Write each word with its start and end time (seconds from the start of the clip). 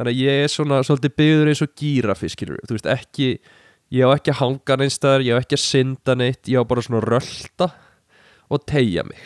þannig 0.00 0.14
að 0.16 0.20
ég 0.24 0.42
er 0.46 0.48
svona 0.48 0.78
svolítið 0.86 1.16
byggður 1.20 1.48
eins 1.52 1.60
og 1.60 1.72
gírafi 1.76 2.28
skilur 2.32 2.62
þú 2.64 2.76
veist 2.78 2.86
ekki 2.88 3.26
ég 3.92 4.06
á 4.06 4.14
ekki 4.14 4.32
að 4.32 4.40
hanga 4.40 4.76
neins 4.80 4.96
staðar, 4.96 5.24
ég 5.26 5.36
á 5.36 5.42
ekki 5.42 5.58
að 5.58 5.64
synda 5.66 6.14
neitt 6.16 6.48
ég 6.48 6.62
á 6.62 6.64
bara 6.64 6.84
svona 6.86 7.02
að 7.02 7.08
rölda 7.10 7.68
og 8.50 8.64
tegja 8.66 9.04
mig. 9.06 9.20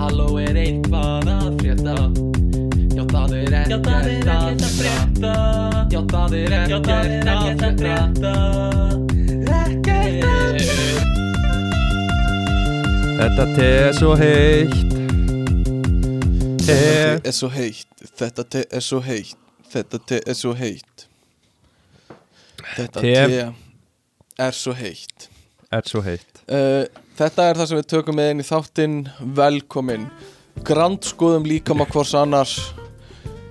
Halló 0.00 0.28
er 0.40 0.60
eitthvað 0.62 1.32
að 1.34 1.50
frétta? 1.60 1.98
Já 2.94 3.04
það 3.10 3.36
er 3.40 3.58
ekkert 3.64 3.90
að 3.90 4.64
frétta. 4.78 5.36
Já 5.90 6.00
það 6.14 6.40
er 6.44 6.58
ekkert 6.60 6.90
að 7.66 7.80
frétta 7.82 9.09
Þetta 13.20 13.44
te 13.52 13.64
er 13.68 13.90
svo 13.92 14.14
heitt. 14.16 14.92
Te 16.64 16.76
er 17.20 17.34
svo 17.36 17.50
heitt. 17.52 17.90
Þetta 18.16 18.44
te 18.48 18.62
er 18.64 18.80
svo 18.80 19.00
heitt. 19.04 19.34
Þetta 19.74 19.98
te 20.08 20.20
er 20.24 20.36
svo 20.38 20.54
heitt. 20.56 21.04
Þetta 22.78 23.02
Te. 23.04 23.12
er 24.40 24.56
svo 24.56 24.72
heitt. 24.72 25.26
Er 25.68 25.84
svo 25.84 26.00
heitt. 26.06 26.40
Uh, 26.48 26.88
Þetta 27.20 27.50
er 27.50 27.60
það 27.60 27.68
sem 27.68 27.80
við 27.82 27.88
tökum 27.92 28.16
með 28.16 28.32
inn 28.32 28.40
í 28.40 28.46
þáttinn. 28.48 28.96
Velkomin. 29.36 30.06
Grandskoðum 30.64 31.44
líka 31.44 31.76
maður 31.76 31.98
hvors 31.98 32.16
annars. 32.16 32.54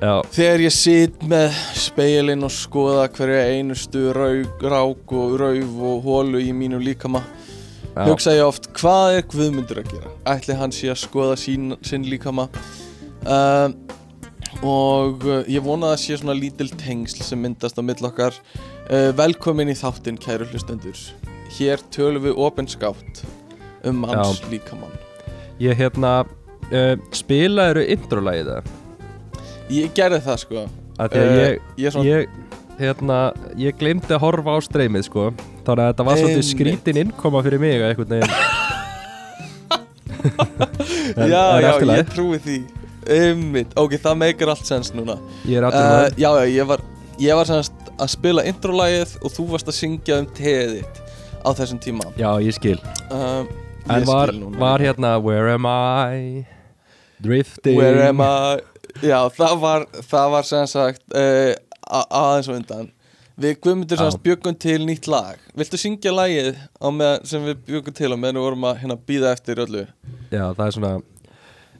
Já, 0.01 0.15
Þegar 0.33 0.63
ég 0.65 0.73
sit 0.73 1.27
með 1.29 1.53
speilin 1.77 2.47
og 2.47 2.55
skoða 2.57 3.05
hverja 3.13 3.45
einustu 3.53 4.07
raug, 4.17 4.65
rák 4.65 5.13
og 5.13 5.38
rauf 5.43 5.77
og 5.93 6.09
hólu 6.09 6.41
í 6.41 6.49
mínum 6.57 6.81
líkama 6.81 7.21
já, 7.21 7.38
hugsa 7.98 8.34
ég 8.35 8.45
oft 8.45 8.70
hvað 8.77 9.17
er 9.20 9.25
Guðmundur 9.31 9.81
að 9.81 9.93
gera? 9.93 10.11
Ætli 10.34 10.55
hann 10.59 10.73
sé 10.75 10.89
að 10.91 10.99
skoða 11.03 11.38
sín, 11.39 11.73
sinn 11.85 12.05
líkama? 12.07 12.47
Uh, 13.25 13.70
og 14.66 15.25
uh, 15.27 15.41
ég 15.52 15.63
vona 15.66 15.89
að 15.89 15.95
það 15.95 16.03
sé 16.05 16.17
svona 16.22 16.36
lítil 16.38 16.69
tengsl 16.80 17.23
sem 17.25 17.41
myndast 17.44 17.80
á 17.80 17.83
mill 17.86 18.00
okkar. 18.08 18.36
Uh, 18.89 19.09
velkomin 19.17 19.72
í 19.72 19.78
þáttinn 19.78 20.19
kæru 20.22 20.47
hlustendur. 20.52 20.97
Hér 21.58 21.81
tölum 21.94 22.23
við 22.28 22.38
opinskátt 22.39 23.23
um 23.88 24.03
manns 24.03 24.41
líkamann. 24.52 24.94
Ég 25.61 25.78
hérna 25.80 26.22
uh, 26.23 26.94
Spilaðuru 27.16 27.88
introlægið 27.95 28.53
það? 28.53 28.75
Ég 29.69 29.91
gerði 29.97 30.22
það 30.25 30.39
sko. 30.45 30.67
Eh, 31.00 31.17
ég, 31.39 31.59
ég 31.80 31.94
svona- 31.94 32.08
ég 32.09 32.38
Hérna, 32.80 33.16
ég 33.59 33.75
glemdi 33.75 34.13
að 34.16 34.22
horfa 34.23 34.53
á 34.56 34.59
streymið 34.63 35.03
sko 35.09 35.23
Þannig 35.70 35.84
að 35.86 35.92
þetta 35.94 36.06
var 36.09 36.20
svolítið 36.23 36.45
skrítin 36.50 37.00
innkoma 37.03 37.44
fyrir 37.45 37.62
mig 37.62 37.78
að 37.78 37.92
einhvern 37.94 38.12
veginn 38.16 38.34
En 41.20 41.30
já 41.31 41.44
já 41.64 41.72
ég 41.95 42.09
trúi 42.14 42.38
því. 42.44 42.58
Einmitt, 43.09 43.72
ok, 43.80 43.95
það 44.03 44.17
meikar 44.22 44.52
allt 44.53 44.67
sens 44.67 44.92
núna. 44.94 45.16
Ég 45.47 45.58
er 45.62 45.66
allir 45.70 45.80
uh, 45.81 46.20
Já, 46.20 46.30
já, 46.44 46.45
ég 46.59 46.67
var, 46.70 46.81
ég 47.22 47.38
var 47.40 47.47
semst 47.50 47.88
að 48.00 48.12
spila 48.14 48.44
introlægið 48.47 49.16
og 49.25 49.34
þú 49.34 49.45
varst 49.53 49.72
að 49.72 49.78
syngja 49.80 50.20
um 50.22 50.28
teðið 50.38 50.75
þitt 50.81 51.00
á 51.42 51.50
þessum 51.58 51.80
tíma. 51.81 52.06
Já, 52.20 52.30
ég 52.44 52.53
skil. 52.58 52.78
Uh, 53.09 53.47
En 53.90 54.03
ég 54.03 54.09
var, 54.12 54.30
skil 54.36 54.59
var 54.59 54.84
hérna 54.84 55.16
Where 55.23 55.56
am 55.56 55.66
I? 55.66 56.44
Drifting. 57.23 57.80
Where 57.80 58.09
am 58.12 58.22
I? 58.22 58.59
Já, 59.02 59.23
það 59.34 59.56
var, 59.64 59.88
það 60.12 60.31
var 60.36 60.47
sem 60.52 60.67
sagt 60.70 61.02
uh, 61.16 61.56
a- 61.90 62.08
aðeins 62.22 62.52
og 62.52 62.59
undan 62.59 62.92
Við 63.39 63.53
Guðmundur 63.63 63.95
Já. 63.95 64.01
semst 64.03 64.19
bjöggum 64.25 64.55
til 64.59 64.81
nýtt 64.83 65.07
lag. 65.07 65.39
Viltu 65.55 65.79
syngja 65.79 66.11
lagið 66.11 66.57
á 66.59 66.87
með, 66.91 67.13
sem 67.29 67.45
við 67.47 67.61
bjöggum 67.69 67.95
til 67.95 68.09
á 68.11 68.17
meðan 68.19 68.39
við 68.39 68.43
vorum 68.43 68.65
að 68.67 68.81
hérna, 68.81 68.97
býða 69.07 69.31
eftir 69.31 69.61
öllu? 69.63 69.85
Já, 70.27 70.43
það 70.57 70.65
er 70.65 70.75
svona 70.75 70.91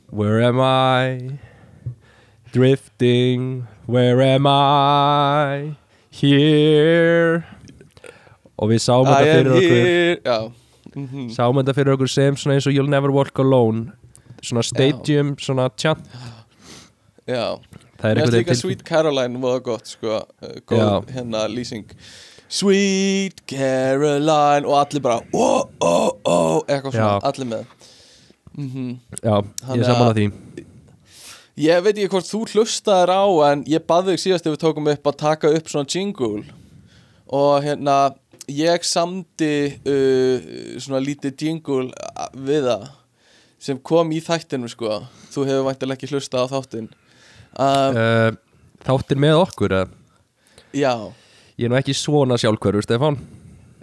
Where 0.10 0.46
am 0.48 0.62
I? 0.64 1.36
Drifting. 2.56 3.68
Where 3.92 4.24
am 4.24 4.48
I? 4.48 5.76
Here. 6.16 7.44
Og 8.56 8.72
við 8.72 8.82
sáum 8.86 9.12
þetta 9.12 9.36
fyrir 9.36 9.52
okkur. 9.60 9.92
Já. 10.24 10.40
Mm 10.96 11.28
Sáum 11.36 11.60
þetta 11.60 11.76
fyrir 11.78 11.94
okkur 11.94 12.10
sem 12.10 12.40
svona 12.40 12.56
eins 12.58 12.66
og 12.72 12.74
You'll 12.74 12.90
never 12.90 13.12
walk 13.14 13.38
alone. 13.44 13.92
Svona 14.40 14.64
stadium, 14.64 15.36
svona 15.36 15.68
chant 15.76 16.08
Já 17.28 17.60
Það 18.00 18.10
er 18.10 18.20
líka 18.20 18.36
veginn 18.38 18.60
Sweet 18.62 18.84
Caroline 18.88 19.42
voða 19.44 19.62
gott 19.66 19.90
sko, 19.92 20.20
góð 20.70 21.10
hérna 21.16 21.46
lýsing. 21.52 21.90
Sweet 22.50 23.44
Caroline 23.50 24.66
og 24.66 24.78
allir 24.80 25.04
bara 25.06 25.20
oh, 25.36 25.66
oh, 25.84 26.12
oh, 26.26 26.62
eitthvað 26.66 26.96
svona, 26.96 27.18
Já. 27.20 27.28
allir 27.30 27.50
með. 27.52 27.66
Mm 28.60 28.94
Já, 29.22 29.36
ég 29.76 29.82
er 29.82 29.84
saman 29.86 30.08
að- 30.08 30.10
að 30.10 30.16
því. 30.20 30.66
Ég 31.60 31.84
veit 31.84 31.98
ekki 31.98 32.10
hvort 32.14 32.30
þú 32.30 32.40
hlustaðir 32.54 33.12
á 33.12 33.24
en 33.52 33.64
ég 33.68 33.84
baði 33.86 34.16
þig 34.16 34.24
síðast 34.24 34.48
ef 34.48 34.54
við 34.56 34.62
tókum 34.64 34.88
upp 34.88 35.08
að 35.12 35.18
taka 35.20 35.52
upp 35.58 35.68
svona 35.68 35.92
jingle. 35.92 36.46
Og 37.28 37.64
hérna 37.64 38.16
ég 38.48 38.84
samdi 38.88 39.52
uh, 39.84 40.48
svona 40.80 41.04
lítið 41.04 41.36
jingle 41.44 41.92
uh, 41.92 42.30
við 42.34 42.64
það 42.72 42.88
sem 43.60 43.78
kom 43.84 44.10
í 44.16 44.22
þættinu 44.24 44.72
sko. 44.72 45.02
Þú 45.36 45.46
hefur 45.52 45.68
væntilega 45.68 46.00
ekki 46.00 46.10
hlustað 46.14 46.48
á 46.48 46.52
þáttin 46.56 46.88
um, 47.56 48.00
uh, 48.00 48.30
Þáttir 48.86 49.20
með 49.20 49.42
okkur 49.44 49.76
eða? 49.80 49.90
Já, 50.76 50.94
Ég 51.60 51.68
er 51.68 51.72
nú 51.74 51.78
ekki 51.80 51.96
svona 51.98 52.38
sjálfhverfur, 52.40 52.86
Stefán 52.86 53.18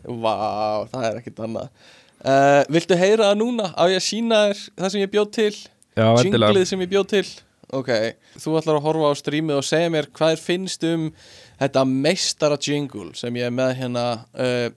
vá, 0.06 0.87
það 0.91 1.06
er 1.09 1.19
ekkert 1.21 1.43
annað 1.47 1.66
uh, 1.66 2.62
Viltu 2.72 2.99
heyra 2.99 3.31
það 3.31 3.41
núna? 3.43 3.72
Á 3.75 3.82
ég 3.91 3.99
að 3.99 4.06
sína 4.06 4.44
þér 4.47 4.62
það 4.71 4.94
sem 4.94 5.03
ég 5.03 5.12
bjóð 5.12 5.28
til? 5.37 5.50
Já, 5.97 6.06
endilega 6.06 6.53
Jinglið 6.53 6.71
sem 6.71 6.84
ég 6.84 6.93
bjóð 6.94 7.06
til 7.15 7.27
Ok, 7.77 7.91
þú 8.38 8.53
ætlar 8.60 8.78
að 8.78 8.84
horfa 8.87 9.10
á 9.10 9.15
strímið 9.19 9.59
og 9.59 9.66
segja 9.66 9.91
mér 9.91 10.06
hvað 10.15 10.37
finnst 10.38 10.84
um 10.87 11.09
þetta 11.59 11.83
meistara 11.91 12.59
jingle 12.62 13.10
sem 13.19 13.38
ég 13.41 13.48
er 13.48 13.54
með 13.54 13.72
hérna 13.81 14.04
uh, 14.38 14.69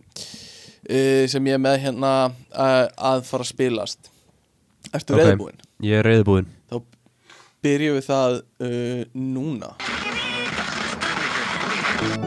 sem 1.29 1.49
ég 1.51 1.59
er 1.59 1.61
með 1.61 1.83
hérna 1.83 2.13
að 2.49 3.27
fara 3.29 3.45
að 3.45 3.51
spilast 3.51 4.09
Ertu 4.89 5.13
Ok. 5.13 5.19
okay. 5.19 5.27
reyðbúinn? 5.27 5.61
Ég 5.85 6.01
er 6.01 6.07
reyðbúinn 6.09 6.49
Byrjum 7.63 7.97
við 7.97 8.05
það 8.07 8.35
uh, 8.63 9.01
núna. 9.19 9.73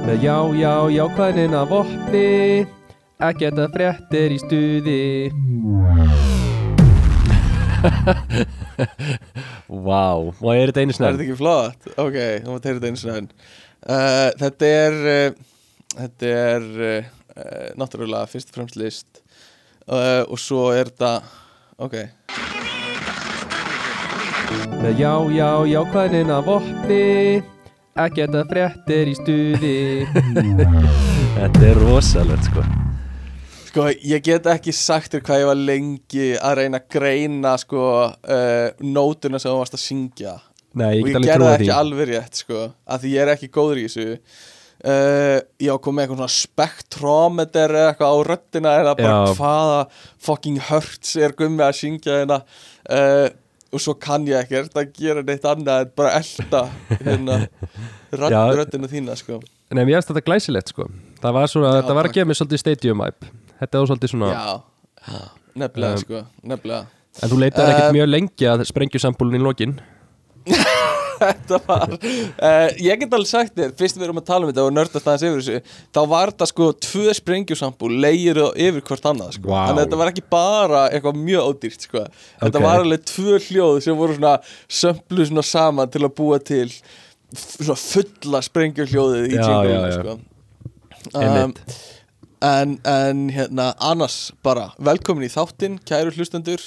Með 0.04 0.26
já, 0.26 0.36
já, 0.60 0.72
jákvæðnin 0.92 1.54
af 1.56 1.70
vopni. 1.72 2.66
Ekkert 3.22 3.60
að 3.62 3.72
fréttir 3.76 4.34
í 4.34 4.38
stuði. 4.42 5.00
Vá, 9.86 10.04
og 10.20 10.50
er 10.52 10.70
þetta 10.70 10.82
einu 10.84 10.92
Er 10.92 10.98
snöð? 10.98 11.16
þetta 11.16 11.24
ekki 11.26 11.38
flott? 11.40 11.88
Ok, 11.98 12.18
þú 12.44 12.52
mátt 12.54 12.68
heyra 12.68 12.78
þetta 12.78 12.90
eins 12.92 13.04
og 13.06 13.16
enn. 13.16 13.28
Uh, 13.82 14.28
Þetta 14.38 14.68
er 14.70 14.98
uh, 15.02 15.40
Þetta 15.96 16.28
er 16.42 16.66
uh, 16.86 17.08
uh, 17.34 17.68
Náttúrulega 17.80 18.28
fyrst 18.30 18.52
og 18.52 18.58
fremst 18.60 18.78
list. 18.78 19.22
Uh, 19.88 20.22
Og 20.28 20.38
svo 20.38 20.68
er 20.76 20.92
þetta 20.92 21.16
Ok 21.82 21.96
Með 24.82 25.02
já, 25.02 25.14
já, 25.36 25.48
jákvæðnin 25.72 26.30
af 26.34 26.46
vopni 26.46 27.02
Ekkert 27.92 28.32
að 28.32 28.46
fréttir 28.48 29.08
í 29.10 29.14
stuði. 29.18 29.72
Þetta 31.36 31.66
er 31.68 31.80
rosalegt 31.82 32.46
sko. 32.48 32.62
Sko, 33.68 33.84
ég 34.08 34.24
get 34.24 34.48
ekki 34.48 34.72
sagt 34.72 35.12
þér 35.12 35.24
hvað 35.26 35.42
ég 35.42 35.50
var 35.50 35.60
lengi 35.60 36.30
að 36.38 36.54
reyna 36.62 36.80
að 36.80 36.86
greina 36.94 37.52
sko 37.60 37.82
uh, 38.08 38.72
nótuna 38.80 39.40
sem 39.40 39.52
þú 39.52 39.58
varst 39.58 39.76
að 39.76 39.82
syngja. 39.84 40.32
Nei, 40.72 41.02
ég 41.02 41.04
og 41.04 41.10
get 41.10 41.12
ég 41.12 41.34
alveg 41.34 41.42
gerði 41.42 41.52
ekki 41.58 41.74
alveg 41.76 42.10
rétt 42.14 42.40
sko 42.40 42.64
af 42.64 43.02
því 43.02 43.12
ég 43.12 43.26
er 43.26 43.34
ekki 43.34 43.50
góður 43.52 43.82
í 43.82 43.84
þessu. 43.84 44.16
Uh, 44.82 45.38
ég 45.60 45.68
á 45.68 45.76
að 45.76 45.82
koma 45.84 45.98
með 45.98 46.06
eitthvað 46.06 46.22
svona 46.22 46.36
spektrometer 46.38 47.76
eða 47.76 47.92
eitthvað 47.92 48.16
á 48.16 48.18
röddina 48.30 48.74
eða 48.80 48.96
bara 49.02 49.20
Já. 49.20 49.36
hvaða 49.36 49.78
fucking 50.30 50.64
hurts 50.70 51.12
er 51.20 51.36
gummi 51.36 51.68
að 51.68 51.76
syngja 51.82 52.22
hérna. 52.22 52.40
Uh, 52.88 53.28
og 53.72 53.80
svo 53.80 53.94
kann 53.98 54.26
ég 54.28 54.36
ekkert 54.44 54.74
að 54.76 54.90
gera 54.98 55.22
neitt 55.24 55.44
annað 55.48 55.86
en 55.86 55.92
bara 55.96 56.10
elda 56.20 56.62
hérna 57.00 57.38
röddina 58.12 58.90
þína 58.90 59.16
sko. 59.16 59.38
Nei, 59.72 59.84
mér 59.88 59.96
finnst 59.98 60.10
þetta 60.12 60.24
glæsilegt 60.26 60.72
sko. 60.74 60.88
Það 61.22 61.36
var 61.38 61.48
svona, 61.48 61.70
Já, 61.72 61.78
þetta 61.80 61.94
var 61.96 62.08
að 62.10 62.16
gefa 62.18 62.28
mér 62.28 62.38
svolítið 62.40 62.60
stadium 62.60 63.00
vibe. 63.06 63.30
Þetta 63.62 63.80
var 63.80 63.88
svolítið 63.92 64.12
svona 64.12 64.32
já, 64.32 65.22
nefnilega 65.62 65.92
Um, 65.96 66.02
sko. 66.04 66.20
Nefnilega. 66.52 66.82
En 67.22 67.28
þú 67.32 67.38
leitaði 67.40 67.72
ekkert 67.72 67.88
Um, 67.88 67.96
mjög 67.96 68.10
lengi 68.12 68.48
að 68.52 68.64
sprengjusambúlun 68.68 69.38
í 69.38 69.42
lokin 69.44 69.74
þetta 71.22 71.58
var 71.66 71.94
uh, 71.96 72.68
ég 72.82 73.00
get 73.02 73.14
alveg 73.16 73.28
sagt 73.30 73.54
þér, 73.58 73.74
fyrst 73.78 73.98
við 73.98 74.06
erum 74.08 74.20
að 74.22 74.26
tala 74.30 74.46
um 74.46 74.52
þetta 74.52 74.64
og 74.68 74.74
nördast 74.76 75.08
aðeins 75.08 75.26
yfir 75.28 75.42
þessu 75.42 75.78
þá 75.96 76.00
var 76.12 76.32
þetta 76.32 76.48
sko 76.50 76.68
tvö 76.88 77.14
sprengjusambúl 77.18 77.92
leigir 78.02 78.40
yfir 78.52 78.82
hvort 78.88 79.08
annað 79.12 79.36
sko. 79.38 79.52
Þannig 79.52 79.78
að 79.78 79.84
þetta 79.86 80.00
var 80.02 80.12
ekki 80.12 80.26
bara 80.34 80.82
eitthvað 80.90 81.20
mjög 81.22 81.48
ódýrt 81.52 81.86
sko. 81.88 82.04
þetta 82.42 82.58
Ok. 82.62 82.66
var 82.66 82.84
alveg 82.86 83.06
tvö 83.12 83.38
hljóð 83.46 83.80
sem 83.86 83.96
voru 84.02 84.18
svona 84.18 84.34
sömplu 84.80 85.28
svona 85.30 85.46
saman 85.46 85.92
til 85.94 86.04
að 86.06 86.14
búa 86.18 86.40
til 86.42 86.66
svona 87.32 87.78
fulla 87.80 88.42
sprengjuhljóðið 88.44 89.30
í 89.30 89.38
jingle 89.38 89.92
sko. 89.96 90.18
um. 91.14 91.56
En, 92.42 92.76
en 92.88 93.26
hérna 93.32 93.70
annars 93.82 94.32
bara 94.44 94.70
velkomin 94.82 95.26
í 95.26 95.32
þáttinn, 95.32 95.78
kæru 95.88 96.12
hlustendur. 96.16 96.62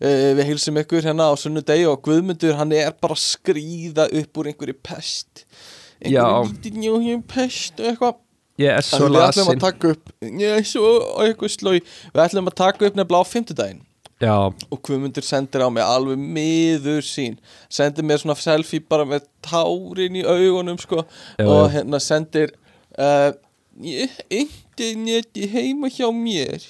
Uh, 0.00 0.32
við 0.38 0.48
heilsum 0.50 0.80
ykkur 0.82 1.06
hérna 1.06 1.30
á 1.30 1.34
sunnudegi 1.38 1.86
og 1.90 2.00
Guðmundur 2.06 2.58
hann 2.58 2.74
er 2.76 2.90
bara 2.98 3.16
að 3.16 3.22
skríða 3.24 4.08
upp 4.20 4.40
úr 4.42 4.50
einhverju 4.50 4.78
pest. 4.82 5.44
Einhverju 6.00 6.50
lítið 6.50 6.80
njóðjum 6.84 7.22
pest 7.30 7.80
og 7.80 7.92
eitthvað. 7.92 8.18
Ég 8.60 8.76
er 8.76 8.84
svo 8.84 9.06
Þannig 9.06 9.16
við 9.16 9.26
ætlum 9.26 9.46
lasin. 9.46 9.60
að 9.60 9.62
taka 9.64 9.90
upp 9.94 10.10
ég 10.44 10.58
er 10.58 10.66
svo 10.68 10.88
eitthvað 11.24 11.52
slói 11.54 11.78
við 11.80 12.22
ætlum 12.26 12.50
að 12.50 12.56
taka 12.60 12.88
upp 12.90 12.98
nefnilega 12.98 13.24
á 13.24 13.32
fimmtudaginn. 13.32 13.84
Já, 14.20 14.34
og 14.52 14.80
Guðmundur 14.84 15.24
sendir 15.24 15.62
á 15.64 15.68
mig 15.72 15.80
alveg 15.80 16.20
miður 16.20 17.00
sín. 17.08 17.38
Sendir 17.72 18.04
mér 18.04 18.20
svona 18.20 18.36
selfie 18.36 18.82
bara 18.84 19.06
með 19.08 19.24
tárin 19.40 20.18
í 20.20 20.24
augunum 20.28 20.76
sko. 20.80 21.06
Já, 21.40 21.46
og 21.48 21.70
hérna 21.72 22.02
sendir 22.04 22.52
uh, 23.00 23.32
interneti 24.80 25.46
heima 25.52 25.88
hjá 25.92 26.08
mér. 26.14 26.64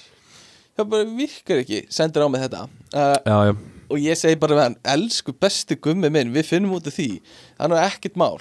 Það 0.77 0.87
bara 0.91 1.09
virkar 1.17 1.61
ekki. 1.63 1.83
Sendir 1.91 2.23
á 2.23 2.27
mig 2.31 2.41
þetta. 2.43 2.63
Uh, 2.91 3.17
já, 3.25 3.37
já. 3.47 3.53
og 3.91 3.99
ég 3.99 4.15
segi 4.19 4.39
bara 4.39 4.55
við 4.55 4.63
hann 4.65 4.79
elsku 4.93 5.33
besti 5.35 5.75
gummi 5.75 6.09
minn, 6.11 6.31
við 6.31 6.47
finnum 6.47 6.77
út 6.77 6.87
af 6.87 6.95
því. 6.95 7.09
Það 7.59 7.75
er 7.77 7.85
ekkert 7.89 8.17
mál. 8.19 8.39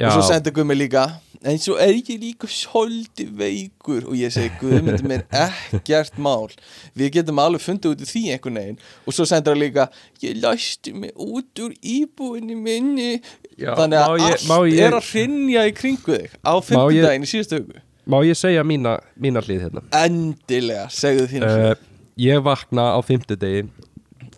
Já. 0.00 0.08
og 0.08 0.14
svo 0.16 0.22
sendir 0.30 0.54
gummi 0.56 0.72
líka 0.78 1.02
en 1.44 1.58
svo 1.60 1.74
er 1.80 1.90
ég 1.92 2.08
líka 2.20 2.48
svolítið 2.48 3.34
veikur. 3.36 4.06
Og 4.08 4.16
ég 4.16 4.32
segi 4.32 4.52
gummi 4.60 4.96
minn 5.08 5.24
ekkert 5.28 6.16
mál. 6.20 6.48
Við 6.96 7.12
getum 7.18 7.40
alveg 7.40 7.64
fundið 7.64 7.94
út 7.96 8.04
af 8.06 8.12
því 8.12 8.24
einhvern 8.36 8.60
veginn. 8.60 8.80
Og 9.04 9.16
svo 9.16 9.28
sendir 9.28 9.56
hann 9.56 9.62
líka 9.64 9.88
ég 10.24 10.40
læsti 10.40 10.96
mig 10.96 11.12
út 11.16 11.64
úr 11.64 11.76
íbúinni 11.80 12.56
minni. 12.56 13.12
Þannig 13.60 14.00
að 14.00 14.18
ég- 14.24 14.48
allt 14.48 14.72
ég- 14.72 14.82
er 14.88 14.96
að 14.96 15.12
hrinja 15.12 15.68
í 15.68 15.76
kringu 15.76 16.16
þig 16.16 16.36
á 16.44 16.52
í 16.56 17.28
síðustu 17.28 17.60
hugu 17.60 17.80
Má 18.10 18.18
ég 18.26 18.38
segja 18.38 18.64
mína, 18.66 18.96
mína 19.20 19.42
hlið 19.44 19.66
hérna? 19.68 19.82
Endilega, 20.00 20.88
segðu 20.90 21.28
þínu 21.30 21.46
uh, 21.46 21.74
Ég 22.20 22.42
vakna 22.44 22.90
á 22.96 22.98
fimmtudegi 23.06 23.68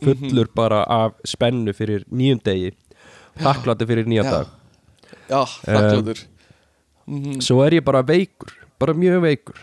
fullur 0.02 0.48
bara 0.54 0.82
af 0.90 1.14
spennu 1.28 1.72
fyrir 1.76 2.02
nýjum 2.10 2.40
degi 2.42 2.72
þakkláttu 3.40 3.86
fyrir 3.88 4.08
nýja 4.10 4.24
Já. 4.26 4.30
dag. 4.34 4.52
Já, 5.30 5.42
þakkláttur 5.64 6.26
Mhm. 7.06 7.40
Svo 7.42 7.62
er 7.66 7.74
ég 7.80 7.84
bara 7.84 8.02
veikur, 8.06 8.52
bara 8.78 8.94
mjög 8.94 9.22
veikur. 9.24 9.58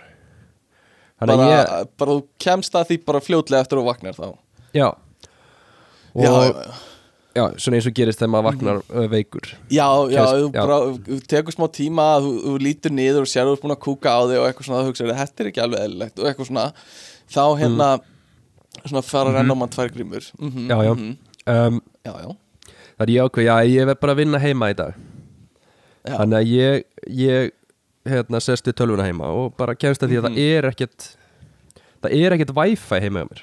Þannig 1.20 1.38
bara, 1.40 1.48
ég, 1.56 1.88
bara 1.98 2.12
þú 2.12 2.24
kemst 2.40 2.76
að 2.76 2.90
því 2.90 2.98
bara 3.06 3.22
fljótlega 3.24 3.64
eftir 3.64 3.78
að 3.78 3.82
þú 3.82 3.88
vaknar 3.88 4.18
þá. 4.18 4.28
Já. 4.76 4.88
Og 6.16 6.24
já, 6.24 6.32
já, 6.32 6.74
já, 7.40 7.44
svona 7.64 7.80
eins 7.80 7.88
og 7.90 7.96
gerist 8.00 8.20
þegar 8.22 8.32
maður 8.36 8.48
vaknar 8.50 8.82
uh, 8.84 9.08
veikur 9.12 9.50
Já, 9.72 9.88
já, 10.14 10.24
þú 10.30 10.50
já. 10.52 10.60
bara, 10.62 10.78
þú 11.08 11.20
tekur 11.34 11.56
smá 11.56 11.66
tíma 11.80 12.08
þú, 12.24 12.32
þú 12.46 12.54
lítur 12.68 12.94
niður 13.00 13.26
og 13.26 13.32
sér 13.32 13.48
þú 13.50 13.56
ert 13.58 13.64
búin 13.66 13.76
að 13.76 13.82
kúka 13.88 14.14
á 14.16 14.22
þig 14.30 14.40
og 14.42 14.48
eitthvað 14.50 14.68
svona, 14.70 14.84
þú 14.84 14.92
hugsaður, 14.94 15.18
þetta 15.24 15.44
er 15.46 15.50
ekki 15.52 15.64
alveg 15.66 15.84
eðlilegt 15.88 16.20
og 16.24 16.30
eitthvað 16.32 16.50
svona, 16.52 16.66
þá 17.34 17.44
hérna 17.64 17.90
svona 18.86 19.04
fara 19.10 19.32
að 19.34 19.38
renna 19.40 19.56
á 19.56 19.60
mann 19.64 19.74
tvær 19.76 19.94
grímur 19.96 20.30
mm 20.40 20.50
Mm. 20.50 20.68
Já, 20.70 20.78
já. 20.86 20.94
mhm. 20.94 21.16
um, 21.50 21.82
já, 22.06 22.14
já, 22.24 22.36
Það 23.00 23.06
er 23.08 23.12
ég 23.16 23.24
ákveð, 23.30 23.46
já, 23.48 23.56
ég 23.74 23.86
verð 23.88 24.00
bara 24.04 24.14
að 24.14 24.20
vinna 24.20 24.40
heima 24.44 24.70
í 24.70 24.76
dag 24.76 24.94
já. 26.04 26.16
Þannig 26.20 26.38
að 26.40 26.50
ég, 26.52 26.84
ég 27.08 27.52
hérna, 28.10 28.40
sest 28.44 28.68
við 28.68 28.76
tölvuna 28.82 29.06
heima 29.08 29.28
og 29.36 29.54
bara 29.60 29.76
kemst 29.76 30.04
að 30.04 30.10
því 30.14 30.18
að 30.20 30.26
Mhm. 30.30 30.36
það 30.36 30.58
er 30.58 30.68
ekkert 30.74 31.08
það 32.04 32.16
er 32.20 32.36
ekkert 32.36 32.54
wifi 32.58 33.00
heima 33.04 33.24
hjá 33.24 33.30
mér 33.32 33.42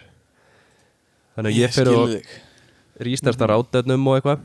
Þannig 1.37 1.51
að 1.53 1.59
ég 1.61 1.75
fyrir 1.77 2.23
og 2.97 3.03
þig 3.03 3.07
rístarta 3.11 3.49
rátetnum 3.51 4.07
og 4.09 4.19
eitthvað. 4.19 4.45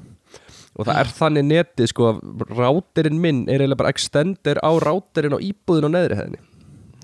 Og 0.79 0.87
það 0.87 1.01
er 1.01 1.09
þannig 1.17 1.47
netið 1.49 1.89
sko 1.91 2.07
að 2.07 2.19
ráterinn 2.55 3.19
minn 3.19 3.41
er 3.49 3.59
eiginlega 3.59 3.81
bara 3.81 3.91
extender 3.91 4.59
á 4.63 4.71
ráterinn 4.79 5.35
á 5.35 5.39
íbúðin 5.43 5.89
á 5.91 5.95
neðri 5.97 6.19
hefðinni 6.19 6.39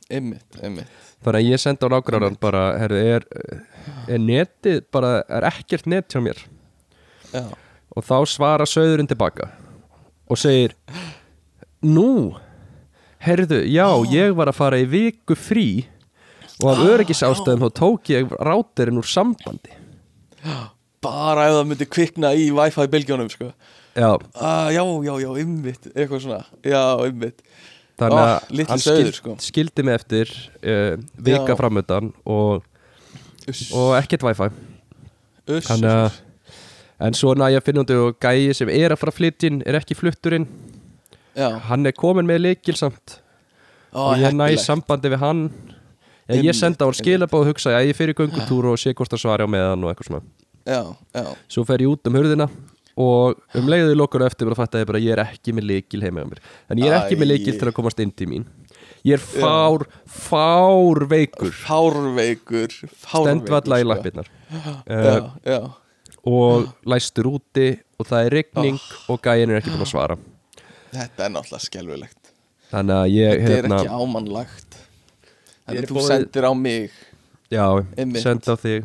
Einmitt, 0.08 0.60
einmitt. 0.64 0.92
Þannig 1.20 1.42
að 1.42 1.50
ég 1.50 1.60
sendi 1.60 1.84
á 1.84 1.92
nágrannan 1.92 2.38
bara, 2.40 2.62
herru, 2.80 2.96
er, 2.96 3.26
er 4.08 4.22
netið 4.24 4.86
bara, 4.94 5.18
er 5.28 5.50
ekkert 5.50 5.90
net 5.92 6.14
hjá 6.14 6.22
mér? 6.24 6.40
Já, 7.34 7.44
og 7.92 8.06
þá 8.08 8.16
svara 8.32 8.68
söðurinn 8.70 9.10
tilbaka 9.10 9.50
og 10.32 10.40
segir 10.40 10.78
Nú, 11.84 12.38
herðu, 13.22 13.60
já, 13.68 13.86
ég 14.10 14.32
var 14.38 14.50
að 14.50 14.60
fara 14.62 14.80
í 14.80 14.88
viku 14.90 15.36
frí 15.36 15.68
og 16.62 16.72
af 16.72 16.86
öryggisástæðum 16.88 17.68
þá 17.68 17.76
tók 17.78 18.14
ég 18.16 18.32
ráterinn 18.40 19.02
úr 19.02 19.12
sambandi 19.12 19.76
bara 21.08 21.48
ef 21.48 21.56
það 21.58 21.68
myndi 21.72 21.88
kvikna 21.96 22.32
í 22.38 22.48
Wi-Fi 22.56 22.88
bylgjónum, 22.94 23.30
sko. 23.34 23.50
Já, 23.98 24.12
ah, 24.36 24.68
Já, 24.74 24.84
já, 25.08 25.14
já, 25.24 25.30
einmitt, 25.42 25.88
eitthvað 25.96 26.22
svona. 26.28 26.44
Já, 26.64 26.82
einmitt. 27.08 27.42
Þannig 27.98 28.20
Ah, 28.22 28.38
að 28.38 28.52
litli 28.54 28.70
hann 28.70 28.82
sauður, 28.84 29.16
sko. 29.18 29.36
skildi 29.42 29.84
mig 29.88 29.96
eftir 29.98 30.30
uh, 30.62 30.98
vika 31.18 31.56
Já. 31.56 31.58
framöndan 31.58 32.12
og, 32.30 32.62
og 33.74 33.96
ekkert 33.98 34.26
wifi. 34.28 34.52
Þannig 35.48 35.90
að 35.90 36.20
en 37.08 37.14
svo 37.18 37.34
næja 37.38 37.62
finnundu 37.66 37.96
og 38.08 38.20
gæi 38.22 38.54
sem 38.54 38.70
er 38.70 38.94
að 38.94 39.02
fara 39.02 39.32
inn 39.50 39.64
er 39.66 39.80
ekki 39.80 39.98
flutturinn. 39.98 40.46
Já, 41.38 41.50
hann 41.70 41.86
er 41.86 41.94
komin 41.94 42.26
með 42.26 42.42
leikil 42.46 42.76
samt. 42.78 43.20
Ó, 43.94 44.14
og 44.14 44.18
ég 44.18 44.34
næ 44.34 44.46
heppilegt. 44.52 44.66
sambandi 44.66 45.10
við 45.10 45.22
hann. 45.22 45.44
Ég, 46.30 46.44
ég 46.44 46.54
senda 46.54 46.86
á 46.86 46.88
hann 46.90 46.98
skilabóð 46.98 47.46
og 47.46 47.48
hugsa 47.54 47.72
að 47.78 47.88
ég 47.90 47.96
fyrir 47.98 48.14
göngutúr 48.18 48.66
og 48.74 48.78
sé 48.78 48.94
hvort 48.94 49.10
það 49.10 49.22
svari 49.24 49.46
á 49.46 49.50
meðan 49.50 49.86
og 49.86 49.90
eitthvað 49.94 50.10
svona 50.12 50.22
Já, 50.68 50.82
já, 51.16 51.24
svo 51.48 51.64
fer 51.68 51.80
ég 51.86 51.94
út 51.94 52.10
um 52.10 52.18
hurðina 52.18 52.48
og 52.98 53.38
um 53.56 53.68
leiðið 53.70 53.94
lókur 53.96 54.26
eftir 54.26 54.50
bara 54.50 54.58
fatta 54.58 54.82
ég 54.82 54.88
bara 54.90 55.00
að 55.00 55.06
ég 55.06 55.14
er 55.16 55.22
ekki 55.24 55.54
með 55.56 55.68
leikil 55.70 56.02
heima 56.04 56.26
á 56.26 56.28
mér. 56.28 56.42
En 56.68 56.82
ég 56.82 56.90
er 56.90 56.98
ekki 56.98 57.20
með 57.22 57.30
leikil 57.32 57.54
til 57.56 57.70
að 57.70 57.76
komast 57.78 58.02
inn 58.04 58.12
til 58.12 58.28
mín. 58.32 58.48
Ég 59.08 59.16
er 59.16 59.24
fár, 59.24 59.86
fár 60.10 61.04
veikur. 61.08 61.54
Fárveikur 61.54 62.74
Fárveikur 62.74 63.28
stendvalla 63.30 63.80
í 63.80 63.86
sko. 63.86 63.92
lappirnar. 63.94 64.32
Uh, 64.90 65.30
já. 65.46 65.60
Og 66.28 66.68
læstur 66.90 67.30
úti 67.38 67.70
og 67.96 68.10
það 68.10 68.26
er 68.26 68.36
rigning 68.42 68.82
og 69.08 69.22
gæin 69.24 69.54
er 69.54 69.62
ekki 69.62 69.72
búin 69.72 69.86
að 69.86 69.94
svara. 69.94 70.18
Þetta 70.92 71.28
er 71.30 71.36
náttúrulega 71.38 71.64
að 72.98 73.14
ég 73.14 73.38
Þetta 73.38 73.48
er 73.48 73.56
hérna, 73.62 73.78
ekki 73.80 73.96
ámannlagt 73.96 74.80
Þannig 75.68 75.84
að 75.84 75.88
þú 75.88 75.96
búið- 75.96 76.08
sendir 76.12 76.44
á 76.48 76.54
mig. 76.56 76.92
Já, 77.52 77.66
senda 78.20 78.52
á 78.52 78.58
þig 78.60 78.84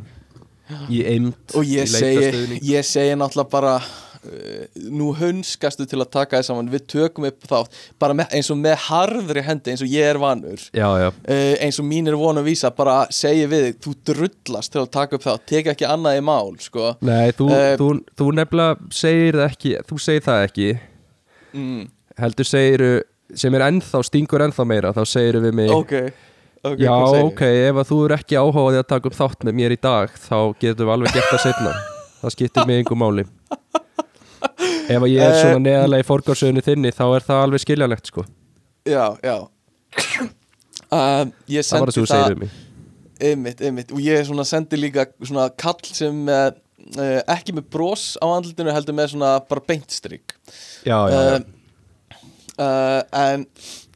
í 0.91 1.03
eimt 1.13 1.55
Og 1.59 1.65
ég 1.69 1.89
segi, 1.91 2.59
ég 2.73 2.87
segi 2.87 3.15
náttúrulega 3.19 3.51
bara 3.53 3.75
uh, 3.81 4.65
Nú 4.93 5.11
hunskastu 5.19 5.87
til 5.89 5.99
að 6.03 6.11
taka 6.15 6.39
þess 6.41 6.51
saman. 6.53 6.69
Við 6.73 6.85
tökum 6.93 7.27
upp 7.29 7.47
þátt 7.51 7.79
Bara 8.03 8.15
með, 8.19 8.31
eins 8.39 8.51
og 8.55 8.59
með 8.63 8.77
harðri 8.89 9.43
hendi 9.47 9.73
Eins 9.75 9.83
og 9.85 9.91
ég 9.93 10.09
er 10.13 10.21
vanur. 10.23 10.63
Já, 10.77 10.89
já, 11.03 11.09
uh, 11.11 11.55
Eins 11.67 11.81
og 11.83 11.89
mín 11.91 12.09
er 12.11 12.17
von 12.21 12.39
að 12.41 12.49
vísa 12.51 12.71
Bara 12.77 13.01
segi 13.15 13.47
við 13.51 13.67
þig 13.69 13.81
Þú 13.87 13.95
drullast 14.13 14.73
til 14.75 14.83
að 14.85 14.91
taka 14.99 15.19
upp 15.19 15.27
þátt 15.27 15.47
Tek 15.53 15.73
ekki 15.75 15.89
annað 15.91 16.21
í 16.21 16.25
mál 16.31 16.53
sko. 16.63 16.93
nei, 17.05 17.31
þú, 17.37 17.49
Eh, 17.53 17.77
þú, 17.81 17.89
þú 18.19 18.31
nefnilega 18.41 18.93
segir 19.03 19.41
það 19.43 19.49
ekki 19.53 19.75
þú 19.91 20.01
segir 20.07 20.27
það 20.29 20.45
ekki. 20.49 20.69
Mm, 21.53 21.83
heldur 22.23 22.49
segir 22.49 22.85
sem 23.37 23.55
er 23.57 23.63
ennþá, 23.65 24.01
stingur 24.05 24.43
ennþá 24.45 24.65
meira 24.69 24.91
þá 24.93 25.03
segir 25.09 25.39
við 25.41 25.55
mig 25.57 25.71
Ok, 25.73 25.93
okay 26.63 26.85
já, 26.85 26.95
ok, 27.23 27.43
ef 27.69 27.81
að 27.83 27.89
þú 27.91 27.99
er 28.07 28.15
ekki 28.19 28.39
áhugaði 28.41 28.83
að 28.83 28.91
taka 28.95 29.11
upp 29.11 29.19
þátt 29.19 29.47
með 29.49 29.59
mér 29.61 29.75
í 29.75 29.81
dag 29.83 30.15
þá 30.29 30.37
getum 30.63 30.87
við 30.87 30.95
alveg 30.97 31.17
gert 31.17 31.33
það 31.33 31.45
setna 31.47 31.75
það 32.23 32.35
skiptir 32.37 32.69
mig 32.69 32.83
einhver 32.83 32.99
máli. 33.03 33.27
Ef 34.91 34.99
að 34.99 35.09
ég 35.11 35.23
er 35.23 35.33
Eh, 35.33 35.41
svona 35.41 35.63
neðarlega 35.63 36.05
í 36.05 36.07
forgársöðunni 36.07 36.63
þinni 36.67 36.93
þá 36.95 37.05
er 37.17 37.27
það 37.27 37.45
alveg 37.47 37.63
skiljanlegt 37.63 38.11
sko. 38.11 38.25
Já, 38.89 39.05
já. 39.23 39.37
Um, 40.93 41.33
það 41.33 41.81
var 41.81 41.89
það 41.89 41.95
sem 41.97 42.03
þú 42.03 42.09
segir 42.11 42.35
við 42.35 42.41
mig. 42.43 42.59
Einmitt, 43.23 43.63
einmitt, 43.63 43.93
og 43.95 44.03
ég 44.03 44.31
sendi 44.45 44.79
líka 44.81 45.07
svona 45.23 45.47
kall 45.55 45.79
sem 45.87 46.25
uh, 46.27 46.51
uh, 46.99 47.21
ekki 47.31 47.55
með 47.57 47.69
bros 47.73 48.07
á 48.19 48.27
andlutinu 48.27 48.75
heldur 48.75 48.97
með 48.99 49.13
svona 49.15 49.33
bara 49.47 49.63
beintstrygg 49.69 50.35
já, 50.83 50.97
já, 51.07 51.19
já, 51.29 51.37
uh, 52.63 53.01
en 53.19 53.47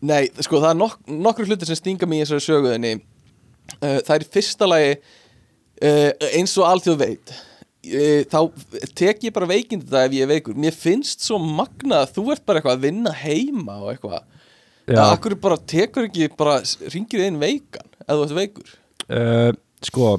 nei, 0.06 0.26
sko 0.44 0.61
það 0.61 0.73
er 0.73 0.78
nok 0.80 0.96
nokkur 1.26 1.49
hlutir 1.49 1.68
sem 1.68 1.78
stinga 1.78 2.08
mig 2.08 2.23
í 2.23 2.25
þessari 2.25 2.46
söguðinni 2.46 2.94
uh, 2.96 3.99
það 4.06 4.14
er 4.16 4.25
í 4.25 4.30
fyrsta 4.37 4.68
lagi 4.68 4.94
uh, 4.96 6.11
eins 6.32 6.56
og 6.61 6.68
alþjóð 6.70 7.02
veit 7.02 7.35
uh, 7.35 8.23
þá 8.32 8.40
tek 8.99 9.26
ég 9.28 9.37
bara 9.37 9.50
veikindi 9.50 9.90
það 9.90 10.08
ef 10.08 10.16
ég 10.16 10.26
er 10.26 10.32
veikur. 10.35 10.56
Mér 10.66 10.76
finnst 10.76 11.25
svo 11.26 11.38
magna 11.42 12.02
að 12.04 12.16
þú 12.18 12.26
ert 12.35 12.46
bara 12.49 12.62
eitthvað 12.62 12.78
að 12.78 12.88
vinna 12.88 13.14
heima 13.25 13.78
og 13.82 13.92
eitthvað. 13.94 14.32
Já. 14.87 15.00
að 15.02 15.12
akkur 15.16 15.35
bara 15.42 15.56
tekur 15.66 16.04
ekki 16.06 16.28
bara 16.38 16.61
ringir 16.92 17.25
inn 17.25 17.40
veikan 17.42 17.88
ef 18.04 18.12
þú 18.12 18.26
ert 18.28 18.35
veikur? 18.37 18.75
Sko 19.82 20.12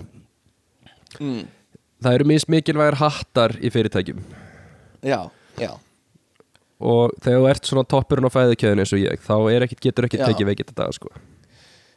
mm. 1.21 1.45
það 2.03 2.17
eru 2.17 2.27
misst 2.27 2.51
mikilvægir 2.51 2.99
hattar 2.99 3.55
í 3.63 3.71
fyrirtækjum. 3.71 4.19
Já, 5.07 5.21
já 5.55 5.71
og 6.77 7.13
þegar 7.23 7.41
þú 7.41 7.49
ert 7.51 7.69
svona 7.69 7.87
toppurinn 7.89 8.29
á 8.29 8.35
fæðukjöðinu 8.35 8.83
eins 8.83 8.95
og 8.95 9.03
ég 9.03 9.21
þá 9.25 9.35
er 9.51 9.67
ekkit, 9.67 9.83
getur 9.87 10.07
ekki 10.07 10.21
tekið 10.23 10.49
veikit 10.51 10.71
þetta 10.73 10.89
sko. 10.95 11.13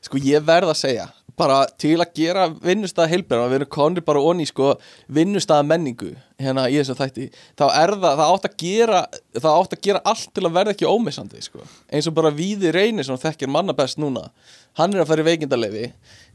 Sko 0.00 0.20
ég 0.24 0.44
verð 0.46 0.72
að 0.72 0.80
segja 0.80 1.08
bara 1.40 1.62
til 1.80 1.96
að 2.00 2.14
gera 2.16 2.46
vinnustæða 2.52 3.08
heilbrigðan 3.14 3.50
við 3.50 3.58
erum 3.60 3.70
konri 3.72 4.02
bara 4.04 4.22
onni 4.24 4.44
sko 4.48 4.74
vinnustæða 5.12 5.64
menningu 5.68 6.10
hérna 6.40 6.66
í 6.68 6.76
þessum 6.76 6.98
þætti 6.98 7.28
þá 7.56 7.64
er 7.68 7.94
það, 7.94 8.08
það 8.20 8.32
átt 8.34 8.48
að 8.48 8.56
gera 8.60 9.02
það 9.38 9.50
átt 9.54 9.76
að 9.76 9.82
gera 9.86 10.02
allt 10.12 10.32
til 10.36 10.44
að 10.44 10.56
verða 10.58 10.74
ekki 10.74 10.90
ómissandi 10.90 11.44
sko. 11.44 11.64
eins 11.88 12.08
og 12.10 12.16
bara 12.16 12.32
Víði 12.34 12.72
Reynir 12.76 13.08
sem 13.08 13.20
þekkir 13.20 13.52
manna 13.52 13.76
best 13.76 14.00
núna 14.00 14.28
hann 14.80 14.96
er 14.96 15.04
að 15.04 15.12
fara 15.12 15.24
í 15.24 15.28
veikindalefi 15.30 15.86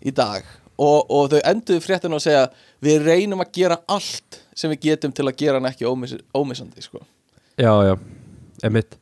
í 0.05 0.15
dag 0.15 0.47
og, 0.75 1.05
og 1.09 1.29
þau 1.31 1.39
enduðu 1.41 1.83
fréttina 1.83 2.19
að 2.19 2.25
segja 2.25 2.45
við 2.83 3.05
reynum 3.05 3.43
að 3.43 3.53
gera 3.59 3.79
allt 3.91 4.41
sem 4.55 4.71
við 4.73 4.89
getum 4.89 5.13
til 5.15 5.27
að 5.27 5.37
gera 5.39 5.59
hann 5.59 5.69
ekki 5.69 5.87
ómiss, 5.87 6.15
ómissandi 6.35 6.83
sko. 6.83 7.01
Já, 7.59 7.71
já, 7.87 7.95
emitt 8.65 8.97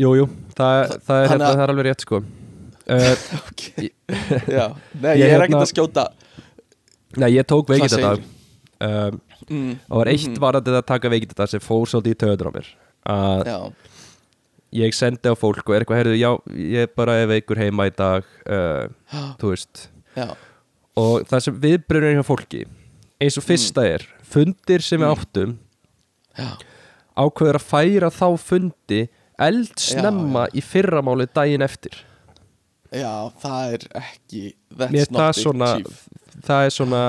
Jú, 0.00 0.14
jú, 0.16 0.24
það, 0.56 0.94
það, 1.04 1.18
er, 1.20 1.26
hérna, 1.28 1.46
að- 1.50 1.56
það 1.58 1.62
er 1.66 1.70
alveg 1.74 1.84
rétt 1.84 2.04
sko. 2.06 2.18
Uh, 2.82 3.24
okay. 3.50 3.90
Já, 4.56 4.62
nei, 4.96 5.10
Ég 5.12 5.20
ég 5.20 5.26
er 5.26 5.34
hérna- 5.34 5.44
ekkert 5.50 5.58
að 5.58 5.68
skjóta. 5.68 6.04
Nei, 7.20 7.28
ég 7.34 7.44
tók 7.50 7.68
veikið 7.68 7.92
þetta 7.98 8.12
um, 8.86 9.18
mm, 9.50 9.74
og 9.92 10.00
var 10.00 10.10
eitt 10.14 10.40
varandi 10.40 10.72
að 10.72 10.86
taka 10.88 11.12
veikið 11.12 11.34
þetta 11.34 11.48
sem 11.52 11.60
fór 11.62 11.84
svolítið 11.92 12.16
í 12.16 12.20
töður 12.24 12.48
á 12.48 12.52
mér. 12.56 12.70
Að 13.12 13.52
ég 14.80 14.96
sendi 14.96 15.28
á 15.28 15.36
fólk 15.36 15.60
og 15.68 15.76
er 15.76 15.84
eitthvað, 15.84 16.00
heyrðu, 16.00 16.16
já, 16.16 16.30
ég 16.72 16.96
bara 16.96 17.18
er 17.20 17.28
veikur 17.34 17.60
heima 17.60 17.90
í 17.90 17.92
dag 17.92 18.24
uh, 18.48 18.88
þú 19.42 19.52
veist. 19.52 19.86
Já, 20.16 20.30
og 21.04 21.28
það 21.28 21.44
sem 21.50 21.60
viðbrunir 21.68 22.16
hjá 22.16 22.24
fólki 22.32 22.64
eins 23.22 23.36
og 23.36 23.44
fyrsta 23.44 23.84
er 23.88 24.08
fundir 24.32 24.80
sem 24.84 25.00
við 25.04 25.12
áttum 25.12 25.54
já 26.40 26.48
ákveður 27.18 27.58
að 27.60 27.68
færa 27.68 28.10
þá 28.12 28.26
fundi 28.40 29.02
eldsnemma 29.42 30.46
í 30.54 30.62
fyrramáli 30.64 31.28
daginn 31.34 31.64
eftir. 31.64 31.94
Já, 32.92 33.32
það 33.40 33.76
er 33.76 33.86
ekki 34.02 34.42
Mér 34.76 35.06
er 35.06 35.14
það 35.16 35.30
it, 35.30 35.38
svona 35.40 35.68
það 36.42 36.66
er 36.66 36.74
svona, 36.74 37.00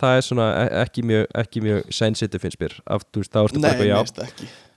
það 0.00 0.16
er 0.16 0.26
svona 0.26 0.48
ekki 0.82 1.04
mjög, 1.08 1.24
ekki 1.42 1.62
mjög 1.64 1.94
sensitive 1.94 2.42
finnst 2.42 2.60
mér. 2.60 2.76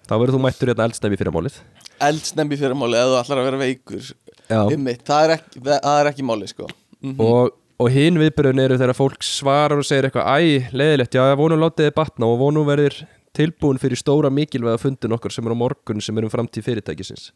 Þá 0.06 0.14
verður 0.22 0.36
þú 0.36 0.42
mættur 0.44 0.70
hérna 0.70 0.86
eldsnemmi 0.86 1.18
fyrramálið. 1.18 1.60
Eldsnemmi 2.06 2.58
fyrir 2.60 2.78
máli 2.78 2.98
eða 3.00 3.12
þú 3.12 3.20
ætlar 3.24 3.42
að 3.42 3.48
vera 3.50 3.62
veikur. 3.64 4.10
Einmitt, 4.54 5.06
það 5.08 5.24
er 5.24 5.36
ekki, 5.40 5.62
það 5.66 6.00
er 6.00 6.10
ekki 6.12 6.26
máli 6.28 6.50
sko. 6.52 6.68
Mm 7.02 7.22
og, 7.26 7.56
og 7.82 7.90
hinn 7.92 8.20
viðbröðin 8.22 8.62
eru 8.64 8.78
þegar 8.80 8.98
fólk 8.98 9.26
svarar 9.26 9.82
og 9.82 9.88
segir 9.88 10.08
eitthvað 10.08 10.30
æ, 10.30 10.70
leiðilegt, 10.72 11.18
já, 11.18 11.26
vonum 11.38 11.64
látið 11.64 11.90
þið 11.90 11.96
batna 11.98 12.30
og 12.30 12.38
vonum 12.40 12.68
verður 12.70 13.02
tilbúin 13.36 13.80
fyrir 13.82 14.00
stóra 14.00 14.32
mikilvæga 14.34 14.82
fundin 14.82 15.16
okkar 15.16 15.34
sem 15.34 15.46
er 15.46 15.56
á 15.56 15.58
morgun 15.60 16.04
sem 16.04 16.18
er 16.18 16.28
um 16.28 16.34
framtíð 16.34 16.68
fyrirtækisins. 16.70 17.30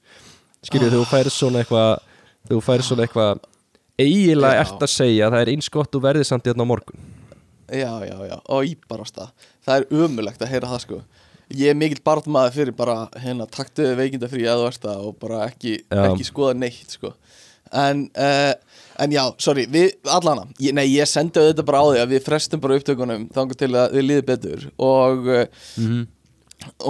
Skiljið, 0.65 0.97
þú 0.97 1.05
færið 1.11 1.33
svona 1.35 1.63
eitthvað 1.63 1.93
þú 2.49 2.59
færið 2.65 2.85
svona 2.87 3.05
eitthvað 3.05 3.45
eiginlega 3.99 4.63
ert 4.63 4.83
að 4.83 4.93
segja 4.95 5.27
að 5.27 5.35
það 5.35 5.45
er 5.45 5.53
eins 5.53 5.71
gott 5.73 5.91
þú 5.93 6.03
verðið 6.07 6.29
samt 6.29 6.47
í 6.47 6.53
þarna 6.53 6.67
á 6.67 6.71
morgun. 6.71 7.07
Já, 7.69 7.91
já, 8.01 8.15
já, 8.25 8.37
og 8.49 8.65
íbarast 8.65 9.19
það 9.19 9.49
Það 9.69 9.75
er 9.75 10.03
umulegt 10.03 10.41
að 10.41 10.49
heyra 10.49 10.69
það 10.71 10.79
sko. 10.85 10.99
Ég 11.59 11.71
er 11.71 11.77
mikill 11.77 12.01
barðmaður 12.05 12.55
fyrir 12.55 12.75
bara 12.77 12.95
hérna 13.21 13.45
taktuðu 13.49 13.95
veikindafrí 13.99 14.47
að 14.49 14.63
þú 14.63 14.67
ert 14.69 14.83
það 14.85 15.03
og 15.05 15.15
bara 15.21 15.41
ekki, 15.45 15.75
ekki 15.93 16.25
skoða 16.25 16.55
neitt 16.57 16.95
sko. 16.97 17.11
En, 17.69 18.07
uh, 18.17 18.53
en 19.03 19.13
já, 19.13 19.21
sorry, 19.41 19.65
við 19.71 19.95
allana 20.11 20.45
ég, 20.61 20.75
Nei, 20.75 20.85
ég 20.91 21.09
sendi 21.09 21.41
þetta 21.49 21.65
bara 21.67 21.81
á 21.81 21.85
því 21.89 22.01
að 22.03 22.13
við 22.13 22.23
frestum 22.25 22.61
bara 22.63 22.77
upptökunum 22.79 23.27
þangar 23.35 23.59
til 23.59 23.69
að 23.73 23.97
við 23.97 24.07
líði 24.07 24.25
betur. 24.29 24.65
Og, 24.85 25.29
uh, 25.33 25.99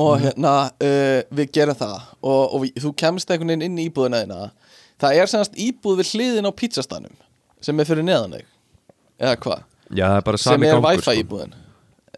og 0.04 0.12
hérna 0.26 0.54
uh, 0.74 1.20
við 1.40 1.52
gerum 1.58 1.80
það. 1.80 1.98
Og, 2.22 2.44
og 2.44 2.64
við, 2.66 2.84
þú 2.86 2.94
kemst 3.04 3.34
einhvern 3.34 3.54
veginn 3.54 3.68
inn 3.70 3.82
í 3.82 3.88
íbúðina 3.90 4.24
þína. 4.26 4.40
Það 5.00 5.22
er 5.22 5.34
semast 5.34 5.60
íbúð 5.60 6.02
við 6.02 6.14
hliðin 6.14 6.50
á 6.50 6.52
pítsastanum 6.52 7.18
sem 7.64 7.80
er 7.80 7.88
fyrir 7.90 8.08
neðan 8.08 8.40
þig. 8.40 8.48
Eða 9.20 9.36
hvað, 9.44 9.68
já, 9.92 10.06
það 10.06 10.16
er 10.22 10.26
bara 10.30 10.40
sem 10.40 10.54
sami 10.54 10.70
er 10.70 10.78
gangur 10.78 10.96
wifi 10.96 11.06
sko. 11.08 11.18
íbúðin. 11.24 11.60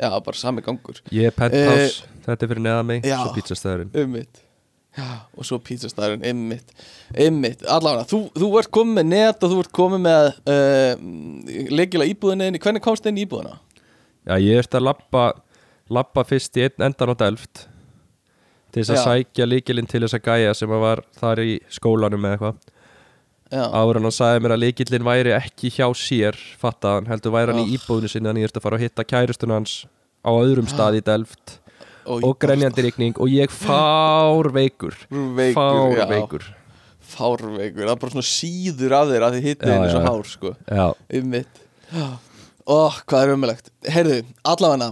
Já, 0.01 0.11
bara 0.25 0.37
sami 0.37 0.63
gangur. 0.65 1.01
Ég 1.13 1.29
er 1.29 1.35
penthouse, 1.35 2.07
þetta 2.25 2.45
er 2.45 2.53
fyrir 2.53 2.65
neðan 2.67 2.87
mig 2.89 3.05
svo 3.05 3.33
pizzastæðurinn 3.35 3.93
Ummitt 4.03 4.45
Já, 4.91 5.05
og 5.39 5.45
svo 5.47 5.55
pizzastæðurinn, 5.63 6.25
ymmit 6.27 6.73
Ymmit, 7.15 7.61
allavega, 7.63 8.03
þú, 8.11 8.17
þú 8.35 8.49
ert 8.59 8.71
komið 8.75 8.97
með 8.97 9.05
net 9.13 9.45
og 9.47 9.53
þú 9.53 9.59
ert 9.63 9.71
komið 9.77 10.01
með 10.03 10.25
uh, 10.51 11.05
leikilega 11.71 12.11
íbúðinni 12.11 12.49
inn 12.51 12.57
Hvernig 12.59 12.83
komst 12.83 13.05
þið 13.05 13.13
inn 13.13 13.21
í 13.21 13.25
íbúðina? 13.27 13.53
já, 14.27 14.35
ég 14.43 14.59
ert 14.61 14.75
að 14.77 14.83
labba 14.89 15.23
labba 15.91 16.25
fyrst 16.27 16.59
í 16.59 16.65
endan 16.67 17.13
á 17.13 17.15
Delft 17.23 17.63
til 18.71 18.83
þess 18.83 18.91
að 18.91 18.99
Já. 18.99 19.05
sækja 19.07 19.47
líkilinn 19.47 19.87
til 19.91 20.03
þess 20.03 20.15
að 20.19 20.27
gæja 20.27 20.51
sem 20.59 20.71
að 20.75 20.83
var 20.83 21.01
þar 21.19 21.41
í 21.43 21.55
skólanum 21.71 22.27
eða 22.27 22.35
eitthvað 22.37 22.59
Já, 23.51 23.65
en 23.67 24.03
hann 24.05 24.15
sagði 24.15 24.43
mér 24.45 24.53
að 24.57 24.61
líkillin 24.65 25.03
væri 25.07 25.33
ekki 25.35 25.71
hjá 25.75 25.87
sér 25.99 26.37
fattaðan, 26.59 27.07
heldur 27.11 27.33
væri 27.35 27.51
hann 27.55 27.63
í 27.63 27.71
Oh. 27.71 27.73
íbúðinu 27.79 28.11
sinni 28.11 28.27
þannig 28.29 28.45
ég 28.45 28.51
ert 28.51 28.59
að 28.61 28.67
fara 28.67 28.77
að 28.79 28.85
hitta 28.89 29.07
kærustun 29.07 29.55
hans 29.55 29.73
á 30.23 30.31
öðrum 30.35 30.67
stað 30.71 30.99
í 30.99 31.03
Delft 31.07 31.57
og, 32.05 32.23
og 32.23 32.33
grenjandi 32.41 32.85
rigning 32.87 33.19
og 33.21 33.29
ég 33.31 33.51
fár 33.53 34.49
veikur 34.55 34.95
Veikur, 35.11 35.55
fár 35.59 35.95
já. 35.99 36.07
veikur 36.09 36.47
Fárveikur, 37.11 37.83
það 37.83 37.91
er 37.91 37.99
bara 37.99 38.13
svona 38.13 38.23
síður 38.23 38.93
af 38.95 39.09
þér 39.09 39.23
að 39.27 39.33
þið 39.37 39.47
Já, 39.51 39.71
henni 39.73 39.87
svo 39.91 39.99
já. 39.99 40.05
hár, 40.07 40.27
sko 40.31 40.51
já, 40.71 40.85
Ymmit 41.19 41.61
Ó, 42.71 42.77
hvað 43.09 43.23
er 43.25 43.33
umulegt 43.35 43.71
Heyrðu, 43.91 44.19
allavega 44.47 44.91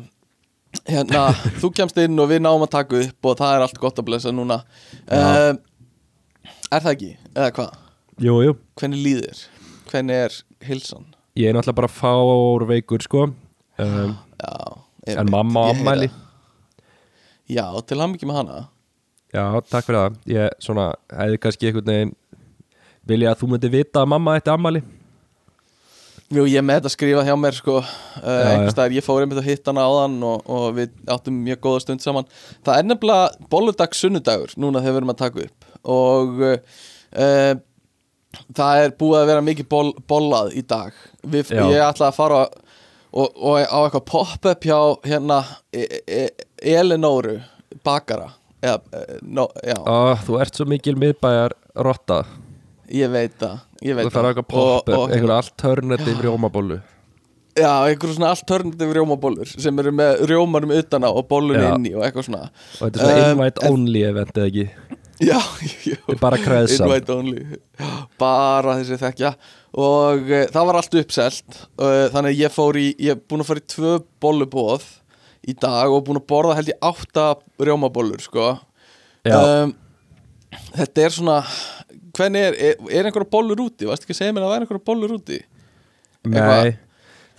Hérna, 0.90 1.22
þú 1.62 1.70
kemst 1.80 1.98
inn 2.04 2.20
og 2.22 2.28
við 2.30 2.44
náum 2.46 2.66
að 2.66 2.74
taka 2.76 3.00
upp 3.06 3.30
og 3.32 3.38
það 3.40 3.54
er 3.56 3.64
allt 3.66 3.80
gott 3.82 4.02
að 4.04 4.08
blessa 4.10 4.34
núna 4.36 4.60
Já. 5.08 5.22
uh, 5.22 5.54
Er 6.70 6.84
það 6.84 6.92
ekki? 6.92 7.12
Eða 7.34 7.54
hvað? 7.56 7.80
jú, 8.26 8.36
jú 8.46 8.54
Hvernig 8.82 9.06
líður? 9.06 9.46
Hvernig 9.90 10.20
er 10.28 10.36
hilsan? 10.68 11.08
ég 11.40 11.48
er 11.50 11.56
náttúrulega 11.56 11.80
bara 11.80 11.94
fár 11.94 12.66
veikur 12.68 13.06
sko 13.06 13.24
um, 13.30 14.12
Já, 14.44 14.54
en 15.08 15.22
einmitt, 15.24 15.32
mamma 15.32 15.70
ámæli. 15.72 16.10
Já, 17.50 17.66
til 17.90 17.98
hann 18.02 18.14
ekki 18.14 18.30
með 18.30 18.44
hana. 18.44 18.62
Já, 19.34 19.44
takk 19.70 19.88
fyrir 19.88 20.00
það. 20.04 20.22
Ég 20.30 20.56
svona, 20.64 20.92
hefði 21.14 21.42
kannski 21.44 21.70
einhvern 21.70 21.92
veginn 21.92 22.16
vilja 23.10 23.34
að 23.34 23.42
þú 23.42 23.52
myndi 23.52 23.72
vita 23.74 24.04
að 24.04 24.12
mamma 24.14 24.38
ætti 24.38 24.52
ammæli 24.54 24.82
Jú, 26.30 26.44
ég 26.46 26.62
með 26.62 26.78
þetta 26.78 26.90
skrifa 26.94 27.22
hjá 27.26 27.34
mér 27.42 27.56
sko. 27.58 27.80
Uh, 27.80 28.28
einhvers 28.52 28.76
staðar, 28.76 28.94
ég 28.94 29.02
fór 29.02 29.24
einmitt 29.24 29.40
að 29.42 29.48
hitta 29.48 29.72
hana 29.72 29.86
áðan 29.90 30.20
og, 30.30 30.44
og 30.46 30.68
við 30.78 30.92
áttum 31.10 31.40
mjög 31.42 31.62
góða 31.64 31.80
stund 31.82 32.04
saman. 32.04 32.28
Það 32.68 32.76
er 32.76 32.86
nefnilega 32.86 33.48
bolludag 33.50 33.96
sunnudagur 33.98 34.54
núna 34.62 34.84
þegar 34.84 34.94
við 34.94 35.00
erum 35.00 35.14
að 35.16 35.24
taka 35.24 35.48
upp. 35.48 35.66
Og 35.90 36.44
uh, 36.46 37.64
það 38.60 38.84
er 38.84 38.94
búið 39.02 39.18
að 39.24 39.32
vera 39.32 39.46
mikið 39.48 39.70
boll, 39.74 39.90
bollað 40.14 40.54
í 40.54 40.64
dag. 40.70 41.02
Við. 41.26 41.56
Ég 41.58 41.82
ætla 41.88 42.12
að 42.12 42.20
fara 42.20 42.44
og, 42.46 43.34
og 43.34 43.66
á 43.66 43.80
eitthvað 43.82 44.06
pop-up 44.12 44.70
hjá 44.70 44.80
hérna 45.10 45.42
e 45.74 45.88
e 46.06 46.24
Elinóru 46.62 47.40
bakara. 47.86 48.32
Eða, 48.62 48.80
e, 48.92 49.18
no, 49.24 49.48
já, 49.64 49.78
Ó, 49.88 50.16
þú 50.26 50.40
ert 50.44 50.58
svo 50.60 50.66
mikil 50.68 50.96
miðbæjar 51.00 51.54
rotta. 51.80 52.24
Ég 52.92 53.08
veit 53.14 53.36
það 53.40 53.60
þú 53.80 54.10
þarf 54.12 54.30
eitthvað 54.34 54.40
Og- 54.44 54.48
pop-up, 54.50 54.96
og- 54.98 55.12
einhver 55.14 55.32
alternativ 55.38 56.18
rjómabólu 56.26 56.80
Já, 57.60 57.70
einhverjum 57.88 58.16
svona 58.18 58.30
alternative 58.34 58.94
rjómabólur 58.96 59.48
sem 59.62 59.80
eru 59.80 59.92
með 59.92 60.22
rjómanum 60.30 60.72
utan 60.78 61.04
á 61.04 61.10
og 61.12 61.28
bólunni 61.28 61.64
Já. 61.64 61.76
inni 61.76 61.94
og 61.96 62.04
eitthvað 62.06 62.26
svona. 62.30 62.50
Og 62.80 62.92
þetta 62.92 63.00
er 63.00 63.04
svona 63.04 63.32
Um, 63.32 63.40
invite 63.40 63.70
only 63.70 64.04
event 64.04 64.34
eða 64.34 64.48
ekki? 64.50 64.70
Já, 65.20 65.40
er 66.10 66.16
bara 66.22 66.38
kreðsam. 66.38 66.86
Invite 66.88 67.10
only. 67.16 67.42
Já, 67.80 67.90
Bara 68.18 68.76
þessi 68.80 68.98
þekkja. 69.02 69.34
Og 69.76 70.32
uh, 70.32 70.46
það 70.54 70.66
var 70.70 70.76
allt 70.80 70.96
uppselt. 71.02 71.60
Uh, 71.78 72.08
Þannig 72.14 72.38
ég 72.40 72.54
fór 72.56 72.80
í, 72.80 72.96
ég 72.98 73.12
er 73.12 73.20
búin 73.28 73.44
að 73.44 73.50
fara 73.52 73.60
í 73.60 73.68
tvö 73.76 73.92
bollubóð 74.22 74.86
í 75.48 75.54
dag 75.56 75.92
og 75.94 76.04
búin 76.08 76.20
að 76.20 76.28
borða 76.30 76.56
held 76.60 76.72
ég 76.74 76.82
átta 76.84 77.28
rjómabólur 77.64 78.22
sko 78.24 78.50
um, 79.30 79.74
Þetta 80.76 81.04
er 81.06 81.14
svona 81.14 81.40
Hvernig 82.20 82.42
er, 82.50 82.56
er, 82.58 82.78
er 82.90 83.08
einhverja 83.08 83.30
bollur 83.32 83.60
úti? 83.70 83.86
Varst 83.88 84.04
ekki 84.04 84.16
að 84.16 84.20
segja 84.24 84.34
mér 84.36 84.44
að 84.48 84.50
það 84.52 84.56
er 84.58 84.64
einhverja 84.66 84.86
bollur 84.90 85.12
úti? 85.16 85.38
Eitthvað- 86.26 86.64
Nei, 86.64 86.78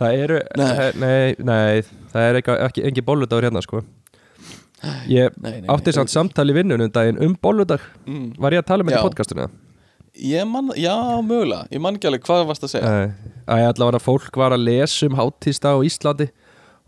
það 0.00 0.20
eru 0.24 0.36
Nei. 0.56 0.92
nei, 1.02 1.34
nei, 1.44 1.82
það 2.14 2.28
er 2.28 2.38
ekki, 2.40 2.54
ekki 2.68 2.84
engi 2.88 3.04
bolludagur 3.04 3.48
hérna 3.48 3.62
sko 3.66 3.82
Ég 5.10 5.34
Nei, 5.42 5.58
nei, 5.60 5.66
átti 5.68 5.92
samt 5.92 6.08
samtali 6.12 6.54
vinnunum 6.56 6.88
daginn 6.94 7.18
um 7.20 7.34
bolludag 7.42 7.82
Mm. 8.06 8.30
Var 8.40 8.56
ég 8.56 8.62
að 8.62 8.68
tala 8.70 8.86
með 8.86 8.96
þetta? 8.96 9.50
Ég 10.20 10.46
man, 10.48 10.70
já, 10.76 10.94
mögulega 11.22 11.66
Ég 11.70 11.80
man 11.84 11.98
ekki 11.98 12.08
alveg 12.08 12.24
hvað 12.24 12.46
varst 12.48 12.64
að 12.64 12.72
segja 12.72 12.88
Nei, 12.88 13.34
að 13.46 13.60
ég 13.60 13.68
allavega 13.74 14.00
að 14.00 14.06
fólk 14.06 14.38
var 14.40 14.54
að 14.56 14.64
lesa 14.64 15.06
um 15.06 15.18
hátíðstag 15.20 15.76
á 15.76 15.80
Íslandi 15.86 16.30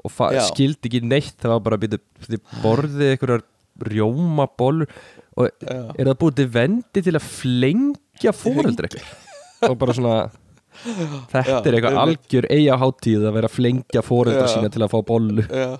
og 0.02 0.14
skildi 0.48 0.90
ekki 0.90 1.02
neitt 1.06 1.36
það 1.40 1.54
var 1.54 1.64
bara 1.66 1.78
að 1.80 1.98
þið 2.26 2.40
borðið 2.62 3.10
einhverjar 3.12 3.44
rjóma 3.88 4.46
bollur 4.58 4.90
og 5.38 5.48
Já. 5.48 5.76
er 5.96 6.10
það 6.10 6.18
búið 6.20 6.38
til 6.40 6.48
vendi 6.52 7.02
til 7.06 7.14
að 7.16 7.28
flengja 7.28 8.34
fóreldri 8.36 9.02
og 9.68 9.76
bara 9.80 9.96
svona 9.96 10.16
þetta 10.82 11.42
Já, 11.46 11.56
er 11.60 11.76
eitthvað 11.76 11.96
einmitt. 11.96 12.02
algjör 12.02 12.48
eiga 12.50 12.78
hátíð 12.82 13.26
að 13.28 13.36
vera 13.38 13.50
að 13.50 13.56
flengja 13.56 14.04
fóreldra 14.04 14.50
sína 14.50 14.70
til 14.72 14.82
að 14.84 14.92
fá 14.92 14.98
bollu. 15.06 15.44
Já, 15.46 15.70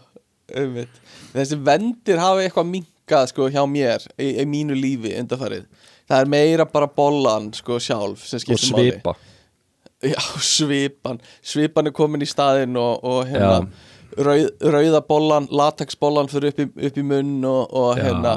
einmitt. 0.60 1.00
Þessi 1.32 1.58
vendir 1.64 2.20
hafa 2.20 2.44
eitthvað 2.44 2.68
minkað 2.70 3.30
sko 3.32 3.48
hjá 3.52 3.62
mér 3.68 4.04
í, 4.20 4.34
í 4.42 4.46
mínu 4.48 4.76
lífi 4.78 5.14
undarfarið 5.20 5.66
Það 6.12 6.20
er 6.20 6.28
meira 6.28 6.66
bara 6.68 6.88
bollan 6.92 7.52
sko 7.56 7.78
sjálf 7.80 8.24
og 8.36 8.58
svipa. 8.60 9.14
Já, 10.02 10.18
svipan. 10.54 11.20
Svipan 11.46 11.88
er 11.88 11.94
komin 11.96 12.24
í 12.24 12.28
staðinn 12.28 12.76
og, 12.76 13.04
og 13.06 13.22
hérna 13.30 13.62
rauð, 14.19 14.47
rauða 14.75 15.02
bollan, 15.09 15.49
latexbollan 15.50 16.31
fyrir 16.33 16.52
upp 16.52 16.62
í, 16.62 16.69
upp 16.88 17.00
í 17.00 17.07
munn 17.07 17.40
og, 17.49 17.66
og 17.73 17.99
hérna 18.00 18.37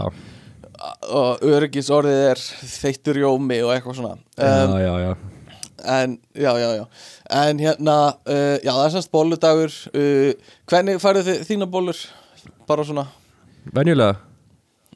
og 1.07 1.45
öryggis 1.45 1.87
orðið 1.93 2.21
er 2.33 2.41
þeittur 2.67 3.21
jómi 3.21 3.61
og 3.63 3.71
eitthvað 3.73 4.01
svona. 4.01 4.17
Um, 4.35 4.75
já, 4.75 4.83
já, 4.83 4.93
já 5.05 5.15
en 5.85 6.19
já, 6.33 6.51
já, 6.59 6.69
já. 6.75 6.85
En 7.29 7.59
hérna, 7.59 8.17
uh, 8.25 8.57
já 8.63 8.71
það 8.71 8.85
er 8.85 8.93
semst 8.95 9.11
bolludagur. 9.11 9.73
Uh, 9.93 10.33
hvernig 10.69 11.01
færðu 11.01 11.25
þið 11.27 11.41
þína 11.49 11.67
bollur? 11.69 11.99
Bara 12.69 12.85
svona? 12.85 13.05
Venjulega, 13.73 14.17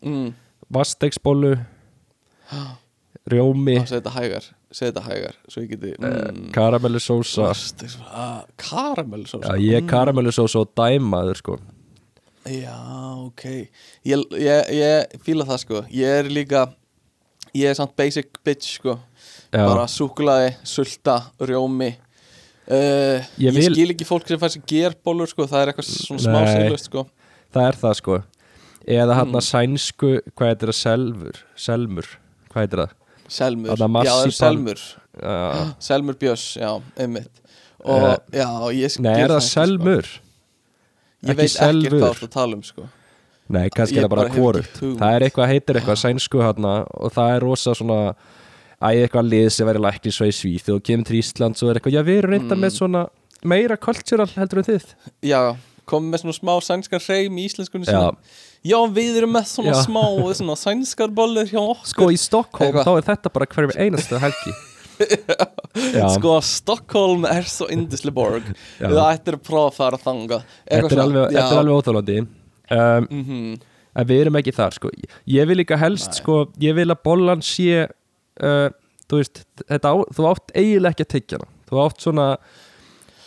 mm, 0.02 0.34
vastegsbollu 0.74 1.56
Rjómi. 3.30 3.76
Segja 3.86 4.00
þetta 4.00 4.14
hægar 4.16 4.48
segja 4.72 4.92
þetta 4.92 5.04
hægar, 5.10 5.36
svo 5.50 5.62
ég 5.64 5.70
geti 5.74 5.92
mm, 5.98 6.50
Karamellusósa 6.54 7.48
karamellsósa 8.60 9.54
Já, 9.56 9.62
ég 9.64 9.80
er 9.80 9.88
karamellusósa 9.90 10.62
og 10.64 10.72
dæmaður 10.78 11.40
sko. 11.42 11.56
Já, 12.50 12.76
ok. 13.28 13.44
Ég, 14.08 14.22
ég, 14.40 14.70
ég 14.80 15.18
fíla 15.26 15.46
það 15.50 15.60
sko. 15.66 15.82
Ég 15.94 16.20
er 16.24 16.30
líka 16.34 16.68
Ég 17.58 17.66
er 17.72 17.78
samt 17.78 17.96
basic 17.98 18.30
bitch 18.46 18.76
sko. 18.78 18.94
Já. 19.50 19.64
Bara 19.66 19.88
súkulaði, 19.90 20.52
sulta, 20.70 21.16
rjómi. 21.42 21.96
Uh, 22.70 23.26
Ég 23.42 23.50
ég, 23.50 23.56
vil- 23.56 23.74
skil 23.74 23.94
ekki 23.96 24.06
fólk 24.06 24.28
sem 24.30 24.38
fær 24.38 24.52
sér 24.54 24.62
gerbólur 24.70 25.30
sko. 25.32 25.48
Það 25.50 25.64
er 25.64 25.72
eitthvað 25.72 25.90
svona 25.90 26.22
smá 26.22 26.38
Nei. 26.44 26.52
siglust 26.54 26.86
sko. 26.92 27.08
Það 27.56 27.68
er 27.72 27.80
það 27.82 27.96
sko. 27.98 28.20
Eða 28.90 29.16
hann 29.18 29.32
Mm. 29.34 29.40
að 29.40 29.46
sænsku, 29.50 30.12
hvað 30.38 30.48
heitir 30.54 30.70
það, 30.70 30.78
selvur 30.84 31.40
Selmur, 31.58 32.08
hvað 32.54 32.62
heitir 32.64 32.80
það 32.84 32.94
Selmur, 33.30 33.76
já 33.78 34.14
það 34.14 34.32
Selmur 34.38 34.80
uh, 35.24 35.68
Selmur 35.80 36.18
Björns, 36.22 36.46
já, 36.60 36.72
einmitt 36.98 37.36
Og 37.80 38.04
Eh, 38.04 38.42
já, 38.42 38.48
ég 38.76 38.92
skil 38.92 39.06
Nei, 39.06 39.14
er 39.24 39.30
það 39.32 39.38
ekki, 39.38 39.46
sko. 39.48 39.54
selmur? 39.56 40.08
Ég 41.24 41.30
ekki 41.30 41.38
veit 41.40 41.54
Selvur? 41.54 41.94
hvað 42.00 42.10
þú 42.10 42.16
ert 42.16 42.26
að 42.28 42.34
tala 42.36 42.58
um 42.60 42.64
sko 42.68 42.88
Nei, 43.50 43.70
kannski 43.74 43.96
Ég 43.98 44.04
er 44.04 44.06
það 44.06 44.12
bara 44.14 44.26
ekki 44.28 44.42
hugmynd. 44.44 45.00
Það 45.00 45.14
er 45.16 45.24
eitthvað, 45.26 45.48
heitir 45.54 45.80
eitthvað 45.80 46.02
sænsku 46.04 46.42
hann 46.44 46.68
og 46.70 47.14
það 47.16 47.32
er 47.38 47.46
rosa 47.48 47.74
svona 47.80 48.00
Æ, 48.80 48.90
eitthvað 49.04 49.26
lið 49.32 49.48
sem 49.52 49.68
verið 49.68 49.84
lækni 49.88 50.12
svo 50.16 50.28
í 50.30 50.36
Svíð 50.36 50.70
og 50.76 50.84
kemur 50.88 51.08
til 51.10 51.18
Ísland 51.20 51.58
svo 51.60 51.72
er 51.72 51.80
eitthvað, 51.80 51.96
já 51.98 52.04
við 52.08 52.20
erum 52.22 52.32
reynda 52.36 52.56
Mm. 52.56 52.62
með 52.64 52.76
svona 52.78 53.02
meira 53.44 53.76
cultural 53.80 54.28
heldur 54.36 54.60
en 54.62 54.68
þið 54.70 54.86
Já, 55.32 55.42
komið 55.90 56.14
með 56.14 56.22
svona 56.24 56.38
smá 56.38 56.54
sænskan 56.68 57.04
hreim 57.08 57.40
í 57.40 57.48
íslenskunni 57.50 57.88
Já, 57.88 57.92
sinni 57.92 58.18
Já, 58.66 58.78
við 58.92 59.22
erum 59.22 59.32
með 59.38 59.46
svona 59.54 59.72
Já. 59.76 59.84
smá 59.86 60.02
svona 60.40 60.56
sænskar 60.60 61.14
bollur 61.16 61.48
hjá 61.48 61.60
okkur. 61.62 61.88
Sko 61.94 62.10
í 62.12 62.18
Stockholm 62.20 62.68
Eitthvað. 62.74 62.90
þá 62.90 62.98
er 63.00 63.08
þetta 63.14 63.32
bara 63.38 63.48
hverjum 63.54 63.76
einasta 63.80 64.20
helgi. 64.26 64.56
Já, 65.96 66.06
Sko, 66.12 66.34
Stockholm 66.44 67.24
er 67.30 67.46
svo 67.48 67.70
indisli 67.72 68.12
borg. 68.12 68.50
Já. 68.82 68.90
Það 68.90 69.02
ættir 69.14 69.38
að 69.38 69.46
prófa 69.48 69.70
að 69.70 69.78
fara 69.78 70.00
þanga 70.02 70.40
þetta 70.68 70.90
er 70.92 71.02
alveg, 71.06 71.28
þetta 71.38 71.46
er 71.54 71.62
alveg 71.62 71.78
óþólandi 71.80 72.18
um, 72.20 73.10
mm 73.10 73.52
En 74.00 74.06
við 74.06 74.20
erum 74.22 74.36
ekki 74.38 74.52
þar 74.54 74.76
sko. 74.76 74.90
Ég 75.28 75.48
vil 75.50 75.58
líka 75.58 75.76
helst 75.82 76.20
sko 76.20 76.36
Ég 76.62 76.76
vil 76.78 76.86
að 76.94 77.00
bollan 77.04 77.40
sé 77.44 77.88
uh, 77.88 78.68
Þú 79.10 79.18
veist, 79.18 79.42
þetta 79.66 79.92
á, 79.92 79.96
þú 80.14 80.28
átt 80.30 80.54
eiginlega 80.54 80.94
ekki 80.94 81.06
að 81.08 81.14
tyggja 81.16 81.40
hana. 81.40 81.48
Þú 81.72 81.80
átt 81.88 82.06
svona 82.06 82.28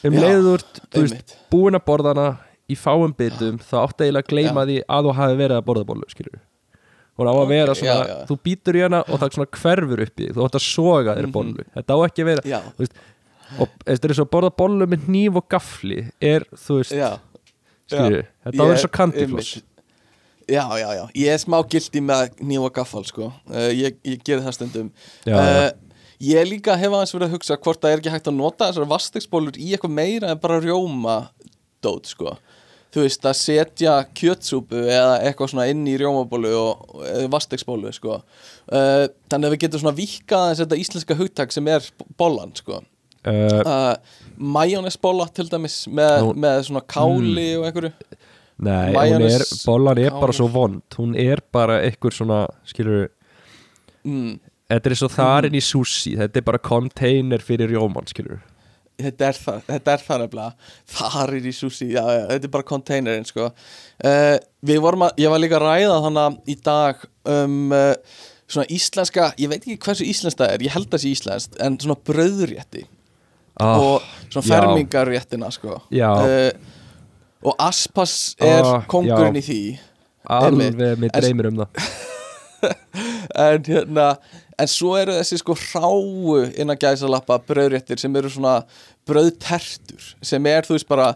Um 0.03 0.17
Já, 0.17 0.23
leiður, 0.23 0.63
þú 0.93 1.03
veist, 1.03 1.17
Einmitt. 1.19 1.35
búin 1.53 1.79
að 1.79 1.85
borða 1.87 2.13
hana 2.15 2.29
Í 2.71 2.77
fáum 2.79 3.13
bitum, 3.19 3.59
þá 3.59 3.75
átt 3.83 4.01
eiginlega 4.05 4.23
að 4.23 4.31
gleyma 4.33 4.63
því 4.69 4.77
Að 4.87 5.09
þú 5.09 5.15
hafi 5.19 5.37
verið 5.41 5.57
að 5.59 5.65
borða 5.67 5.87
bollu, 5.89 6.07
skilur 6.13 6.39
Hún 7.19 7.29
á 7.29 7.35
að 7.37 7.49
vera 7.51 7.75
svona, 7.77 7.97
já, 7.99 8.09
já. 8.09 8.27
þú 8.31 8.37
býtur 8.47 8.77
í 8.79 8.83
hana 8.87 9.01
og 9.05 9.19
það 9.21 9.35
svona 9.37 9.51
hverfur 9.59 10.01
upp 10.07 10.15
í 10.17 10.25
þig, 10.29 10.31
þú 10.37 10.45
átt 10.47 10.55
að 10.57 10.63
soga 10.65 11.13
þér 11.19 11.27
Mhm. 11.27 11.33
bollu. 11.35 11.65
Þetta 11.77 11.93
á 11.93 11.99
ekki 12.07 12.23
að 12.23 12.29
vera, 12.31 12.43
Já, 12.49 12.61
og 13.61 13.69
þetta 13.85 14.09
er 14.09 14.15
svo 14.17 14.25
að 14.25 14.31
borða 14.33 14.51
bollu 14.57 14.87
með 14.89 15.05
hníf 15.11 15.37
og 15.37 15.49
gafli 15.53 15.99
Er, 16.23 16.47
þú 16.57 16.79
veist, 16.81 16.95
skilur 17.93 18.25
Þetta 18.47 18.57
á 18.57 18.63
að 18.65 18.71
vera 18.73 18.81
svo 18.81 18.91
kandifloss. 18.97 19.53
Já, 20.49 20.65
já, 20.81 20.89
já, 20.97 21.05
ég 21.15 21.29
er 21.35 21.39
smá 21.39 21.59
gildi 21.69 22.01
með 22.03 22.33
nýja 22.41 22.73
gaffal, 22.75 23.05
sko. 23.07 23.29
Uh, 23.47 23.69
ég, 23.77 23.95
ég 24.05 24.25
geri 24.25 24.41
það 24.43 24.57
stundum. 24.57 24.89
Já, 25.27 25.37
já. 25.37 25.67
Uh, 25.69 25.71
Ég 26.23 26.47
líka 26.47 26.77
hef 26.79 26.87
aðeins 26.95 27.11
verið 27.17 27.27
að 27.29 27.33
hugsa 27.35 27.57
hvort 27.59 27.81
það 27.83 27.93
er 27.93 27.99
ekki 28.01 28.11
hægt 28.15 28.29
að 28.31 28.37
nota 28.39 28.69
þessar 28.71 28.87
vastegsbólur 28.87 29.57
í 29.59 29.73
eitthvað 29.75 29.91
meira 29.97 30.29
en 30.31 30.39
bara 30.39 30.61
rjóma 30.63 31.17
dót, 31.83 32.07
sko 32.07 32.37
Þú 32.93 33.07
veist, 33.07 33.25
að 33.25 33.37
setja 33.41 33.93
kjötsúpu 34.19 34.83
eða 34.85 35.15
eitthvað 35.25 35.49
svona 35.55 35.65
inn 35.73 35.87
í 35.89 35.95
rjómabólu 35.97 36.51
og 36.59 36.97
vastegsbólu, 37.33 37.89
sko. 37.97 38.19
Uh, 38.69 39.07
Þannig 39.33 39.49
að 39.49 39.55
við 39.55 39.63
getum 39.63 39.81
svona 39.81 39.97
vikað 39.97 40.43
aðeins 40.45 40.61
þetta 40.61 40.81
íslenska 40.83 41.17
hugtak 41.17 41.55
sem 41.57 41.71
er 41.73 41.87
bollan, 42.21 42.53
sko. 42.59 42.83
Uh, 43.25 43.63
uh, 43.63 44.21
Majónesbóla 44.37 45.29
til 45.33 45.49
dæmis 45.49 45.87
með, 45.89 46.19
Nú- 46.27 46.37
með 46.45 46.61
svona 46.69 46.85
káli 46.85 47.49
og 47.57 47.65
einhverju. 47.71 47.93
Nei, 48.63 48.93
Majónes- 48.95 49.41
er, 49.41 49.47
bollan 49.65 49.99
er 50.05 50.11
bara 50.13 50.29
káli. 50.29 50.37
svo 50.43 50.51
vond. 50.53 50.83
Hún 50.99 51.17
er 51.19 51.41
bara 51.53 51.81
einhver 51.87 52.13
svona, 52.13 52.45
skilur 52.69 53.09
mm. 54.05 54.37
Þetta 54.73 54.89
er 54.89 54.95
svo 54.97 55.09
þar 55.13 55.47
inn 55.49 55.57
í 55.59 55.61
sushi. 55.65 56.15
Þetta 56.17 56.39
er 56.41 56.45
bara 56.47 56.61
container 56.65 57.43
fyrir 57.45 57.73
rjóman, 57.73 58.07
skilur 58.09 58.39
Þetta 59.01 59.29
er 59.31 59.39
það, 59.41 59.63
þetta 59.67 59.93
er 59.97 60.03
það 60.07 60.21
nefnilega. 60.23 60.69
Þar 60.93 61.33
er 61.39 61.47
í 61.49 61.53
sushi, 61.57 61.87
já, 61.95 62.03
já, 62.13 62.21
þetta 62.29 62.47
er 62.49 62.53
bara 62.53 62.67
containerinn 62.69 63.25
sko. 63.27 63.49
uh, 64.05 64.37
Við 64.69 64.81
vorum 64.85 65.07
að, 65.09 65.17
ég 65.25 65.33
var 65.33 65.41
líka 65.43 65.57
að 65.59 65.65
ræða 65.67 65.97
þannig 66.05 66.37
í 66.53 66.57
dag 66.69 67.01
um 67.33 67.57
uh, 67.75 67.95
svona 68.53 68.67
íslenska, 68.77 69.31
ég 69.41 69.49
veit 69.51 69.63
ekki 69.65 69.79
hversu 69.87 70.05
íslensk 70.07 70.39
það 70.39 70.53
er, 70.55 70.67
ég 70.69 70.75
held 70.77 70.87
að 70.87 70.93
það 70.99 71.03
sé 71.07 71.15
íslenskt 71.17 71.59
en 71.65 71.79
svona 71.83 71.99
brauðrétti. 72.11 72.85
Ah, 73.61 73.81
og 73.81 74.07
svona 74.33 74.45
já. 74.47 74.53
fermingarréttina 74.53 75.51
sko. 75.53 75.81
Uh, 75.93 76.51
og 77.43 77.57
aspas 77.59 78.37
er 78.41 78.63
Ah, 78.63 78.85
kongurinn 78.93 79.41
í 79.41 79.43
því. 79.49 79.61
Alveg, 80.31 80.77
mér 80.79 81.11
dreymir 81.17 81.49
um 81.51 81.65
það. 81.65 81.89
En 83.43 83.65
hérna 83.73 84.07
en 84.63 84.71
svo 84.71 84.95
eru 85.01 85.17
þessi 85.19 85.41
sko 85.41 85.57
hráu 85.59 86.37
innan 86.55 86.79
gæsalappa 86.81 87.39
brauðréttir 87.49 87.99
sem 88.01 88.17
eru 88.21 88.31
svona 88.33 88.61
brauðtertur 89.09 90.13
sem 90.23 90.47
er 90.51 90.67
þú 90.69 90.77
veist 90.77 90.89
bara 90.91 91.11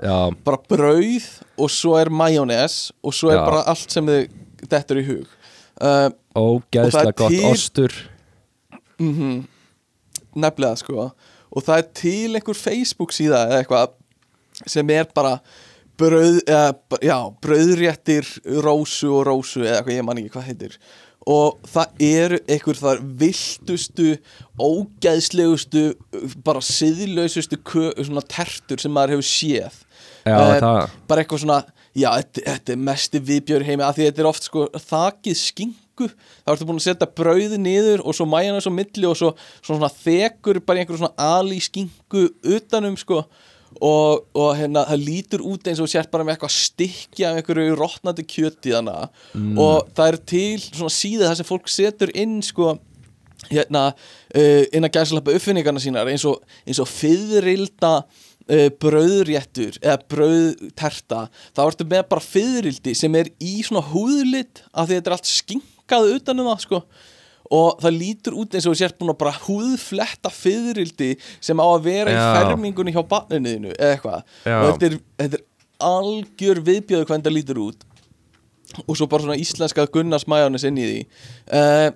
bara 0.47 0.61
brauð 0.71 1.29
og 1.57 1.71
svo 1.73 1.95
er 2.01 2.11
majónes 2.11 2.91
og 3.03 3.15
svo 3.17 3.31
er 3.33 3.39
Já. 3.41 3.45
bara 3.47 3.65
allt 3.73 3.95
sem 3.95 4.07
þið 4.11 4.69
dettur 4.73 5.01
í 5.03 5.07
hug. 5.11 5.27
Uh, 5.77 6.09
Og 6.37 6.63
ógeðslega 6.73 7.13
er 7.13 7.21
gott 7.21 7.35
til- 7.37 7.51
Ostur. 7.53 7.93
Mm 9.01 9.45
nefnilega 10.37 10.77
sko. 10.81 11.11
Og 11.57 11.65
það 11.65 11.79
er 11.81 11.87
til 11.97 12.37
einhver 12.37 12.59
Facebook 12.59 13.15
síða 13.17 13.47
eða 13.47 13.63
eitthvað 13.63 13.95
sem 14.69 14.91
er 14.93 15.09
bara 15.17 15.39
brauð, 15.97 16.43
eða, 16.45 16.75
já, 17.05 17.17
brauðréttir 17.45 18.29
rósu 18.65 19.09
og 19.17 19.25
rósu 19.31 19.63
eða 19.65 19.79
eitthvað, 19.81 19.97
ég 19.97 20.05
man 20.05 20.21
ekki 20.21 20.33
hvað 20.35 20.49
heitir 20.51 20.77
og 21.27 21.57
það 21.67 22.05
eru 22.07 22.39
einhver 22.47 22.79
þar 22.79 23.01
viltustu, 23.21 24.13
ógeðslegustu 24.63 25.89
bara 26.47 26.63
siðlausustu 26.63 27.59
tertur 28.31 28.83
sem 28.83 28.95
maður 28.95 29.17
hefur 29.17 29.29
séð. 29.31 29.81
Já, 30.27 30.37
það 30.37 30.85
bara 31.07 31.23
eitthvað 31.23 31.43
svona 31.43 31.59
já, 31.97 32.11
þetta, 32.21 32.45
þetta 32.47 32.75
er 32.75 32.87
mesti 32.91 33.21
viðbjör 33.31 33.67
heimi 33.67 33.85
af 33.87 33.97
því 33.97 34.09
þetta 34.09 34.23
er 34.23 34.31
oft 34.31 34.47
sko 34.47 34.65
þakið 34.75 35.39
skingu 35.41 36.09
þá 36.11 36.53
ertu 36.53 36.69
búin 36.69 36.81
að 36.81 36.87
setja 36.87 37.11
brauði 37.19 37.61
niður 37.63 38.05
og 38.05 38.17
svo 38.17 38.27
mæjana 38.29 38.63
svo 38.65 38.73
milli 38.75 39.09
og 39.09 39.17
svo, 39.19 39.33
svo 39.63 39.77
svona 39.77 39.91
þekur 39.93 40.61
bara 40.67 40.81
í 40.81 40.85
einhverju 40.85 41.03
svona 41.03 41.31
ali 41.39 41.61
skingu 41.65 42.27
utanum 42.57 42.99
sko 43.01 43.23
og, 43.85 44.27
og 44.37 44.51
hérna 44.59 44.85
það 44.89 45.05
lítur 45.07 45.43
út 45.47 45.67
eins 45.69 45.81
og 45.81 45.89
þú 45.89 45.93
sért 45.95 46.11
bara 46.13 46.25
með 46.25 46.37
eitthvað 46.37 46.55
stykki 46.57 47.25
af 47.29 47.41
einhverju 47.41 47.79
rotnandi 47.79 48.25
kjöti 48.29 48.75
þannig 48.75 49.09
Mm. 49.37 49.59
og 49.59 49.89
það 49.97 50.09
er 50.13 50.17
til 50.33 50.61
svona 50.65 50.93
síða 50.93 51.29
þar 51.31 51.39
sem 51.41 51.49
fólk 51.49 51.69
setur 51.69 52.13
inn 52.17 52.39
sko 52.43 52.77
hérna 53.51 53.83
uh, 53.93 54.65
inn 54.75 54.87
að 54.87 54.95
gæslappa 54.97 55.35
uppfinningarna 55.37 55.83
sínar 55.83 56.09
eins 56.11 56.25
og, 56.27 56.41
eins 56.67 56.81
og 56.83 56.89
fyririlda 56.89 57.93
uh, 58.03 58.69
brauðréttur 58.83 59.77
eða 59.83 59.99
brauðterta. 60.11 61.27
Þá 61.55 61.61
ertu 61.67 61.87
með 61.89 62.07
bara 62.11 62.25
fyririldi 62.25 62.95
sem 62.99 63.15
er 63.21 63.31
í 63.43 63.59
svona 63.67 63.85
húðlit 63.93 64.65
af 64.73 64.89
því 64.89 64.99
þetta 64.99 65.13
er 65.13 65.17
allt 65.19 65.31
skinkað 65.31 66.11
utanum 66.17 66.49
það 66.51 66.65
sko 66.65 66.83
og 67.55 67.83
það 67.83 67.99
lítur 68.01 68.39
út 68.41 68.55
eins 68.55 68.67
og 68.67 68.75
þú 68.75 68.81
sért 68.81 68.97
búin 69.01 69.13
að 69.13 69.19
bara 69.23 69.35
húðfletta 69.47 70.33
fyririldi 70.35 71.11
sem 71.41 71.61
á 71.63 71.67
að 71.67 71.85
vera 71.87 72.15
í 72.15 72.17
Já. 72.17 72.31
fermingunni 72.41 72.95
hjá 72.95 73.03
barninuðinu 73.11 73.75
eða 73.75 73.93
eitthvað. 73.93 74.33
Og 74.57 74.67
þetta 74.71 74.89
er, 74.89 74.99
þetta 75.23 75.41
er 75.41 75.45
algjör 75.91 76.63
viðbjöðu 76.67 77.09
hvernig 77.11 77.29
það 77.29 77.37
lítur 77.37 77.63
út. 77.67 77.87
Og 78.87 78.97
svo 78.99 79.07
bara 79.09 79.25
svona 79.25 79.39
íslenskað 79.41 79.93
Gunnars 79.95 80.27
majónis 80.29 80.67
inn 80.69 80.81
í 80.81 80.87
því. 80.89 80.99
Uh, 81.47 81.89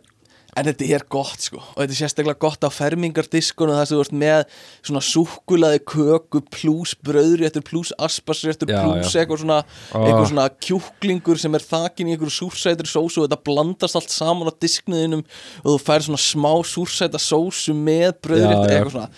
en 0.60 0.68
þetta 0.70 0.88
er 0.96 1.04
gott 1.12 1.46
sko. 1.46 1.60
Og 1.62 1.80
þetta 1.80 1.94
er 1.96 1.98
sérstaklega 2.00 2.40
gott 2.44 2.66
á 2.66 2.70
fermingardiskunum 2.76 3.78
þar 3.78 3.88
sem 3.90 3.96
þú 3.98 4.04
ert 4.04 4.14
með 4.22 4.44
svona 4.86 5.02
súkulaði 5.08 5.82
köku 5.94 6.42
pluss 6.52 6.94
brauðréttur 7.06 7.64
pluss 7.66 7.94
aspasréttur 7.98 8.70
pluss 8.70 9.16
eitthvað 9.16 9.42
svona, 9.44 9.58
eitthvað 9.96 10.30
svona 10.34 10.46
kjúklingur 10.68 11.40
sem 11.42 11.58
er 11.58 11.66
þakin 11.72 12.12
í 12.12 12.14
einhverju 12.14 12.36
súrsætri 12.38 12.90
sósu 12.90 13.22
og 13.24 13.28
þetta 13.28 13.40
blandast 13.48 13.98
allt 13.98 14.14
saman 14.14 14.52
á 14.52 14.54
diskniðinum 14.60 15.24
og 15.64 15.68
þú 15.74 15.76
fær 15.88 16.06
svona 16.06 16.22
smá 16.22 16.52
súrsæta 16.68 17.20
sósu 17.20 17.74
með 17.74 18.14
já. 18.36 18.46
eitthvað 18.46 18.94
svona. 18.96 19.10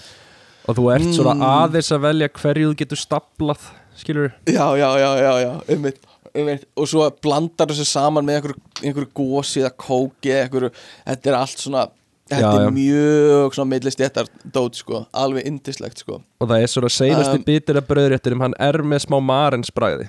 Og 0.62 0.70
og 0.72 0.76
þú 0.78 0.88
ert 0.94 1.08
svona 1.16 1.34
Mm. 1.34 1.42
aðeins 1.42 1.90
að 1.90 2.02
velja 2.06 2.28
hverju 2.28 2.68
þú 2.70 2.76
getur 2.78 3.00
staplað 3.00 3.62
skilur 3.98 4.32
Já, 4.46 4.66
já, 4.78 4.88
já, 4.98 5.10
já, 5.18 5.32
já, 5.42 5.52
einmitt, 5.68 5.98
einmitt. 6.34 6.66
Og 6.76 6.88
svo 6.90 7.06
blandar 7.22 7.70
þessu 7.72 7.84
saman 7.88 8.26
með 8.28 8.38
einhverju, 8.40 8.60
einhverju 8.82 9.10
gósi 9.18 9.62
eða 9.64 9.74
kóki 9.78 10.32
einhverju, 10.36 10.70
þetta 11.06 11.32
er 11.34 11.38
allt 11.42 11.58
svona 11.66 11.88
Þetta 12.32 12.48
Já, 12.48 12.52
er 12.54 12.62
já. 12.64 12.70
mjög 12.72 13.54
svona 13.56 13.68
millist 13.68 13.98
þetta 14.00 14.22
dót 14.54 14.78
sko, 14.78 15.00
alveg 15.20 15.44
indislegt 15.50 15.98
sko 16.00 16.14
og 16.22 16.46
það 16.48 16.62
er 16.64 16.70
svona 16.70 16.88
seinasti 16.94 17.34
Um, 17.40 17.42
bitur 17.44 17.76
af 17.80 17.88
bröðréttinum 17.90 18.44
hann 18.46 18.54
er 18.62 18.78
með 18.88 19.02
smá 19.04 19.18
marens 19.20 19.72
bragði 19.74 20.06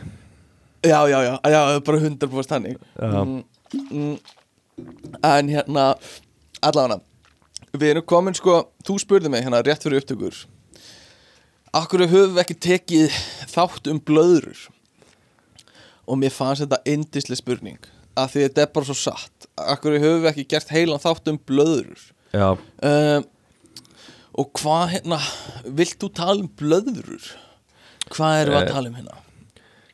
Já, 0.86 1.02
já, 1.10 1.18
já, 1.26 1.34
já, 1.52 1.60
bara 1.84 2.00
100% 2.00 2.54
hannig 2.56 2.78
Já. 2.96 3.24
mm, 3.26 3.44
mm, 3.90 4.14
En 5.34 5.52
hérna, 5.52 5.88
allavega 6.62 7.02
Við 7.74 7.90
erum 7.90 8.08
komin 8.14 8.38
sko, 8.38 8.60
þú 8.86 9.00
spurði 9.02 9.34
mig 9.34 9.44
hérna 9.44 9.64
rétt 9.66 9.84
fyrir 9.84 10.00
upptökur 10.06 10.44
Akkur 11.74 12.06
höfum 12.06 12.38
við 12.38 12.44
ekki 12.46 12.60
tekið 12.70 13.20
þátt 13.52 13.90
um 13.92 14.00
blöðrur 14.00 14.68
Og 16.08 16.18
mér 16.20 16.34
fannst 16.36 16.66
þetta 16.66 16.82
indislega 16.90 17.40
spurning. 17.40 17.78
Af 18.20 18.34
því 18.34 18.44
þetta 18.48 18.62
er 18.66 18.72
bara 18.76 18.86
svo 18.90 18.96
satt. 19.00 19.48
Akkur 19.58 19.96
höfum 19.98 20.24
við 20.26 20.32
ekki 20.34 20.48
gert 20.54 20.70
heilan 20.74 21.00
þátt 21.02 21.30
um 21.32 21.40
blöðrur? 21.50 22.02
Já, 22.34 22.50
um, 22.84 23.30
Og 24.34 24.48
hvað 24.58 24.88
hérna, 24.96 25.20
vilt 25.78 26.00
þú 26.02 26.08
tala 26.18 26.42
um 26.42 26.48
blöðrur? 26.58 27.28
Hvað 28.10 28.40
erum 28.42 28.56
við 28.56 28.58
að 28.58 28.64
Eh, 28.68 28.72
tala 28.74 28.90
um 28.90 28.96
hérna? 28.98 29.20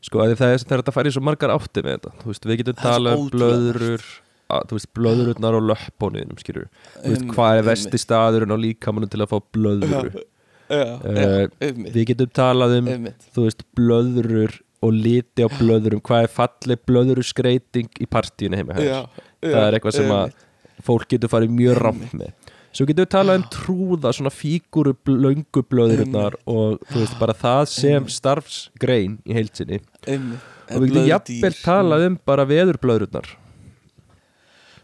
sko 0.01 0.21
að 0.23 0.31
það 0.39 0.53
er 0.53 0.61
þetta 0.63 0.87
að 0.89 0.95
fara 0.95 1.09
í 1.09 1.11
svo 1.11 1.21
margar 1.27 1.51
átti 1.51 1.81
með 1.83 1.97
þetta. 1.97 2.11
Þú 2.21 2.29
veist, 2.31 2.45
við 2.47 2.57
getum 2.61 2.77
talað 2.79 3.17
um 3.19 3.25
blöðrur 3.33 4.05
að, 4.49 4.63
þú 4.69 4.77
veist, 4.77 4.89
blöðrurnar 4.95 5.57
og 5.59 5.65
löppóniðinum 5.69 6.39
skilur 6.39 6.69
þú 7.03 7.11
veist, 7.11 7.25
Um, 7.27 7.33
hvað 7.35 7.57
er 7.59 7.67
vesti 7.67 7.99
staðurinn 7.99 8.55
á 8.55 8.57
líkamannum 8.63 9.11
til 9.11 9.19
að 9.19 9.29
fá 9.33 9.37
blöðru 9.53 10.23
Já, 10.69 10.85
Eh, 11.11 11.47
við 11.91 12.05
getum 12.13 12.31
talað 12.31 12.77
um 12.79 12.87
einmitt. 12.87 13.27
þú 13.35 13.43
veist, 13.49 13.63
blöðrur 13.75 14.59
og 14.85 14.93
liti 14.95 15.43
á 15.43 15.49
blöðurum, 15.51 16.01
hvað 16.05 16.25
er 16.25 16.31
falleg 16.33 16.83
blöðuru 16.87 17.25
skreiting 17.25 17.89
í 17.99 18.07
partíinu 18.09 18.59
heima 18.59 18.77
þér? 18.77 18.87
Já, 18.87 19.25
það 19.43 19.65
er 19.65 19.77
eitthvað 19.77 19.97
sem 19.97 20.13
að 20.15 20.37
fólk 20.87 21.09
getur 21.11 21.31
farið 21.31 21.57
mjög 21.57 21.81
ramt 21.83 22.15
með. 22.15 22.53
Svo 22.69 22.85
getum 22.85 23.01
við 23.01 23.11
talað 23.15 23.39
um 23.39 23.45
trúða 23.51 24.13
svona 24.13 24.31
fíguru 24.31 24.93
löngu 25.09 25.63
blöðurnar 25.65 26.37
og 26.45 26.77
þú 26.91 27.01
veist 27.01 27.17
bara 27.19 27.33
það 27.35 27.63
sem 27.73 28.09
starfsgrein 28.13 29.17
í 29.25 29.35
heilsinni 29.35 29.81
og 30.05 30.83
við 30.83 30.93
getum 30.93 31.07
jafnvel 31.09 31.55
talað 31.63 32.05
um 32.11 32.17
bara 32.29 32.45
veðurblöðurnar 32.49 33.31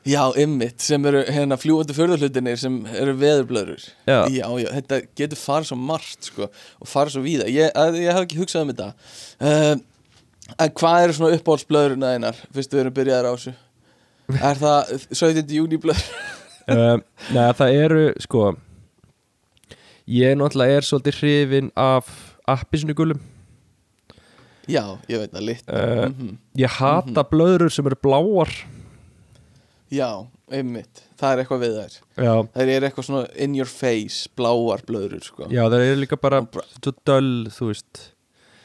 Já, 0.05 0.21
einmitt, 0.37 0.83
sem 0.85 1.05
eru 1.09 1.23
hérna 1.33 1.57
fljúandi 1.57 1.95
förðurhlutinir 1.97 2.59
sem 2.61 2.75
eru 2.93 3.15
veðurblöður 3.17 3.81
Já. 4.05 4.19
já, 4.29 4.45
já, 4.61 4.67
þetta 4.75 4.99
getur 5.17 5.39
farið 5.41 5.69
svo 5.71 5.77
margt 5.81 6.27
sko, 6.29 6.47
og 6.81 6.87
farið 6.91 7.15
svo 7.15 7.23
víða 7.25 7.47
ég, 7.49 7.71
að, 7.73 7.97
ég 8.03 8.11
hef 8.13 8.27
ekki 8.27 8.37
hugsað 8.43 8.67
um 8.67 8.73
þetta 8.73 8.89
uh, 9.41 9.75
En 10.61 10.69
hvað 10.77 11.03
eru 11.07 11.13
svona 11.17 11.37
uppáhaldsblöðurinn 11.39 12.05
einar, 12.05 12.37
fyrst 12.53 12.75
við 12.75 12.83
erum 12.83 12.93
byrjaðar 12.99 13.29
á 13.29 13.33
þessu 13.33 13.55
Er 14.51 14.59
það 14.61 14.91
17. 15.09 15.55
júni 15.57 15.79
blöður? 15.81 16.05
uh, 16.69 16.99
Nei, 17.33 17.47
það 17.57 17.79
eru 17.81 18.03
sko 18.21 18.43
ég 20.05 20.37
náttúrulega 20.37 20.77
er 20.83 20.85
svolítið 20.85 21.17
hrifin 21.23 21.71
af 21.81 22.13
appisnugulum 22.53 23.23
Já, 24.69 24.83
ég 25.09 25.17
veit 25.21 25.33
það 25.33 25.43
lit 25.49 25.65
Eh, 25.69 26.05
Mhm. 26.13 26.37
ég 26.61 26.69
hata 26.77 27.23
blöður 27.29 27.71
sem 27.73 27.85
eru 27.89 27.97
bláar 28.05 28.53
Já, 29.93 30.09
einmitt, 30.51 31.03
það 31.19 31.31
er 31.35 31.41
eitthvað 31.43 31.61
við 31.61 31.75
þær. 31.77 31.95
Já, 32.25 32.33
Það 32.55 32.69
er 32.73 32.85
eitthvað 32.87 33.05
svona 33.05 33.23
in 33.45 33.55
your 33.55 33.69
face, 33.69 34.27
bláar 34.35 34.81
blöður 34.87 35.21
sko. 35.23 35.45
já 35.51 35.61
það 35.69 35.83
eru 35.85 35.99
líka 36.01 36.17
bara 36.21 36.41
svo 36.81 36.93
döll, 37.05 37.47
þú 37.53 37.67
veist. 37.69 38.01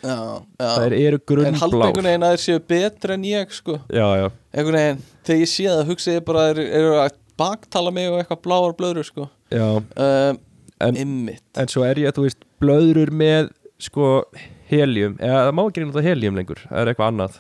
Já, 0.01 0.17
já. 0.17 0.69
það 0.79 0.85
eru 0.87 0.97
En 0.97 1.11
halda 1.11 1.27
grunnblár. 1.29 1.87
einhvern 1.91 2.09
veginn 2.09 2.25
að 2.25 2.33
þeir 2.37 2.45
séu 2.47 2.61
betri 2.73 3.13
en 3.19 3.23
ég 3.29 3.53
sko. 3.53 3.79
Já, 3.93 4.07
já, 4.17 4.31
einhvern 4.55 4.79
veginn, 4.81 5.03
þegar 5.29 5.41
ég 5.45 5.51
sé 5.53 5.65
það 5.69 5.91
hugsa 5.93 6.15
ég 6.17 6.25
bara 6.25 6.47
eru 6.55 6.65
er 6.65 6.89
að 7.05 7.19
baktala 7.41 7.93
mig 7.93 8.09
og 8.09 8.19
eitthvað 8.23 8.43
bláar 8.49 8.73
blöður 8.81 9.05
sko. 9.11 9.29
Já. 9.53 9.67
Um, 9.97 10.39
En- 10.81 10.97
Ymmit 10.97 11.43
En 11.61 11.67
svo 11.69 11.85
er 11.85 11.95
ég, 12.01 12.09
þú 12.17 12.23
veist, 12.25 12.39
blöðrur 12.59 13.11
með 13.13 13.51
sko 13.79 14.25
helium. 14.71 15.19
Eða 15.21 15.43
það 15.51 15.55
má 15.59 15.63
ekki 15.69 15.85
nota 15.85 16.01
helium 16.03 16.35
lengur, 16.41 16.57
það 16.71 16.81
er 16.81 16.95
eitthvað 16.95 17.11
annað. 17.13 17.35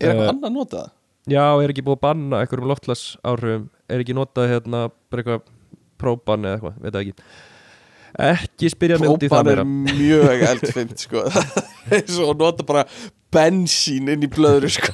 Er 0.00 0.08
eitthvað 0.08 0.24
Eh, 0.24 0.32
annað 0.32 0.52
notað? 0.56 0.90
Já, 1.30 1.44
er 1.62 1.70
ekki 1.70 1.84
búið 1.86 1.98
að 2.00 2.04
banna 2.08 2.40
einhverjum 2.42 2.70
loftlas 2.72 3.02
áhrifum 3.22 3.68
er 3.92 4.02
ekki 4.02 4.14
notað 4.16 4.48
hérna 4.50 4.84
bara 5.12 5.22
eitthvað 5.22 5.42
próban 6.02 6.46
eða 6.48 6.56
eitthvað, 6.58 6.78
veit 6.82 6.92
það 6.96 7.02
ekki. 7.04 7.26
Ekki 8.26 8.70
spyrja 8.74 8.96
í 8.98 9.00
það 9.00 9.12
Própan 9.22 9.48
er 9.52 9.62
meira. 9.62 9.96
mjög 9.96 10.42
eldfimt 10.50 11.04
sko. 11.06 11.22
Eins 11.94 12.18
og 12.20 12.34
nota 12.42 12.66
bara 12.68 12.82
bensín 13.32 14.10
inn 14.12 14.26
í 14.26 14.28
blöður 14.28 14.68
sko. 14.74 14.92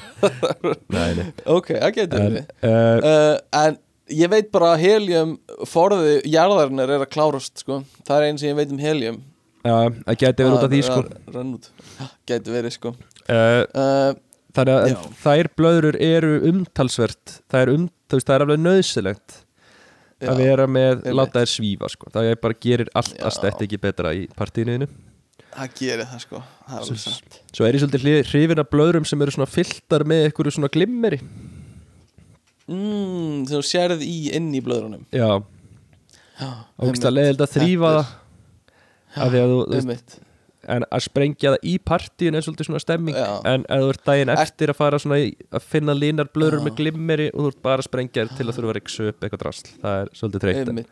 Nei, 0.94 1.08
nei. 1.18 1.24
Ok, 1.50 1.72
það 1.74 1.96
getur 1.96 2.22
við 2.28 2.38
uh, 2.38 3.08
uh, 3.08 3.32
En 3.64 3.80
ég 4.14 4.30
veit 4.30 4.52
bara 4.54 4.74
að 4.76 4.84
helium 4.84 5.34
forði 5.66 6.20
jarðarinnar 6.30 6.92
er 6.94 7.02
að 7.08 7.10
klárast 7.16 7.64
sko. 7.64 7.80
Það 8.06 8.20
er 8.20 8.28
einn 8.28 8.38
sem 8.40 8.52
ég 8.52 8.60
veit 8.60 8.70
um 8.76 8.84
helium. 8.84 9.18
Já, 9.66 9.74
það 10.04 10.20
geti 10.22 10.46
verið 10.46 10.54
út 10.60 10.68
af 10.68 10.72
því 10.76 10.84
sko. 10.86 11.02
Gæti 12.30 12.54
verið 12.54 12.76
sko. 12.76 12.94
Uh, 13.28 13.64
uh, 13.74 14.12
Þannig 14.58 14.74
að 14.74 15.18
þær 15.22 15.50
blöðrur 15.58 15.98
eru 16.02 16.32
umtalsvert 16.50 17.36
það 17.50 17.60
er, 17.60 17.74
um, 17.74 17.84
veist, 18.10 18.26
það 18.26 18.34
er 18.34 18.46
alveg 18.46 18.64
nöðsilegt 18.64 19.36
að 20.18 20.40
vera 20.42 20.64
með, 20.66 21.04
láta 21.14 21.44
þær 21.44 21.52
svífa 21.52 21.90
sko. 21.92 22.08
það 22.10 22.32
er 22.32 22.40
bara 22.42 22.56
gerir 22.58 22.88
allt 22.98 23.20
að 23.22 23.36
stætt 23.36 23.62
ekki 23.68 23.78
betra 23.78 24.10
í 24.18 24.24
partínuðinu 24.34 24.88
Það 25.58 25.70
gerir 25.78 26.06
það 26.06 26.20
sko. 26.22 26.40
Það 26.68 26.90
er 26.92 26.98
satt. 27.02 27.38
Svo 27.56 27.66
er 27.66 27.74
ég 27.74 27.82
svolítið 27.82 28.28
hrifin 28.28 28.62
af 28.62 28.68
blöðrum 28.70 29.06
sem 29.08 29.22
eru 29.24 29.34
svona 29.34 29.48
fylltar 29.50 30.04
með 30.06 30.28
einhverju 30.28 30.54
svona 30.54 30.70
glimmeri. 30.70 31.18
Mm, 32.68 33.46
þú 33.48 33.62
sérð 33.64 34.04
í 34.04 34.16
inn 34.36 34.52
í 34.54 34.60
blöðrunum. 34.62 35.06
Já, 35.14 35.40
ógst 36.84 37.06
að 37.08 37.16
leiðild 37.16 37.42
að 37.42 37.54
þrýfa 37.56 37.92
það. 37.96 38.14
af 39.16 39.32
því 39.32 39.42
að 39.42 39.54
þú, 39.54 39.60
þú 39.72 40.26
en 40.68 40.84
að 40.92 41.02
sprengja 41.08 41.54
það 41.54 41.66
í 41.70 41.74
partíun 41.90 42.38
er 42.38 42.44
svolítið 42.46 42.68
svona 42.70 42.82
stemming 42.84 43.16
Já. 43.18 43.28
en 43.48 43.64
ef 43.68 43.82
þú 43.84 43.90
ert 43.94 44.04
daginn 44.08 44.32
eftir 44.34 44.72
að 44.72 44.78
fara 44.78 45.00
svona 45.02 45.18
í, 45.24 45.32
að 45.54 45.66
finna 45.72 45.94
línar 45.96 46.30
blöður 46.34 46.60
Já. 46.60 46.64
með 46.68 46.78
glimmeri 46.82 47.28
og 47.32 47.40
þú 47.44 47.50
ert 47.52 47.60
bara 47.68 47.82
að 47.82 47.88
sprengja 47.88 48.24
þér 48.24 48.32
til 48.38 48.46
að 48.48 48.56
þurfa 48.58 48.72
að 48.72 48.78
riksa 48.80 49.06
upp 49.12 49.24
eitthvað 49.28 49.44
drasl, 49.44 49.68
það 49.82 50.00
er 50.04 50.10
svolítið 50.20 50.50
Einmitt. 50.58 50.90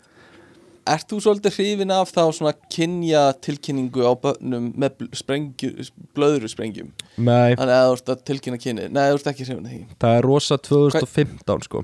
Ert 0.87 1.09
þú 1.11 1.17
svolítið 1.25 1.57
hrifin 1.59 1.91
af 1.91 2.13
þá 2.15 2.21
svona 2.37 2.53
kynja 2.71 3.23
tilkynningu 3.43 4.05
á 4.07 4.13
börnum 4.23 4.69
með 4.79 4.93
bl- 5.01 5.09
sprengju, 5.19 5.71
blöðru 6.15 6.47
sprengjum 6.53 6.93
Nei, 7.19 7.57
Þannig 7.59 7.75
að 7.75 7.89
þú 7.89 7.97
ert 7.97 8.13
að 8.15 8.21
tilkynna 8.31 8.61
kynni 8.63 8.85
Nei, 8.95 9.03
þú 9.11 9.17
ert 9.19 9.31
ekki 9.33 9.47
hrifin 9.49 9.67
af 9.67 9.73
því 9.73 9.81
það 10.05 10.19
er 10.21 10.29
rosa 10.31 10.59
2015 10.63 11.67
sko 11.67 11.83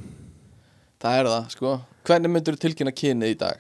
Það 1.03 1.19
er 1.19 1.31
það, 1.33 1.49
sko 1.57 1.73
Hvernig 2.07 2.33
myndur 2.35 2.55
þú 2.59 2.63
tilkynna 2.69 2.95
kynni 2.95 3.33
í 3.35 3.39
dag? 3.43 3.59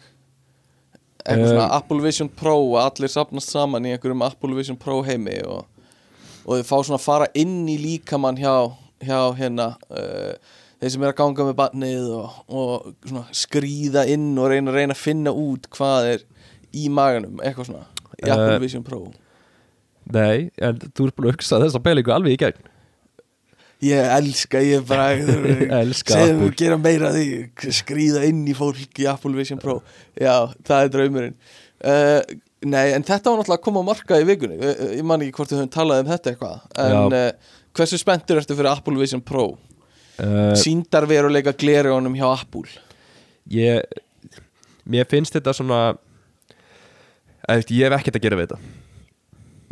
Eitthvað 1.22 1.44
Eh, 1.44 1.52
svona 1.52 1.68
Apple 1.76 2.00
Vision 2.02 2.28
Pro 2.28 2.56
að 2.80 2.88
allir 2.88 3.12
sapnast 3.12 3.52
saman 3.54 3.86
í 3.86 3.92
einhverjum 3.94 4.24
Apple 4.26 4.56
Vision 4.58 4.76
Pro 4.80 5.02
heimi 5.06 5.36
og, 5.46 5.66
og 6.46 6.58
þau 6.58 6.66
fá 6.66 6.76
svona 6.82 6.98
að 6.98 7.04
fara 7.06 7.28
inn 7.38 7.60
í 7.70 7.76
líkamann 7.78 8.40
hjá, 8.40 8.54
hjá 9.06 9.20
hérna 9.38 9.68
uh, 9.90 10.34
þeir 10.82 10.94
sem 10.96 11.04
er 11.06 11.12
að 11.12 11.18
ganga 11.20 11.46
með 11.46 11.56
barnið 11.60 12.08
og, 12.18 12.40
og 12.50 12.90
svona 13.06 13.24
skrýða 13.38 14.06
inn 14.10 14.32
og 14.34 14.50
reyna, 14.50 14.74
reyna 14.74 14.96
að 14.96 15.04
finna 15.04 15.30
út 15.30 15.70
hvað 15.76 16.10
er 16.16 16.24
í 16.74 16.88
maganum, 16.90 17.38
eitthvað 17.44 17.70
svona 17.70 17.86
í 18.18 18.26
Eh, 18.26 18.32
Apple 18.34 18.58
Vision 18.62 18.82
Pro. 18.86 19.04
Nei, 20.12 20.50
en 20.58 20.78
þú 20.82 21.06
ert 21.08 21.16
búin 21.16 21.28
að 21.30 21.36
hugsa 21.36 21.58
þessa 21.62 21.80
pælingu 21.82 22.10
alveg 22.14 22.34
í 22.34 22.40
gegn 22.42 22.68
Ég 23.82 23.98
elska, 24.14 24.60
ég 24.62 24.84
bara 24.86 25.08
Elska 25.82 26.14
Segðu 26.14 26.28
Apple. 26.36 26.44
mér 26.44 26.54
gera 26.60 26.76
meira 26.78 27.08
því 27.16 27.72
Skrýða 27.74 28.22
inn 28.28 28.44
í 28.46 28.54
fólk 28.54 29.00
í 29.02 29.08
Apple 29.10 29.34
Vision 29.34 29.58
Pro. 29.62 29.80
Já, 30.14 30.36
það 30.68 30.84
er 30.86 30.92
draumurinn. 30.96 31.36
Uh, 31.82 32.20
Nei, 32.62 32.92
en 32.94 33.02
þetta 33.02 33.26
var 33.32 33.40
náttúrulega 33.40 33.58
að 33.58 33.64
koma 33.64 33.80
á 33.82 33.88
markað 33.88 34.20
í 34.22 34.26
vikunni. 34.28 34.56
Ég, 34.62 34.82
ég 35.00 35.06
man 35.10 35.22
ekki 35.24 35.34
hvort 35.34 35.50
við 35.50 35.58
höfum 35.64 35.72
talað 35.74 36.04
um 36.04 36.10
þetta 36.12 36.30
eitthvað. 36.30 36.60
En 36.84 37.16
uh, 37.18 37.56
hversu 37.74 37.98
spenntur 37.98 38.38
ertu 38.38 38.54
fyrir 38.54 38.70
Apple 38.70 38.94
Vision 39.00 39.22
Pro? 39.26 39.48
uh, 40.22 40.52
Sýndar 40.60 41.08
veruleika 41.10 41.50
glerjónum 41.58 42.14
hjá 42.20 42.28
Apple. 42.36 42.70
Ég 43.50 43.82
Mér 44.92 45.06
finnst 45.10 45.34
þetta 45.34 45.52
svona 45.58 45.80
veist, 47.48 47.70
Ég 47.74 47.86
hef 47.90 47.98
ekkert 47.98 48.18
að 48.20 48.24
gera 48.28 48.38
við 48.38 48.48
þetta. 48.52 48.60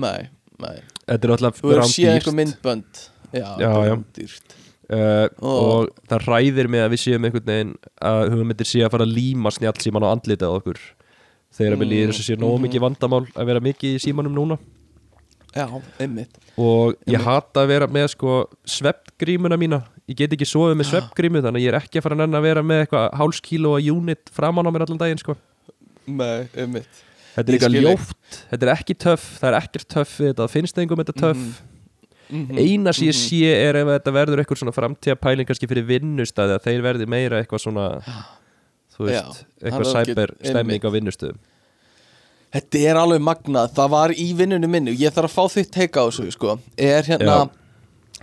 Nei, 0.03 0.27
nei. 0.63 0.77
Þetta 1.07 1.27
er 1.29 1.33
alltaf 1.37 1.63
Þú 1.63 1.73
hefur 1.77 1.91
séð 1.91 2.11
rándýrt 2.11 2.37
myndbönd 2.41 3.01
Já, 3.33 3.47
Já, 3.61 3.71
uh, 4.91 5.29
Og- 5.39 5.61
og 5.63 5.91
það 6.11 6.27
ræðir 6.27 6.69
mig 6.69 6.81
að 6.81 6.93
við 6.95 7.03
séum 7.05 7.25
einhvern 7.25 7.47
veginn 7.47 7.75
að 8.03 8.33
hugmyndir 8.35 8.67
sé 8.67 8.83
að 8.83 8.91
fara 8.91 9.07
að 9.07 9.15
líma 9.15 9.51
á 9.51 10.15
andlitið 10.15 10.51
á 10.51 10.57
okkur. 10.59 10.81
Þegar 11.51 11.75
mm, 11.75 11.81
við 11.83 11.91
líður 11.91 12.13
þess 12.13 12.23
að 12.23 12.29
sé 12.29 12.37
nógu 12.39 12.59
mhm. 12.59 12.65
mikið 12.67 12.85
vandamál 12.85 13.25
að 13.35 13.47
vera 13.51 13.61
mikið 13.61 13.97
í 13.97 14.03
símanum 14.03 14.35
núna. 14.35 14.59
Já, 15.51 15.67
einmitt. 15.99 16.37
Og 16.55 16.95
ég 17.11 17.17
Einmitt. 17.19 17.27
hata 17.27 17.65
að 17.65 17.71
vera 17.73 17.87
með 17.91 18.13
sko 18.13 18.35
sveppgrímuna 18.71 19.59
mína. 19.59 19.81
Ég 20.07 20.17
get 20.21 20.35
ekki 20.37 20.47
sofið 20.47 20.77
með 20.79 20.91
sveppgrímu 20.93 21.43
þannig 21.43 21.59
að 21.59 21.65
ég 21.65 21.73
er 21.73 21.79
ekki 21.81 21.99
að 21.99 22.05
fara 22.07 22.27
að 22.27 22.45
vera 22.45 22.63
með 22.63 22.85
eitthvað 22.85 23.07
hálskíló 23.19 23.73
að 23.75 23.91
unit 23.91 24.31
framan 24.31 24.67
á 24.67 24.71
mér 24.71 24.85
allan 24.87 25.01
daginn 25.03 25.19
sko. 25.19 25.35
Nei, 26.07 26.47
einmitt. 26.55 27.03
Þetta 27.35 27.53
er 27.53 27.59
þig. 27.67 27.83
ljótt, 27.83 28.39
þetta 28.51 28.67
er 28.67 28.73
ekki 28.77 28.95
töff. 28.95 29.27
Það 29.41 29.51
er 29.51 29.59
ekkert 29.59 29.89
töff 29.91 30.15
þetta, 30.19 30.49
finnst 30.51 30.79
engum 30.83 31.03
þetta 31.03 31.19
töff 31.19 31.61
Mhm. 32.31 32.59
Eina 32.59 32.93
sem 32.93 33.09
ég 33.09 33.15
Mhm. 33.15 33.27
sé 33.27 33.69
er 33.69 33.77
ef 33.77 33.87
þetta 33.89 34.13
verður 34.15 34.39
eitthvað 34.45 34.59
svona 34.63 34.73
framtíða 34.77 35.17
pæling 35.21 35.47
kannski 35.49 35.67
fyrir 35.69 35.87
vinnustæði 35.89 36.57
að 36.59 36.63
þeir 36.67 36.83
verði 36.83 37.07
meira 37.09 37.43
eitthvað 37.43 37.65
svona 37.67 37.87
þú 38.95 39.07
veist, 39.09 39.45
Já, 39.61 39.67
eitthvað 39.67 39.87
það 39.87 40.01
er 40.01 40.05
cyber 40.07 40.31
ekki- 40.37 40.51
stemming 40.51 40.85
á 40.85 40.91
vinnustöðum 40.91 41.39
Þetta 42.53 42.79
er 42.91 42.97
alveg 42.99 43.21
magnað, 43.23 43.73
það 43.77 43.91
var 43.91 44.11
í 44.11 44.35
vinnunni 44.35 44.67
minni 44.69 44.91
Ég 44.99 45.13
þarf 45.15 45.31
að 45.31 45.37
fá 45.39 45.45
þitt 45.55 45.71
teika 45.71 46.01
á 46.03 46.11
þessu 46.11 46.33
sko. 46.35 46.59
Er 46.77 47.03
hérna 47.03 47.27
Já. 47.47 47.51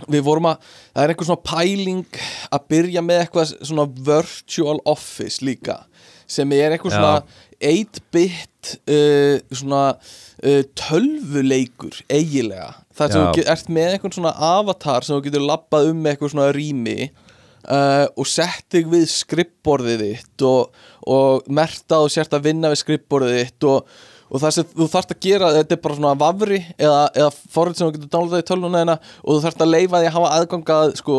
Við 0.08 0.22
vorum 0.22 0.44
að, 0.46 0.58
það 0.94 1.02
er 1.02 1.08
einhver 1.14 1.26
svona 1.26 1.42
pæling 1.42 2.06
að 2.52 2.66
byrja 2.70 3.00
með 3.02 3.22
eitthvað 3.24 3.54
svona 3.66 3.86
virtual 4.06 4.78
office 4.86 5.40
líka 5.42 5.84
sem 6.26 6.52
er 6.52 6.70
eitthvað 6.76 6.92
Já. 6.92 6.98
svona 7.00 7.22
8-bit 7.60 8.76
uh, 8.86 9.40
svona 9.50 9.96
uh, 10.42 10.62
tölvuleikur 10.78 12.02
eigilega 12.10 12.74
þar 12.98 13.14
sem 13.14 13.26
þú 13.26 13.46
ert 13.54 13.72
með 13.72 13.94
eitthvað 13.94 14.18
svona 14.18 14.34
avatar 14.50 15.06
sem 15.06 15.16
þú 15.16 15.24
getur 15.28 15.46
labbað 15.46 15.90
um 15.92 16.02
með 16.02 16.14
eitthvað 16.14 16.34
svona 16.34 16.52
rými 16.56 16.98
uh, 17.08 18.06
og 18.18 18.28
sett 18.28 18.66
þig 18.74 18.90
við 18.92 19.08
skrippborðið 19.12 20.04
þitt 20.04 20.46
og, 20.48 20.78
og 21.08 21.50
merta 21.50 22.02
og 22.04 22.12
sért 22.14 22.36
að 22.36 22.48
vinna 22.50 22.72
við 22.72 22.82
skrippborðið 22.84 23.42
þitt 23.42 23.68
og, 23.70 23.98
og 24.28 24.42
það 24.42 24.54
sem 24.56 24.68
þú 24.74 24.88
þarft 24.92 25.14
að 25.14 25.20
gera 25.24 25.50
þetta 25.56 25.76
er 25.76 25.80
bara 25.84 25.96
svona 25.98 26.14
vafri 26.20 26.58
eða, 26.76 27.00
eða 27.16 27.30
forrið 27.54 27.78
sem 27.78 27.88
þú 27.88 27.94
getur 27.96 28.10
downloadað 28.14 28.42
í 28.42 28.46
tölvuna 28.50 28.82
þina 28.82 28.96
og 28.98 29.28
þú 29.28 29.38
þarft 29.46 29.64
að 29.64 29.72
leifa 29.72 30.02
því 30.02 30.08
að 30.10 30.16
hafa 30.18 30.32
aðgangað 30.38 30.92
sko, 31.00 31.18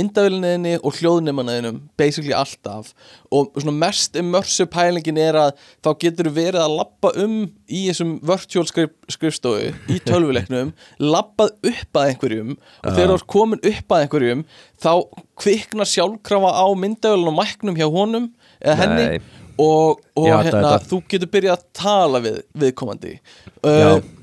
myndavilniðinni 0.00 0.74
og 0.82 0.98
hljóðnefanaðinum 0.98 1.80
basically 2.00 2.34
alltaf 2.36 2.92
og 3.34 3.52
svona 3.60 3.76
mest 3.76 4.18
immersive 4.18 4.70
pælingin 4.72 5.20
er 5.22 5.38
að 5.38 5.64
þá 5.84 5.90
getur 6.04 6.30
verið 6.34 6.62
að 6.64 6.76
labba 6.80 7.12
um 7.24 7.36
í 7.68 7.82
þessum 7.90 8.14
virtual 8.26 8.66
skrif, 8.70 8.94
skrifstofu 9.12 9.72
í 9.92 9.98
tölvuleiknum 10.08 10.72
labbað 11.02 11.54
upp 11.72 12.00
að 12.00 12.12
einhverjum 12.12 12.54
og 12.56 12.88
þegar 12.90 13.12
þú 13.12 13.18
ert 13.18 13.30
komin 13.36 13.66
upp 13.72 13.94
að 13.94 14.06
einhverjum 14.06 14.46
þá 14.78 14.92
kviknar 15.38 15.90
sjálfkrafa 15.90 16.54
á 16.54 16.66
myndavilin 16.78 17.30
og 17.30 17.38
mæknum 17.38 17.78
hjá 17.78 17.86
honum 17.92 18.32
eða 18.58 18.80
henni 18.82 19.04
Nei. 19.12 19.44
Og, 19.58 20.04
og 20.18 20.28
hata 20.28 20.44
hérna, 20.46 20.62
þetta. 20.74 20.90
þú 20.90 21.00
getur 21.12 21.32
byrjað 21.34 21.56
að 21.56 21.66
tala 21.80 22.22
við 22.24 22.38
viðkomandi 22.62 23.16
Já. 23.16 23.18
uh, 23.66 24.14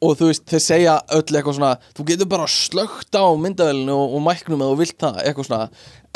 og 0.00 0.16
þú 0.16 0.30
veist, 0.30 0.44
þeir 0.48 0.62
segja 0.64 0.98
öll 1.12 1.24
eitthvað 1.24 1.56
svona 1.58 1.72
þú 1.96 2.06
getur 2.08 2.28
bara 2.32 2.46
slögt 2.50 3.16
á 3.16 3.24
myndavælinu 3.36 3.96
og, 3.96 4.14
og 4.16 4.22
mæknum 4.24 4.62
eða 4.62 4.74
þú 4.74 4.80
vilt 4.80 5.00
það, 5.00 5.18
eitthvað 5.24 5.48
svona 5.50 5.66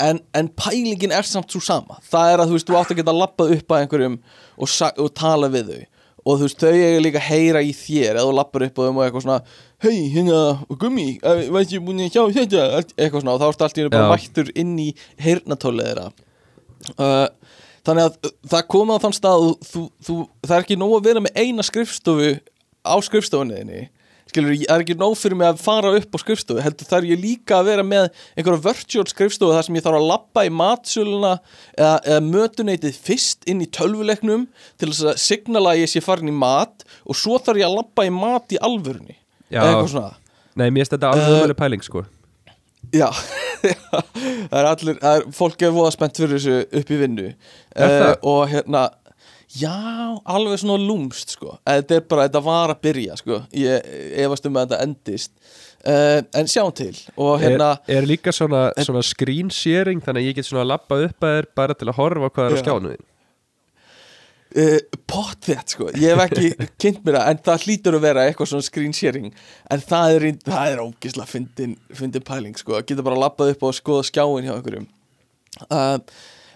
en, 0.04 0.20
en 0.34 0.52
pælingin 0.60 1.14
er 1.14 1.28
samt 1.28 1.52
svo 1.52 1.60
sama 1.64 1.98
það 2.08 2.30
er 2.30 2.42
að 2.42 2.52
þú 2.52 2.58
veist, 2.58 2.70
þú 2.70 2.78
átt 2.80 2.94
að 2.94 3.02
geta 3.02 3.16
labbað 3.16 3.58
upp 3.58 3.74
að 3.74 3.84
einhverjum 3.84 4.16
og, 4.56 4.78
og 5.04 5.12
tala 5.18 5.52
við 5.52 5.74
þau 5.74 5.82
og 6.24 6.40
þú 6.40 6.46
veist, 6.46 6.62
þau 6.62 6.72
eiga 6.72 7.04
líka 7.04 7.20
að 7.20 7.28
heyra 7.28 7.60
í 7.64 7.72
þér 7.76 8.16
eða 8.16 8.26
þú 8.28 8.36
lappar 8.38 8.66
upp 8.66 8.80
á 8.80 8.82
þeim 8.86 8.98
og 9.00 9.06
eitthvað 9.06 9.26
svona 9.26 9.40
hei, 9.84 9.96
hérna, 10.14 10.38
gummi, 10.80 11.08
eh, 11.20 11.42
veit 11.52 11.74
ég 11.74 11.84
búin 11.84 12.00
að 12.06 12.14
sjá 12.14 12.22
þetta 12.38 12.62
eitthvað 12.96 13.24
svona, 13.24 13.34
og 13.34 13.42
þá 13.42 13.48
ertu 13.50 13.66
allt 13.66 13.76
í 13.76 13.82
henni 13.82 13.92
bara 13.92 14.06
Já. 14.06 14.12
mættur 14.14 14.52
inn 14.62 14.72
í 14.80 14.88
heyrnatólið 15.20 15.90
þeirra 15.90 16.06
uh, 16.96 17.26
þannig 17.86 18.08
að 18.08 18.16
uh, 18.16 18.36
það 18.52 18.70
komið 18.74 18.96
á 18.96 19.02
þann 19.04 19.18
stað 19.18 19.34
að 19.34 19.50
þú, 19.70 19.82
þú, 20.06 20.16
það 20.44 20.56
er 20.56 20.64
ekki 20.66 20.80
nóg 20.80 20.96
að 20.98 21.10
vera 21.10 21.24
með 21.24 21.42
eina 21.42 21.66
skrifstofu 21.66 22.30
á 22.84 22.94
skrifstofunni 23.04 23.60
þinni 23.60 23.82
skilur, 24.34 24.54
það 24.56 24.74
er 24.74 24.84
ekki 24.84 24.96
nóg 24.98 25.14
fyrir 25.18 25.38
mig 25.38 25.48
að 25.50 25.60
fara 25.62 25.92
upp 25.98 26.16
á 26.16 26.18
skrifstofu, 26.22 26.62
heldur 26.64 26.88
þarf 26.88 27.08
ég 27.10 27.20
líka 27.20 27.58
að 27.58 27.68
vera 27.70 27.84
með 27.86 28.08
einhverja 28.34 28.62
virtual 28.64 29.06
skrifstofu 29.10 29.54
þar 29.54 29.68
sem 29.68 29.78
ég 29.78 29.84
þarf 29.84 30.00
að 30.00 30.08
lappa 30.10 30.46
í 30.46 30.52
matsöluna 30.54 31.34
eða, 31.76 31.94
eða 32.00 32.24
mötuneytið 32.30 32.98
fyrst 33.06 33.46
inn 33.50 33.62
í 33.64 33.68
tölvuleiknum 33.74 34.48
til 34.80 34.90
þess 34.90 35.12
að 35.12 35.22
signala 35.24 35.74
að 35.74 35.84
ég 35.84 35.92
sé 35.92 36.02
farin 36.04 36.32
í 36.32 36.36
mat 36.36 36.86
og 37.04 37.20
svo 37.20 37.38
þarf 37.38 37.62
ég 37.62 37.68
að 37.68 37.78
lappa 37.82 38.08
í 38.08 38.12
mat 38.14 38.56
í 38.56 38.60
alvörunni. 38.64 39.18
Já. 39.52 39.62
Nei, 40.54 40.68
mér 40.70 40.84
finnst 40.84 40.96
þetta 40.96 41.14
alveg 41.14 41.52
uh, 41.52 41.58
pæling 41.58 41.84
sko 41.84 42.06
Já, 43.00 43.08
það 43.64 44.58
er 44.58 44.68
allir, 44.68 44.98
það 45.00 45.16
er, 45.16 45.24
fólk 45.34 45.64
er 45.64 45.72
voða 45.74 45.94
spennt 45.94 46.20
fyrir 46.20 46.36
þessu 46.36 46.58
upp 46.80 46.92
í 46.92 46.98
vinnu. 47.00 47.30
Það? 47.74 48.10
og 48.30 48.42
hérna, 48.52 48.82
já, 49.54 49.74
alveg 50.36 50.60
svona 50.62 50.76
lúmst 50.82 51.34
sko, 51.36 51.56
En 51.64 51.80
þetta 51.80 51.96
er 51.96 52.04
bara, 52.10 52.26
þetta 52.28 52.42
var 52.44 52.74
að 52.74 52.82
byrja 52.86 53.16
sko, 53.20 53.40
ég 53.56 53.88
efast 54.26 54.50
um 54.50 54.60
að 54.60 54.68
þetta 54.68 54.82
endist. 54.88 55.34
Uh, 55.84 56.20
en 56.38 56.48
sjáum 56.48 56.72
til. 56.76 56.94
Og 57.20 57.34
hérna, 57.42 57.74
er, 57.84 57.98
er 58.00 58.06
líka 58.08 58.32
svona, 58.32 58.70
svona 58.80 59.02
screen 59.04 59.50
sharing 59.52 60.00
þannig 60.04 60.22
að 60.22 60.30
ég 60.30 60.38
get 60.38 60.48
svona 60.48 60.62
að 60.64 60.70
lappa 60.72 61.00
upp 61.08 61.26
að 61.26 61.34
þér 61.38 61.50
bara 61.60 61.76
til 61.76 61.90
að 61.90 61.98
horfa 61.98 62.30
hvað 62.30 62.46
er 62.46 62.56
á 62.64 62.78
Já. 62.94 63.04
Uh, 64.60 64.78
pottþétt 65.10 65.74
sko, 65.74 65.90
ég 65.98 66.14
hef 66.14 66.22
ekki 66.24 66.68
kynnt 66.80 67.02
mér 67.06 67.18
það, 67.18 67.28
en 67.30 67.42
það 67.48 67.66
hlýtur 67.66 67.98
að 67.98 68.06
vera 68.06 68.24
eitthvað 68.28 68.50
svona 68.52 68.68
screen 68.68 68.96
sharing, 68.96 69.34
en 69.74 69.84
það 69.84 70.16
er, 70.16 70.26
það 70.46 70.72
er 70.72 70.82
ógislega 70.84 71.30
fyndin, 71.30 71.76
fyndin 71.94 72.26
pæling 72.26 72.58
sko, 72.60 72.78
að 72.78 72.88
geta 72.90 73.06
bara 73.06 73.20
lappað 73.26 73.54
upp 73.54 73.68
og 73.68 73.76
skoða 73.76 74.08
skjáin 74.10 74.48
hjá 74.48 74.54
einhverjum. 74.56 74.88
Uh, 75.68 75.98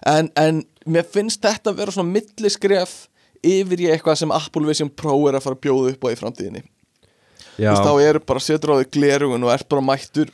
en, 0.08 0.32
en 0.38 0.64
mér 0.88 1.06
finnst 1.06 1.44
þetta 1.44 1.72
að 1.72 1.82
vera 1.82 1.94
svona 1.94 2.14
milliskref 2.16 2.98
yfir 3.46 3.84
í 3.84 3.92
eitthvað 3.92 4.22
sem 4.22 4.34
Apple 4.34 4.66
Vision 4.66 4.90
Pro 4.90 5.20
er 5.28 5.38
að 5.38 5.46
fara 5.46 5.58
að 5.58 5.64
bjóða 5.66 5.94
upp 5.94 6.06
á 6.06 6.08
í 6.10 6.18
framtíðinni. 6.18 6.64
Þú 7.58 7.66
veist, 7.66 7.86
þá 7.86 8.06
eru 8.06 8.22
bara 8.22 8.42
setur 8.42 8.74
á 8.74 8.80
þig 8.80 8.92
glerugun 8.94 9.46
og 9.46 9.52
ert 9.54 9.66
bara 9.70 9.82
mættur 9.82 10.30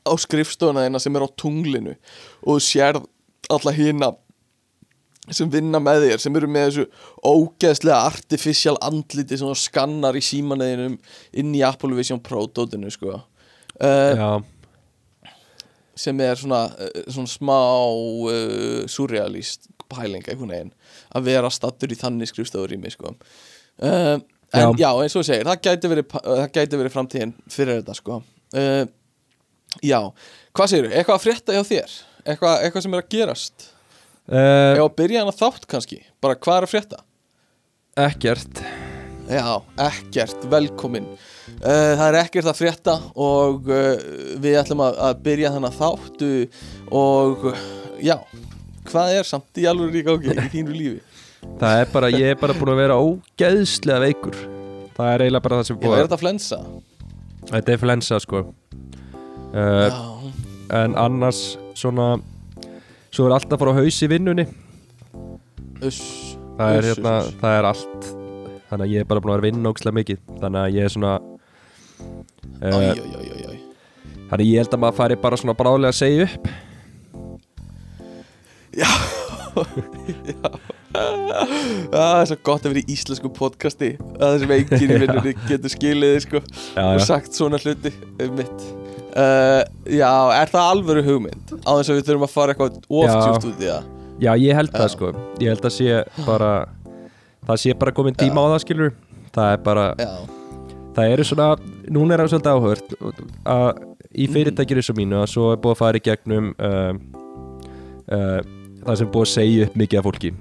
á 0.00 0.12
skrifstofuna 0.16 0.86
þeina 0.86 1.00
sem 1.02 1.16
er 1.16 1.24
á 1.28 1.36
tunglinu 1.36 1.94
og 2.40 2.56
þú 2.56 2.62
sérð 2.64 3.08
alla 3.52 3.74
hina 3.76 4.08
sem 5.30 5.50
vinna 5.50 5.78
með 5.82 6.08
þér 6.08 6.22
sem 6.22 6.38
eru 6.38 6.48
með 6.50 6.64
þessu 6.66 6.86
ógeðslega 7.22 7.98
artificial 8.08 8.74
andliti 8.82 9.38
sem 9.38 9.46
þú 9.46 9.58
skannar 9.58 10.18
í 10.18 10.22
símaneðinum 10.24 10.96
inn 11.38 11.52
í 11.54 11.62
Apple 11.66 11.94
Vision 11.94 12.18
Pro 12.22 12.48
dótinu 12.50 12.90
sko. 12.90 13.20
Uh, 13.78 14.18
já, 14.18 15.30
sem 16.02 16.20
er 16.24 16.40
svona, 16.40 16.64
uh, 16.74 17.04
svona 17.06 17.30
smá 17.30 17.60
uh, 17.62 18.82
surrealist 18.90 19.70
pæling 19.92 20.26
einhvern 20.26 20.52
veginn 20.52 20.74
að 21.14 21.28
vera 21.30 21.50
stattur 21.52 21.92
í 21.92 21.98
þannig 22.00 22.32
skrifstofur 22.32 22.74
í 22.74 22.80
mig 22.82 22.96
sko. 22.96 23.14
Uh, 23.78 24.18
en 24.52 24.74
já. 24.80 24.90
eins 24.90 25.14
og 25.14 25.22
þú 25.22 25.26
segir, 25.28 25.48
það 25.48 25.62
gæti 25.68 25.92
verið, 25.92 26.16
það 26.18 26.80
verið 26.80 26.96
framtíðin 26.96 27.36
fyrir 27.50 27.78
þetta 27.78 27.94
sko. 27.96 28.18
Já, 29.80 29.98
hvað 30.52 30.68
segir 30.68 30.90
eitthvað 30.90 31.14
að 31.14 31.22
frétta 31.22 31.54
hjá 31.56 31.62
þér? 31.64 31.94
Eitthvað, 32.26 32.56
eitthvað 32.66 32.84
sem 32.84 32.96
er 32.96 33.00
að 33.00 33.14
gerast 33.14 33.71
uh, 34.32 34.74
Já, 34.78 34.84
byrja 34.98 35.22
hann 35.22 35.30
að 35.32 35.40
þátt 35.42 35.66
kannski. 35.70 36.00
Bara 36.24 36.38
hvað 36.40 36.60
er 36.62 36.66
að 36.68 36.72
frétta? 36.74 37.02
ekkert. 38.02 38.62
Já, 39.28 39.44
ekkert, 39.84 40.46
velkomin. 40.50 41.04
Uh, 41.62 41.92
Það 41.98 42.06
er 42.08 42.16
ekkert 42.22 42.48
að 42.50 42.56
frétta 42.58 42.94
Og 43.20 43.68
uh, 43.70 44.00
við 44.42 44.56
ætlum 44.58 44.80
að, 44.82 44.96
að 45.04 45.20
byrja 45.26 45.50
þannig 45.54 45.68
að 45.68 45.76
þáttu 45.78 46.30
Og 46.98 47.44
já. 48.02 48.16
Hvað 48.88 49.12
er 49.20 49.28
samt 49.28 49.60
í 49.62 49.66
alveg 49.70 50.00
í 50.00 50.04
gangi 50.08 50.32
í 50.34 50.46
þínu 50.56 50.74
lífi? 50.74 51.02
Það 51.60 51.82
er 51.84 51.92
bara, 51.92 52.10
ég 52.14 52.32
er 52.32 52.40
bara 52.40 52.56
búin 52.58 52.72
að 52.74 52.80
vera 52.82 52.96
ógeðslega 53.02 54.02
veikur. 54.06 54.36
Það 54.96 55.12
er 55.12 55.24
eiginlega 55.26 55.44
bara 55.46 55.60
það 55.60 55.68
sem 55.68 55.78
búið 55.82 55.94
er 55.98 56.04
þetta 56.06 56.18
flensa? 56.22 56.58
Þetta 57.52 57.72
er 57.76 57.80
flensa 57.82 58.18
sko. 58.22 58.42
En 60.72 60.94
annars 60.98 61.40
svona 61.78 62.08
Svo 63.12 63.26
er 63.28 63.32
alltaf 63.36 63.56
að 63.58 63.62
fara 63.64 63.74
á 63.76 63.78
haus 63.82 63.98
í 64.02 64.06
vinnunni. 64.10 64.44
Uss 65.82 66.00
Það 66.56 66.68
er 66.76 66.78
Uss, 66.78 66.86
hérna, 66.92 67.12
uss, 67.18 67.28
það 67.40 67.52
er 67.58 67.64
allt. 67.70 68.02
Þannig 68.70 68.84
að 68.86 68.92
ég 68.92 68.98
er 69.02 69.06
bara 69.08 69.20
búin 69.24 69.32
að 69.32 69.36
vera 69.36 69.42
að 69.42 69.48
vinna 69.48 69.70
ógeðslega 69.72 69.96
mikið. 69.98 70.18
Þannig 70.42 70.60
að 70.62 70.74
ég 70.76 70.82
er 70.88 70.92
svona 70.94 71.12
Æ, 72.62 72.64
uh, 72.66 72.72
æ, 72.72 72.74
æ, 72.74 72.74
æ, 72.92 72.92
æ. 72.92 72.94
Þannig 74.30 74.36
að 74.36 74.48
ég 74.48 74.58
held 74.62 74.74
að 74.76 74.82
maður 74.84 74.98
fari 75.00 75.16
bara 75.22 75.36
svona 75.40 75.58
bráðlega 75.58 75.92
að 75.92 76.00
segja 76.00 76.22
upp. 76.28 76.44
Það 80.92 82.20
er 82.20 82.26
svo 82.28 82.36
gott 82.44 82.66
að 82.66 82.72
vera 82.74 82.82
í 82.82 82.92
íslensku 82.94 83.30
podcasti. 83.36 83.90
Að 84.20 84.34
þessum 84.36 84.54
enginn 84.56 84.94
í 84.96 85.00
vinnunni 85.02 85.32
getur 85.50 85.72
skilið 85.72 86.16
sko, 86.26 86.38
Já, 86.76 86.84
og 86.84 87.00
já. 87.00 87.04
sagt 87.08 87.36
svona 87.36 87.60
hluti 87.60 87.90
um 88.24 88.32
mitt 88.38 88.58
uh, 89.16 89.62
Já, 89.92 90.12
er 90.40 90.52
það 90.52 90.68
alvöru 90.72 91.02
hugmynd? 91.06 91.52
Á 91.64 91.70
þess 91.78 91.90
að 91.92 91.98
við 91.98 92.06
þurfum 92.08 92.26
að 92.28 92.32
fara 92.36 92.54
eitthvað 92.54 92.76
Já. 92.78 92.84
oftjúst 93.02 93.48
út 93.50 93.62
í 93.62 93.68
það 93.70 93.90
Já, 94.22 94.32
ég 94.38 94.54
held 94.60 94.72
það 94.74 94.86
Já. 94.88 94.92
sko 94.94 95.12
Ég 95.42 95.48
held 95.52 95.66
að 95.68 95.74
sé 95.76 96.26
bara 96.26 96.50
Það 97.48 97.60
sé 97.64 97.74
bara 97.74 97.94
komin 97.96 98.14
tíma 98.18 98.44
á 98.44 98.46
það 98.54 98.62
skilur 98.66 98.92
Það 99.32 99.52
er 99.56 99.62
bara, 99.66 99.86
Já, 99.98 100.10
það 100.98 101.14
eru 101.16 101.24
svona 101.30 101.48
Núna 101.92 102.14
er 102.14 102.22
það 102.22 102.32
svolítið 102.34 102.52
áhört 102.56 102.94
að 103.56 103.66
Í 104.12 104.26
Mm. 104.28 104.32
fyrirtækir 104.34 104.76
eins 104.76 104.90
og 104.92 104.96
mínu 104.98 105.16
að 105.22 105.30
svo 105.32 105.44
er 105.54 105.60
búið 105.64 105.72
að 105.72 105.78
fara 105.80 105.96
í 105.96 106.02
gegnum 106.04 106.50
uh, 106.60 106.92
uh, 108.12 108.40
Það 108.84 108.98
sem 109.00 109.06
er 109.06 109.12
búið 109.14 109.24
að 109.24 109.30
segja 109.32 109.64
upp 109.68 109.78
mikið 109.80 109.98
af 110.02 110.04
fólki 110.04 110.32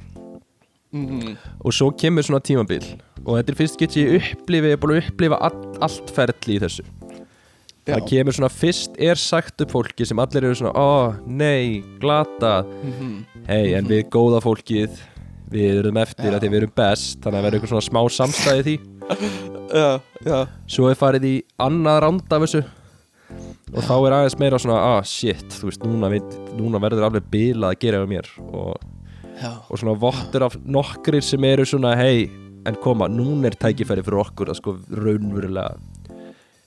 mhm, 0.92 1.38
Og 1.64 1.72
svo 1.78 1.88
kemur 1.96 2.26
svona 2.28 2.44
tímabil 2.44 2.84
Og 3.24 3.38
þetta 3.38 3.54
er 3.54 3.60
fyrst 3.62 3.80
get 3.80 3.96
ég 3.96 4.18
upplifi 4.20 4.74
Ég 4.74 4.76
er 4.76 4.82
búin 4.84 4.98
að 4.98 5.08
upplifa 5.08 5.40
all, 5.48 5.56
allt 5.88 6.12
ferli 6.12 6.58
í 6.58 6.62
þessu 6.66 6.84
já 6.84 7.01
Það 7.92 8.08
kemur 8.12 8.38
svona 8.38 8.52
fyrst 8.54 8.98
er 9.02 9.20
sagt 9.20 9.64
upp 9.66 9.74
fólki 9.76 10.06
sem 10.08 10.20
allir 10.24 10.48
eru 10.48 10.58
svona 10.58 10.74
Ó, 10.76 11.14
nei, 11.28 11.82
glata. 12.02 12.62
Mhm, 12.84 13.14
Hei, 13.50 13.74
en 13.76 13.88
við 13.90 14.06
góða 14.14 14.40
fólkið 14.44 15.00
við 15.52 15.82
erum 15.82 15.98
eftir 16.00 16.32
að 16.32 16.44
því 16.46 16.50
við 16.54 16.60
erum 16.62 16.74
best 16.78 17.20
þannig 17.24 17.40
að 17.42 17.46
verður 17.48 17.58
eitthvað 17.58 17.74
svona 17.74 17.88
smá 17.90 18.02
samstæði 18.18 18.64
því. 18.68 18.76
Já, 19.72 20.02
já. 20.28 20.38
Svo 20.68 20.90
er 20.92 20.98
farið 21.00 21.26
í 21.30 21.36
annað 21.64 22.00
ránd 22.04 22.34
af 22.36 22.42
þessu. 22.44 22.60
Og 23.72 23.86
þá 23.88 23.94
er 23.96 24.16
aðeins 24.18 24.36
meira 24.42 24.58
svona 24.60 24.80
ah 24.98 25.04
shit, 25.08 25.46
þú 25.56 25.70
veist, 25.70 25.86
núna, 25.88 26.10
veit, 26.12 26.34
núna 26.60 26.82
verður 26.84 27.06
alveg 27.08 27.30
bilað 27.32 27.72
að 27.72 27.78
gera 27.86 28.02
hjá 28.02 28.10
mér. 28.12 28.28
Og, 28.52 28.74
og 29.72 29.80
svona 29.80 29.96
vottur 30.02 30.44
af 30.50 30.58
nokkrir 30.68 31.24
sem 31.24 31.48
eru 31.48 31.64
svona 31.68 31.94
hei, 31.96 32.26
en 32.68 32.76
koma, 32.84 33.08
núna 33.08 33.48
er 33.48 33.56
tækifæri 33.64 34.04
fyrir 34.04 34.20
okkur 34.26 34.52
að 34.52 34.60
sko 34.60 34.76
raunverulega 34.92 35.80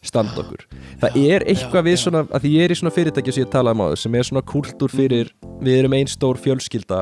standa 0.05 0.43
okkur. 0.43 0.65
Það 1.03 1.17
er 1.25 1.45
eitthvað 1.51 1.87
við 1.89 1.97
svona, 2.03 2.21
að 2.29 2.45
því 2.45 2.51
ég 2.55 2.67
er 2.69 2.75
í 2.75 2.79
svona 2.79 2.93
fyrirtæki 2.95 3.35
sem 3.35 3.45
ég 3.45 3.53
talaði 3.53 3.79
um 3.79 3.83
á 3.83 3.87
þau, 3.91 4.01
sem 4.05 4.17
er 4.19 4.27
svona 4.29 4.43
kúltúr 4.51 4.93
fyrir, 4.93 5.31
við 5.65 5.79
erum 5.81 5.97
ein 5.97 6.11
stór 6.11 6.41
fjölskylda 6.45 7.01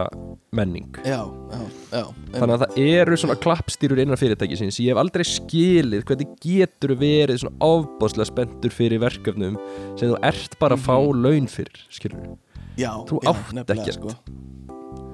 menning. 0.54 1.00
Já, 1.06 1.20
já, 1.26 1.62
já 1.92 2.02
þannig 2.36 2.54
að 2.56 2.62
það 2.64 2.78
eru 2.84 3.18
svona 3.22 3.36
klappstýrur 3.42 4.02
innan 4.04 4.20
fyrirtækisins. 4.20 4.78
Ég 4.84 4.92
hef 4.94 5.02
aldrei 5.02 5.24
skilið 5.28 6.06
hvernig 6.08 6.30
getur 6.44 6.94
verið 7.00 7.42
svona 7.42 7.68
ofbáslega 7.72 8.28
spenntur 8.30 8.74
fyrir 8.74 9.02
verkefnum 9.02 9.58
sem 9.96 10.12
þú 10.12 10.20
ert 10.30 10.56
bara 10.62 10.78
að 10.78 10.86
fá 10.86 10.96
laun 10.98 11.50
fyrir 11.50 11.84
skilur 11.92 12.38
Já, 12.80 12.92
Þú 13.08 13.18
átt 13.28 13.52
ekkert. 13.68 13.98
sko. 13.98 14.14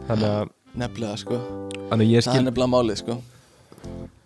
þannig 0.07 0.29
að, 0.31 0.55
Nefnilega, 0.79 1.16
sko. 1.18 1.38
Þannig 1.88 2.05
að 2.07 2.12
ég 2.12 2.22
skil 2.22 2.42
nefnilega 2.44 2.70
málið, 2.70 3.01
sko 3.03 3.16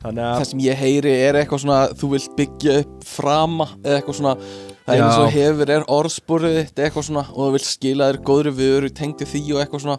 Það 0.03 0.21
að 0.27 0.45
sem 0.51 0.63
ég 0.65 0.79
heyri 0.83 1.15
er 1.29 1.39
eitthvað 1.39 1.63
svona 1.65 1.81
Þú 1.99 2.13
vilt 2.17 2.37
byggja 2.39 2.77
upp 2.83 3.07
frama 3.07 3.67
Eða 3.85 3.99
eitthvað 4.01 4.19
svona. 4.19 4.37
Það 4.83 4.95
er 4.97 5.03
eins 5.07 5.19
og 5.19 5.27
Já. 5.29 5.35
hefur 5.37 5.73
er 5.77 5.85
orðsporið 5.97 6.57
þitt 6.59 6.81
Eitthvað 6.87 7.07
svona 7.09 7.25
Og 7.31 7.41
þú 7.43 7.51
vilt 7.57 7.69
skila 7.69 8.09
þér 8.11 8.21
góðri 8.31 8.55
vöru 8.59 8.91
Tengdi 8.99 9.29
því 9.31 9.43
og 9.55 9.63
eitthvað 9.63 9.85
svona. 9.87 9.99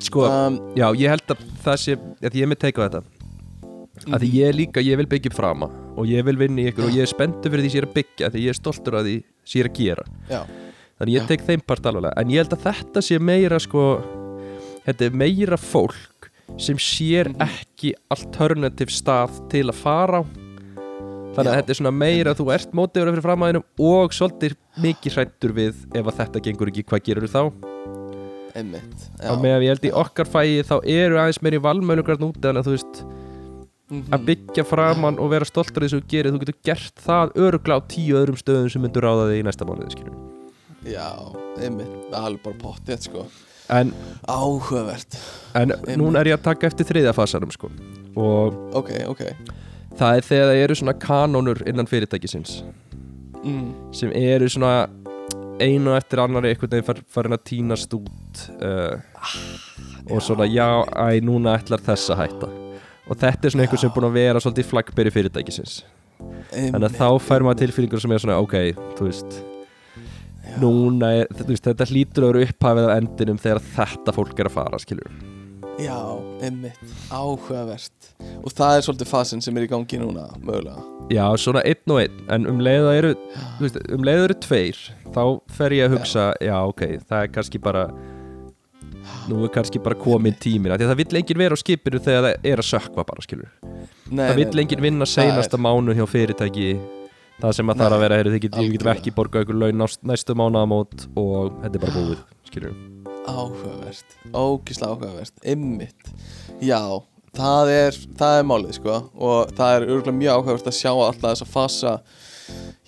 Sko, 0.00 0.24
um, 0.24 0.54
já, 0.78 0.86
ég 0.96 1.12
held 1.12 1.32
að 1.34 1.40
það 1.64 1.80
sé 1.82 1.94
að 2.00 2.36
ég 2.38 2.44
er 2.46 2.48
með 2.48 2.60
teika 2.62 2.86
þetta. 2.86 3.02
Að 4.08 4.22
því 4.22 4.30
ég 4.38 4.54
líka, 4.56 4.80
ég 4.80 4.96
vil 4.96 5.08
byggja 5.10 5.28
upp 5.28 5.36
frama 5.36 5.68
og 6.00 6.06
ég 6.08 6.24
vil 6.24 6.38
vinna 6.40 6.62
í 6.62 6.70
ykkur 6.70 6.86
og 6.86 6.94
ég 6.96 7.04
er 7.04 7.10
spenntur 7.10 7.52
fyrir 7.52 7.66
því 7.66 7.72
sem 7.72 7.76
ég 7.76 7.82
er 7.82 7.88
að 7.90 7.96
byggja 7.98 8.30
því 8.32 8.44
ég 8.46 8.54
er 8.54 8.56
stoltur 8.56 8.96
af 8.96 9.04
því 9.04 9.16
sem 9.44 9.58
ég 9.58 9.66
er 9.66 9.68
að 9.68 9.76
gera. 9.76 10.06
Já, 10.30 10.40
þannig 10.96 11.16
ég 11.18 11.20
Já. 11.20 11.28
tek 11.34 11.44
þeim 11.50 11.64
part 11.68 11.90
alveg 11.90 12.16
en 12.22 12.32
ég 12.32 12.40
held 12.40 12.56
að 12.56 12.64
þetta 12.64 13.02
sé 13.04 13.18
meira 13.20 13.60
sko 13.60 13.84
þetta 14.86 15.06
er 15.10 15.18
meira 15.20 15.58
fólk 15.60 16.00
sem 16.58 16.76
sér 16.76 17.28
Mhm. 17.28 17.40
ekki 17.46 17.94
alternativ 18.10 18.88
stað 18.90 19.48
til 19.50 19.64
að 19.68 19.74
fara 19.74 20.20
á 20.20 20.22
þannig 21.34 21.46
að 21.46 21.54
Já. 21.54 21.60
þetta 21.62 21.70
er 21.70 21.78
svona 21.78 21.94
meira 21.94 22.34
þú 22.34 22.52
ert 22.54 22.72
mótiður 22.74 23.12
fyrir 23.14 23.22
framæðinum 23.22 23.64
og 23.78 24.10
svolítið 24.12 24.56
mikið 24.82 25.12
hrættur 25.14 25.52
við 25.54 25.74
ef 25.94 26.04
að 26.06 26.16
þetta 26.20 26.42
gengur 26.42 26.68
ekki, 26.72 26.84
hvað 26.84 27.04
gerur 27.06 27.28
þá 27.30 27.42
einmitt 28.54 28.98
á 29.22 29.32
með 29.38 29.54
að 29.56 29.62
ég 29.64 29.68
held 29.74 29.84
í 29.86 29.92
okkar 29.94 30.26
fæi 30.26 30.62
þá 30.66 30.76
eru 30.84 31.16
aðeins 31.22 31.40
meiri 31.42 31.60
valmöðlugar 31.62 32.18
núti 32.18 32.40
þannig 32.42 32.64
að 32.64 32.66
þú 32.66 32.74
veist 32.76 33.04
Mhm. 33.90 34.06
að 34.14 34.24
byggja 34.26 34.64
framann 34.66 35.18
og 35.18 35.30
vera 35.30 35.44
stoltur 35.44 35.82
því 35.82 35.88
sem 35.90 36.00
þú 36.00 36.06
gerir 36.12 36.30
þú 36.32 36.38
getur 36.44 36.58
gert 36.62 36.94
það 37.02 37.32
örugla 37.34 37.74
á 37.74 37.80
tíu 37.90 38.14
öðrum 38.14 38.38
stöðum 38.38 38.70
sem 38.70 38.82
myndur 38.82 39.02
ráða 39.02 39.24
þig 39.30 39.40
í 39.42 39.46
næsta 39.46 39.66
mánuði 39.66 39.90
skilur 39.90 40.14
Já, 40.86 41.08
einmitt 41.60 42.10
Það 42.10 42.26
er 42.32 42.36
bara 42.44 42.56
pottið, 42.56 43.02
sko 43.02 43.26
en, 43.70 43.92
Áhugavert. 44.28 45.16
en 45.58 45.72
núna 45.98 46.20
er 46.22 46.32
ég 46.32 46.38
að 46.38 46.46
taka 46.50 46.68
eftir 46.70 46.88
þriðja 46.90 47.14
fasanum 47.16 47.50
sko. 47.54 47.70
Og 48.18 48.56
Ok, 48.76 48.90
ok. 49.08 49.24
Það 49.98 50.16
er 50.16 50.26
þegar 50.26 50.48
það 50.50 50.62
eru 50.64 50.76
svona 50.78 50.94
kanónur 51.02 51.62
innan 51.68 51.88
fyrirtækisins. 51.90 52.62
Mm. 53.40 53.70
sem 53.96 54.10
eru 54.12 54.48
svona 54.52 54.88
einu 55.60 55.94
eftir 55.96 56.20
annari 56.20 56.50
einhvern 56.52 56.70
veginn 56.74 56.84
far, 56.84 56.98
farin 57.08 57.32
að 57.32 57.44
tínast 57.48 57.94
út 57.96 58.42
uh, 58.60 59.00
og 60.12 60.20
svona 60.20 60.44
já, 60.44 60.66
æ, 60.92 61.20
núna 61.24 61.54
ætlar 61.56 61.80
þess 61.84 62.12
að 62.12 62.20
hætta. 62.20 62.50
Og 63.08 63.16
þetta 63.16 63.48
er 63.48 63.54
svona 63.54 63.64
einhver 63.64 63.80
sem 63.80 63.88
er 63.90 63.94
búin 63.96 64.08
að 64.10 64.18
vera 64.18 64.42
svolítið 64.44 64.68
flaggberi 64.68 65.12
fyrirtækisins. 65.14 65.78
Þannig 66.52 66.86
að 66.90 66.98
þá 67.00 67.08
fær 67.30 67.46
maður 67.46 67.62
tilfinningur 67.64 68.02
sem 68.04 68.12
er 68.12 68.22
svona 68.26 68.36
ok, 68.44 68.56
þú 68.98 69.08
veist 69.08 69.40
núna 70.60 71.12
er, 71.20 71.34
þú 71.40 71.50
veist, 71.52 71.66
þetta 71.68 71.90
hlýtur 71.90 72.26
að 72.26 72.32
vera 72.32 72.48
upphafið 72.48 72.88
af 72.88 72.96
endinum 73.00 73.42
þegar 73.42 73.62
þetta 73.76 74.16
fólk 74.16 74.40
er 74.40 74.50
að 74.50 74.56
fara 74.56 74.82
skilur 74.82 75.20
Já, 75.80 75.96
einmitt, 76.44 76.80
áhugavert. 77.08 78.10
Og 78.44 78.52
það 78.52 78.74
er 78.76 78.82
svolítið 78.84 79.08
fasin 79.08 79.40
sem 79.40 79.56
er 79.56 79.64
í 79.64 79.70
gangi 79.70 80.00
núna 80.02 80.26
Mögulega. 80.44 80.82
Já, 81.08 81.24
svona 81.40 81.62
einn 81.64 81.94
og 81.94 82.02
einn, 82.02 82.18
en 82.28 82.44
um 82.50 82.60
leið 82.60 82.84
það 82.84 82.98
eru 82.98 83.12
veist, 83.62 83.78
um 83.88 84.04
leið 84.04 84.18
það 84.20 84.26
eru 84.26 84.36
tveir 84.44 84.80
þá 85.14 85.22
fer 85.56 85.76
ég 85.78 85.88
að 85.88 85.96
hugsa, 85.96 86.26
já, 86.44 86.56
ok 86.68 86.84
það 87.08 87.24
er 87.24 87.32
kannski 87.34 87.62
bara 87.64 87.86
nú 89.30 89.40
er 89.46 89.52
kannski 89.54 89.80
bara 89.82 89.98
komin 89.98 90.36
tímin 90.38 90.76
það 90.76 90.96
vill 91.00 91.20
enginn 91.22 91.40
vera 91.40 91.56
á 91.56 91.62
skipinu 91.62 92.02
þegar 92.02 92.26
það 92.28 92.48
er 92.52 92.62
að 92.62 92.68
sökva 92.70 93.06
bara 93.08 93.24
skilur, 93.24 93.50
nei, 94.10 94.26
það 94.28 94.40
vill 94.42 94.64
enginn 94.64 94.84
vinna 94.84 95.08
seinasta 95.08 95.58
mánu 95.60 95.96
hjá 95.96 96.04
fyrirtæki 96.10 96.74
það 97.40 97.54
sem 97.56 97.70
að 97.72 97.78
það 97.80 97.86
er 97.86 97.96
að 97.96 98.02
vera, 98.04 98.16
heyrðu, 98.20 98.32
þið 98.34 98.40
get- 98.40 98.50
getum 98.52 98.64
Algjörlega. 98.64 98.96
ekki 99.00 99.14
borgað 99.16 99.44
ykkur 99.46 99.60
laun 99.60 99.84
næstu 100.10 100.34
mánaðamót 100.40 101.06
og 101.16 101.52
þetta 101.62 101.74
er 101.74 101.84
bara 101.84 101.94
búið 101.98 102.24
skilur 102.50 102.74
Áhugavert, 103.30 104.16
ógislega 104.32 104.90
áhugavert 104.94 105.44
Einmitt. 105.44 106.08
Já, 106.64 106.80
það 107.36 107.70
er, 107.74 107.98
það 108.18 108.38
er 108.40 108.46
málið 108.48 108.72
sko 108.80 108.96
Og 109.14 109.52
það 109.54 109.74
er 109.76 109.86
örgulega 109.86 110.16
mjög 110.18 110.34
áhugavert 110.40 110.70
að 110.72 110.78
sjá 110.80 110.90
alltaf 110.94 111.28
þess 111.30 111.44
að 111.44 111.52
fasa. 111.54 111.92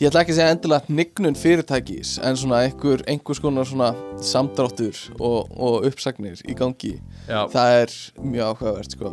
Ég 0.00 0.08
ætla 0.10 0.22
ekki 0.24 0.32
að 0.34 0.38
segja 0.40 0.54
endilega 0.56 0.88
hnignun 0.88 1.36
fyrirtækis 1.38 2.16
En 2.26 2.34
svona 2.40 2.62
einhver, 2.66 3.04
einhvers 3.06 3.38
konar 3.44 3.68
svona 3.68 3.92
samdráttur 4.18 4.98
og, 5.20 5.52
og 5.54 5.86
uppsagnir 5.86 6.40
í 6.48 6.56
gangi. 6.58 6.96
Já, 7.28 7.44
Það 7.52 7.76
er 7.84 7.94
mjög 8.24 8.48
áhugavert 8.56 8.96
sko. 8.96 9.12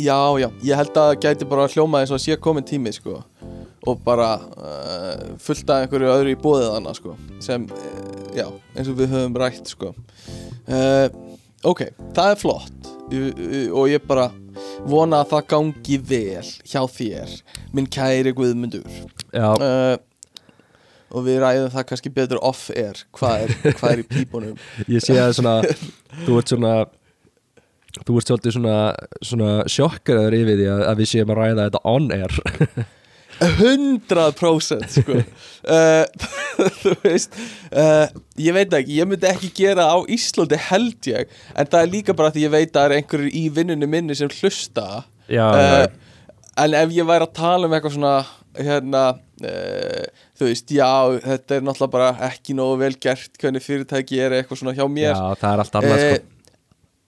Já, 0.00 0.18
já, 0.40 0.48
ég 0.64 0.76
held 0.76 0.90
að 0.96 1.08
það 1.12 1.18
gæti 1.22 1.48
bara 1.48 1.68
hljóma 1.68 2.00
eins 2.02 2.10
og 2.12 2.18
að 2.18 2.24
sé 2.26 2.36
komin 2.40 2.64
tími 2.66 2.92
sko 2.96 3.22
og 3.86 4.02
bara 4.06 4.30
uh, 4.38 5.26
fullt 5.42 5.70
af 5.74 5.84
einhverju 5.84 6.12
öðru 6.12 6.34
í 6.36 6.38
bóðið 6.38 6.70
hana 6.76 6.94
sko 6.94 7.16
sem, 7.42 7.64
uh, 7.66 8.24
já, 8.36 8.46
eins 8.76 8.90
og 8.92 8.98
við 9.00 9.14
höfum 9.16 9.38
rætt 9.42 9.74
sko. 9.74 9.94
Uh, 10.68 11.08
Ok, 11.62 11.84
það 12.14 12.32
er 12.32 12.38
flott. 12.40 12.88
Og 13.70 13.84
ég 13.90 14.02
bara 14.08 14.30
vona 14.88 15.20
að 15.22 15.28
það 15.34 15.44
gangi 15.52 15.98
vel 16.10 16.48
hjá 16.66 16.80
þér 16.90 17.34
minn 17.76 17.86
kæri 17.86 18.32
Guðmundur. 18.34 18.88
Og 21.12 21.26
við 21.26 21.38
ræðum 21.44 21.70
það 21.74 21.86
kannski 21.90 22.10
betur 22.16 22.40
off-air 22.42 23.04
hvað 23.14 23.44
er, 23.44 23.54
hvað 23.78 23.92
er 23.92 24.02
í 24.02 24.06
pípunum. 24.08 24.56
Ég 24.94 25.04
sé 25.04 25.18
að 25.20 25.36
svona 25.38 25.54
þú 26.24 26.40
ert 26.40 26.54
svona 26.54 26.72
þú 28.00 28.16
ert 28.18 28.32
svolítið 28.32 28.56
svona, 28.56 28.76
svona 29.20 29.52
sjokkaraður 29.70 30.38
yfir 30.40 30.58
því 30.62 30.68
að, 30.72 30.84
að 30.88 31.02
við 31.02 31.10
séum 31.12 31.34
að 31.34 31.40
ræða 31.42 31.68
þetta 31.68 31.82
on 31.92 32.10
air 32.16 32.38
100% 33.40 34.92
sko. 34.96 35.18
Uh, 35.62 36.04
þú 36.82 36.94
veist 37.04 37.36
uh, 37.70 38.06
ég 38.40 38.56
veit 38.56 38.76
ekki, 38.76 38.98
ég 38.98 39.08
myndi 39.08 39.28
ekki 39.30 39.52
gera 39.62 39.88
á 39.88 39.96
Íslandi 40.10 40.58
held 40.68 41.10
ég. 41.10 41.32
En 41.56 41.68
það 41.68 41.80
er 41.80 41.92
líka 41.96 42.16
bara 42.18 42.34
því 42.34 42.46
ég 42.46 42.54
veit 42.54 42.70
að 42.70 42.78
það 42.78 42.86
er 42.88 42.96
einhverjur 42.98 43.40
í 43.40 43.44
vinnunni 43.56 43.90
minni 43.90 44.18
sem 44.18 44.30
hlusta. 44.40 45.04
Já, 45.30 45.46
uh, 45.48 45.86
en 46.62 46.78
ef 46.82 46.94
ég 46.94 47.08
væri 47.08 47.28
að 47.28 47.36
tala 47.38 47.68
um 47.68 47.76
eitthvað 47.76 47.96
svona 47.96 48.16
hérna 48.52 49.04
þú 49.42 50.46
veist, 50.46 50.68
já, 50.70 50.90
þetta 51.24 51.56
er 51.56 51.64
náttúrulega 51.64 51.94
bara 51.94 52.10
ekki 52.28 52.54
nógu 52.54 52.76
vel 52.82 52.92
gert 53.00 53.40
hvernig 53.40 53.64
fyrirtæki 53.64 54.20
er 54.22 54.36
eitthvað 54.36 54.60
svona 54.60 54.74
hjá 54.76 54.84
mér. 54.86 55.16
Já, 55.16 55.40
það 55.40 55.48
er 55.48 55.62
allt 55.64 55.78
annað 55.80 56.02
sko 56.04 56.31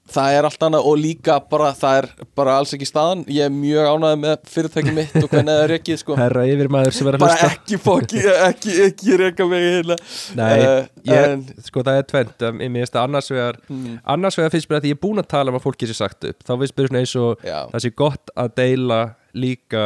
Það 0.04 0.34
er 0.36 0.44
allt 0.44 0.64
annað 0.66 0.86
og 0.90 0.98
líka 1.00 1.34
bara 1.48 1.70
það 1.72 1.94
er 2.02 2.06
bara 2.36 2.54
alls 2.60 2.74
ekki 2.76 2.84
staðan. 2.86 3.22
Ég 3.32 3.46
er 3.48 3.52
mjög 3.54 3.86
ánægð 3.88 4.18
með 4.20 4.34
fyrirtæki 4.52 4.92
mitt 4.92 5.14
og 5.16 5.30
hvernig 5.32 5.48
það 5.54 5.62
er 5.64 5.72
ekki 5.78 5.96
sko. 5.96 6.16
Herra 6.20 6.42
yfir 6.50 6.68
maður 6.74 6.92
sem 6.98 7.08
er 7.08 7.16
að 7.16 7.22
bara 7.24 7.38
hlusta. 7.38 7.48
ekki 7.56 7.78
fokki, 7.80 8.20
ekki, 8.48 8.74
ekki 8.84 9.16
reyka 9.22 9.46
mig 9.48 9.64
hérna. 9.64 9.96
Nei, 10.36 10.50
Eh, 10.60 10.90
ég, 11.08 11.30
en, 11.32 11.46
sko 11.64 11.82
það 11.88 11.98
er 12.02 12.06
tvent 12.12 12.44
um, 12.50 12.60
Mér 12.60 12.84
finnst 12.84 12.94
það 12.98 13.08
annars 13.08 13.30
vegar 13.32 13.58
mm, 13.68 13.96
Annars 14.14 14.38
vegar 14.38 14.52
finnst 14.54 14.68
mér 14.70 14.78
að 14.78 14.84
því 14.86 14.92
ég 14.92 14.98
er 14.98 15.02
búin 15.06 15.22
að 15.24 15.30
tala 15.32 15.52
um 15.54 15.58
að 15.58 15.64
fólki 15.66 15.88
sé 15.88 15.96
sagt 15.98 16.28
upp. 16.28 16.44
Þá 16.44 16.52
finnst 16.60 16.76
mér 16.78 16.90
svona 16.92 17.02
eins 17.04 17.16
og 17.24 17.44
Já, 17.48 17.58
það 17.72 17.84
sé 17.86 17.94
gott 18.04 18.34
að 18.44 18.54
deila 18.60 19.00
líka 19.34 19.84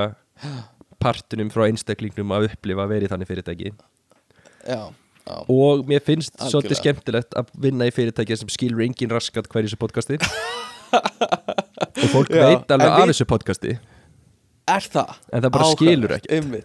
partunum 1.02 1.50
frá 1.54 1.68
einstaklingnum 1.70 2.34
að 2.34 2.50
upplifa 2.50 2.84
að 2.88 2.92
vera 2.96 3.06
í 3.06 3.12
þannig 3.14 3.30
fyrirtæki. 3.30 3.72
Já 4.66 4.80
og 5.52 5.84
mér 5.88 6.02
finnst 6.04 6.32
Algjörlega. 6.34 6.50
svolítið 6.52 6.80
skemmtilegt 6.80 7.36
að 7.38 7.52
vinna 7.66 7.88
í 7.88 7.92
fyrirtæki 7.94 8.36
sem 8.40 8.50
skilur 8.52 8.84
engin 8.86 9.12
raskat 9.12 9.48
hverju 9.50 9.68
þessu 9.70 9.80
podcasti. 9.80 10.18
Og 11.98 12.10
fólk 12.12 12.30
Já, 12.32 12.44
veit 12.46 12.70
alveg 12.74 12.94
af 12.94 13.08
þessu 13.10 13.26
podcasti. 13.28 13.74
Er 14.68 14.84
það? 14.92 15.14
en 15.32 15.42
það 15.44 15.52
bara 15.54 15.66
Áhugavert, 15.66 15.80
skilur 15.80 16.14
ekki. 16.18 16.62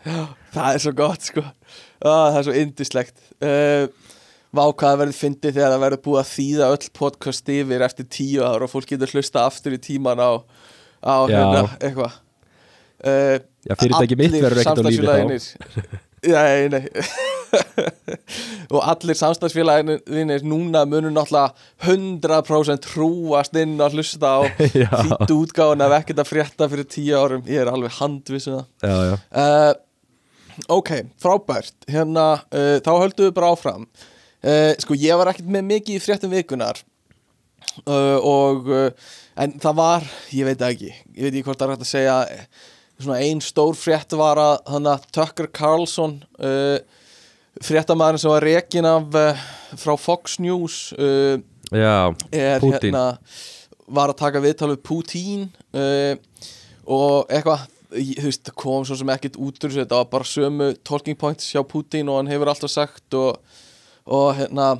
Já, 0.00 0.20
Það 0.54 0.74
er 0.74 0.82
svo 0.84 0.92
gott 0.96 1.26
sko. 1.28 1.42
Ah, 2.00 2.30
Það 2.32 2.38
er 2.38 2.46
svo 2.46 2.54
indislegt 2.56 3.18
uh, 3.44 3.84
Vá 4.50 4.62
hvað 4.66 4.86
það 4.88 5.00
verður 5.02 5.18
fyndið 5.20 5.56
þegar 5.58 5.74
það 5.74 5.82
verður 5.84 6.02
búið 6.06 6.20
að 6.20 6.30
þýða 6.32 6.68
öll 6.74 6.88
podcast 6.98 7.52
yfir 7.54 7.84
eftir 7.86 8.08
tíu 8.10 8.42
ár 8.42 8.64
og 8.66 8.72
fólk 8.72 8.88
getur 8.90 9.12
hlusta 9.14 9.44
aftur 9.46 9.76
í 9.76 9.78
tíman 9.78 10.18
á, 10.18 10.42
á 11.06 11.14
hérna, 11.30 11.60
eitthvað. 11.78 12.16
Uh, 13.00 13.36
Já, 13.62 13.76
fyrirtæki 13.78 14.18
mitt 14.18 14.34
verður 14.34 14.62
ekkert 14.64 14.82
á 14.82 14.90
lífi 14.90 15.06
þá 15.06 16.00
Nei, 16.26 16.68
nei. 16.68 16.84
Og 18.74 18.82
allir 18.84 19.16
samstagsfélaginir 19.18 20.44
núna 20.46 20.82
munur 20.88 21.12
náttúrulega 21.14 21.54
100% 21.88 22.84
trúast 22.84 23.56
inn 23.58 23.80
að 23.80 23.96
hlusta 23.98 24.34
á 24.36 24.40
þýttu 24.60 25.38
útgáðan 25.38 25.84
af 25.86 25.96
ekkert 26.00 26.22
að 26.22 26.30
frétta 26.30 26.68
fyrir 26.70 26.88
tíu 26.92 27.16
árum. 27.16 27.46
Ég 27.48 27.64
er 27.64 27.70
alveg 27.72 27.96
handvissu 27.96 28.58
það. 28.58 28.66
Já, 28.84 28.96
já. 29.08 29.16
Uh, 29.32 29.72
ok, 30.76 30.92
frábært. 31.22 31.74
Hérna, 31.90 32.26
uh, 32.52 32.76
þá 32.84 32.92
höldum 32.92 33.30
við 33.30 33.36
bara 33.40 33.52
áfram. 33.54 33.88
Uh, 34.44 34.72
sko, 34.82 34.98
ég 35.00 35.20
var 35.20 35.32
ekkert 35.32 35.50
með 35.56 35.68
mikið 35.72 35.96
í 35.96 36.02
fréttum 36.04 36.34
vikunar 36.36 36.78
uh, 37.86 38.18
og 38.20 38.68
en 39.40 39.56
það 39.60 39.80
var, 39.80 40.12
ég 40.36 40.52
veit 40.52 40.68
ekki. 40.68 40.92
Ég 41.16 41.24
veit 41.24 41.32
ekki 41.32 41.48
hvort 41.48 41.60
það 41.60 41.66
er 41.70 41.74
hægt 41.74 41.88
að 41.88 41.94
segja 41.94 42.20
svona 43.04 43.20
ein 43.24 43.42
stór 43.44 43.76
frétt 43.78 44.14
var 44.18 44.40
að 44.40 44.56
þannig 44.68 44.92
að 44.92 45.06
Tucker 45.16 45.48
Carlson 45.56 46.18
uh, 46.42 46.78
fréttamaðurinn 47.64 48.22
sem 48.22 48.32
var 48.32 48.46
rekin 48.46 48.88
af 48.88 49.18
uh, 49.18 49.42
frá 49.80 49.94
Fox 50.00 50.38
News 50.42 50.78
uh, 50.98 51.36
Já, 51.70 52.10
er 52.32 52.62
Putin. 52.62 52.90
hérna 52.90 53.04
var 53.90 54.12
að 54.12 54.20
taka 54.22 54.42
viðtal 54.42 54.72
við 54.72 54.82
Putin 54.86 55.48
uh, 55.74 56.14
og 56.90 57.30
eitthvað 57.30 57.66
þú 57.90 58.26
veist, 58.28 58.44
það 58.46 58.56
kom 58.62 58.84
svo 58.86 58.96
sem 59.00 59.10
ekkert 59.10 59.38
út 59.42 59.56
úr 59.58 59.66
þessu, 59.66 59.82
þetta 59.82 59.98
var 59.98 60.12
bara 60.12 60.28
sömu 60.30 60.70
talking 60.86 61.18
points 61.18 61.48
hjá 61.50 61.62
Putin 61.66 62.10
og 62.10 62.20
hann 62.20 62.30
hefur 62.30 62.52
alltaf 62.52 62.70
sagt 62.70 63.18
og, 63.18 63.40
og 64.06 64.30
hérna 64.38 64.76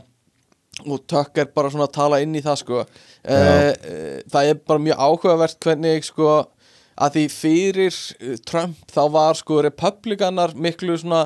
og 0.87 1.03
Tucker 1.11 1.51
bara 1.55 1.71
svona 1.73 1.89
að 1.89 1.97
tala 1.99 2.21
inn 2.23 2.37
í 2.39 2.43
það 2.45 2.61
sko 2.62 2.79
uh, 2.81 2.87
uh, 3.27 4.16
það 4.31 4.53
er 4.53 4.61
bara 4.62 4.85
mjög 4.87 5.03
áhugavert 5.07 5.59
hvernig 5.66 6.07
sko 6.07 6.31
að 7.01 7.16
því 7.16 7.24
fyrir 7.32 7.94
uh, 7.94 8.36
Trump 8.46 8.92
þá 8.92 9.03
var 9.14 9.38
sko 9.38 9.62
republikanar 9.64 10.55
miklu 10.55 10.98
svona 11.01 11.24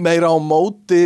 meira 0.00 0.30
á 0.32 0.36
móti 0.40 1.04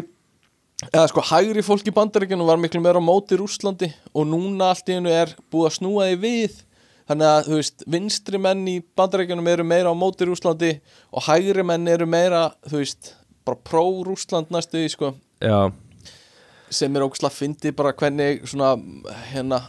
eða 0.92 1.08
sko 1.10 1.24
hægri 1.32 1.64
fólk 1.66 1.90
í 1.90 1.94
bandaríkjunum 1.94 2.48
var 2.48 2.60
miklu 2.62 2.80
meira 2.82 3.02
á 3.02 3.04
móti 3.04 3.38
Rússlandi 3.38 3.90
og 4.14 4.28
núna 4.30 4.70
allt 4.72 4.88
í 4.88 4.96
hennu 4.96 5.12
er 5.12 5.34
búið 5.50 5.70
að 5.70 5.76
snúa 5.80 6.08
því 6.08 6.18
við. 6.22 6.64
Þannig 7.08 7.28
að 7.32 7.46
þú 7.46 7.56
veist 7.56 7.84
vinstri 7.88 8.38
menn 8.44 8.62
í 8.68 8.76
bandaríkjunum 9.00 9.50
eru 9.50 9.64
meira 9.66 9.90
á 9.90 9.96
móti 9.96 10.28
Rússlandi 10.28 10.74
og 11.10 11.24
hægri 11.26 11.64
menn 11.66 11.88
eru 11.88 12.06
meira 12.06 12.50
þú 12.68 12.82
veist 12.82 13.12
bara 13.48 13.60
pró-Rússland 13.64 14.52
næstu 14.52 14.76
því 14.78 14.92
sko. 14.92 15.12
Já, 15.40 15.72
sem 16.70 16.96
er 16.96 17.06
ógslag 17.06 17.32
fyndi 17.32 17.72
bara 17.74 17.94
hvernig 17.96 18.44
svona 18.46 18.74
hérna 19.32 19.62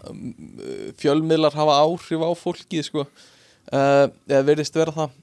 fjölmiðlar 0.99 1.55
hafa 1.55 1.79
áhrif 1.85 2.21
á 2.21 2.29
fólkið 2.37 2.87
sko 2.89 3.05
eða 3.72 4.43
verðist 4.47 4.76
vera 4.80 4.95
það 4.95 5.17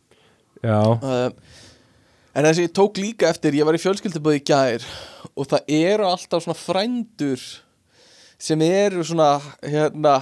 já 0.62 0.80
uh, 0.80 1.28
En 2.36 2.44
þess 2.44 2.58
að 2.60 2.66
ég 2.66 2.72
tók 2.76 2.98
líka 3.00 3.30
eftir, 3.32 3.54
ég 3.56 3.64
var 3.64 3.76
í 3.78 3.80
fjölskylduböði 3.80 4.42
í 4.42 4.44
gær 4.44 4.82
og 5.40 5.46
það 5.48 5.70
eru 5.72 6.04
alltaf 6.04 6.42
svona 6.44 6.58
frændur 6.60 7.40
sem 8.36 8.60
eru 8.60 9.00
svona, 9.08 9.38
hérna, 9.64 10.18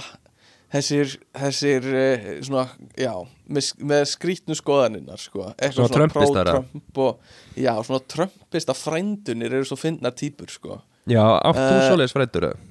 þessir, 0.71 1.17
þessir, 1.35 1.87
eh, 1.99 2.29
svona, 2.47 2.69
já, 2.95 3.11
með, 3.51 3.67
með 3.91 4.05
skrítnu 4.13 4.55
skoðaninnar, 4.55 5.19
sko. 5.19 5.49
Eitthvað 5.59 5.91
Svona 5.91 6.07
pro-Trump 6.13 7.01
og, 7.03 7.19
já, 7.59 7.73
svona 7.83 7.99
Trumpista 8.15 8.77
frændunir 8.79 9.51
eru 9.59 9.67
svo 9.67 9.75
fyndnar 9.79 10.15
típur, 10.15 10.47
sko. 10.55 10.79
Já, 11.11 11.19
átt 11.19 11.59
þú 11.59 11.75
Eh, 11.75 11.83
svoleiðis 11.89 12.15
frættur 12.15 12.47
eða? 12.53 12.63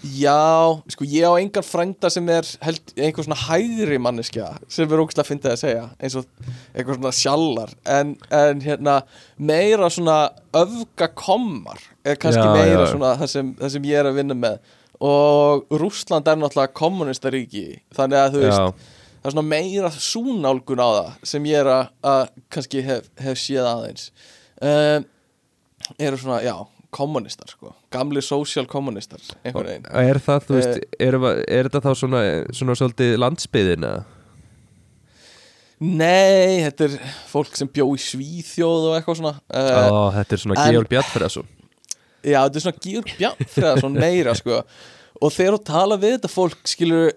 Já, 0.00 0.80
sko, 0.88 1.04
ég 1.04 1.28
á 1.28 1.36
engan 1.36 1.64
frænda 1.66 2.08
sem 2.12 2.28
er 2.32 2.46
held, 2.64 2.92
einhver 2.96 3.26
svona 3.26 3.36
hægri 3.36 3.98
manneskja 4.00 4.46
sem 4.64 4.88
er 4.88 5.02
ógæslega 5.02 5.24
að 5.26 5.28
finna 5.28 5.52
að 5.52 5.60
segja 5.60 5.82
eins 6.00 6.16
og 6.16 6.46
einhver 6.72 6.96
svona 6.96 7.12
sjallar. 7.18 7.74
En, 7.84 8.14
en 8.32 8.62
hérna, 8.64 8.94
meira 9.36 9.90
svona 9.92 10.16
öfgakommar 10.56 11.82
er 12.04 12.16
kannski 12.16 12.46
Já, 12.46 12.54
meira 12.56 12.86
já. 12.86 12.92
svona 12.94 13.12
það 13.20 13.32
sem, 13.34 13.52
það 13.60 13.74
sem 13.76 13.90
ég 13.90 14.00
er 14.00 14.08
að 14.08 14.18
vinna 14.22 14.38
með. 14.40 14.72
Og 15.04 15.76
Rússland 15.80 16.28
er 16.28 16.40
náttúrulega 16.40 16.76
kommunistaríki 16.80 17.66
þannig 17.96 18.22
að 18.22 18.34
þú 18.34 18.42
veist, 18.46 18.58
Já, 18.64 18.96
það 19.20 19.30
er 19.30 19.36
svona 19.36 19.48
meira 19.52 19.92
súnálgun 20.00 20.80
á 20.84 20.88
það 20.88 21.30
sem 21.34 21.52
ég 21.52 21.60
er 21.60 21.72
að, 21.76 21.94
að 22.16 22.26
kannski 22.56 22.84
hef, 22.88 23.12
hef 23.20 23.40
séð 23.44 23.68
aðeins. 23.68 24.10
Um, 24.64 25.08
eru 26.00 26.20
svona, 26.20 26.40
já, 26.44 26.56
kommunistar 26.90 27.48
sko, 27.52 27.74
gamli 27.94 28.22
social 28.22 28.66
kommunistar 28.70 29.20
einhvern 29.44 29.66
veginn 29.70 29.86
er 30.10 30.18
það, 30.24 30.46
þú 30.48 30.56
veist, 30.58 30.80
Eh. 30.80 31.06
er, 31.08 31.16
er 31.58 31.68
þetta 31.68 31.82
þá 31.86 31.92
svona, 32.00 32.22
svona 32.56 32.74
svolítið 32.78 33.16
landsbyðin 33.22 33.86
eða? 33.90 34.04
Nei, 35.80 36.60
þetta 36.66 36.84
er 36.90 36.96
fólk 37.30 37.54
sem 37.56 37.68
bjó 37.72 37.86
í 37.96 38.00
Svíþjóð 38.04 38.88
og 38.90 38.96
eitthvað 38.98 39.16
svona 39.22 39.32
uh, 39.48 39.86
Ó, 39.88 40.00
þetta 40.18 40.36
er 40.36 40.42
svona 40.42 40.58
en- 40.66 40.74
Georg 40.76 40.90
Bjartfriðarsson 40.92 41.46
Já, 42.20 42.42
þetta 42.44 42.58
er 42.60 42.64
svona 42.66 42.82
Georg 42.84 43.12
Bjarnfriðarsson 43.16 43.96
meira 43.96 44.34
sko 44.36 44.58
Og 45.20 45.32
þegar 45.32 45.56
þú 45.56 45.62
tala 45.70 45.96
við 46.02 46.12
þetta 46.18 46.30
fólk 46.34 46.68
skilur 46.68 47.14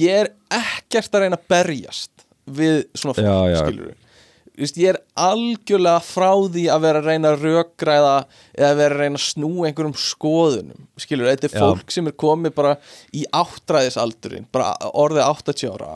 Ég 0.00 0.24
er 0.24 0.32
ekkert 0.58 1.14
að 1.14 1.24
reyna 1.28 1.38
að 1.38 1.46
berjast 1.52 2.26
Við 2.58 2.80
svona 2.98 3.14
fólk 3.20 3.30
Já, 3.30 3.38
já. 3.54 3.94
Vist, 4.60 4.76
Ég 4.80 4.92
er 4.92 4.98
algjörlega 5.16 6.00
frá 6.04 6.30
því 6.52 6.64
að 6.72 6.82
vera 6.84 7.00
að 7.00 7.06
reyna 7.10 7.30
að 7.32 7.44
rökgræða 7.46 8.14
eða 8.58 8.72
vera 8.82 8.94
að 8.96 9.04
reyna 9.04 9.20
að 9.20 9.26
snúa 9.26 9.68
einhverjum 9.70 9.94
skoðunum 9.96 10.82
skilur, 11.00 11.30
þetta 11.30 11.48
er 11.48 11.54
Já. 11.56 11.60
fólk 11.64 11.94
sem 11.94 12.10
er 12.10 12.16
komið 12.20 12.56
bara 12.58 12.74
í 13.16 13.22
áttræðisaldurinn 13.40 14.48
bara 14.52 14.74
orðið 14.92 15.24
80 15.26 15.70
ára. 15.72 15.94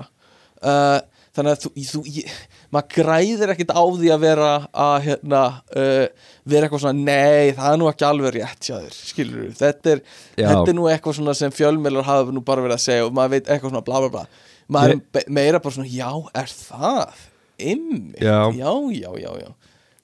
Uh, 0.64 1.00
þannig 1.34 1.50
að 1.52 1.64
þú, 1.64 1.70
þú 1.90 2.00
ég, 2.14 2.32
maður 2.72 2.94
græðir 2.94 3.52
ekkit 3.52 3.74
á 3.74 3.82
því 3.84 4.10
að 4.14 4.22
vera 4.24 4.48
að 4.86 4.94
hérna, 5.08 5.42
uh, 5.74 6.30
vera 6.54 6.68
eitthvað 6.68 6.84
svona 6.86 7.04
nei, 7.10 7.52
það 7.58 7.68
er 7.74 7.78
nú 7.82 7.90
ekki 7.90 8.08
alveg 8.08 8.34
rétt 8.38 8.70
hjá 8.70 8.78
þér 8.78 8.96
skilur 9.10 9.52
þetta 9.58 9.92
er, 9.96 10.02
þetta 10.38 10.64
er 10.72 10.78
nú 10.78 10.88
eitthvað 10.88 11.18
svona 11.18 11.34
sem 11.36 11.52
fjölmjölar 11.54 12.06
hafa 12.08 12.32
nú 12.32 12.40
bara 12.46 12.64
verið 12.64 12.78
að 12.78 12.84
segja 12.86 13.06
og 13.08 13.14
maður 13.18 13.34
veit 13.36 13.50
eitthvað 13.50 13.74
svona 13.74 13.84
bla 13.90 14.02
bla 14.06 14.12
bla. 14.14 14.24
Maður 14.72 15.02
be- 15.12 15.26
meira 15.28 15.60
bara 15.60 15.76
svona, 15.76 15.90
já, 15.92 16.08
er 16.40 16.54
það 16.54 17.22
ymmið, 17.58 18.20
Já. 18.22 18.38
já, 18.56 18.72
já, 18.94 19.10
já, 19.20 19.30
já. 19.44 19.50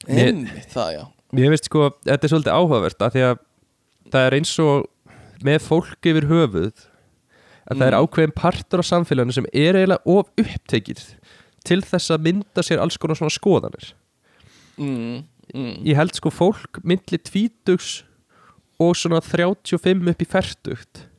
Ymmið, 0.09 0.67
það, 0.73 0.93
já. 0.97 1.03
Mér 1.33 1.51
veist 1.53 1.65
sko, 1.69 1.91
þetta 2.05 2.27
er 2.27 2.33
svolítið 2.33 2.57
áhugavert 2.59 3.03
af 3.07 3.13
því 3.15 3.25
að 3.29 3.37
það 4.11 4.27
er 4.27 4.37
eins 4.41 4.55
og 4.65 4.87
með 5.47 5.61
fólk 5.67 6.09
yfir 6.11 6.27
höfuð 6.31 6.87
að 7.71 7.77
það 7.79 7.87
er 7.87 7.95
Mm. 7.95 8.03
ákveðin 8.03 8.35
partur 8.35 8.81
á 8.83 8.85
samfélaginu 8.89 9.33
sem 9.37 9.47
er 9.53 9.77
eiginlega 9.79 10.03
of 10.07 10.31
upptekið 10.41 11.03
til 11.65 11.81
þess 11.83 12.11
að 12.11 12.25
mynda 12.27 12.63
sér 12.67 12.81
alls 12.83 12.97
konar 12.99 13.15
svona 13.17 13.31
skoðanir. 13.31 13.93
Mm, 14.81 15.23
mm, 15.55 15.77
Ég 15.87 15.95
held 15.97 16.15
sko 16.17 16.31
fólk 16.33 16.81
myndli 16.83 17.19
tvítugs 17.21 18.03
og 18.81 18.97
svona 18.97 19.21
35 19.21 20.09
upp 20.09 20.23
í 20.25 20.27
fertugt 20.27 21.05
já, 21.05 21.10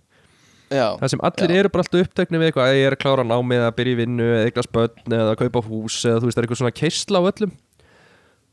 það 0.72 1.10
sem 1.14 1.24
allir 1.28 1.52
Já. 1.52 1.58
eru 1.62 1.70
bara 1.74 1.84
alltaf 1.86 2.06
upptekni 2.06 2.40
við 2.42 2.48
eitthvað 2.52 2.70
að 2.70 2.78
ég 2.80 2.88
er 2.88 2.96
að 2.96 3.02
klára 3.04 3.26
námið 3.28 3.66
að 3.68 3.76
byrja 3.80 3.92
í 3.92 4.00
vinnu 4.02 4.28
eða 4.32 4.46
eitthvað 4.48 4.68
spönn 4.70 5.16
eða 5.18 5.34
að 5.34 5.40
kaupa 5.44 5.64
hús 5.68 5.98
eða 6.08 6.22
þú 6.22 6.30
veist 6.30 6.38
það 6.38 6.42
er 6.42 6.48
eitthvað 6.48 6.62
svona 6.62 6.78
keisla 6.82 7.22
á 7.22 7.24
öllum 7.32 7.54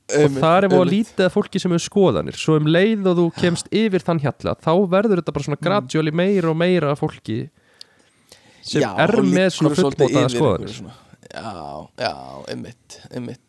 og 0.09 0.16
einmitt, 0.19 0.41
það 0.41 0.57
er 0.59 0.69
búið 0.73 0.79
að 0.79 0.87
einmitt. 0.89 0.95
lítið 0.97 1.25
að 1.29 1.35
fólki 1.37 1.61
sem 1.62 1.75
hefur 1.77 1.85
skoðanir 1.85 2.39
svo 2.41 2.57
um 2.59 2.69
leið 2.73 3.09
og 3.11 3.19
þú 3.19 3.27
kemst 3.43 3.66
yfir 3.77 4.05
þann 4.07 4.23
hjalla 4.25 4.55
þá 4.64 4.71
verður 4.95 5.21
þetta 5.21 5.35
bara 5.37 5.43
Mm. 5.45 5.49
svona 5.51 5.62
gradually 5.69 6.11
meira 6.23 6.49
og 6.51 6.57
meira 6.57 6.95
fólki 6.97 7.39
sem 8.62 8.83
Já, 8.83 8.89
er 9.05 9.14
og 9.19 9.25
með 9.29 9.51
svona 9.55 9.77
fullbótaða 9.77 10.31
skoðanir 10.33 10.73
svona. 10.75 10.95
Já, 11.29 11.89
já, 12.01 12.14
einmitt 12.49 13.45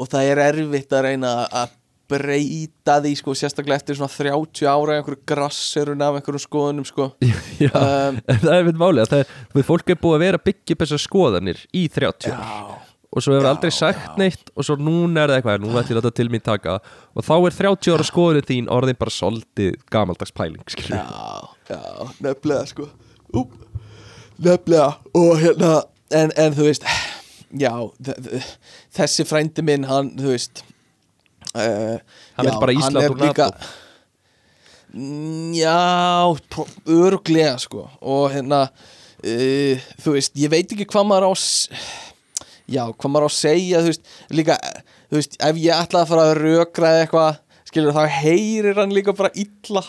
Og 0.00 0.08
það 0.08 0.30
er 0.32 0.38
erfitt 0.46 0.92
að 0.96 1.02
reyna 1.04 1.30
að 1.52 1.72
breyta 2.10 2.98
því 3.04 3.14
sko, 3.20 3.34
sérstaklega 3.38 3.80
eftir 3.80 3.98
svona 3.98 4.10
30 4.12 4.68
ára 4.68 4.98
einhverju 4.98 5.22
grasserun 5.30 6.04
af 6.04 6.18
einhverjum 6.18 6.44
skoðunum 6.44 6.86
sko. 6.88 7.10
Já, 7.62 7.70
um, 7.70 8.20
það 8.28 8.52
er 8.58 8.70
málið 8.74 9.02
að 9.04 9.10
það 9.14 9.24
er, 9.24 9.66
fólk 9.70 9.94
er 9.94 10.00
búið 10.02 10.18
að 10.18 10.24
vera 10.26 10.40
að 10.40 10.46
byggja 10.50 10.76
upp 10.76 10.84
þessar 10.84 11.04
skoðanir 11.06 11.64
í 11.70 11.84
30 11.94 12.34
ár. 12.34 12.44
Já, 12.44 12.98
og 13.10 13.24
svo 13.24 13.34
hefur 13.34 13.48
Já, 13.48 13.52
aldrei 13.54 13.74
sagt 13.74 14.20
neitt 14.20 14.52
og 14.54 14.66
svo 14.66 14.76
núna 14.78 15.24
er 15.24 15.32
það 15.32 15.40
eitthvað, 15.40 15.64
núna 15.64 15.84
ætlum 15.84 15.96
ég 15.96 16.00
að 16.00 16.02
láta 16.02 16.16
til 16.20 16.28
mín 16.34 16.44
taka. 16.46 16.76
Og 17.14 17.26
þá 17.26 17.34
er 17.38 17.58
30 17.62 17.96
ára 17.96 18.08
skoðunin 18.10 18.50
þín 18.50 18.70
orðin 18.76 19.00
bara 19.00 19.14
soldið 19.14 19.80
gamaldags 19.90 20.34
pæling 20.36 20.76
já, 20.76 21.06
já, 21.70 21.80
nefnilega 22.22 22.68
sko. 22.70 22.90
Ú, 23.30 23.46
Nefnilega 24.40 24.94
og 25.14 25.34
hérna 25.38 25.72
en, 26.16 26.32
en 26.36 26.54
þú 26.56 26.70
veist 26.70 26.86
Já, 27.50 27.72
þessi 28.94 29.24
frændi 29.26 29.62
minn 29.66 29.88
hann, 29.88 30.12
þú 30.14 30.30
veist 30.30 30.62
Hann 31.54 32.46
vill 32.46 32.60
bara 32.62 32.74
Ísland 32.76 33.04
er 33.04 33.14
úr 33.14 33.22
NATO. 33.24 33.50
Já, 35.54 36.34
öruglega 36.86 37.58
sko 37.62 37.84
og 38.02 38.32
hérna 38.34 38.64
uh, 38.66 39.90
þú 40.02 40.14
veist, 40.16 40.34
ég 40.38 40.50
veit 40.50 40.72
ekki 40.72 40.86
hvað 40.90 41.06
maður 41.06 41.30
á 41.30 41.32
já, 42.70 42.82
hvað 42.90 43.12
maður 43.12 43.26
á 43.26 43.30
að 43.30 43.36
segja 43.36 43.82
þú 43.84 43.92
veist, 43.92 44.10
líka, 44.34 44.56
þú 45.10 45.20
veist 45.20 45.38
ef 45.46 45.60
ég 45.62 45.84
ætla 45.84 46.02
að 46.02 46.10
fara 46.10 46.26
að 46.26 46.40
rökraða 46.40 47.04
eitthvað 47.04 47.38
skilur 47.70 47.94
þá 47.94 48.02
heyrir 48.18 48.80
hann 48.82 48.94
líka 48.94 49.14
bara 49.14 49.30
illa 49.38 49.84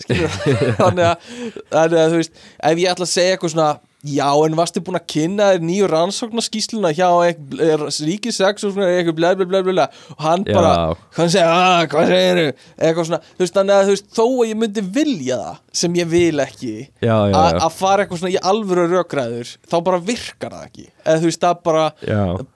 skilur, 0.00 0.40
þannig 0.80 1.04
að, 1.10 1.28
þannig 1.74 2.00
að 2.00 2.14
þú 2.14 2.22
veist 2.22 2.40
ef 2.40 2.80
ég 2.80 2.94
ætla 2.94 3.08
að 3.08 3.12
segja 3.12 3.36
eitthvað 3.36 3.54
svona 3.56 3.70
Já, 4.06 4.28
en 4.46 4.56
varstu 4.58 4.82
búin 4.84 4.98
að 4.98 5.06
kynna 5.10 5.48
þér 5.52 5.64
nýju 5.66 5.86
rannsóknarskísluna 5.90 6.92
hjá 6.94 7.08
og 7.10 8.74
svona 8.74 8.88
eitthvað 8.92 9.16
bla 9.18 9.30
bla 9.38 9.62
bla 9.66 9.86
og 10.14 10.22
hann 10.22 10.44
Já. 10.46 10.54
bara, 10.54 10.72
hann 11.16 11.32
segir, 11.32 11.50
að, 11.50 11.86
hvað 11.92 12.12
segir 12.12 12.40
eitthvað 12.44 13.08
svona, 13.08 13.20
þú 13.32 13.44
veist, 13.44 13.56
þannig 13.56 13.76
að 13.76 13.88
þú 13.88 13.94
veist 13.94 14.08
þó 14.16 14.24
að 14.26 14.50
ég 14.50 14.60
myndi 14.62 14.84
vilja 14.96 15.38
það, 15.42 15.62
sem 15.82 15.98
ég 16.00 16.10
vil 16.12 16.44
ekki 16.46 16.74
að 17.10 17.70
fara 17.76 18.04
eitthvað 18.04 18.22
svona 18.22 18.34
í 18.34 18.42
alvöru 18.52 18.86
rökræður 18.92 19.54
þá 19.66 19.76
bara 19.88 20.02
virkar 20.12 20.56
það 20.56 20.68
ekki. 20.70 20.86
Eða 21.06 21.22
þú 21.22 21.30
veist, 21.30 21.42
það 21.46 21.64
bara, 21.70 21.88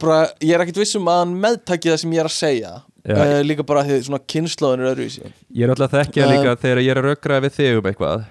bara 0.01 0.21
ég 0.45 0.55
er 0.55 0.65
ekkit 0.67 0.83
vissum 0.85 1.11
að 1.11 1.23
hann 1.25 1.37
meðtaki 1.47 1.93
það 1.93 2.03
sem 2.05 2.17
ég 2.17 2.25
er 2.25 2.31
að 2.31 2.37
segja. 2.37 2.77
Uh, 3.01 3.39
líka 3.41 3.65
bara 3.65 3.81
því 3.87 3.97
svona 4.05 4.19
kynnslóðin 4.29 4.83
er 4.85 4.91
öðruvísi. 4.91 5.31
Ég 5.57 5.65
er 5.65 5.71
alltaf 5.73 5.95
þekkja 5.95 6.27
Um, 6.27 6.35
líka 6.35 6.53
þegar 6.61 6.81
ég 6.85 6.93
er 6.93 7.01
að 7.01 7.07
rökraða 7.09 7.45
við 7.47 7.55
þig 7.57 7.79
um 7.79 7.89
eitthvað 7.89 8.27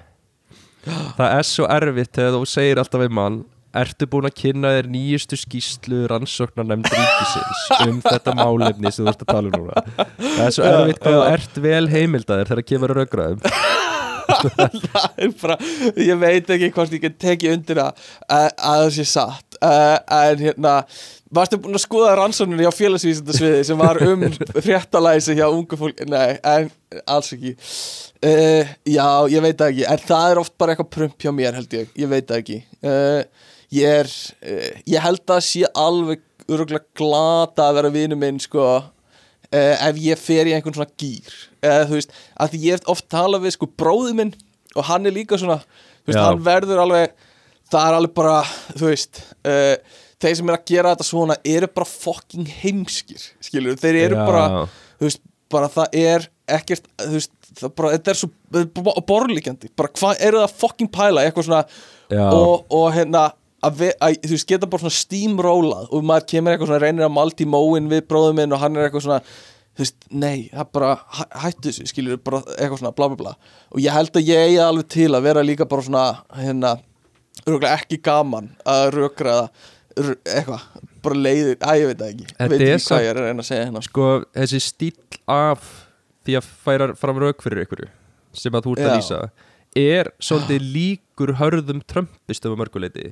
Það 0.88 1.30
er 1.30 1.48
svo 1.48 1.70
erfitt 1.70 2.14
þegar 2.16 2.36
þú 2.38 2.44
segir 2.50 2.82
alltaf 2.82 3.04
við 3.04 3.16
mann 3.20 3.42
Ertu 3.80 4.08
búin 4.10 4.26
að 4.26 4.34
kynna 4.40 4.72
þér 4.74 4.88
nýjustu 4.90 5.38
skýslu 5.38 6.08
rannsóknar 6.10 6.66
nefnd 6.66 6.88
ríkisins 6.90 7.60
um 7.86 8.00
þetta 8.02 8.34
málefni 8.34 8.90
sem 8.90 9.06
þú 9.06 9.12
ert 9.12 9.22
að 9.22 9.30
tala 9.30 9.52
um 9.52 9.60
núna? 9.60 9.84
Það 10.24 10.42
er 10.48 10.56
svo 10.56 10.66
erfitt 10.72 11.02
hvað 11.04 11.18
þú 11.18 11.28
ert 11.36 11.60
vel 11.68 11.84
heimildaðir 11.94 12.50
þegar 12.50 12.68
kemur 12.72 12.96
að 12.96 13.46
það 14.30 15.36
bara, 15.42 15.56
ég 15.98 16.18
veit 16.22 16.50
ekki 16.54 16.70
hvort 16.74 16.94
ég 16.94 17.06
tekið 17.22 17.56
undir 17.56 17.80
það 17.82 18.10
að 18.36 18.48
það 18.62 18.90
sé 18.98 19.06
satt 19.10 19.49
uh, 19.66 19.98
en 20.20 20.44
hérna 20.44 20.76
varstu 21.36 21.60
búin 21.62 21.78
að 21.78 21.84
skoða 21.84 22.16
rannsókninni 22.20 22.68
á 22.68 22.74
félagsvísindasviði 22.74 23.66
sem 23.68 23.80
var 23.80 24.00
um 24.06 24.26
fréttalæsi 24.66 25.38
hjá 25.38 25.46
ungu 25.48 25.78
fólk, 25.80 26.02
nei, 26.10 26.38
en 26.42 26.72
alls 27.06 27.34
ekki. 27.36 27.56
Uh, 28.24 28.72
já, 28.88 29.08
ég 29.32 29.46
veit 29.46 29.66
ekki 29.70 29.86
en 29.90 30.04
það 30.06 30.34
er 30.34 30.42
oft 30.44 30.56
bara 30.60 30.76
eitthvað 30.76 30.92
prump 30.96 31.26
hjá 31.26 31.34
mér 31.36 31.60
held 31.60 31.76
ég, 31.78 31.92
ég 32.00 32.12
veit 32.12 32.34
ekki. 32.40 32.62
Uh, 32.84 33.22
ég 33.76 34.00
er, 34.04 34.14
ég 34.90 35.04
held 35.04 35.36
að 35.36 35.44
sé 35.46 35.68
alveg 35.78 36.26
öruglega 36.50 36.88
glata 36.98 37.70
að 37.70 37.78
vera 37.78 37.94
vinu 37.94 38.18
minn 38.18 38.40
sko 38.42 38.66
ef 39.54 39.98
ég 40.02 40.18
fer 40.22 40.50
í 40.50 40.54
einhvern 40.54 40.76
svona 40.76 40.94
gýr 40.98 41.36
eða 41.66 41.86
þú 41.90 41.96
veist, 41.98 42.12
að 42.38 42.56
ég 42.62 42.78
hef 42.78 42.90
oft 42.90 43.08
talað 43.10 43.46
við 43.48 43.56
sko 43.56 43.70
bróði 43.82 44.16
minn 44.18 44.34
og 44.76 44.86
hann 44.90 45.06
er 45.10 45.16
líka 45.16 45.40
svona 45.42 45.60
þú 45.62 46.12
veist, 46.12 46.20
Já. 46.20 46.26
hann 46.26 46.44
verður 46.46 46.84
alveg 46.84 47.16
það 47.70 47.88
er 47.88 47.98
alveg 48.00 48.14
bara, 48.18 48.38
þú 48.76 48.90
veist 48.90 49.22
uh, 49.48 49.98
þeir 50.20 50.38
sem 50.40 50.52
er 50.52 50.58
að 50.58 50.70
gera 50.74 50.94
þetta 50.94 51.08
svona 51.08 51.40
eru 51.48 51.72
bara 51.72 51.90
fucking 51.90 52.54
heimskir 52.62 53.26
skilur, 53.44 53.80
þeir 53.80 54.00
eru 54.06 54.20
Já. 54.20 54.24
bara 54.28 54.46
þú 55.00 55.08
veist, 55.08 55.24
bara 55.50 55.70
það 55.74 56.00
er 56.02 56.30
ekkert 56.60 56.90
þú 57.02 57.12
veist, 57.16 57.36
það 57.60 57.76
bara, 57.78 57.92
þetta 57.98 58.14
er 58.14 58.20
svo 58.20 59.04
borlíkjandi, 59.10 59.74
bara 59.78 59.94
hvað 59.96 60.24
eru 60.28 60.42
það 60.42 60.48
að 60.48 60.58
fucking 60.64 60.92
pæla 60.94 61.26
eitthvað 61.26 61.50
svona 61.50 61.64
og, 62.34 62.66
og 62.74 62.90
hérna 62.96 63.30
að, 63.66 63.80
við, 63.84 63.94
að 64.02 64.18
þú 64.26 64.34
veist, 64.36 64.50
geta 64.50 64.70
bara 64.72 64.84
svona 64.86 64.98
steamrólað 64.98 65.94
og 65.94 66.10
maður 66.10 66.28
kemur 66.34 66.54
eitthvað 66.56 66.72
svona 66.72 66.84
reynir 66.84 67.08
að 67.08 67.16
malti 67.16 67.48
móin 67.50 67.90
við 67.92 68.04
bróðum 68.10 68.42
minn 68.42 68.56
og 68.56 68.62
hann 68.64 68.78
er 68.78 68.88
eitthvað 68.88 69.08
svona 69.08 69.22
þú 69.80 69.86
veist, 69.86 69.98
nei, 70.12 70.50
það 70.52 70.70
bara 70.76 70.92
hæ, 71.00 71.24
hættu 71.46 71.70
þessu, 71.70 71.88
skilur, 71.88 72.20
bara 72.24 72.42
eitthvað 72.58 72.82
svona 72.82 72.96
bla 72.98 73.10
bla 73.12 73.20
bla. 73.20 73.34
Og 73.72 73.80
ég 73.80 73.96
held 73.96 74.18
að 74.20 74.28
ég 74.28 74.46
eigi 74.50 74.62
alveg 74.64 74.90
til 74.92 75.10
að 75.14 75.28
vera 75.30 75.44
líka 75.46 75.68
bara 75.70 75.86
svona, 75.86 76.06
hérna 76.36 76.74
ekki 77.48 78.00
gaman 78.04 78.50
að 78.68 78.90
rökraða 78.96 79.50
r- 80.00 80.18
eitthvað, 80.26 80.66
bara 81.04 81.16
leiðir 81.16 81.58
að 81.62 81.80
ég 81.82 81.88
veit 81.92 82.00
það 82.02 82.10
ekki, 82.14 82.26
veit 82.40 82.62
ekki 82.62 82.88
hvað 82.90 83.04
ég 83.06 83.10
er 83.14 83.20
að 83.22 83.28
reyna 83.30 83.44
að 83.46 83.50
segja 83.50 83.66
hérna. 83.68 83.84
Sko, 83.86 84.10
þessi 84.36 84.60
stíl 84.64 85.20
af 85.28 85.70
því 86.28 86.36
að 86.40 86.50
færa 86.66 86.90
fram 87.00 87.22
rauk 87.24 87.42
fyrir 87.46 87.64
ykkur 87.66 87.86
sem 88.34 88.54
að 88.54 88.68
þú 88.68 88.76
ert 88.78 88.86
að 88.90 88.98
lýsa 89.00 89.22
er 89.80 90.12
svolítið 90.22 90.68
líkur 90.76 91.34
hörðum 91.40 91.82
trömpistum 91.90 92.54
að 92.56 92.62
mörguleiti 92.64 93.08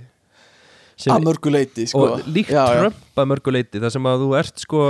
að 1.14 1.26
mörguleiti, 1.28 1.86
sko. 1.92 2.04
Og 2.18 2.28
líkt. 2.34 2.50
Trump 2.54 3.20
að 3.22 3.28
mörguleiti 3.30 3.82
þar 3.84 3.94
sem 3.94 4.08
að 4.10 4.24
þú 4.24 4.30
ert 4.40 4.64
sko 4.64 4.84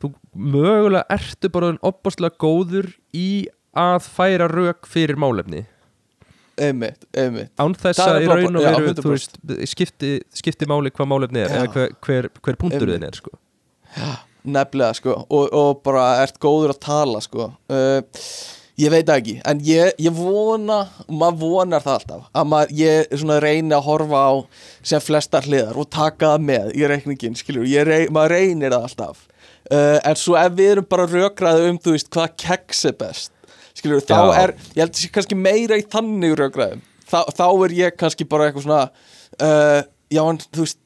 þú 0.00 0.10
mögulega 0.54 1.04
ertu 1.16 1.50
bara 1.52 1.72
opbáslega 1.82 2.38
góður 2.40 2.86
í 3.16 3.48
að 3.76 4.06
færa 4.06 4.46
rauk 4.50 4.86
fyrir 4.90 5.18
málefni 5.20 5.64
einmitt, 6.66 7.06
einmitt 7.16 7.52
án 7.60 7.74
þess 7.78 8.02
að 8.04 8.24
í 8.24 8.30
raun 8.30 8.60
og 8.60 8.64
já, 8.64 8.70
veru 8.76 8.92
100%. 8.92 9.02
þú 9.04 9.14
veist, 9.14 9.40
skipti, 9.72 10.12
skipti 10.36 10.68
máli 10.70 10.92
hvað 10.94 11.10
málefni 11.12 11.44
er 11.44 11.50
Já. 11.52 11.60
eða 11.60 11.74
hver, 11.74 11.96
hver, 12.06 12.30
hver 12.40 12.60
punktur 12.60 12.86
Einmitt. 12.86 12.96
þinn 12.96 13.08
er 13.08 13.20
sko. 13.20 13.34
nefnilega 14.56 14.96
sko 15.00 15.18
og, 15.22 15.44
og 15.52 15.82
bara 15.86 16.06
ert 16.24 16.40
góður 16.42 16.74
að 16.74 16.82
tala 16.86 17.22
sko 17.24 17.50
uh, 17.50 18.24
ég 18.80 18.92
veit 18.92 19.10
ekki 19.12 19.38
en 19.48 19.60
ég, 19.64 19.96
ég 20.00 20.14
vona, 20.16 20.82
maður 21.08 21.40
vonar 21.42 21.84
það 21.84 21.98
alltaf 21.98 22.28
að 22.32 22.52
maður, 22.52 22.76
ég 22.80 23.42
reyni 23.44 23.76
að 23.76 23.88
horfa 23.88 24.22
á 24.24 24.32
sem 24.92 25.02
flestar 25.04 25.48
hliðar 25.48 25.80
og 25.80 25.90
taka 25.92 26.34
það 26.34 26.46
með 26.52 26.70
í 26.76 26.86
reikningin, 26.88 27.36
skilur 27.38 27.68
ég 27.68 27.84
rey, 27.88 28.08
maður 28.12 28.36
reynir 28.38 28.76
það 28.76 28.88
alltaf 28.88 29.26
uh, 29.72 29.98
en 29.98 30.18
svo 30.18 30.38
ef 30.40 30.56
við 30.56 30.74
erum 30.76 30.88
bara 30.90 31.08
rökraði 31.10 31.68
um 31.72 31.80
þú 31.82 31.96
veist 31.96 32.10
hvað 32.14 32.34
keks 32.46 32.86
er 32.90 32.96
best 33.00 33.34
skilur, 33.78 34.02
þá 34.04 34.18
er, 34.38 34.54
ég 34.74 34.82
held 34.84 34.92
að 34.94 35.00
sé 35.02 35.10
kannski 35.14 35.38
meira 35.38 35.78
í 35.80 35.86
þannig 35.90 36.36
rökraðum, 36.40 36.84
þá, 37.10 37.20
þá 37.36 37.46
er 37.48 37.76
ég 37.78 37.98
kannski 38.00 38.26
bara 38.28 38.48
eitthvað 38.48 38.66
svona 38.66 38.84
uh, 39.40 39.80
já 40.10 40.22
en 40.24 40.40
þú 40.48 40.64
veist 40.64 40.80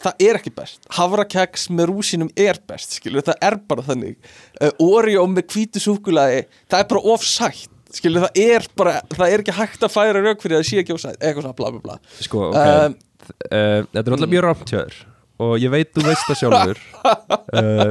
það 0.00 0.24
er 0.24 0.38
ekki 0.38 0.52
best. 0.56 0.80
Havrakeks 0.96 1.66
með 1.76 1.90
rúsinum 1.90 2.30
er 2.40 2.60
best 2.68 2.96
skilur, 2.96 3.24
það 3.26 3.44
er 3.50 3.58
bara 3.68 3.84
þannig. 3.84 4.16
Uh, 4.56 4.70
Oreo 4.86 5.26
með 5.28 5.50
hvítu 5.52 5.82
súkulaði 5.82 6.46
það 6.70 6.78
er 6.84 6.88
bara 6.94 7.04
ofsætt 7.14 7.68
skilur, 7.90 8.26
það 8.28 8.40
er 8.46 8.66
bara, 8.78 8.96
það 9.12 9.34
er 9.34 9.44
ekki 9.44 9.56
hægt 9.56 9.84
að 9.86 9.94
færa 9.96 10.22
rauk 10.22 10.42
fyrir 10.42 10.60
að 10.60 10.62
það 10.62 10.68
sé 10.70 10.82
ekki 10.82 10.94
ofsætt, 10.94 11.20
eitthvað 11.20 11.46
svona 11.46 11.58
bla 11.58 11.72
bla 11.74 11.84
bla. 11.84 11.96
Sko, 12.22 12.48
ok. 12.52 12.58
Um, 12.60 12.98
uh, 13.50 13.80
þetta 13.90 14.04
er 14.06 14.16
alltaf 14.16 14.34
mjög 14.36 14.46
rámt 14.46 14.72
hjá 14.72 14.78
þér. 14.78 15.00
Og 15.40 15.54
ég 15.56 15.72
veit 15.72 15.92
þú 15.96 16.04
veist 16.06 16.28
það 16.28 16.42
sjálfur. 16.44 16.84
Uh, 17.50 17.90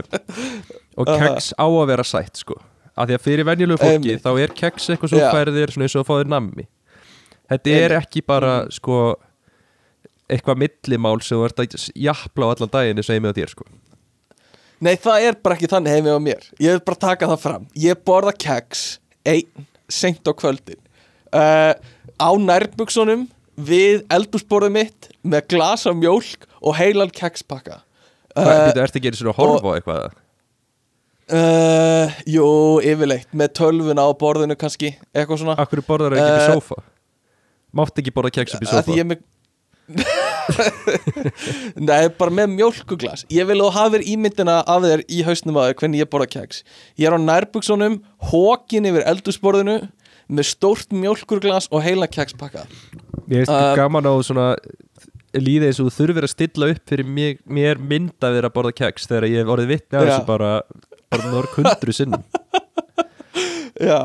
og 0.96 1.10
keks 1.10 1.50
á 1.60 1.68
að 1.68 1.90
vera 1.90 2.04
sætt 2.08 2.40
sko 2.40 2.56
af 3.00 3.08
því 3.08 3.16
að 3.16 3.26
fyrir 3.26 3.48
venjulegu 3.48 3.80
fólki 3.80 4.12
Einmitt. 4.12 4.24
þá 4.26 4.32
er 4.44 4.54
keks 4.60 4.90
eitthvað 4.92 5.14
svo 5.14 5.22
Já. 5.22 5.30
færðir 5.32 5.74
svona 5.74 5.88
eins 5.88 5.96
og 5.96 6.04
að 6.04 6.10
fá 6.10 6.16
þér 6.18 6.32
nammi. 6.36 6.66
Þetta 7.50 7.76
er 7.80 7.96
ekki 7.98 8.24
bara 8.28 8.54
sko 8.74 8.98
eitthvað 10.30 10.60
millimál 10.66 11.18
sem 11.26 11.46
ert 11.48 11.64
að 11.64 11.88
jafla 11.98 12.50
á 12.50 12.52
allan 12.54 12.74
daginn 12.76 13.00
eins 13.02 13.10
og 13.10 13.18
einmið 13.18 13.34
á 13.34 13.38
þér 13.40 13.54
sko. 13.56 13.70
Nei, 14.80 14.94
það 14.96 15.26
er 15.28 15.40
bara 15.44 15.58
ekki 15.58 15.72
þannig 15.72 15.96
heimi 15.96 16.14
á 16.14 16.20
mér. 16.24 16.46
Ég 16.62 16.78
vil 16.78 16.86
bara 16.88 17.04
taka 17.08 17.28
það 17.34 17.42
fram. 17.44 17.66
Ég 17.76 18.00
borða 18.08 18.36
keks 18.36 18.84
einn 19.28 19.68
seint 19.92 20.24
á 20.24 20.32
kvöldin. 20.32 20.80
Uh, 21.36 21.74
á 22.20 22.30
nærbuksunum 22.40 23.28
við 23.60 24.06
eldúsborðið 24.14 24.76
mitt 24.76 25.10
með 25.24 25.50
glas 25.54 25.86
af 25.90 25.98
mjólk 26.00 26.48
og 26.60 26.76
heilan 26.80 27.12
kekspakka 27.14 27.82
Hvað, 28.34 28.50
uh, 28.50 28.72
uh, 28.72 28.82
ertu 28.86 29.00
ekki 29.02 29.12
svona 29.20 29.34
að 29.34 29.40
horfa 29.42 29.74
á 29.74 29.76
eitthvað 29.78 30.18
uh, 31.34 32.20
Jú, 32.30 32.46
yfirleitt. 32.86 33.30
Með 33.38 33.54
tölvuna 33.60 34.06
á 34.06 34.10
borðinu 34.20 34.56
kannski 34.60 34.94
eitthvað 35.14 35.42
svona. 35.44 35.56
Akkur 35.62 35.82
borðar 35.88 36.16
ekki 36.18 36.26
upp 36.26 36.40
í 36.40 36.46
Eh, 36.46 36.56
sófa? 36.56 36.80
Mátt 37.80 38.02
ekki 38.02 38.14
borða 38.16 38.32
keks 38.40 38.56
upp 38.58 38.64
í 38.66 38.70
Að 38.70 38.80
sófa? 38.82 38.96
ég 38.98 39.04
er 39.06 39.10
með 39.14 39.28
Nei, 41.80 42.10
bara 42.18 42.34
með 42.34 42.52
mjólkuglas 42.56 43.24
Ég 43.34 43.48
vil 43.50 43.56
að 43.58 43.64
þú 43.64 43.70
hafir 43.78 44.04
ímyndina 44.12 44.60
af 44.70 44.84
þér 44.86 45.04
í 45.10 45.22
hausnum 45.26 45.58
að 45.62 45.72
hvernig 45.80 46.04
ég 46.04 46.10
borða 46.12 46.28
keks. 46.36 46.62
Ég 47.00 47.10
er 47.10 47.16
á 47.18 47.20
nærbuksunum, 47.22 48.00
hókin 48.32 48.86
yfir 48.90 49.06
eldusborðinu 49.10 49.80
með 50.30 50.46
stórt 50.52 50.94
mjólkurglas 50.94 51.70
og 51.74 51.82
heila 51.86 52.06
kekspakka 52.10 52.66
Mér 53.30 53.44
finnst 53.46 53.54
Um, 53.54 53.76
gaman 53.78 54.06
á 54.10 54.14
svona 54.26 54.48
líði 55.38 55.70
eins 55.70 55.80
og 55.82 55.90
þú 55.90 55.96
þurfir 56.00 56.26
að 56.26 56.32
stilla 56.34 56.70
upp 56.74 56.84
fyrir 56.90 57.06
mér, 57.06 57.36
mér 57.46 57.78
mynda 57.82 58.32
þér 58.34 58.48
að 58.50 58.54
borða 58.56 58.72
keks 58.82 59.06
þegar 59.10 59.28
ég 59.30 59.42
hef 59.44 59.52
orðið 59.54 59.74
af 59.76 59.90
Já. 59.94 60.00
þessu 60.06 60.26
bara, 60.30 60.52
bara 61.14 61.32
mörg 61.34 61.56
hundru 61.58 61.96
sinnum. 61.96 62.24
Já, 63.80 64.00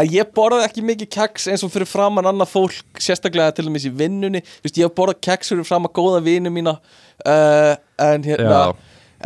en 0.00 0.08
ég 0.08 0.28
borðaði 0.32 0.64
ekki 0.70 0.82
mikið 0.88 1.08
keks 1.12 1.48
eins 1.52 1.64
og 1.66 1.72
fyrir 1.74 1.88
framann 1.90 2.28
annað 2.30 2.48
fólk 2.54 3.00
sérstaklega 3.02 3.52
til 3.56 3.66
dæmis 3.66 3.84
í 3.84 3.92
vinnunni. 3.92 4.40
Þú 4.40 4.64
veist, 4.64 4.78
ég 4.80 4.88
hef 4.88 4.94
borðað 4.96 5.18
keks 5.26 5.52
fyrir 5.52 5.66
framann 5.68 5.92
góða 5.96 6.22
vinu 6.24 6.52
mína 6.54 6.78
uh, 6.78 7.74
en 8.06 8.24
hérna 8.24 8.60
Já. 8.62 8.72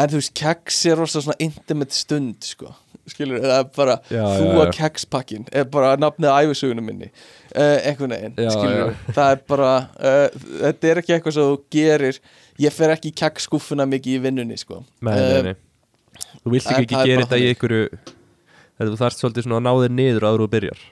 en 0.03 0.11
þú 0.11 0.19
veist, 0.19 0.35
keks 0.43 0.81
er 0.91 0.99
rosa 0.99 1.23
svona 1.23 1.39
intimate 1.45 1.95
stund, 1.95 2.41
sko. 2.49 2.73
Skilur, 3.13 3.41
það 3.43 3.57
er 3.59 3.71
bara, 3.75 3.95
Já, 4.15 4.23
þú 4.39 4.45
já, 4.47 4.59
að 4.63 4.69
kekspakkin 4.77 5.47
er 5.59 5.65
bara 5.71 5.95
nafnið 5.99 6.35
æfisugunum 6.39 6.85
minni 6.87 7.09
uh, 7.11 7.79
einhvern 7.83 8.15
veginn, 8.15 8.37
skilur. 8.39 8.93
það 9.17 9.33
er 9.35 9.41
bara, 9.51 9.71
uh, 9.99 10.45
þetta 10.61 10.91
er 10.93 11.01
ekki 11.03 11.17
eitthvað 11.17 11.35
sem 11.35 11.49
þú 11.49 11.57
gerir, 11.75 12.21
ég 12.63 12.75
fer 12.77 12.95
ekki 12.95 13.11
í 13.11 13.17
keksskúffuna 13.23 13.89
mikið 13.91 14.19
í 14.21 14.23
vinnunni, 14.29 14.59
sko. 14.61 14.85
Nei, 15.03 15.19
nei, 15.19 15.43
nei. 15.51 15.57
Þú 16.43 16.57
vilt 16.57 16.73
ekki 16.73 16.89
ekki 16.89 16.99
er 16.99 17.13
gera 17.13 17.27
þetta 17.27 17.39
í 17.39 17.53
einhverju 17.53 17.85
þú 18.83 18.99
þarft 18.99 19.23
svolítið 19.23 19.47
svona 19.47 19.61
að 19.61 19.67
ná 19.69 19.73
þér 19.85 19.97
niður 20.01 20.29
áður 20.29 20.45
og 20.47 20.53
byrjar. 20.53 20.83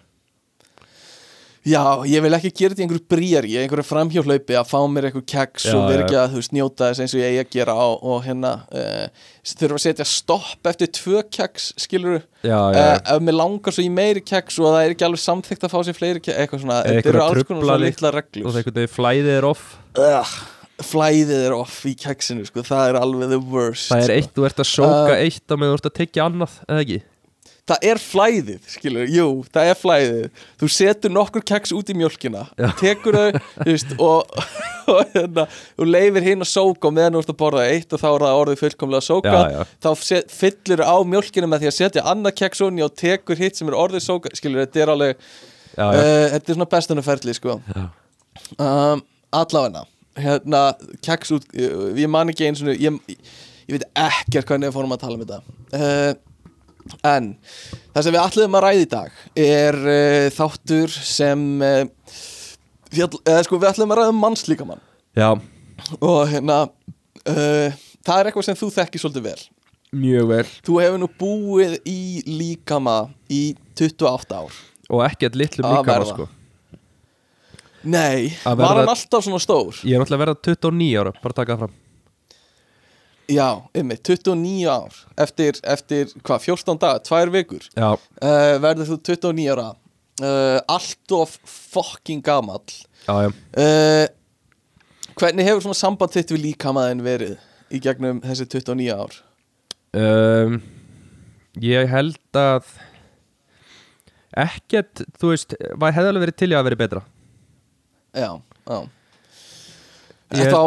Já, 1.60 2.00
ég 2.08 2.22
vil 2.24 2.32
ekki 2.32 2.50
gera 2.56 2.72
þetta 2.72 2.80
í 2.80 2.84
einhverju 2.86 3.02
brýjar 3.12 3.44
í 3.44 3.56
einhverju 3.60 3.84
framhjólaupi 3.84 4.54
að 4.56 4.68
fá 4.70 4.78
mér 4.88 5.10
einhver 5.10 5.24
keks 5.28 5.66
Já, 5.68 5.74
og 5.76 5.90
ekki 5.92 6.16
að 6.16 6.30
þú 6.32 6.38
veist 6.40 6.54
njóta 6.56 6.86
þess 6.88 7.02
eins 7.04 7.14
og 7.16 7.20
ég 7.20 7.40
að 7.42 7.50
gera 7.52 7.74
og, 7.84 7.98
og 8.00 8.22
hérna 8.24 8.52
uh, 8.72 9.26
þurfa 9.50 9.76
að 9.76 9.82
setja 9.84 10.06
stopp 10.08 10.70
eftir 10.70 10.88
tvö 10.96 11.20
keks 11.28 11.66
skilur 11.84 12.22
Já, 12.40 12.56
uh, 12.56 12.70
já, 12.72 12.86
ef 13.12 13.20
mér 13.26 13.36
langar 13.42 13.76
svo 13.76 13.84
í 13.84 13.90
meiri 13.92 14.24
keks 14.24 14.56
og 14.62 14.70
það 14.70 14.86
er 14.86 14.94
ekki 14.94 15.06
alveg 15.10 15.22
samþykkt 15.26 15.68
að 15.68 15.74
fá 15.74 15.78
sér 15.84 15.98
fleiri 15.98 16.24
keks 16.24 16.38
eitthvað 16.38 16.64
svona, 16.64 16.80
þetta 16.88 17.12
eru 17.12 17.22
alls 17.26 17.48
konar 17.50 17.66
svona 17.66 17.78
litla 17.84 18.08
og 18.08 18.16
reglur. 18.16 18.48
það 18.48 18.62
einhvern 18.62 18.80
veginn 18.80 18.94
flæðið 18.94 19.30
er 19.34 19.48
off. 19.50 19.68
Uh, 20.00 20.32
flæðið 20.86 21.44
er 21.46 21.54
off 21.56 21.78
í 21.88 21.94
keksinu 21.98 22.44
sko, 22.48 22.64
það 22.66 22.88
er 22.94 22.98
alveg 23.02 23.30
the 23.34 23.38
worst 23.52 23.90
Það 23.92 24.02
er 24.02 24.10
sko. 24.10 24.18
eitt, 24.18 24.34
þú 24.36 24.48
ert 24.50 24.60
að 24.64 24.68
sóka 24.72 25.14
Uh, 25.14 25.22
eitt 25.26 25.46
á 25.50 25.54
meðan 25.56 25.72
þú 25.74 25.78
ert 25.80 25.88
að 25.90 25.98
tekja 26.02 26.26
annað, 26.30 26.58
eða 26.68 26.84
ekki? 26.86 27.00
það 27.70 27.84
er 27.86 27.98
flæðið, 28.02 28.62
skilur, 28.66 29.04
jú, 29.14 29.24
það 29.54 29.68
er 29.70 29.76
flæðið 29.78 30.46
þú 30.58 30.68
setur 30.74 31.12
nokkur 31.14 31.44
keks 31.46 31.70
út 31.76 31.90
í 31.92 31.94
mjölkina 31.94 32.40
Já. 32.58 32.66
tekur 32.80 33.14
þau, 33.14 33.36
þú 33.60 33.66
veist 33.68 33.92
og, 34.02 34.32
og 34.90 35.12
hérna, 35.12 35.44
þú 35.78 35.86
leifir 35.86 36.26
hinn 36.26 36.42
að 36.42 36.50
sóka 36.50 36.88
og 36.90 36.96
meðan 36.96 37.14
þú 37.14 37.22
ert 37.22 37.30
að 37.30 37.38
borða 37.44 37.66
eitt 37.70 37.94
og 37.94 38.02
þá 38.02 38.08
er 38.10 38.24
það 38.24 38.40
orðið 38.40 38.58
fullkomlega 38.64 39.06
sóka, 39.06 39.36
Já, 39.36 39.54
já. 39.54 39.62
þá 39.86 39.90
set, 40.08 40.34
fyllir 40.34 40.82
á 40.82 40.96
mjölkina 41.12 41.50
með 41.52 41.62
því 41.62 41.70
að 41.70 41.76
setja 41.78 42.04
annað 42.10 42.36
keks 42.42 42.64
onni 42.66 42.82
og 42.88 42.96
tekur 42.98 43.38
hitt 43.44 43.60
sem 43.60 43.70
er 43.70 43.78
orðið 43.84 44.02
sóka, 44.08 44.34
skilur, 44.34 44.64
þetta 44.64 44.82
er 44.88 44.92
alveg 44.96 45.14
Já, 45.78 45.86
uh, 45.86 46.26
þetta 46.34 46.42
er 46.42 46.58
svona 46.58 46.70
bestunarferli, 46.74 47.36
sko 47.38 47.60
um, 48.58 49.04
allavegna 49.30 49.84
hérna, 50.18 50.62
keks 51.04 51.30
út 51.36 51.46
ég, 51.54 52.08
man 52.10 52.32
ekki 52.32 52.48
eins 52.48 52.62
og 52.64 52.72
ég, 52.74 52.98
ég 53.68 53.76
veit 53.76 53.86
ekkert 53.94 54.50
hvernig 54.50 54.70
við 54.70 54.76
fórum 54.78 54.96
að 54.96 55.02
tala 55.04 55.18
um 55.18 55.24
þetta. 55.24 55.40
Uh, 55.70 56.12
en 57.06 57.30
það 57.94 58.06
sem 58.06 58.16
við 58.16 58.22
ætluðum 58.24 58.58
að 58.58 58.66
ræða 58.66 58.82
í 58.82 58.90
dag 58.96 59.22
er 59.44 59.78
uh, 59.84 60.26
þáttur 60.34 60.96
sem 60.96 61.46
uh, 61.62 62.18
fjall, 62.90 63.12
eða, 63.22 63.44
sko, 63.46 63.60
við 63.60 63.70
ætluðum 63.70 63.94
að 63.94 64.02
ræða 64.02 64.14
um 64.14 64.20
mannslíkamann. 64.24 64.84
Já. 65.18 65.30
Og 66.00 66.20
hérna 66.30 66.64
það 67.20 68.16
er 68.16 68.28
eitthvað 68.30 68.46
sem 68.48 68.58
þú 68.58 68.68
þekkir 68.74 69.02
svolítið 69.02 69.26
vel. 69.28 69.40
Mjög 70.00 70.28
vel. 70.30 70.42
Þú 70.66 70.76
hefur 70.84 71.00
nú 71.02 71.08
búið 71.20 71.78
í 71.88 72.00
líkama 72.26 72.98
í 73.32 73.40
28 73.78 74.38
ár. 74.38 74.60
Og 74.90 75.02
ekkert 75.06 75.38
litlum 75.38 75.66
Að 75.68 75.76
líka 75.78 75.94
verða. 75.94 76.12
sko 76.14 76.28
nei, 77.84 78.30
Að 78.44 78.56
var 78.56 78.66
verða- 78.66 78.80
hann 78.82 78.88
alltaf 78.94 79.24
svona 79.24 79.40
stór? 79.42 79.78
Ég 79.84 79.94
er 79.96 80.02
náttúrulega 80.02 80.18
að 80.18 80.24
verða 80.26 80.42
29 80.42 80.98
ára, 81.00 81.12
bara 81.22 81.32
taka 81.38 81.54
það 81.56 81.58
fram. 81.64 81.74
Já, 83.30 83.62
ymmið, 83.78 84.00
29 84.02 84.66
ár. 84.66 84.96
Eftir, 85.22 85.52
eftir 85.62 86.08
hvað, 86.26 86.40
14 86.48 86.78
daga, 86.82 86.98
tvær 87.06 87.30
vikur? 87.30 87.62
Já, 87.76 87.92
uh, 87.94 88.54
verður 88.58 88.88
þú 88.90 88.98
29 89.06 89.46
ára. 89.54 89.68
Uh, 90.20 90.58
allt 90.68 91.12
of 91.16 91.38
fucking 91.46 92.20
gamall. 92.22 92.64
Já, 93.06 93.14
já. 93.28 93.30
Uh, 93.56 94.08
hvernig 95.16 95.46
hefur 95.46 95.62
svona 95.62 95.78
samband 95.78 96.12
þitt 96.12 96.34
við 96.34 96.42
líkamaðin 96.50 97.00
verið 97.06 97.38
í 97.70 97.80
gegnum 97.80 98.20
þessi 98.20 98.48
29 98.50 98.90
ár? 98.98 99.16
Um, 99.94 100.60
Ég 101.60 101.88
held 101.90 102.18
að 102.38 102.66
ekkert, 104.38 105.02
þú 105.18 105.32
veist, 105.32 105.54
hefði 105.58 106.10
alveg 106.12 106.22
verið 106.28 106.36
til 106.38 106.50
í 106.52 106.56
að 106.58 106.66
verið 106.68 106.78
betra 106.84 107.00
já, 108.14 108.40
já 108.66 108.80
Ég- 110.30 110.46
Er, 110.46 110.52
þá, 110.54 110.62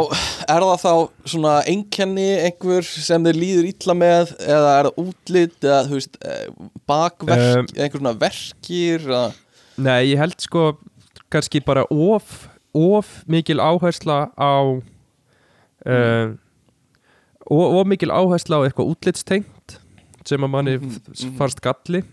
er 0.52 0.60
það 0.60 0.80
þá 0.82 1.28
svona 1.32 1.52
einkenni 1.64 2.26
einhver 2.44 2.84
sem 2.84 3.22
þið 3.24 3.38
líður 3.40 3.68
illa 3.70 3.94
með 3.96 4.32
eða 4.44 4.72
er 4.74 4.88
það 4.90 4.98
útlit 5.00 5.64
eða 5.64 5.78
þú 5.88 5.94
veist 5.96 6.18
eh, 6.20 6.48
bakverk, 6.84 7.44
Um, 7.62 7.70
einhver 7.72 8.02
svona 8.02 8.12
verkir 8.20 9.06
eða, 9.08 9.22
Nei, 9.80 10.12
ég 10.12 10.20
held 10.20 10.36
sko 10.44 10.66
kannski 11.32 11.62
bara 11.64 11.86
of, 11.88 12.44
of 12.76 13.24
mikil 13.26 13.56
áhersla 13.56 14.28
á 14.36 14.52
um, 14.68 16.36
of, 17.48 17.64
of 17.80 17.88
mikil 17.88 18.12
áhersla 18.12 18.60
á 18.60 18.64
eitthvað 18.68 18.92
útlitstengt 18.92 19.78
sem 20.28 20.44
að 20.44 20.52
manni 20.52 20.76
mm 20.76 20.92
mhm. 20.92 21.34
fannst 21.40 21.64
galli 21.64 22.04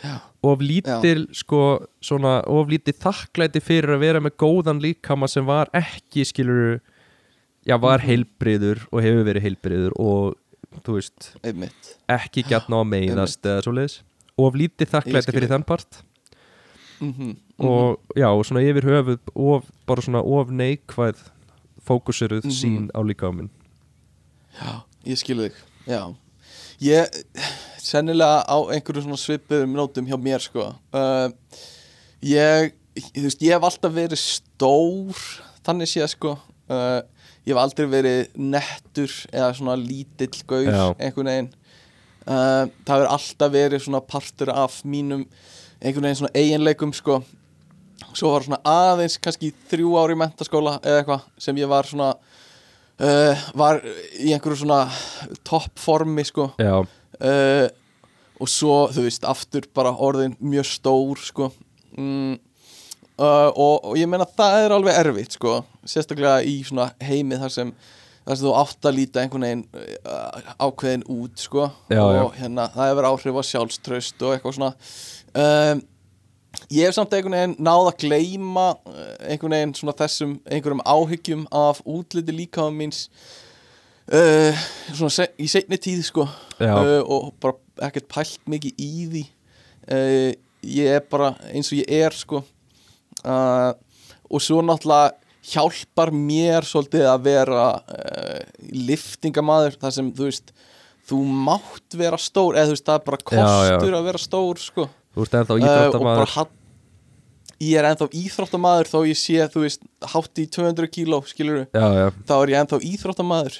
Já. 0.00 0.27
Of 0.42 0.60
lítil 0.62 1.26
sko 1.34 1.86
svona 2.00 2.42
of 2.46 2.68
lítið 2.70 2.98
þakklæti 3.02 3.60
fyrir 3.64 3.96
að 3.96 4.00
vera 4.04 4.20
með 4.20 4.36
góðan 4.38 4.80
líkama 4.80 5.28
sem 5.28 5.44
var 5.46 5.68
ekki 5.74 6.24
skilur 6.24 6.80
já 7.66 7.76
var 7.80 7.98
Mhm. 7.98 8.06
heilbriður 8.08 8.86
og 8.92 9.02
hefur 9.02 9.24
verið 9.26 9.42
heilbriður 9.42 9.92
og 9.98 10.36
þú 10.84 10.94
veist 10.98 11.32
einmitt. 11.42 11.96
ekki 12.08 12.42
gætna 12.44 12.78
á 12.80 12.84
meiðast 12.86 13.42
eða 13.42 13.62
svoleiðis. 13.64 14.00
Of 14.38 14.54
lítið 14.54 14.86
Ég 14.86 14.90
þakklæti 14.92 15.32
fyrir 15.34 15.48
þann 15.48 15.66
part. 15.66 16.02
Mm 17.00 17.12
-hmm. 17.14 17.36
og 17.58 17.98
já, 18.16 18.26
og 18.28 18.44
svona 18.46 18.60
yfir 18.62 18.82
höfuð 18.82 19.18
of, 19.34 19.64
bara 19.86 20.00
svona 20.02 20.22
of 20.22 20.48
neikvæð 20.50 21.16
fókusiruð 21.86 22.44
Mhm. 22.44 22.50
sín 22.50 22.90
á 22.94 23.00
líkamin 23.02 23.50
Já, 24.60 24.82
ég 25.06 25.16
skilu 25.18 25.42
þig. 25.48 25.52
Já. 25.86 26.14
Ég, 26.80 27.06
sennilega 27.88 28.42
á 28.44 28.56
einhverju 28.74 29.04
svona 29.06 29.18
svipuðum 29.20 29.76
nótum 29.78 30.08
hjá 30.08 30.16
mér 30.20 30.44
sko. 30.44 30.70
Uh, 30.92 31.28
Ég, 32.26 32.72
þú 33.14 33.22
veist, 33.28 33.42
ég 33.46 33.54
hef 33.54 33.62
alltaf 33.68 33.92
verið 33.94 34.18
stór 34.18 35.20
Þannig 35.68 35.90
séð 35.92 36.08
sko. 36.16 36.32
Uh, 36.66 37.00
Ég 37.46 37.54
hef 37.54 37.60
aldrei 37.62 37.86
verið 37.92 38.32
nettur 38.36 39.12
Eða 39.30 39.52
svona 39.56 39.76
lítill 39.78 40.42
gaur 40.50 40.66
Já. 40.66 40.82
Einhvern 40.98 41.30
veginn. 41.30 41.50
Uh, 42.26 42.66
Það 42.82 42.94
hefur 42.96 43.12
alltaf 43.14 43.52
verið 43.54 43.84
svona 43.86 44.02
partur 44.04 44.50
af 44.52 44.80
mínum 44.84 45.22
Einhvern 45.78 46.08
veginn 46.08 46.18
svona 46.24 46.34
eiginleikum 46.34 46.90
sko. 46.96 47.20
Svo 48.18 48.32
var 48.34 48.42
svona 48.46 48.58
aðeins 48.66 49.14
kannski 49.22 49.52
þrjú 49.70 49.94
ári 50.00 50.16
í 50.16 50.18
mentaskóla 50.18 50.76
eða 50.82 51.04
eitthvað 51.04 51.28
sem 51.46 51.58
ég 51.62 51.70
var 51.70 51.86
svona 51.86 52.08
uh, 52.98 53.46
var 53.58 53.78
í 54.18 54.32
einhverju 54.34 54.64
svona 54.64 54.80
toppformi 55.46 56.24
sko. 56.26 56.48
Uh, 56.58 57.68
og 58.38 58.50
svo 58.50 58.76
þú 58.94 59.06
veist 59.06 59.26
aftur 59.28 59.66
bara 59.74 59.94
orðin 59.94 60.36
mjög 60.38 60.68
stór 60.70 61.22
sko. 61.22 61.50
Mm, 61.98 62.38
uh, 63.18 63.50
og, 63.50 63.90
og 63.90 63.94
ég 63.98 64.10
meina 64.10 64.28
það 64.28 64.64
er 64.64 64.74
alveg 64.76 65.00
erfitt 65.02 65.38
sko. 65.38 65.60
Sérstaklega 65.88 66.42
í 66.46 66.60
svona 66.66 66.90
heimi 67.02 67.38
þar 67.40 67.54
sem 67.54 67.72
þar 68.28 68.36
sem 68.36 68.44
þú 68.44 68.54
átt 68.60 68.88
að 68.88 68.98
líta 68.98 69.22
einhvern 69.22 69.46
veginn 69.46 69.66
uh, 69.72 70.50
ákveðin 70.60 71.06
út 71.14 71.44
sko. 71.44 71.68
Já, 71.90 72.02
og 72.04 72.16
já. 72.16 72.24
hérna 72.42 72.68
það 72.74 72.90
hefur 72.92 73.10
áhrif 73.12 73.40
á 73.40 73.42
sjálfströst 73.52 74.26
og 74.26 74.34
eitthvað 74.34 74.58
svona. 74.58 74.72
Um, 75.32 75.82
ég 76.72 76.88
hef 76.88 76.96
samt 76.96 77.14
einhvern 77.16 77.38
veginn 77.38 77.58
náð 77.64 77.90
að 77.90 78.00
gleyma 78.04 78.68
uh, 78.76 79.12
einhvern 79.26 79.56
veginn 79.56 79.76
svona 79.78 79.96
þessum 79.98 80.38
einhverjum 80.46 80.84
áhyggjum 80.84 81.46
af 81.56 81.80
útliti 81.88 82.36
líkaðum 82.36 82.82
míns 82.82 83.06
uh, 84.12 84.66
svona 84.92 85.14
se 85.14 85.28
í 85.40 85.48
seinni 85.50 85.80
tíð 85.80 86.04
sko. 86.10 86.28
Uh, 86.58 87.00
og 87.04 87.32
bara 87.40 87.56
ekkert 87.86 88.08
pælt 88.12 88.40
mikið 88.50 88.82
í 88.84 88.90
því. 89.12 89.24
Uh, 89.88 90.30
ég 90.68 90.98
er 90.98 91.04
bara 91.10 91.32
eins 91.52 91.70
og 91.72 91.78
ég 91.80 91.88
er 92.02 92.16
sko. 92.16 92.42
Uh, 93.24 93.72
og 94.28 94.42
svo 94.44 94.60
náttúrulega 94.62 95.14
hjálpar 95.48 96.10
mér 96.12 96.66
svolítið 96.68 97.06
að 97.08 97.22
vera 97.24 97.62
uh, 97.80 98.42
liftingamaður 98.74 99.78
þar 99.80 99.94
sem 99.96 100.10
þú 100.14 100.28
veist 100.28 100.52
þú 101.08 101.22
mátt 101.48 101.96
vera 101.96 102.18
stór 102.20 102.58
eða 102.58 102.68
þú 102.68 102.74
veist 102.76 102.88
það 102.88 102.98
er 102.98 103.04
bara 103.06 103.18
Já, 103.18 103.32
já. 103.32 103.76
kostur 103.78 103.96
að 103.96 104.08
vera 104.10 104.20
stór 104.20 104.60
sko. 104.60 104.88
Þú 105.14 105.24
veist 105.24 105.36
ennþá 105.38 105.56
uh, 105.56 105.62
íþróttamaður. 105.64 106.32
hatt 106.36 106.54
ég 107.64 107.78
er 107.80 107.88
ennþá 107.88 108.08
íþróttamaður 108.20 108.90
þó 108.92 108.98
ég 109.08 109.18
sé 109.18 109.46
þú 109.54 109.64
veist 109.64 109.86
hátt 110.12 110.42
í 110.42 110.44
200 110.58 110.90
kíló 110.94 111.22
skilur 111.26 111.64
já, 111.64 111.86
já, 111.96 112.06
þá 112.28 112.34
er 112.36 112.52
ég 112.52 112.60
ennþá 112.62 112.80
íþróttamaður 112.92 113.56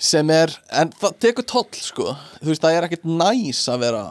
sem 0.00 0.32
er, 0.32 0.52
en 0.80 0.90
það 0.96 1.16
tekur 1.20 1.46
toll 1.48 1.68
sko, 1.76 2.14
þú 2.40 2.52
veist 2.52 2.64
það 2.64 2.76
er 2.76 2.86
ekkert 2.88 3.08
næs 3.08 3.62
að 3.70 3.82
vera 3.84 4.04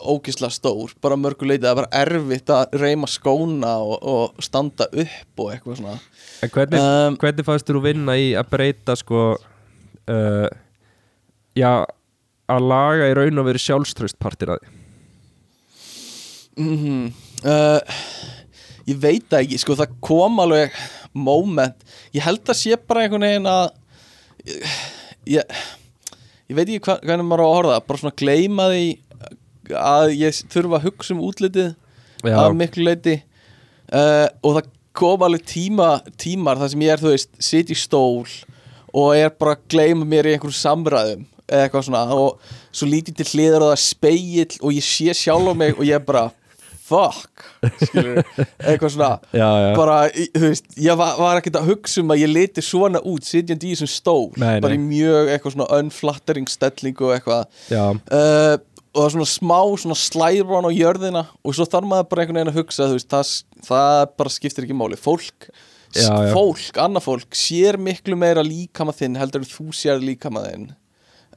ógislega 0.00 0.54
stór 0.54 0.92
bara 1.02 1.16
mörguleiti, 1.18 1.64
það 1.64 1.72
er 1.72 1.78
bara 1.80 2.02
erfitt 2.04 2.52
að 2.54 2.76
reyma 2.80 3.08
skóna 3.10 3.72
og, 3.82 3.96
og 4.06 4.44
standa 4.44 4.86
upp 4.86 5.42
og 5.42 5.54
eitthvað 5.54 5.80
svona. 5.80 5.96
En 6.44 6.52
hvernig, 6.54 6.80
Um, 6.80 7.16
hvernig 7.20 7.46
fannst 7.48 7.68
þú 7.68 7.82
vinna 7.84 8.16
í 8.20 8.30
að 8.38 8.52
breyta 8.52 8.96
sko 8.98 9.24
uh, 9.34 10.50
já 11.58 11.72
að 12.50 12.68
laga 12.70 13.08
í 13.10 13.16
raun 13.18 13.42
og 13.42 13.48
verið 13.48 13.64
sjálfströst 13.66 14.18
partir 14.22 14.54
að 14.54 14.62
því 14.62 14.78
mm 16.60 17.10
uh, 17.46 17.80
ég 18.90 18.98
veit 19.00 19.36
ekki 19.38 19.58
sko 19.60 19.76
það 19.78 19.98
kom 20.04 20.40
alveg 20.42 20.74
moment, 21.16 21.76
ég 22.14 22.24
held 22.24 22.42
að 22.46 22.58
sé 22.58 22.78
bara 22.86 23.04
einhvern 23.04 23.26
veginn 23.26 23.50
að 23.50 23.70
ég, 25.28 25.56
ég 26.50 26.58
veit 26.58 26.66
ekki 26.66 26.82
hva, 26.86 26.98
hvernig 27.04 27.28
maður 27.28 27.44
á 27.44 27.48
að 27.48 27.56
horfa 27.56 27.80
bara 27.86 28.02
svona 28.02 28.18
gleyma 28.20 28.68
því 28.72 28.84
að 29.80 30.12
ég 30.18 30.42
þurfa 30.50 30.78
að 30.80 30.86
hugsa 30.88 31.14
um 31.14 31.24
útlitið 31.28 31.68
já, 31.70 32.36
að 32.36 32.56
miklu 32.58 32.86
leiti 32.86 33.16
uh, 33.94 34.26
og 34.42 34.56
það 34.58 34.70
kom 35.00 35.22
alveg 35.22 35.44
tíma, 35.46 35.90
tímar 36.18 36.58
þar 36.60 36.72
sem 36.72 36.82
ég 36.82 36.94
er, 36.94 37.02
þú 37.02 37.12
veist, 37.12 37.30
sit 37.42 37.70
í 37.70 37.76
stól 37.78 38.26
og 38.90 39.12
er 39.14 39.30
bara 39.38 39.54
að 39.54 39.68
gleyma 39.70 40.08
mér 40.08 40.26
í 40.26 40.34
einhverjum 40.34 40.58
samræðum 40.58 41.28
eða 41.50 41.66
eitthvað 41.66 41.86
svona 41.86 42.02
og 42.14 42.50
svo 42.70 42.88
lítið 42.90 43.20
til 43.20 43.28
hliðar 43.32 43.64
og 43.64 43.70
það 43.70 43.76
er 43.76 43.84
speill 43.84 44.58
og 44.60 44.74
ég 44.74 44.86
sé 44.86 45.14
sjálf 45.18 45.50
á 45.50 45.54
mig 45.58 45.76
og 45.76 45.86
ég 45.86 45.98
er 45.98 46.06
bara 46.06 46.28
fuck 46.90 47.44
skilur, 47.84 48.20
eitthvað 48.58 48.94
svona 48.94 49.10
Já, 49.40 49.48
já. 49.62 49.68
bara, 49.78 49.98
þú 50.34 50.42
veist, 50.48 50.66
ég 50.80 50.98
var, 50.98 51.14
var 51.20 51.40
ekkert 51.40 51.60
að 51.60 51.70
hugsa 51.70 52.02
um 52.02 52.14
að 52.14 52.22
ég 52.24 52.32
liti 52.32 52.64
svona 52.64 53.02
út 53.06 53.26
sitjandi 53.26 53.70
í 53.70 53.76
þessum 53.76 53.92
stól. 53.92 54.26
Nei, 54.40 54.58
bara 54.62 54.74
nei. 54.74 54.80
í 54.80 54.88
mjög 54.88 55.30
eitthvað 55.34 55.54
svona 55.56 55.68
unflattering 55.78 56.50
stelling 56.50 57.04
og 57.06 57.14
eitthvað. 57.16 57.62
Uh, 57.70 58.58
og 58.90 58.98
það 58.98 59.06
er 59.06 59.14
svona 59.14 59.30
smá 59.30 59.58
svona 59.78 59.98
slæðrán 59.98 60.66
á 60.66 60.70
jörðina 60.74 61.24
og 61.44 61.54
svo 61.56 61.66
þarf 61.70 61.90
maður 61.90 62.08
bara 62.10 62.24
einhvern 62.24 62.40
veginn 62.40 62.52
að 62.52 62.58
hugsa 62.58 62.88
veist, 62.90 63.10
það, 63.12 63.34
það 63.68 64.00
bara 64.22 64.34
skiptir 64.34 64.66
ekki 64.66 64.78
máli. 64.80 64.98
Fólk, 64.98 65.48
já. 65.94 66.10
fólk, 66.34 66.82
annað 66.82 67.06
fólk 67.06 67.38
sér 67.38 67.78
miklu 67.78 68.18
meira 68.18 68.44
líkama 68.46 68.94
þinn 68.96 69.18
heldur 69.20 69.44
en 69.44 69.52
þú 69.52 69.70
sér 69.76 70.02
líkama 70.02 70.44
þinn. 70.48 70.68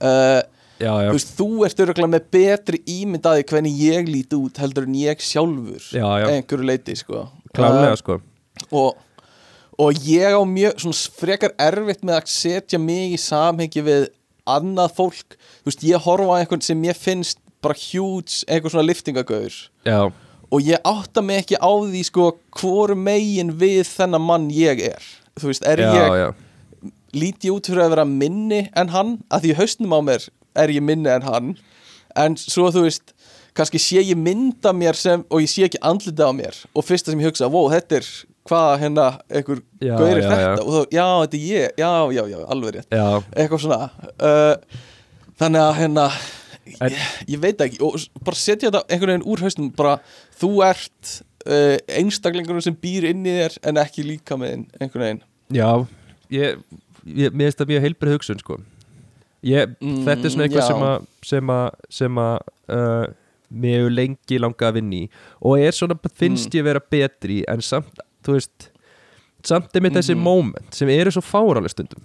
Uh, 0.01 0.41
já, 0.83 0.91
já. 1.05 1.09
Þú 1.09 1.15
veist, 1.17 1.31
þú 1.39 1.47
ert 1.67 1.81
öruglega 1.85 2.11
með 2.13 2.27
betri 2.35 2.81
ímynd 2.97 3.25
að 3.29 3.39
því 3.39 3.45
hvernig 3.53 3.79
ég 3.83 4.09
líti 4.11 4.39
út 4.39 4.59
heldur 4.63 4.87
en 4.89 4.97
ég 4.99 5.23
sjálfur 5.23 5.87
Já, 5.95 6.07
já. 6.23 6.27
einhverju 6.35 6.67
leiti, 6.69 6.95
sko. 6.99 7.23
Klálega 7.53 7.93
Uh, 7.93 7.99
sko. 8.01 8.19
og, 8.71 8.97
og 9.79 10.03
ég 10.07 10.33
á 10.35 10.41
mjög 10.45 10.83
svona 10.83 10.99
frekar 11.21 11.53
erfitt 11.61 12.03
með 12.05 12.19
að 12.19 12.27
setja 12.33 12.79
mig 12.81 13.15
í 13.15 13.19
samhengi 13.21 13.83
við 13.85 14.09
annað 14.49 14.91
fólk. 14.97 15.37
Þú 15.63 15.71
veist, 15.71 15.83
ég 15.87 16.03
horfa 16.03 16.35
á 16.35 16.39
einhvern 16.41 16.61
sem 16.65 16.83
ég 16.89 16.97
finnst 16.99 17.39
bara 17.63 17.77
huge, 17.79 18.41
einhver 18.51 18.73
svona 18.73 18.83
liftingagauður 18.89 19.55
Já, 19.87 20.11
og 20.51 20.61
ég 20.67 20.81
átta 20.83 21.21
mig 21.23 21.45
ekki 21.45 21.55
á 21.63 21.71
því 21.71 22.01
sko 22.09 22.25
hvoru 22.59 22.97
megin 22.99 23.53
við 23.61 23.85
þennan 23.87 24.25
mann 24.25 24.49
ég 24.51 24.81
er. 24.91 25.05
Þú 25.39 25.47
veist, 25.53 25.63
er 25.65 25.79
já, 25.79 25.93
ég 25.95 26.17
já. 26.19 26.27
Lít 27.13 27.45
ég 27.47 27.53
út 27.55 27.69
fyrir 27.69 27.85
að 27.85 27.93
vera 27.93 28.03
minni 28.09 28.65
en 28.75 28.89
hann? 28.91 29.13
Að 29.31 29.45
því 29.47 29.55
hausnum 29.61 29.93
á 29.95 29.99
mér 30.03 30.27
er 30.55 30.73
ég 30.73 30.83
minni 30.85 31.09
en 31.13 31.25
hann. 31.27 31.53
En 32.19 32.35
svo 32.37 32.69
þú 32.73 32.85
veist 32.87 33.13
kannski 33.57 33.81
sé 33.81 34.01
ég 34.01 34.17
mynda 34.17 34.73
mér 34.75 34.97
sem 34.97 35.23
og 35.29 35.41
ég 35.43 35.49
sé 35.51 35.65
ekki 35.67 35.81
andlita 35.85 36.29
á 36.29 36.33
mér. 36.35 36.57
Og 36.73 36.85
fyrsta 36.85 37.13
sem 37.13 37.21
ég 37.21 37.29
hugsa, 37.31 37.49
wow, 37.51 37.69
þetta 37.73 37.99
er 38.01 38.07
hvað 38.49 38.69
hérna, 38.81 39.07
einhver 39.31 39.61
Já, 39.79 39.95
gauri 39.95 40.21
já, 40.23 40.29
þetta? 40.29 40.39
já. 40.41 40.63
og 40.63 40.71
þá, 40.73 40.95
já, 40.97 41.05
þetta 41.23 41.37
er 41.37 41.43
ég, 41.47 41.75
já, 41.79 41.91
já, 42.17 42.23
já, 42.33 42.39
alveg 42.55 42.73
rétt. 42.77 42.89
Já, 42.91 43.05
eitthvað 43.37 43.61
svona. 43.63 44.09
Uh, 44.19 44.79
þannig 45.39 45.63
að 45.63 45.77
hérna 45.79 46.07
ég, 46.73 46.97
ég 47.35 47.43
veit 47.43 47.63
ekki, 47.67 47.79
og 47.85 48.25
bara 48.25 48.39
setja 48.39 48.69
þetta 48.69 48.83
einhvern 48.89 49.13
veginn 49.13 49.27
úr 49.31 49.45
hausnum, 49.45 49.69
bara 49.77 49.95
þú 50.41 50.51
ert 50.67 51.13
uh, 51.47 51.77
einstaklingur 52.01 52.61
sem 52.65 52.75
býr 52.83 53.09
inn 53.13 53.23
í 53.27 53.37
þér 53.39 53.57
en 53.71 53.81
ekki 53.83 54.05
líka 54.07 54.37
með 54.39 54.65
einhvern 54.79 55.05
veginn. 55.07 55.23
Já. 55.53 55.69
Ég, 56.33 56.59
ég 57.05 57.35
mér 57.35 57.51
finnst 57.51 57.61
það 57.61 57.73
mjög 57.73 57.87
heilbrið 57.87 58.17
hugsun 58.17 58.43
sko 58.43 58.59
ég, 59.43 59.75
Mm, 59.81 60.05
Þetta 60.05 60.25
er 60.25 60.29
svona 60.33 60.47
eitthvað 60.47 60.63
já. 60.63 60.67
sem 60.67 60.81
að 60.87 61.07
sem 61.23 61.47
að, 61.47 61.69
sem 61.89 62.15
að 62.15 62.39
uh, 62.69 63.05
mér 63.53 63.77
hefur 63.79 63.95
lengi 63.97 64.39
langað 64.39 64.69
að 64.71 64.73
vinna 64.79 64.95
í 64.95 65.09
og 65.41 65.59
er 65.59 65.71
svona, 65.71 65.97
finnst 66.15 66.49
Mm. 66.49 66.59
ég 66.59 66.63
vera 66.63 66.79
betri 66.91 67.43
en 67.47 67.61
samt, 67.61 67.99
þú 68.23 68.33
veist 68.37 68.69
samt 69.43 69.75
er 69.75 69.81
mitt 69.81 69.93
þessi 69.93 70.15
Mhm. 70.15 70.23
moment 70.23 70.73
sem 70.73 70.89
eru 70.89 71.11
svo 71.11 71.21
fáraleg 71.21 71.69
stundum 71.69 72.01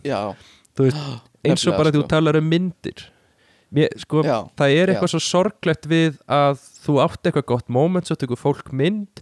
veist, 0.76 0.96
eins 1.44 1.66
og 1.66 1.76
bara 1.76 1.90
sko. 1.90 2.02
þú 2.02 2.08
talar 2.08 2.36
um 2.36 2.50
myndir 2.50 3.04
mér, 3.72 3.88
sko, 3.98 4.22
Já, 4.24 4.48
það 4.56 4.74
er 4.76 4.86
eitthvað 4.88 5.08
já. 5.08 5.14
svo 5.14 5.20
sorglegt 5.20 5.86
við 5.86 6.18
að 6.28 6.58
þú 6.84 6.98
átt 7.04 7.22
eitthvað 7.22 7.46
gott 7.46 7.68
moment, 7.68 8.04
svo 8.06 8.16
tekur 8.16 8.36
fólk 8.36 8.72
mynd 8.72 9.20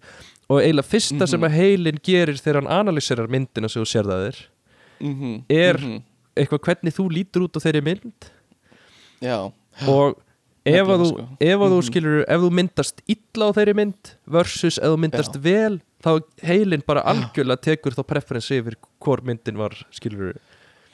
og 0.48 0.60
eiginlega 0.62 0.86
fyrsta 0.86 1.18
Mhm. 1.22 1.28
sem 1.28 1.40
að 1.40 1.50
heilin 1.52 1.98
gerir 2.02 2.38
þegar 2.40 2.62
hann 2.62 2.86
analyserar 2.86 3.28
myndina 3.28 3.68
sem 3.68 3.82
þú 3.82 3.86
sér 3.86 4.04
það 4.04 4.26
þér 4.30 4.36
mm 5.00 5.42
Er- 5.50 6.02
eitthvað 6.36 6.60
hvernig 6.68 6.94
þú 6.96 7.08
lítur 7.12 7.46
út 7.48 7.56
á 7.56 7.60
þeirri 7.64 7.82
mynd 7.84 8.30
já, 9.22 9.38
og 9.88 10.16
ef 10.66 10.88
að 10.90 11.00
þú, 11.02 11.08
sko. 11.12 11.28
ef 11.40 11.58
að 11.60 11.70
þú 11.72 11.78
Mhm. 11.80 11.86
skilur 11.90 12.24
ef 12.28 12.40
þú 12.40 12.50
myndast 12.58 13.02
illa 13.08 13.44
á 13.48 13.50
þeirri 13.56 13.74
mynd 13.74 14.14
versus 14.26 14.78
ef 14.78 14.84
þú 14.90 14.98
myndast 15.04 15.34
Já. 15.34 15.40
vel 15.42 15.80
þá 16.02 16.10
heilin 16.42 16.82
bara 16.86 17.02
algjörlega 17.02 17.60
tekur 17.62 17.94
þá 17.94 18.02
preferensi 18.06 18.58
yfir 18.60 18.76
hvor 19.00 19.22
myndin 19.22 19.56
var 19.56 19.72
skilur 19.90 20.34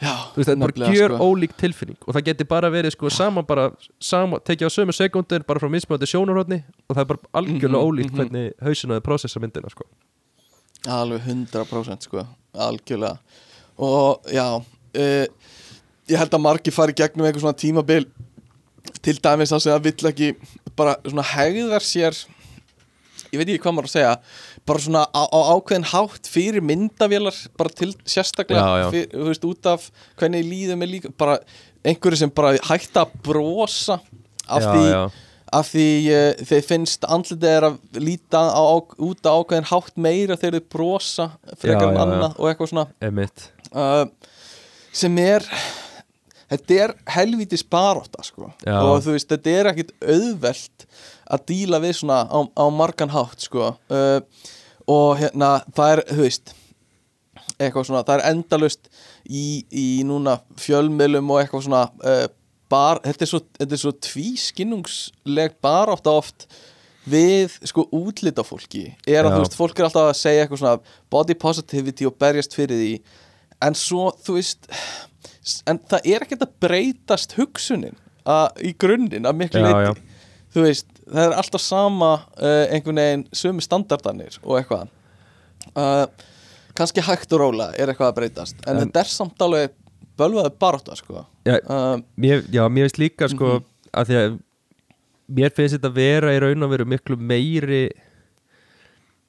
já 0.03 0.15
þú 0.35 0.37
veist, 0.37 0.49
þetta 0.51 0.65
er 0.69 0.73
bara 0.73 0.93
gjör 0.93 1.17
sko. 1.17 1.25
ólík 1.31 1.53
tilfinning 1.57 1.97
og 2.07 2.15
það 2.15 2.25
geti 2.25 2.45
bara 2.49 2.71
verið 2.71 2.93
sko 2.93 3.09
sama 3.11 3.43
bara 3.43 3.71
sama, 4.01 4.39
tekið 4.39 4.67
á 4.67 4.71
sömu 4.71 4.93
sekundir 4.93 5.45
bara 5.47 5.61
frá 5.61 5.69
mismöndi 5.71 6.07
sjónurhóðni 6.11 6.63
og 6.91 6.97
það 6.97 7.01
er 7.01 7.05
bara 7.05 7.21
algjörlega 7.35 7.83
Mhm, 7.83 7.89
ólíkt 7.89 8.11
mhm. 8.13 8.17
hvernig 8.19 8.53
hausinu 8.63 8.95
þau 8.99 9.01
prósessa 9.01 9.41
myndina 9.41 9.71
sko. 9.71 9.85
alveg 10.87 11.21
100% 11.23 12.03
sko, 12.03 12.27
algjörlega 12.55 13.19
og 13.79 14.23
já 14.27 14.65
uh, 14.99 15.25
ég 16.11 16.21
held 16.21 16.37
að 16.37 16.45
margir 16.45 16.75
fari 16.75 16.97
gegnum 16.97 17.27
eitthvað 17.27 17.47
svona 17.47 17.63
tímabil 17.63 18.07
til 19.03 19.17
dæmis 19.23 19.53
að 19.55 19.65
segja 19.65 19.79
að 19.79 19.89
vill 19.89 20.11
ekki 20.11 20.31
bara 20.79 20.97
svona 21.07 21.27
hegðar 21.33 21.85
sér 21.87 22.17
ég 23.33 23.41
veit 23.41 23.47
ekki 23.47 23.63
hvað 23.65 23.77
maður 23.77 23.91
að 23.91 23.95
segja 23.97 24.15
bara 24.69 24.85
svona 24.85 25.03
á, 25.11 25.23
á 25.27 25.41
ákveðin 25.57 25.89
hátt 25.91 26.31
fyrir 26.31 26.65
myndavélar 26.65 27.37
bara 27.59 27.75
til 27.75 27.91
sérstaklega 28.05 28.63
Já, 28.63 28.83
já. 28.83 28.89
Fyr, 28.95 29.27
veist, 29.29 29.47
út 29.49 29.69
af 29.71 29.89
hvernig 30.21 30.47
líðum 30.47 30.85
er 30.85 30.91
líka 30.91 31.13
bara 31.19 31.39
einhverju 31.83 32.23
sem 32.23 32.33
bara 32.35 32.55
hætta 32.69 33.07
að 33.07 33.15
brosa 33.27 33.99
af 34.47 34.67
já, 34.67 34.71
því 34.73 34.85
af 35.53 35.69
því 35.69 35.87
uh, 36.09 36.45
þeir 36.49 36.63
finnst 36.69 37.07
andlitið 37.13 37.49
er 37.51 37.67
að 37.69 37.81
líta 38.01 38.41
á, 38.41 38.63
á, 38.63 38.77
út 38.81 39.27
á 39.29 39.33
ákveðin 39.37 39.69
hátt 39.69 39.99
meira 40.01 40.39
þegar 40.41 40.61
þau 40.61 40.69
brosa 40.77 41.27
frekar 41.61 41.91
en 41.91 42.01
annað 42.01 42.39
og 42.39 42.49
eitthvað 42.49 42.71
svona. 42.73 42.87
Uh, 43.73 44.07
sem 44.93 45.19
er 45.23 45.47
þetta 46.53 46.79
er 46.85 46.95
helvítis 47.15 47.65
baróta 47.65 48.25
sko. 48.27 48.51
Og 48.69 48.97
þú 49.05 49.17
veist, 49.17 49.31
þetta 49.31 49.55
er 49.59 49.71
ekkit 49.73 49.95
auðvelt 50.01 50.87
að 51.33 51.47
díla 51.49 51.81
við 51.83 51.97
svona 52.03 52.25
á, 52.29 52.39
á 52.45 52.65
margan 52.73 53.13
hátt 53.13 53.47
sko. 53.47 53.73
uh, 53.93 54.21
og 54.91 55.17
hérna, 55.21 55.61
það 55.77 55.95
er, 55.95 56.05
þú 56.11 56.25
veist 56.27 56.55
eitthvað 57.63 57.87
svona, 57.87 58.03
það 58.07 58.19
er 58.19 58.25
endalust 58.33 58.89
í, 59.25 59.63
í 59.71 59.87
núna 60.07 60.41
fjölmiðlum 60.61 61.31
og 61.31 61.41
eitthvað 61.41 61.67
svona 61.69 61.85
uh, 62.03 62.27
bar, 62.73 63.01
þetta 63.05 63.25
er 63.25 63.31
svo, 63.31 63.41
svo 63.85 63.95
tvískinnungsleg 64.09 65.57
barátta 65.63 66.15
oft 66.19 66.49
við 67.09 67.57
sko 67.67 67.85
útlita 67.95 68.45
fólki 68.47 68.85
er 69.11 69.27
að 69.27 69.35
þú 69.35 69.41
veist, 69.43 69.57
fólk 69.59 69.81
er 69.81 69.89
alltaf 69.89 70.11
að 70.13 70.21
segja 70.21 70.45
eitthvað 70.45 70.61
svona 70.61 70.99
body 71.11 71.37
positivity 71.39 72.07
og 72.07 72.15
berjast 72.21 72.55
fyrir 72.55 72.79
því 72.79 72.93
en 73.67 73.75
svo, 73.79 74.11
þú 74.25 74.37
veist 74.39 74.69
en 75.71 75.79
það 75.91 76.09
er 76.15 76.25
ekkert 76.27 76.45
að 76.47 76.53
breytast 76.63 77.35
hugsunin 77.39 77.97
að, 78.25 78.61
í 78.63 78.73
grunninn 78.79 79.27
að 79.27 79.39
miklu 79.41 79.63
leiti 79.65 80.03
þú 80.55 80.67
veist, 80.67 80.87
það 81.09 81.25
er 81.31 81.37
alltaf 81.41 81.63
sama 81.65 82.11
uh, 82.37 82.65
einhvern 82.75 83.01
veginn 83.01 83.25
sömu 83.33 83.63
standardanir 83.65 84.37
og 84.45 84.59
eitthvað. 84.61 84.91
Uh, 85.73 86.05
kannski 86.77 87.01
hægt 87.05 87.33
og 87.33 87.41
róla 87.43 87.71
er 87.75 87.89
eitthvað 87.93 88.11
að 88.13 88.17
breytast 88.21 88.59
en, 88.67 88.77
En- 88.77 88.83
þetta 88.87 89.01
er 89.05 89.11
samt 89.13 89.43
alveg 89.47 89.73
bölvaði 90.21 90.53
baróta 90.61 90.97
sko. 90.99 91.25
Já, 91.49 91.57
uh, 91.65 91.97
mér, 92.21 92.45
já, 92.53 92.63
mér 92.69 92.87
finnst 92.91 93.01
líka 93.01 93.29
sko 93.33 93.55
Mhm. 93.59 93.69
að 93.93 94.09
því 94.11 94.19
að 94.23 94.39
mér 95.39 95.55
finnst 95.57 95.75
þetta 95.79 95.93
vera 95.97 96.33
í 96.37 96.41
raun 96.45 96.63
og 96.67 96.71
veru 96.75 96.85
miklu 96.89 97.17
meiri 97.17 97.83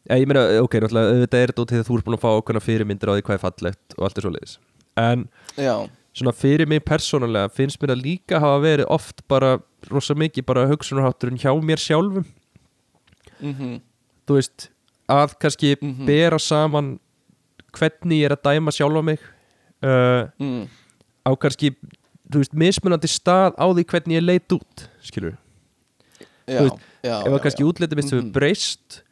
Já, 0.10 0.18
ég 0.20 0.28
meina, 0.28 0.42
ok, 0.60 0.74
náttúrulega, 0.84 1.12
auðvitað 1.16 1.40
er 1.44 1.52
þetta 1.54 1.62
út 1.64 1.70
því 1.72 1.78
að 1.80 1.88
þú 1.88 1.98
ert 1.98 2.06
búin 2.10 2.18
að 2.18 2.24
fá 2.26 2.30
okkurna 2.36 2.60
fyrirmyndir 2.64 3.08
á 3.10 3.14
því 3.16 3.22
hvað 3.24 3.38
er 3.38 3.44
fallegt 3.46 3.94
og 3.98 4.04
allt 4.08 4.18
er 4.20 4.26
svo 4.26 4.32
leiðis 4.34 4.56
En 5.00 5.22
já, 5.58 5.76
svona 6.14 6.34
fyrir 6.36 6.68
mig 6.70 6.84
persónulega 6.86 7.50
finnst 7.56 7.80
mér 7.82 7.94
að 7.96 8.04
líka 8.04 8.42
hafa 8.44 8.60
verið 8.66 8.90
oft 8.92 9.24
bara 9.32 9.54
rosa 9.90 10.14
mikið 10.14 10.46
bara 10.46 10.68
hugsunarhátturinn 10.70 11.40
hjá 11.40 11.54
mér 11.64 11.80
sjálfum 11.82 12.26
mhm 13.42 13.80
þú 14.28 14.38
veist, 14.38 14.70
að 15.12 15.34
kannski 15.40 15.74
Mhm. 15.82 16.06
bera 16.08 16.38
saman 16.40 16.98
hvernig 17.76 18.22
ég 18.22 18.26
er 18.30 18.36
að 18.38 18.44
dæma 18.46 18.72
sjálfa 18.72 19.02
mig 19.04 19.20
uh, 19.84 20.30
mm, 20.40 20.68
á 21.28 21.32
kannski, 21.36 21.74
þú 22.32 22.40
veist, 22.44 22.54
mismunandi 22.56 23.08
stað 23.12 23.56
á 23.60 23.66
því 23.68 23.84
hvernig 23.84 24.16
ég 24.20 24.24
leit 24.24 24.48
út 24.56 24.86
skilur, 25.04 25.36
já, 26.48 26.60
veist, 26.62 26.80
já, 27.04 27.16
ef 27.24 27.34
að 27.34 27.42
kannski 27.44 27.64
já. 27.64 27.68
útlitið 27.72 27.96
mitt 28.00 28.06
Mhm. 28.06 28.20
hefur 28.20 28.32
breyst 28.32 29.03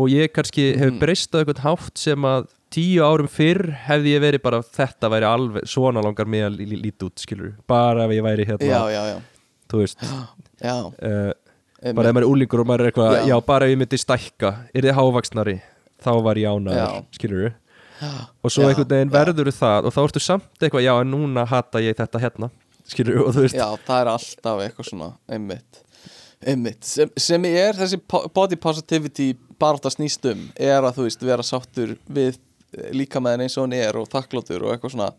og 0.00 0.08
ég 0.12 0.32
kannski 0.32 0.70
hefur 0.74 0.94
Mhm. 0.94 1.00
breyst 1.02 1.34
á 1.36 1.38
einhvern 1.42 1.62
hátt 1.66 1.98
sem 2.00 2.26
að 2.30 2.48
tíu 2.72 3.02
árum 3.04 3.28
fyrr 3.28 3.60
hefði 3.86 4.14
ég 4.16 4.22
verið 4.24 4.42
bara 4.42 4.60
þetta 4.62 5.10
væri 5.12 5.26
alveg, 5.28 5.64
svona 5.68 6.02
langar 6.04 6.26
mig 6.26 6.42
að 6.46 6.56
lí- 6.62 6.80
líta 6.86 7.06
út 7.08 7.18
skilur, 7.20 7.52
bara 7.68 8.04
ef 8.06 8.10
ég 8.16 8.22
væri 8.24 8.46
hérna 8.46 8.70
já, 8.70 8.80
já, 8.94 9.02
já, 9.12 9.20
þú 9.68 9.82
veist. 9.84 9.98
Uh, 10.62 11.32
bara 11.94 12.10
ef 12.10 12.14
maður 12.14 12.26
er 12.26 12.28
úlingur 12.28 12.60
og 12.60 12.66
maður 12.68 12.82
er 12.84 12.90
eitthvað 12.92 13.26
Já. 13.28 13.36
bara 13.46 13.64
ef 13.66 13.70
ég 13.72 13.78
myndi 13.80 13.98
stækka, 13.98 14.50
er 14.74 14.82
þið 14.84 14.96
hávaksnari 14.98 15.54
þá 16.04 16.10
var 16.22 16.34
ég 16.36 16.50
ánæður, 16.52 16.76
Já. 16.76 17.04
skilur 17.16 17.54
og 18.44 18.50
svo 18.52 18.66
einhvern 18.68 18.88
veginn 18.92 19.10
verður 19.14 19.48
það 19.56 19.88
og 19.88 19.94
þá 19.96 20.00
ertu 20.04 20.20
samt 20.20 20.60
eitthvað, 20.60 20.84
já 20.84 20.92
en 21.00 21.10
núna 21.12 21.46
hata 21.48 21.80
ég 21.80 21.96
þetta 21.96 22.20
hérna, 22.20 22.50
skilur 22.88 23.22
og 23.26 23.34
þú 23.34 23.44
veist. 23.46 23.56
Já, 23.56 23.68
það 23.88 24.00
er 24.04 24.10
alltaf 24.12 24.60
eitthvað 24.66 24.88
svona 24.90 25.08
einmitt, 25.28 25.80
einmitt. 26.46 26.84
Sem, 26.84 27.10
sem 27.16 27.44
er 27.44 27.72
þessi 27.80 28.00
body 28.34 28.56
positivity 28.56 29.30
barátta 29.60 29.92
snýst 29.92 30.24
um 30.30 30.46
er 30.56 30.80
að 30.82 30.96
þú 30.98 31.08
veist 31.08 31.26
vera 31.28 31.46
sáttur 31.46 31.96
við 32.08 32.38
líka 32.94 33.20
með 33.22 33.36
henni 33.36 33.48
eins 33.48 33.56
og 33.58 33.66
hann 33.66 33.76
er 33.78 33.98
og 33.98 34.08
þakkláttur 34.10 34.64
og 34.64 34.74
eitthvað 34.74 34.94
svona 34.94 35.10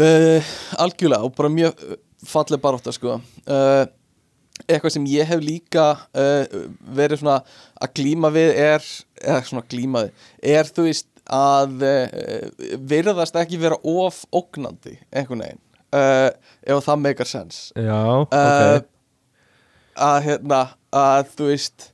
uh, 0.00 0.54
algjörlega 0.84 1.26
og 1.26 1.34
bara 1.36 1.52
mjög 1.52 1.84
uh, 1.86 1.98
falleg 2.28 2.62
barátta 2.62 2.94
sko. 2.94 3.18
Uh, 3.48 3.84
eitthvað 4.68 4.94
sem 4.94 5.08
ég 5.10 5.28
hef 5.28 5.42
líka 5.42 5.86
uh, 5.94 6.60
verið 6.96 7.22
svona 7.24 7.40
að 7.80 7.94
glíma 7.98 8.30
við 8.34 8.54
er, 8.64 8.86
eða 9.22 9.42
svona 9.48 9.66
glíma 9.70 10.06
við 10.06 10.54
er 10.54 10.70
þú 10.70 10.88
veist 10.88 11.10
að 11.24 11.80
virðast 12.84 13.36
ekki 13.40 13.56
vera 13.56 13.78
of 13.80 14.18
ógnandi 14.28 14.98
einhvern 15.08 15.40
veginn 15.40 15.62
ef 15.94 16.84
það 16.84 16.98
meikar 17.00 17.30
sens. 17.30 17.60
Já, 17.80 17.96
ok. 18.26 18.84
að 20.04 20.18
hérna 20.26 20.58
að 20.92 21.30
þú 21.38 21.48
veist 21.48 21.86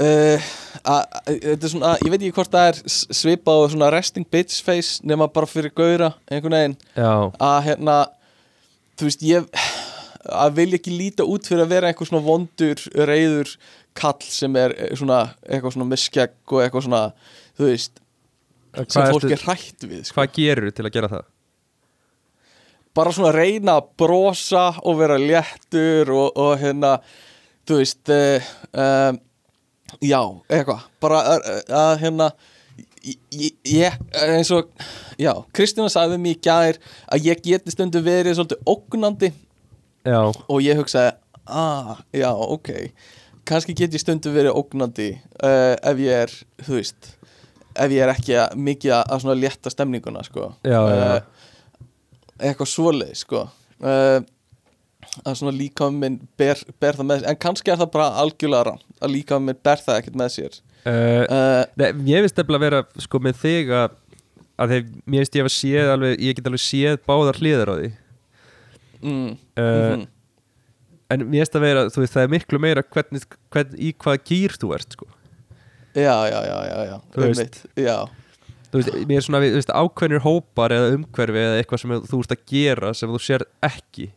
uh, 0.00 0.48
þetta 0.84 1.54
er 1.68 1.70
svona, 1.72 1.92
ég 2.02 2.10
veit 2.12 2.20
ekki 2.22 2.34
hvort 2.38 2.52
það 2.54 2.68
er 2.72 2.80
s- 2.90 3.04
svipað 3.20 3.62
og 3.64 3.72
svona 3.74 3.90
resting 3.94 4.26
bitch 4.30 4.60
face 4.66 5.00
nema 5.06 5.28
bara 5.32 5.46
fyrir 5.50 5.72
gauðra 5.76 6.12
einhvern 6.30 6.56
veginn 6.58 6.76
Já, 6.96 7.12
að 7.38 7.58
hérna 7.68 7.98
þú 8.98 9.08
veist 9.10 9.24
ég 9.26 9.48
að 10.24 10.54
vilja 10.56 10.78
ekki 10.80 10.94
líta 10.96 11.26
út 11.28 11.46
fyrir 11.48 11.66
að 11.66 11.74
vera 11.74 11.90
einhver 11.92 12.08
svona 12.08 12.24
vondur 12.24 12.80
reyður 13.08 13.50
kall 13.94 14.24
sem 14.26 14.56
er 14.58 14.72
eh, 14.78 14.94
svona 14.98 15.20
eitthvað 15.46 15.76
svona 15.76 15.90
með 15.92 16.02
skegg 16.02 16.54
og 16.56 16.62
eitthvað 16.64 16.86
svona 16.88 17.02
þú 17.58 17.68
veist 17.68 18.00
sem 18.74 18.88
hvað, 18.90 19.12
fólk 19.14 19.26
ertu, 19.28 19.34
er 19.36 19.44
hrætt 19.46 19.84
við 19.86 20.00
sko. 20.08 20.16
hvað 20.18 20.32
gerur 20.40 20.72
til 20.74 20.86
að 20.88 20.94
gera 20.96 21.10
það? 21.12 21.28
bara 22.94 23.12
svona 23.14 23.32
reyna 23.34 23.76
að 23.80 23.86
brosa 23.98 24.64
og 24.86 24.98
vera 25.00 25.16
léttur 25.18 26.10
og, 26.14 26.36
og 26.38 26.52
hérna 26.62 26.96
þú 27.66 27.78
veist 27.80 28.10
uh, 28.14 28.50
um, 28.74 29.18
já, 30.02 30.20
eitthvað. 30.48 30.84
Bara 31.04 31.22
að, 31.36 31.88
hérna 32.02 32.30
ég, 33.04 33.98
eins 34.24 34.52
og 34.54 34.70
já, 35.20 35.32
Kristina 35.54 35.90
sagði 35.92 36.20
mér 36.22 36.36
í 36.36 36.40
gær 36.44 36.78
að 37.12 37.28
ég 37.28 37.42
geti 37.44 37.74
stundu 37.74 38.02
verið 38.04 38.38
svolítið 38.38 38.70
ógnandi. 38.74 39.32
Já, 40.04 40.20
og 40.24 40.56
ég 40.64 40.80
hugsaði 40.80 41.14
ah, 41.44 41.98
já, 42.12 42.30
ok. 42.32 42.72
Kannski 43.44 43.76
get 43.76 43.92
ég 43.92 44.00
stundu 44.00 44.32
verið 44.32 44.56
ógnandi 44.56 45.10
uh, 45.44 45.74
ef 45.76 46.00
ég 46.00 46.24
er, 46.24 46.32
þú 46.64 46.78
veist 46.78 47.12
ef 47.74 47.92
ég 47.92 48.04
er 48.04 48.12
ekki 48.12 48.36
að, 48.38 48.54
mikið 48.68 48.94
að, 48.96 49.16
svona 49.22 49.36
létta 49.38 49.72
stemninguna, 49.72 50.22
sko. 50.26 50.52
Já. 50.66 50.78
Eh, 50.94 51.48
eitthvað 52.38 52.70
svoleið, 52.70 53.14
sko. 53.18 53.44
Uh, 53.82 54.20
að 55.22 55.36
svona 55.38 55.54
líka 55.54 55.88
minn 55.92 56.20
ber, 56.40 56.60
ber 56.82 56.98
það 56.98 57.08
með 57.08 57.20
sér, 57.20 57.28
en 57.30 57.40
kannski 57.44 57.72
er 57.72 57.80
það 57.80 57.90
bara 57.94 58.06
algjörlega 58.22 58.68
rann, 58.68 58.80
að 59.00 59.12
líka 59.14 59.38
minn 59.42 59.58
ber 59.66 59.82
það 59.82 60.00
ekkert 60.00 60.16
með 60.20 60.32
sér. 60.34 60.56
Uh, 60.84 61.22
uh, 61.24 61.60
Nei, 61.80 61.90
ég 62.10 62.24
veist 62.24 62.40
eftir 62.40 62.58
að 62.58 62.64
vera 62.66 62.80
sko 63.04 63.20
með 63.24 63.38
þig 63.42 63.70
að, 63.74 63.98
að 64.60 64.74
þeir, 64.74 64.88
mér 65.04 65.24
veist 65.24 65.38
ég 65.38 65.46
hef 65.46 65.54
séð 65.54 65.92
alveg, 65.94 66.24
ég 66.24 66.38
get 66.38 66.50
alveg 66.50 66.64
séð 66.64 66.98
báðar 67.06 67.40
hliðar 67.40 67.72
á 67.72 67.74
því. 67.78 67.92
Mm, 69.04 69.30
uh, 69.60 69.68
mhm. 69.68 70.02
en 71.14 71.24
mér 71.28 71.44
veist 71.44 71.60
að 71.60 71.66
vera, 71.68 71.86
þú 71.94 72.04
veist 72.04 72.16
það 72.16 72.26
er 72.26 72.34
miklu 72.34 72.62
meira 72.66 72.84
hvernig, 72.96 73.28
hvern, 73.54 73.78
í 73.78 73.94
hvað 73.94 74.20
gýr 74.32 74.58
þú 74.58 74.74
ert 74.78 74.98
sko. 74.98 75.08
Já, 75.94 76.16
já, 76.26 76.40
já, 76.42 76.58
já, 76.66 76.78
já, 76.90 76.96
Þú 77.14 77.22
veist. 77.22 77.40
einmitt, 77.40 77.58
já. 77.78 77.96
Þú 78.72 78.80
veist, 78.80 78.94
mér 79.06 79.20
er 79.20 79.24
svona, 79.28 79.40
þú 79.46 79.58
veist, 79.60 79.70
ákveðnir 79.70 80.24
hópar 80.24 80.74
eða 80.74 80.94
umhverfi 80.96 81.42
eða 81.44 81.58
eitthvað 81.60 81.82
sem 81.84 81.92
þú 82.10 82.22
ert 82.24 82.32
að 82.34 82.40
gera 82.50 82.90
sem 82.98 83.12
þú 83.12 83.20
sér 83.22 83.44
ekki 83.62 84.08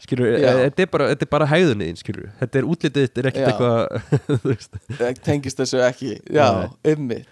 skilur, 0.00 0.30
Já. 0.40 0.52
þetta 0.64 0.84
er 0.84 0.90
bara, 0.92 1.08
bara 1.34 1.46
hæðunni 1.50 1.90
þín, 1.90 1.98
skilur, 2.00 2.30
þetta 2.40 2.58
er 2.62 2.68
útlitið 2.72 3.06
þetta 3.06 3.20
er 3.22 3.28
ekkert 3.30 3.50
eitthvað 3.50 4.40
Það 5.00 5.20
tengist 5.26 5.60
þessu 5.60 5.82
ekki. 5.86 6.14
Já, 6.32 6.46
ymmit 6.94 7.28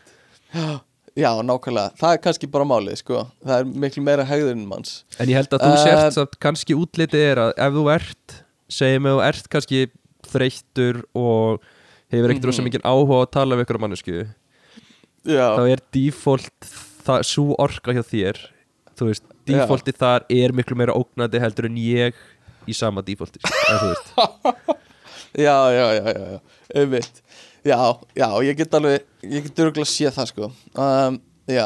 Já, 1.18 1.32
nákvæmlega, 1.42 1.90
það 1.98 2.12
er 2.14 2.20
kannski 2.22 2.46
bara 2.54 2.66
málið 2.68 3.00
sko. 3.00 3.24
það 3.42 3.62
er 3.64 3.70
miklu 3.82 4.02
meira 4.06 4.24
hegðurinn 4.28 4.66
manns. 4.70 5.00
En 5.18 5.26
ég 5.32 5.34
held 5.40 5.50
að 5.56 5.64
þú 5.64 5.70
Eh, 5.72 5.80
sért 5.82 6.14
samt 6.14 6.36
kannski 6.44 6.76
útlitið 6.78 7.24
er 7.32 7.40
að 7.42 7.50
ef 7.58 7.72
þú 7.74 7.82
ert 7.96 8.36
segjum 8.70 9.08
að 9.10 9.16
þú 9.16 9.24
ert 9.26 9.48
kannski 9.56 9.80
þreyttur 10.28 11.00
og 11.18 11.64
hefur 12.12 12.30
ekkert 12.30 12.44
Mhm. 12.44 12.50
rosa 12.52 12.62
mikið 12.68 12.86
áhuga 12.86 13.18
að 13.24 13.30
tala 13.34 13.56
við 13.58 13.64
ykkur 13.66 13.78
á 13.80 13.84
mannesku 13.84 14.16
Já, 15.26 15.46
þá 15.58 15.62
er 15.74 15.80
default 15.92 16.70
það, 17.04 17.24
svo 17.26 17.56
orka 17.58 17.92
hjá 17.98 18.04
þér 18.06 18.38
þú 18.98 19.08
veist, 19.10 19.24
defaulti 19.48 19.92
þar 19.98 20.24
er 20.30 20.52
miklu 20.54 20.76
meira 20.78 20.94
ógnandi 20.94 21.40
heldur 21.42 21.66
en 21.66 21.76
ég 21.82 22.14
í 22.68 22.76
sama 22.76 23.02
defaulti 23.06 23.40
sko, 23.42 24.26
já, 25.46 25.56
já, 25.74 25.86
já, 25.98 26.04
já. 26.12 26.40
Ymmit 26.82 27.22
Já, 27.66 27.78
já, 28.16 28.28
ég 28.46 28.56
get 28.56 28.74
alveg 28.78 29.02
ég 29.26 29.48
get 29.48 29.58
örgulega 29.60 29.90
séð 29.90 30.14
það 30.14 30.28
sko. 30.30 30.46
Um, 30.78 31.16
Já, 31.50 31.64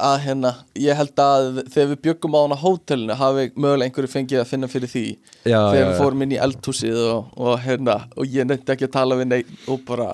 að 0.00 0.16
hérna 0.26 0.52
ég 0.78 0.96
held 0.96 1.20
að 1.24 1.60
þegar 1.72 1.88
við 1.90 2.00
bjöggum 2.06 2.36
á 2.36 2.40
hana 2.44 2.58
hótelinu 2.60 3.16
hafi 3.18 3.46
mögulega 3.56 3.88
einhverju 3.88 4.12
fengið 4.12 4.42
að 4.42 4.50
finna 4.52 4.68
fyrir 4.70 4.92
því. 4.92 5.04
Já, 5.42 5.58
þegar 5.58 5.80
já, 5.80 5.88
við 5.90 6.00
fórum 6.00 6.24
inn 6.24 6.34
í 6.36 6.40
eldhúsið 6.46 6.98
og, 7.10 7.30
og 7.40 7.60
hérna, 7.64 7.96
og 8.14 8.28
ég 8.38 8.48
nefndi 8.48 8.74
ekki 8.76 8.88
að 8.88 8.94
tala 8.96 9.18
við 9.18 9.30
neitt 9.32 9.68
og 9.72 9.82
bara, 9.88 10.08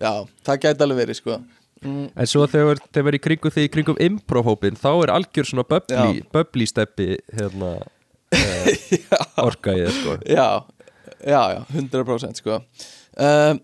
já, 0.00 0.12
það 0.46 0.62
gæti 0.64 0.86
alveg 0.86 1.02
verið 1.04 1.20
sko. 1.20 1.38
Mm, 1.84 2.06
En 2.16 2.28
svo 2.28 2.46
þegar 2.50 2.82
þeir 2.92 3.06
verið 3.10 3.20
í 3.20 3.24
kringum 3.26 3.54
því 3.54 3.66
í 3.66 3.72
kringum 3.76 4.00
improv-hópin 4.08 4.80
þá 4.80 4.90
er 4.94 5.14
algjör 5.14 5.48
svona 5.52 5.66
bubbly, 5.68 6.24
bubbly 6.32 6.66
steppi 6.68 7.12
hérna 7.38 7.76
orka 9.46 9.74
í 9.76 9.82
það 9.86 9.96
sko. 9.96 10.18
Já, 10.28 10.46
já, 11.24 11.42
já, 11.56 11.60
100% 11.74 12.42
sko. 12.42 12.60
Um, 13.20 13.60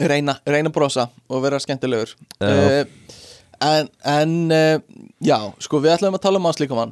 reyna, 0.00 0.38
reyna 0.48 0.70
að 0.72 0.76
brosa 0.78 1.08
og 1.28 1.44
vera 1.44 1.60
skemmtilegur. 1.62 2.16
Uh, 2.40 2.84
En, 3.64 3.88
en 4.04 4.32
uh, 4.52 4.80
já, 5.24 5.36
sko 5.62 5.78
við 5.80 5.94
ætlum 5.94 6.16
að 6.18 6.24
tala 6.26 6.40
um 6.40 6.44
mannslíkamann 6.44 6.90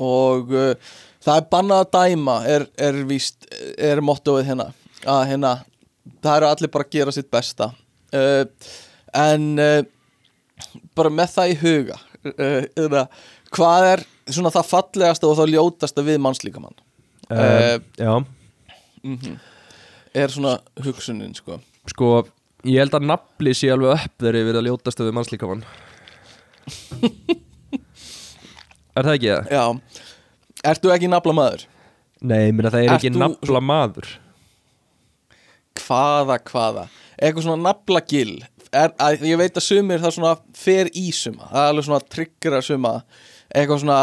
og 0.00 0.52
uh, 0.54 0.92
það 1.22 1.36
er 1.36 1.48
bannað 1.52 1.82
að 1.84 1.90
dæma 1.96 2.36
er, 2.48 2.64
er 2.80 3.00
víst, 3.06 3.46
er 3.76 4.00
mottóið 4.02 4.48
hérna 4.48 4.70
að 5.04 5.22
hérna, 5.30 5.52
það 6.24 6.36
eru 6.38 6.48
allir 6.50 6.72
bara 6.74 6.86
að 6.88 6.96
gera 6.96 7.14
sitt 7.14 7.30
besta. 7.32 7.70
Uh, 8.10 8.42
en 9.16 9.46
uh, 9.60 9.82
bara 10.96 11.12
með 11.14 11.36
það 11.36 11.52
í 11.52 11.58
huga 11.60 12.00
uh, 12.00 12.64
eða, 12.84 13.04
hvað 13.54 13.88
er 13.92 14.04
svona 14.36 14.52
það 14.54 14.68
fallegasta 14.70 15.28
og 15.28 15.38
það 15.38 15.54
ljótasta 15.54 16.04
við 16.06 16.20
mannslíkamann. 16.24 16.76
Uh, 17.30 17.78
Já, 17.98 18.12
mm 19.04 19.38
er 20.14 20.32
svona 20.32 20.56
hugsunin 20.84 21.34
sko. 21.36 21.60
Sko 21.90 22.08
ég 22.66 22.82
held 22.82 22.96
að 22.98 23.06
nafli 23.10 23.52
sé 23.56 23.70
alveg 23.72 23.94
upp 23.94 24.16
þegar 24.18 24.38
ég 24.40 24.48
verið 24.48 24.60
að 24.60 24.68
ljótast 24.68 25.02
við 25.02 25.14
mannslíkamann. 25.18 25.62
Er 28.98 29.06
það 29.06 29.14
ekki 29.14 29.28
það? 29.30 29.50
Já, 29.54 29.64
ertu 30.72 30.90
ekki 30.92 31.08
nafla 31.08 31.32
maður? 31.36 31.62
Nei, 32.20 32.50
minna 32.50 32.72
það 32.74 32.82
er 32.82 32.88
Ert 32.90 32.96
ekki 32.98 33.12
nafla 33.14 33.60
maður 33.64 34.08
Hvaða, 35.78 36.36
hvaða? 36.50 36.82
Eitthvað 37.14 37.46
svona 37.46 37.68
nafla 37.68 38.02
gil 38.10 38.34
er, 38.74 38.90
að, 38.98 39.22
Ég 39.30 39.38
veit 39.40 39.54
að 39.56 39.64
sumir 39.64 40.02
það 40.02 40.16
svona 40.18 40.34
fer 40.58 40.90
í 40.90 41.06
suma. 41.14 41.46
Það 41.52 41.62
er 41.62 41.70
alveg 41.70 41.86
svona 41.86 42.08
tryggra 42.16 42.60
suma. 42.66 42.92
Eitthvað 43.54 43.80
svona 43.84 44.00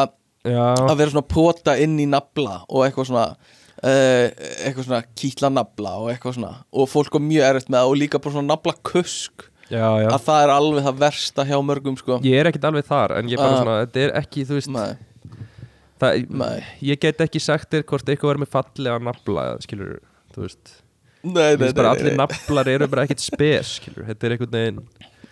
að 0.48 0.98
vera 1.02 1.14
svona 1.14 1.28
pota 1.34 1.76
inn 1.84 1.98
í 2.00 2.06
nafla 2.10 2.62
og 2.70 2.86
eitthvað 2.86 3.10
svona 3.12 3.26
uh, 3.34 4.26
eitthvað 4.66 4.88
svona 4.88 5.02
kýtla 5.18 5.52
nafla 5.54 5.94
og 6.02 6.10
eitthvað 6.14 6.38
svona. 6.40 6.54
Og 6.74 6.90
fólk 6.92 7.18
er 7.20 7.26
mjög 7.28 7.48
erfitt 7.52 7.70
með 7.74 7.80
það 7.82 7.92
og 7.92 8.00
líka 8.02 8.22
bara 8.24 8.36
svona 8.38 8.52
nafla 8.56 8.76
kusk. 8.92 9.48
Já, 9.68 9.84
já. 10.00 10.08
Að 10.16 10.22
það 10.24 10.42
er 10.46 10.52
alveg 10.54 10.86
það 10.88 11.00
versta 11.04 11.44
hjá 11.50 11.58
mörgum 11.68 11.98
sko. 12.00 12.20
Ég 12.24 12.40
er 12.40 12.48
ekkit 12.48 12.64
alveg 12.70 12.86
þar 12.88 13.18
En 13.20 13.28
ég 13.28 13.36
bara 13.42 13.52
Ah. 13.58 13.62
svona, 13.64 13.78
þetta 13.86 14.00
er 14.06 14.14
ekki, 14.22 14.46
þú 14.48 14.56
veist 14.56 14.70
Nei, 14.72 14.94
það, 16.00 16.30
Nei. 16.30 16.64
Ég 16.88 17.00
get 17.04 17.20
ekki 17.26 17.42
sagt 17.44 17.70
þér 17.74 17.84
hvort 17.90 18.08
eitthvað 18.08 18.32
er 18.32 18.40
með 18.46 18.52
fallega 18.54 19.00
nafla 19.04 19.48
Skilur, 19.66 19.98
þú 20.32 20.46
veist. 20.46 20.72
Nei, 21.28 21.58
nei, 21.60 21.74
bara 21.76 21.92
allir 21.92 22.14
nei. 22.14 22.20
naflar 22.22 22.70
eru 22.72 22.88
bara 22.88 23.04
ekkit 23.04 23.20
spes 23.26 23.74
skilur. 23.82 24.06
Þetta 24.08 24.24
er 24.30 24.36
einhvern 24.38 24.56
veginn. 24.56 24.80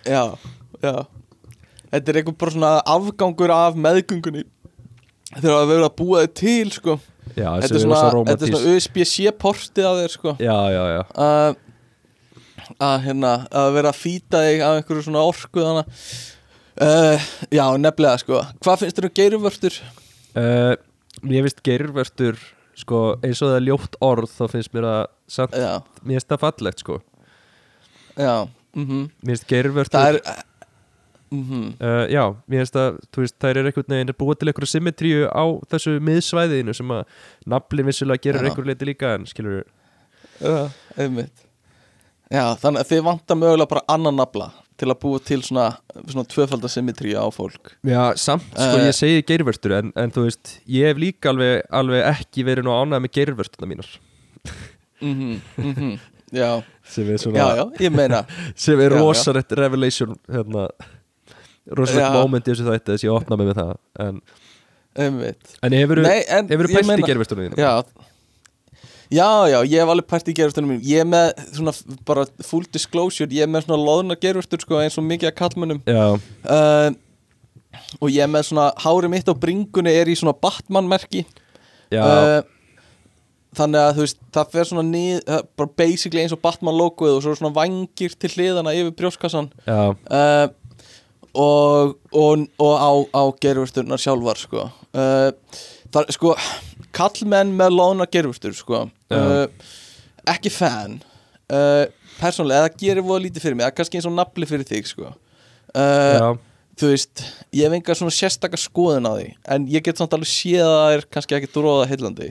Já, 0.03 0.24
já. 0.84 0.95
Þetta 1.93 2.11
er 2.11 2.20
eitthvað 2.20 2.38
bara 2.41 2.51
svona 2.57 2.72
afgangur 2.91 3.53
af 3.55 3.78
meðgöngunni 3.80 4.43
þegar 5.34 5.57
að 5.59 5.69
vera 5.73 5.89
að 5.89 5.95
búa 5.99 6.23
þið 6.26 6.34
til 6.41 6.71
sko. 6.76 6.97
Já, 7.36 7.49
Þetta 7.59 7.76
er 7.76 7.82
svona, 7.84 8.01
þetta 8.30 8.45
er 8.45 8.51
svona 8.53 8.73
USB-C 8.76 9.32
portið 9.41 9.88
af 9.89 10.01
þér 10.01 10.13
sko. 10.13 10.36
Já, 10.39 10.57
já, 10.71 10.84
já. 10.93 11.01
Að 11.26 11.61
að 12.82 12.95
hérna 13.05 13.32
að 13.53 13.67
vera 13.76 13.91
að 13.91 13.99
fýta 14.01 14.41
þig 14.41 14.63
af 14.65 14.80
einhverju 14.80 15.05
svona 15.05 15.23
orku 15.28 15.61
uh, 15.69 17.28
Já, 17.53 17.65
nefnilega 17.82 18.21
sko. 18.23 18.41
Hvað 18.63 18.82
finnst 18.82 18.99
þér 18.99 19.09
um 19.09 19.15
geiruvörtur? 19.19 19.80
uh, 20.36 20.73
Mér 21.26 21.45
finnst 21.45 21.61
geirvörtur 21.65 22.39
sko, 22.76 23.01
eins 23.23 23.39
og 23.39 23.51
það 23.51 23.59
er 23.59 23.67
ljótt 23.69 23.99
orð 24.03 24.32
þá 24.34 24.43
finnst 24.51 24.73
mér 24.76 24.88
að 24.89 25.03
samt, 25.32 25.55
mér 26.03 26.17
finnst 26.17 26.32
það 26.34 26.41
fallegt 26.43 26.84
sko. 26.84 26.97
Já 28.19 28.36
mm 28.76 29.05
Mér 29.23 29.36
finnst 29.36 29.47
geirvörtur 29.51 29.95
Það 29.99 30.09
er 30.11 30.43
mm 31.36 31.67
uh, 31.79 32.05
Já, 32.11 32.23
mér 32.47 32.63
finnst 32.63 32.77
að 32.79 32.99
þú 33.13 33.23
veist, 33.25 33.38
þær 33.43 33.59
er 33.61 33.69
einhvern 33.69 33.95
veginn 33.95 34.13
að 34.13 34.19
búa 34.23 34.36
til 34.39 34.49
einhverju 34.51 34.71
symmetríu 34.73 35.23
á 35.29 35.43
þessu 35.71 35.95
miðsvæðinu 36.09 36.75
sem 36.77 36.93
að 36.95 37.03
naflin 37.55 37.89
vissulega 37.89 38.23
gerir 38.27 38.41
Já. 38.43 38.49
einhverju 38.49 38.71
leiti 38.71 38.89
líka 38.91 39.15
en 39.15 39.25
skilur 39.29 39.63
einmitt. 40.97 41.45
Já, 42.33 42.55
þannig 42.57 42.81
að 42.81 42.89
þið 42.89 43.03
vantar 43.05 43.38
mögulega 43.38 43.69
bara 43.75 43.83
annan 43.93 44.17
nafla 44.17 44.49
til 44.75 44.89
að 44.91 44.97
búa 45.05 45.21
til 45.23 45.39
svona, 45.45 45.67
svona 46.09 46.25
tvöfaldasymmetrí 46.27 47.13
á 47.15 47.23
fólk. 47.31 47.75
Já, 47.86 48.15
samt, 48.19 48.47
sko, 48.51 48.79
Eh. 48.81 48.88
ég 48.89 48.95
segi 48.97 49.21
geirvörtur 49.23 49.77
en, 49.77 49.91
en 49.95 50.11
þú 50.11 50.25
veist, 50.25 50.57
ég 50.67 50.89
hef 50.89 50.97
líka 50.99 51.31
alveg, 51.31 51.61
alveg 51.71 52.03
ekki 52.09 52.43
verið 52.43 52.67
nú 52.67 52.73
ánægð 52.75 53.05
með 53.05 53.13
geirvörtuna 53.15 53.69
mínar. 53.71 53.88
Mhm, 55.01 55.41
mhm. 55.57 55.99
Já, 56.33 56.63
sem 56.83 57.07
er 57.13 57.17
svona 57.21 57.38
já, 57.38 57.55
já, 57.55 57.63
ég 57.86 57.93
meina. 57.93 58.25
sem 58.55 58.79
er 58.81 58.91
rosalegt 58.91 59.51
revelation 59.55 60.17
hérna, 60.27 60.67
rosalegt 61.72 62.05
Já. 62.05 62.18
moment 62.20 62.47
í 62.47 62.53
þessu 62.53 62.68
þætti 62.68 62.91
þess 62.91 63.03
að 63.03 63.07
ég 63.07 63.16
opna 63.16 63.38
mig 63.39 63.49
með 63.49 63.61
það 63.61 63.72
en, 64.05 64.20
en 65.66 65.78
hefur 65.80 66.03
ég 66.03 66.76
pælt 66.76 66.99
í 67.01 67.07
gerfistunum 67.09 67.47
þínum? 67.47 67.61
Já. 67.61 68.05
Já, 69.13 69.45
já, 69.45 69.59
ég 69.70 69.82
hef 69.84 69.91
alveg 69.91 70.07
pært 70.09 70.30
í 70.32 70.34
gerfustunum 70.34 70.72
mín 70.74 70.86
Ég 70.86 71.03
er 71.03 71.09
með 71.09 71.28
svona, 71.53 71.74
bara 72.07 72.26
full 72.45 72.66
disclosure 72.74 73.30
Ég 73.30 73.45
er 73.45 73.51
með 73.51 73.68
svona 73.68 73.78
loðna 73.84 74.18
gerfustur 74.18 74.63
sko 74.63 74.80
eins 74.82 74.97
og 74.97 75.05
mikið 75.05 75.30
að 75.30 75.36
kallmönnum 75.38 75.82
já, 75.86 76.05
uh, 76.49 76.89
Og 78.01 78.09
ég 78.09 78.26
er 78.26 78.32
með 78.32 78.47
svona 78.49 78.72
Hári 78.82 79.11
mitt 79.13 79.30
á 79.30 79.36
bringunni 79.38 79.93
er 79.93 80.09
í 80.09 80.18
svona 80.18 80.34
Batman 80.34 80.89
merki 80.89 81.22
uh, 81.93 82.41
Þannig 83.55 83.82
að 83.84 83.93
þú 83.93 84.05
veist 84.07 84.22
Það 84.39 84.57
fer 84.57 84.70
svona 84.72 84.86
nið, 84.89 85.22
uh, 85.30 85.41
bara 85.61 85.76
basically 85.86 86.26
eins 86.26 86.34
og 86.34 86.41
Batman 86.41 86.80
logoið 86.80 87.20
Og 87.20 87.24
svo 87.28 87.38
svona 87.38 87.53
vangir 87.55 88.18
til 88.18 88.34
hliðana 88.34 88.74
yfir 88.74 88.95
brjóskassan 89.03 89.51
já, 89.70 89.93
og, 91.36 91.95
og, 92.11 92.45
og 92.61 92.73
á, 92.79 92.91
á 93.11 93.23
gerfusturnar 93.43 94.01
sjálfar 94.01 94.39
sko. 94.39 94.69
uh, 94.95 95.59
það, 95.93 96.13
sko 96.15 96.33
kallmenn 96.95 97.53
með 97.59 97.75
lóna 97.75 98.07
gerfustur 98.11 98.55
sko. 98.55 98.86
uh, 99.11 99.45
ekki 100.31 100.51
fan 100.53 100.99
uh, 101.51 101.86
persónulega, 102.19 102.69
það 102.69 102.81
gerir 102.81 103.05
voða 103.05 103.25
lítið 103.27 103.45
fyrir 103.45 103.59
mig 103.59 103.67
það 103.67 103.73
er 103.73 103.77
kannski 103.81 103.99
eins 103.99 104.09
og 104.09 104.17
nafli 104.17 104.49
fyrir 104.49 104.69
þig 104.69 104.91
sko. 104.93 105.13
þú 106.79 106.91
veist 106.91 107.23
ég 107.55 107.67
hef 107.67 107.75
enga 107.75 107.95
svona 107.99 108.15
sérstakar 108.15 108.61
skoðun 108.61 109.07
á 109.07 109.13
því 109.15 109.29
en 109.55 109.69
ég 109.71 109.83
get 109.83 109.99
samt 109.99 110.15
alveg 110.15 110.31
séð 110.31 110.63
að 110.63 110.75
það 110.79 110.97
er 110.97 111.07
kannski 111.11 111.38
ekki 111.38 111.51
dróða 111.51 111.88
heillandi 111.91 112.29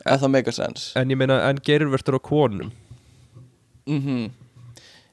ef 0.00 0.22
það 0.22 0.32
make 0.32 0.48
a 0.52 0.56
sense 0.56 0.92
en 0.96 1.12
ég 1.12 1.20
meina 1.20 1.42
en 1.48 1.60
gerfistur 1.64 2.16
á 2.16 2.20
konum 2.24 2.72
mm 3.88 4.00
ég 4.00 4.49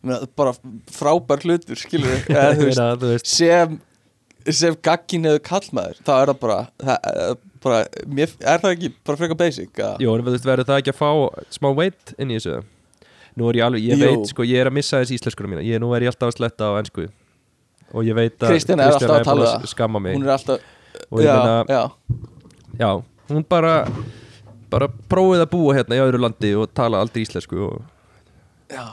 meina, 0.05 0.29
bara 0.37 0.53
frábær 0.93 1.43
hlutur 1.45 1.79
skilur 1.79 2.15
eða, 2.29 2.55
veist, 2.61 2.81
þú 3.01 3.11
veist. 3.13 3.29
sem 3.31 3.77
sem 4.47 4.77
gaggin 4.83 5.27
hefur 5.27 5.43
kallmaður 5.43 5.99
þá 6.05 6.11
er 6.15 6.31
það 6.31 6.39
bara, 6.43 6.57
það, 6.79 7.07
er 7.11 7.37
bara 7.63 7.79
mér, 8.19 8.33
er 8.39 8.63
það 8.63 8.75
ekki 8.77 8.91
bara 9.09 9.19
frekar 9.19 9.39
basic 9.39 9.81
að, 9.83 10.03
Jó, 10.05 10.13
en 10.13 10.25
þú 10.25 10.33
veist, 10.35 10.47
verður 10.47 10.69
það 10.69 10.81
ekki 10.83 10.93
að 10.93 10.99
fá 11.01 11.09
smá 11.57 11.69
weight 11.75 12.13
inn 12.17 12.31
í 12.31 12.37
þessu? 12.39 12.61
Nú 13.37 13.49
er 13.51 13.59
ég 13.59 13.67
alveg, 13.67 13.83
ég 13.85 13.99
Jú. 13.99 14.05
veit 14.05 14.31
sko, 14.31 14.45
ég 14.47 14.61
er 14.63 14.69
að 14.71 14.77
missa 14.79 15.01
þessi 15.01 15.17
íslenskunum 15.19 15.55
mína 15.55 15.65
ég, 15.65 15.81
Nú 15.83 15.91
er 15.93 16.07
ég 16.07 16.13
alltaf 16.13 16.31
að 16.31 16.37
sletta 16.39 16.71
á 16.73 16.79
ennsku 16.79 17.07
Og 17.93 18.07
ég 18.07 18.17
veit 18.17 18.35
að 18.41 18.53
Kristjana 18.53 18.87
er 18.87 18.95
alltaf 18.97 19.29
að 19.31 19.43
það. 19.45 19.67
Skamma 19.71 20.01
mig. 20.03 20.17
Hún 20.17 20.25
er 20.25 20.33
alltaf 20.33 20.63
já, 21.23 21.35
meina, 21.37 21.59
já, 21.69 21.83
já, 22.81 22.89
hún 23.31 23.45
bara 23.47 23.75
Bara 24.71 24.89
prófið 25.11 25.45
að 25.45 25.51
búa 25.53 25.75
hérna 25.77 25.99
í 25.99 26.01
öðru 26.03 26.23
landi 26.25 26.55
Og 26.59 26.71
tala 26.75 26.99
aldrei 27.03 27.21
íslensku 27.23 27.61
og, 27.69 27.77
já 28.73 28.83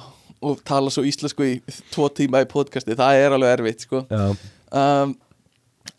og 0.45 0.61
tala 0.67 0.93
svo 0.93 1.05
íslensku 1.09 1.47
í 1.47 1.55
tvo 1.95 2.09
tíma 2.13 2.43
í 2.45 2.49
podcasti 2.51 2.97
það 2.99 3.21
er 3.23 3.37
alveg 3.37 3.55
erfitt 3.59 3.87
sko. 3.87 4.03
Um, 4.75 5.15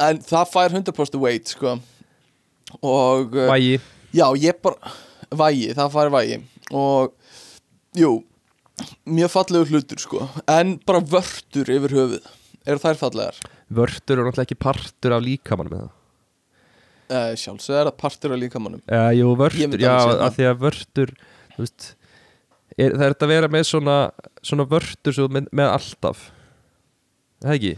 en 0.01 0.21
það 0.25 0.53
fær 0.53 0.77
100% 0.77 1.19
weight 1.21 1.55
sko. 1.55 1.75
Og 2.81 3.35
uh, 3.35 3.49
vægi. 3.53 3.79
Já 4.15 4.27
ég 4.39 4.61
bara 4.63 4.93
vægi, 5.35 5.73
það 5.77 5.91
fær 5.97 6.13
vægi. 6.13 6.39
Og 6.75 7.13
jú 7.97 8.13
mjög 9.07 9.31
fallegur 9.31 9.69
hlutur 9.71 10.01
sko. 10.03 10.25
En 10.51 10.77
bara 10.85 11.03
vörtur 11.03 11.69
yfir 11.71 11.95
höfuð. 11.95 12.31
Eru 12.65 12.81
þær 12.81 12.97
fallegar? 12.99 13.37
Vörtur 13.75 14.19
er 14.19 14.27
náttúrulega 14.27 14.45
ekki 14.49 14.57
partur 14.61 15.13
af 15.15 15.23
líkamann 15.25 15.69
með 15.71 15.85
það 15.85 15.93
uh, 17.09 17.33
sjálfsög 17.37 17.77
er 17.79 17.89
það 17.89 17.97
partur 18.01 18.33
af 18.35 18.41
líkamannum 18.41 18.81
Já, 18.85 19.03
jú, 19.15 19.29
Ég 19.29 19.39
vörtur, 19.41 19.81
já, 19.81 19.93
það. 20.01 20.33
því 20.37 20.47
að 20.49 20.59
vörtur 20.63 21.13
Þú 21.55 21.63
veist 21.63 21.87
er, 22.77 22.95
Það 22.95 23.05
er 23.07 23.15
þetta 23.15 23.27
að 23.27 23.33
vera 23.35 23.51
með 23.51 23.67
svona 23.71 23.97
Svona 24.45 24.69
vörtur 24.69 25.15
svo 25.15 25.27
með, 25.31 25.51
með 25.55 25.73
alltaf. 25.73 26.29
Það 27.43 27.57
ekki? 27.57 27.75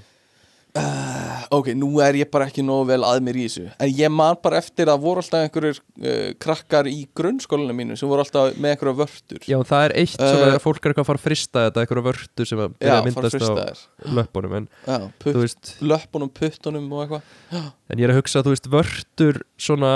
ok, 1.54 1.72
nú 1.78 1.89
er 2.04 2.18
ég 2.20 2.30
bara 2.32 2.48
ekki 2.50 2.64
nógu 2.66 2.88
vel 2.91 3.00
að 3.08 3.22
mér 3.26 3.39
í 3.39 3.45
þessu. 3.48 3.64
En 3.82 3.91
ég 3.98 4.12
man 4.14 4.38
bara 4.43 4.60
eftir 4.62 4.89
að 4.91 5.00
voru 5.06 5.24
alltaf 5.24 5.45
einhverjur 5.45 5.80
uh, 5.80 6.34
krakkar 6.43 6.89
í 6.91 7.08
grunnskólinu 7.18 7.76
mínu 7.78 7.98
sem 8.00 8.10
voru 8.10 8.24
alltaf 8.24 8.58
með 8.60 8.74
einhverja 8.76 8.98
vörtur. 9.02 9.48
Já, 9.48 9.58
það 9.68 9.88
er 9.88 9.95
eitt 10.04 10.16
Uh, 10.18 10.34
þegar 10.34 10.62
fólk 10.64 10.80
er 10.82 10.91
eitthvað 10.91 11.04
að 11.04 11.10
fara 11.12 11.22
að 11.22 11.26
frista 11.28 11.64
þetta 11.68 11.82
eitthvað 11.84 12.06
vörtur 12.08 12.50
sem 12.50 12.62
að 12.64 12.78
byrja 12.82 12.95
að 12.98 13.08
myndast 13.08 13.43
á 13.48 14.14
löpunum 14.18 14.56
en 14.58 14.70
já, 14.88 14.98
putt, 15.24 15.38
veist, 15.38 15.74
löpunum, 15.93 16.32
puttunum 16.39 16.88
og 16.95 17.04
eitthvað. 17.04 17.68
En 17.88 18.02
ég 18.02 18.08
er 18.08 18.14
að 18.14 18.22
hugsa 18.22 18.41
að 18.41 18.48
þú 18.48 18.56
veist 18.56 18.72
vörtur 18.74 19.41
svona 19.62 19.91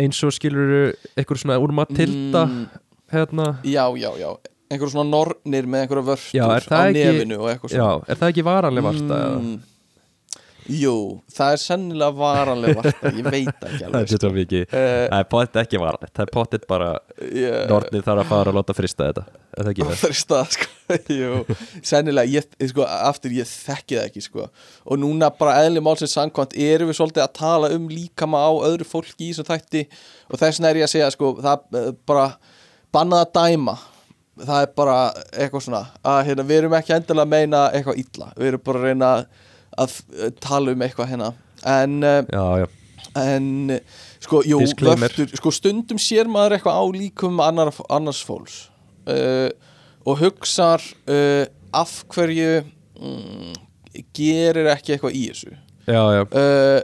eins 0.00 0.18
og 0.26 0.34
skilur 0.34 0.94
eitthvað 1.14 1.44
svona 1.44 1.60
úr 1.62 1.74
Matilda 1.76 2.44
Mm, 2.50 2.64
hérna, 3.14 3.46
já, 3.66 3.84
já, 4.00 4.10
já. 4.20 4.30
Einhverjum 4.72 4.94
svona 4.94 5.10
nornir 5.10 5.68
með 5.68 5.84
einhverja 5.84 6.08
vörtur 6.08 6.42
á 6.42 6.58
það 6.64 6.88
ekki- 6.88 7.04
nefinu 7.04 7.38
og 7.42 7.52
eitthvað 7.52 7.78
já, 7.78 7.88
er 8.08 8.20
það 8.20 8.32
ekki 8.32 8.44
varanlega 8.48 8.86
varta? 8.88 9.20
Mm, 9.38 9.54
jú, 10.80 10.96
það 11.36 11.56
er 11.56 11.62
sennilega 11.62 12.18
varanlega 12.18 12.76
varta 12.80 13.12
ég 13.14 13.28
veit 13.28 13.54
það 13.60 13.70
ekki 13.70 13.82
Það 13.84 13.88
alveg 13.90 14.16
er 14.16 14.24
svo 14.24 14.32
mikið, 14.38 14.66
uh, 14.66 15.06
það 15.12 15.18
er 15.20 15.30
potið 15.36 15.62
ekki 15.64 15.82
varanlegt 15.84 16.14
það 16.14 16.26
er 16.26 16.34
potið 16.38 16.68
bara, 16.74 16.92
yeah. 17.28 17.64
nornið 17.70 18.06
þarf 18.08 18.24
að 18.24 18.30
fara 18.32 18.54
að 18.54 18.60
láta 18.60 18.78
frista 18.80 19.10
þetta 19.10 19.26
það 19.54 19.78
það? 19.78 19.94
Það 20.00 20.14
stað, 20.18 20.54
sko, 20.56 20.68
jú, 21.20 21.56
sennilega, 21.86 22.30
ég, 22.32 22.48
sko, 22.70 22.86
aftur 22.86 23.34
ég 23.34 23.48
þekki 23.48 23.98
það 23.98 24.08
ekki, 24.08 24.24
sko. 24.24 24.48
Og 24.88 25.00
núna 25.00 25.30
bara 25.38 25.60
eðli 25.64 25.82
málsins 25.84 26.14
samkvæmt 26.16 26.56
erum 26.58 26.90
við 26.90 26.98
svolítið 26.98 27.24
að 27.26 27.36
tala 27.38 27.70
um 27.76 27.86
líkama 27.90 28.38
á 28.42 28.50
öðru 28.66 28.86
fólki 28.88 29.28
í 29.28 29.32
þessum 29.32 29.48
þætti. 29.52 29.82
Og 30.30 30.42
þess 30.42 30.62
bannað 32.94 33.26
að 33.26 33.34
dæma. 33.40 33.74
Það 34.34 34.60
er 34.64 34.70
bara 34.74 34.94
eitthvað 35.30 35.66
svona 35.68 35.82
að 36.10 36.20
hérna, 36.28 36.46
við 36.48 36.60
erum 36.60 36.78
ekki 36.78 36.94
endilega 36.96 37.26
að 37.26 37.34
meina 37.34 37.64
eitthvað 37.70 38.00
illa. 38.02 38.30
Við 38.38 38.48
erum 38.50 38.62
bara 38.66 38.80
að 38.80 38.86
reyna 38.88 39.10
að 39.84 39.98
tala 40.42 40.74
um 40.74 40.82
eitthvað 40.86 41.12
hérna. 41.12 41.28
En, 41.74 42.00
uh, 42.02 42.22
Já, 42.34 42.64
já, 42.64 42.66
en 43.20 43.76
sko, 44.22 44.42
jú, 44.46 44.58
vörtur, 44.98 45.30
sko 45.38 45.52
stundum 45.54 46.00
sér 46.02 46.28
maður 46.30 46.56
eitthvað 46.58 46.80
á 46.80 46.84
líkum 46.96 47.38
annar, 47.44 47.70
annars 47.92 48.22
fólks 48.26 48.56
uh, 49.08 49.50
og 50.04 50.18
hugsar 50.20 50.82
uh, 51.08 51.44
af 51.74 51.94
hverju 52.12 52.64
mm, 52.98 53.54
gerir 54.16 54.68
ekki 54.74 54.96
eitthvað 54.96 55.16
í 55.16 55.22
þessu. 55.30 55.54
Já, 55.86 56.02
uh, 56.24 56.80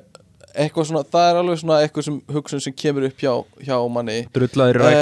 eitthvað 0.54 0.90
svona, 0.90 1.04
það 1.08 1.28
er 1.32 1.42
alveg 1.42 1.60
svona 1.62 1.82
eitthvað 1.84 2.08
sem 2.08 2.22
hugsun 2.34 2.62
sem 2.62 2.76
kemur 2.76 3.06
upp 3.10 3.20
hjá, 3.26 3.34
hjá 3.66 3.76
manni. 3.92 4.22
Drullaður 4.34 4.86
í 4.86 4.94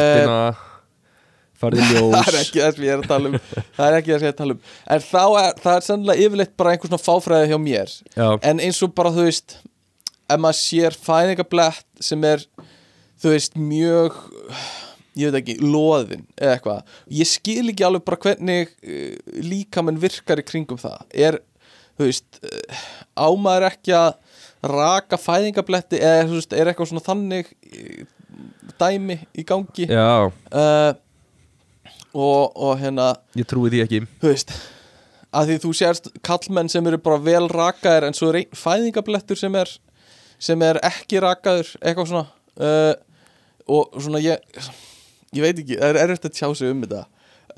farið 1.60 1.82
í 1.84 1.88
það 1.88 1.98
er 1.98 2.08
ljós 2.08 2.40
ekki 2.42 2.62
það 2.62 2.74
sem 2.76 2.86
ég 2.86 2.94
er 2.94 3.02
að 3.02 3.10
tala 3.12 3.30
um. 3.30 3.38
Það 3.78 3.86
er 3.88 3.98
ekki 3.98 4.12
það 4.12 4.18
sem 4.18 4.26
ég 4.26 4.32
er 4.32 4.36
að 4.36 4.42
tala 4.42 4.56
um. 4.56 4.62
En 4.96 5.06
þá 5.08 5.22
er, 5.42 5.62
það 5.64 5.74
er 5.74 5.86
sennilega 5.88 6.26
yfirleitt 6.26 6.56
bara 6.60 6.74
einhver 6.74 6.92
svona 6.92 7.04
fáfræði 7.04 7.52
hjá 7.52 7.58
mér. 7.62 7.94
Já, 8.14 8.28
en 8.50 8.64
eins 8.66 8.82
og 8.86 8.94
bara 8.98 9.14
þú 9.14 9.28
veist 9.28 9.58
ef 10.28 10.42
maður 10.42 10.60
sér 10.60 10.98
fæðingablett 11.08 12.04
sem 12.04 12.28
er 12.28 12.44
þú 13.18 13.32
veist 13.34 13.56
mjög 13.58 14.18
ég 15.18 15.32
veit 15.32 15.40
ekki, 15.40 15.56
loðin 15.64 16.24
eða 16.38 16.54
eitthvað, 16.56 16.92
ég 17.18 17.28
skil 17.28 17.72
ekki 17.72 17.86
alveg 17.86 18.04
bara 18.06 18.20
hvernig 18.22 18.70
uh, 18.70 19.32
líkamann 19.42 20.00
virkar 20.02 20.42
í 20.42 20.46
kringum 20.46 20.80
það. 20.80 21.00
Er, 21.26 21.40
þú 21.98 22.06
veist 22.08 22.40
uh, 22.44 22.84
ámaður 23.18 23.68
ekki 23.72 23.96
að 23.98 24.12
raka 24.68 25.18
fæðingabletti 25.20 26.00
eða 26.02 26.28
þú 26.28 26.38
veist, 26.38 26.54
er 26.54 26.70
eitthvað 26.70 26.92
svona 26.92 27.06
þannig 27.06 27.50
uh, 27.50 28.06
dæmi 28.78 29.18
í 29.34 29.46
gangi? 29.48 29.88
Já, 29.90 30.30
og, 32.14 32.56
og 32.56 32.78
hérna 32.80 33.12
ég 33.38 33.48
trúi 33.48 33.70
því 33.72 33.82
ekki. 33.84 34.00
þú 34.22 34.32
veist 34.32 34.54
að 35.38 35.50
því 35.50 35.58
þú 35.64 35.72
sérst 35.76 36.08
kallmenn 36.24 36.70
sem 36.72 36.86
eru 36.88 36.98
bara 37.04 37.20
vel 37.20 37.48
rakaðir 37.52 38.06
en 38.08 38.16
svo 38.16 38.30
er 38.32 38.46
fæðingablettur 38.56 39.36
sem 39.38 39.54
er 39.60 39.74
sem 40.40 40.62
er 40.64 40.78
ekki 40.86 41.20
rakaður 41.20 41.74
eitthvað 41.82 42.08
svona 42.12 42.26
uh, 42.62 42.94
og 43.68 43.98
svona 44.00 44.22
ég 44.24 44.40
ég 45.36 45.44
veit 45.44 45.58
ekki, 45.60 45.76
það 45.76 45.90
er 45.92 46.02
erfitt 46.06 46.28
að 46.30 46.36
tjá 46.38 46.48
sig 46.56 46.70
um 46.72 46.82
þetta. 46.86 47.02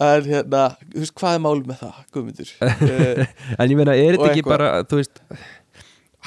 En 0.01 0.25
hérna, 0.27 0.63
þú 0.91 1.03
veist 1.05 1.15
hvað 1.21 1.35
er 1.37 1.43
mál 1.45 1.59
með 1.69 1.83
það 1.85 1.99
Guðmundur? 2.17 2.53
Uh, 2.91 3.25
En 3.61 3.71
ég 3.71 3.77
meina, 3.79 3.95
er 3.95 4.17
þetta 4.17 4.31
ekki 4.33 4.45
bara, 4.49 4.71
þú 4.89 4.99
veist 5.03 5.21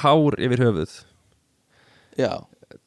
hár 0.04 0.36
yfir 0.46 0.62
höfuð? 0.64 0.94
Já, 2.16 2.30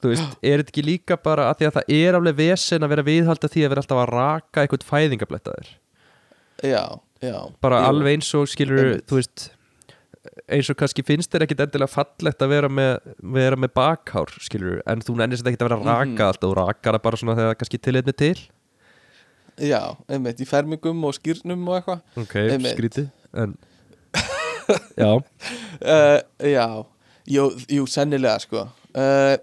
þú 0.01 0.11
veist, 0.13 0.37
er 0.45 0.61
þetta 0.61 0.73
ekki 0.73 0.85
líka 0.85 1.17
bara 1.23 1.49
að 1.51 1.59
því 1.61 1.67
að 1.69 1.75
það 1.79 1.91
er 1.97 2.17
alveg 2.19 2.35
vesen 2.37 2.83
að 2.85 2.91
vera 2.93 3.03
viðhalda 3.07 3.49
því 3.53 3.63
að 3.65 3.69
vera 3.73 3.81
alltaf 3.83 4.01
að 4.03 4.09
raka 4.13 4.63
eitthvað 4.65 4.87
fæðingablettaðir 4.91 5.69
já, 6.63 6.83
já. 7.21 7.37
Bara 7.61 7.79
Jú. 7.81 7.87
alveg 7.91 8.17
eins 8.17 8.33
og 8.37 8.49
skilur 8.51 8.91
þú 9.09 9.19
veist 9.21 9.47
eins 10.51 10.69
og 10.69 10.77
kannski 10.79 11.03
finnst 11.07 11.31
þér 11.33 11.45
ekkit 11.47 11.61
endilega 11.65 11.89
fallegt 11.91 12.41
að 12.43 12.51
vera 12.51 12.69
með, 12.69 12.97
vera 13.37 13.55
með 13.59 13.71
bakhár 13.77 14.31
skilur, 14.43 14.81
en 14.85 15.01
þú 15.01 15.15
nennir 15.17 15.39
þetta 15.39 15.53
ekkit 15.53 15.63
að 15.65 15.69
vera 15.71 15.79
að 15.79 15.87
raka 15.87 16.11
Mhm. 16.11 16.21
alltaf, 16.27 16.43
þú 16.45 16.55
rakar 16.59 16.93
það 16.97 17.03
bara 17.07 17.17
svona 17.17 17.35
þegar 17.39 17.55
kannski 17.57 17.79
tillit 17.81 18.05
með 18.05 18.17
til. 18.21 18.37
Já, 19.57 19.81
einmitt, 20.09 20.37
í 20.43 20.45
fermingum 20.45 21.03
og 21.07 21.15
skýrnum 21.17 21.63
og 21.67 21.79
eitthvað. 21.79 22.01
Ok, 22.21 22.35
skrítið 22.75 23.07
en 23.33 23.55
já, 24.97 25.09
uh, 25.17 26.19
Já, 26.43 26.67
jú, 27.27 27.47
jú, 27.71 27.85
sennilega 27.89 28.39
sko. 28.43 28.67
Uh, 28.93 29.37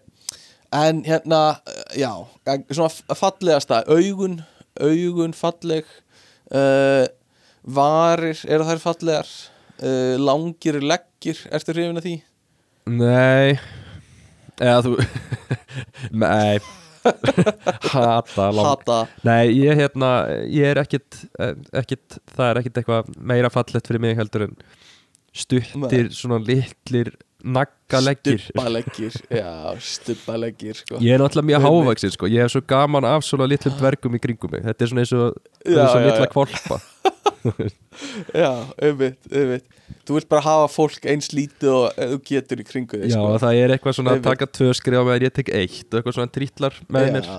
En 0.74 1.04
hérna, 1.06 1.40
uh, 1.62 1.82
já, 1.94 2.10
eh, 2.50 2.60
svona 2.74 3.14
fallegasta 3.14 3.84
Augun, 3.86 4.40
augun 4.80 5.34
falleg 5.36 5.86
uh, 6.50 7.06
varir 7.62 8.40
eru 8.48 8.66
þær 8.68 8.82
fallegar? 8.82 9.34
Uh, 9.78 10.14
langir 10.18 10.80
leggir 10.82 11.40
ertu 11.54 11.74
hrifin 11.74 11.98
af 11.98 12.06
því? 12.06 12.16
Nei. 12.90 13.58
Eða 14.60 14.80
þú 14.86 14.96
Nei. 16.24 16.58
Hata 17.92 18.48
Hata. 18.54 18.98
Nei, 19.26 19.52
ég 19.52 19.76
hérna 19.76 20.10
Ég 20.48 20.70
er 20.72 20.80
ekkit, 20.80 21.18
eh, 21.36 21.52
ekkit 21.76 22.18
Það 22.32 22.46
er 22.46 22.60
ekkit 22.62 22.80
eitthvað 22.80 23.10
meira 23.20 23.50
fallegt 23.52 23.90
fyrir 23.90 24.00
mig 24.00 24.16
heldur 24.16 24.46
en 24.48 24.54
Stuttir 25.34 26.08
svona 26.14 26.38
litlir 26.40 27.10
Naggaleggir 27.44 28.40
Stubbaleggir, 28.40 29.16
já, 29.28 29.50
stubbaleggir 29.84 30.78
sko. 30.80 30.96
Ég 31.04 31.12
er 31.12 31.20
náttúrulega 31.20 31.50
mjög 31.50 31.64
hávaxin 31.66 32.14
sko. 32.14 32.28
Ég 32.32 32.46
er 32.46 32.52
svo 32.52 32.62
gaman 32.64 33.04
af 33.04 33.26
svona 33.26 33.48
litlum 33.50 33.74
dvergum 33.76 34.16
í 34.16 34.20
kringum 34.22 34.54
mig. 34.54 34.64
Þetta 34.64 34.86
er 34.86 34.92
svona 34.92 35.04
eins 35.04 35.12
og, 35.18 35.36
já, 35.68 35.84
litla 36.06 36.28
kvolpa 36.32 36.80
Já, 38.34 38.50
einmitt, 38.80 39.20
einmitt. 39.28 39.66
Þú 40.08 40.16
vilt 40.16 40.28
bara 40.32 40.44
hafa 40.46 40.70
fólk 40.72 41.04
eins 41.12 41.28
lítið 41.36 41.70
og 41.74 42.00
eh, 42.00 42.14
þú 42.14 42.18
getur 42.30 42.62
í 42.62 42.66
kringu 42.66 43.02
þig 43.02 43.12
Já, 43.12 43.18
sko. 43.18 43.36
það 43.44 43.60
er 43.60 43.74
eitthvað 43.76 43.98
svona 43.98 44.16
að 44.16 44.24
taka 44.30 44.48
tvö 44.58 44.72
skrifa 44.80 45.04
með 45.08 45.26
ég 45.28 45.36
tek 45.36 45.52
eitt 45.52 45.84
eitthvað 45.98 46.16
svona 46.16 46.32
trítlar 46.32 46.80
með 46.88 47.10
mér. 47.18 47.28
Já, 47.28 47.38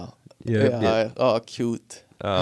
ég, 0.53 0.70
já, 0.70 0.93
já, 1.01 1.12
ó, 1.18 1.28
cute. 1.49 2.01
Já, 2.22 2.36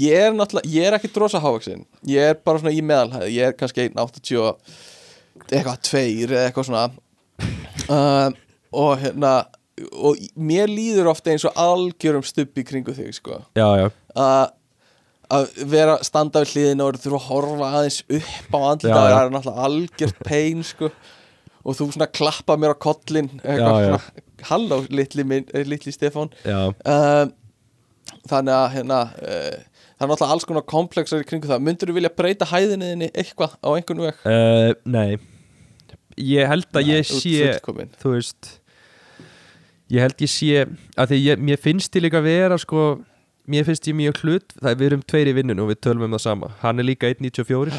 Ég 0.00 0.22
er 0.24 0.32
náttúrulega, 0.32 0.70
ég 0.72 0.86
er 0.88 0.94
ekki 0.96 1.10
drosa 1.12 1.36
hávaksin 1.42 1.82
Ég 2.08 2.30
er 2.30 2.38
bara 2.40 2.62
svona 2.62 2.72
í 2.72 2.78
meðalhæð. 2.80 3.26
Ég 3.28 3.50
er 3.50 3.56
kannski 3.58 3.90
1.80 3.90 4.38
og 4.40 4.78
eitthvað 5.50 5.82
tveir 5.88 6.36
eða 6.36 6.46
eitthvað 6.48 6.68
svona. 6.70 6.86
Uh, 7.88 8.28
og 8.72 8.96
hérna 9.02 9.34
og 9.90 10.18
mér 10.38 10.70
líður 10.70 11.10
ofta 11.12 11.32
eins 11.32 11.46
og 11.48 11.56
algjörum 11.58 12.24
stubb 12.26 12.58
í 12.60 12.64
kringu 12.66 12.94
þig 12.96 13.16
sko. 13.16 13.40
Já, 13.58 13.66
já, 13.80 13.88
að 14.14 14.52
að 15.32 15.50
vera 15.72 15.96
standa 16.04 16.42
við 16.42 16.50
hliðina 16.52 16.86
og 16.86 17.00
þurfa 17.00 17.18
að 17.18 17.28
horfa 17.30 17.68
aðeins 17.78 17.98
upp 18.04 18.52
á 18.52 18.60
já. 18.84 18.92
það 18.92 19.10
er 19.16 19.30
náttúrulega 19.32 19.66
algjört 19.68 20.22
pein 20.26 20.64
sko. 20.66 20.90
Og 21.62 21.76
þú 21.78 21.86
svona 21.94 22.08
klappa 22.10 22.56
mér 22.58 22.74
á 22.74 22.82
kollin 22.82 23.30
halló 24.48 24.80
litli, 24.90 25.24
eh, 25.54 25.62
litli 25.64 25.94
Stefán. 25.94 26.32
Já. 26.42 26.74
um, 26.74 27.32
þannig 28.28 28.56
að 28.56 28.68
hérna 28.74 28.98
uh, 29.14 29.60
það 29.94 30.04
er 30.04 30.10
náttúrulega 30.10 30.36
alls 30.36 30.48
konar 30.50 30.66
komplexar 30.68 31.22
í 31.22 31.28
kringu 31.28 31.48
það. 31.48 31.64
Myndur 31.64 31.92
þú 31.92 31.98
vilja 32.00 32.16
breyta 32.18 32.50
hæðinni 32.50 32.92
þinni 32.92 33.12
eitthvað 33.14 33.56
á 33.62 33.68
einhvern 33.72 34.08
veg? 34.10 34.26
Uh, 34.26 34.74
nei 34.84 35.31
Ég 36.18 36.46
held 36.48 36.66
að 36.72 36.86
ég 36.90 37.06
Þú 37.06 37.14
ert 37.14 37.22
sé 37.22 37.38
fullkomin. 37.52 37.90
Þú 38.02 38.12
veist 38.16 38.50
Ég 39.92 40.00
held 40.00 40.22
ég 40.24 40.30
sé 40.32 40.66
að 40.96 41.08
því 41.12 41.18
ég, 41.26 41.38
mér 41.44 41.58
finnst 41.60 41.94
ég 41.96 42.02
líka 42.06 42.20
vera 42.24 42.56
sko 42.60 42.84
Mér 43.48 43.64
finnst 43.66 43.88
ég 43.90 43.96
mjög 43.98 44.20
hlut 44.22 44.54
Það 44.60 44.70
er 44.70 44.76
við 44.80 44.86
erum 44.90 45.02
tveir 45.02 45.28
í 45.32 45.34
vinnun 45.36 45.60
og 45.64 45.68
við 45.72 45.80
tölum 45.82 46.04
um 46.06 46.12
það 46.16 46.22
sama. 46.24 46.52
Hann 46.62 46.78
er 46.78 46.86
líka 46.86 47.10
1.94 47.10 47.72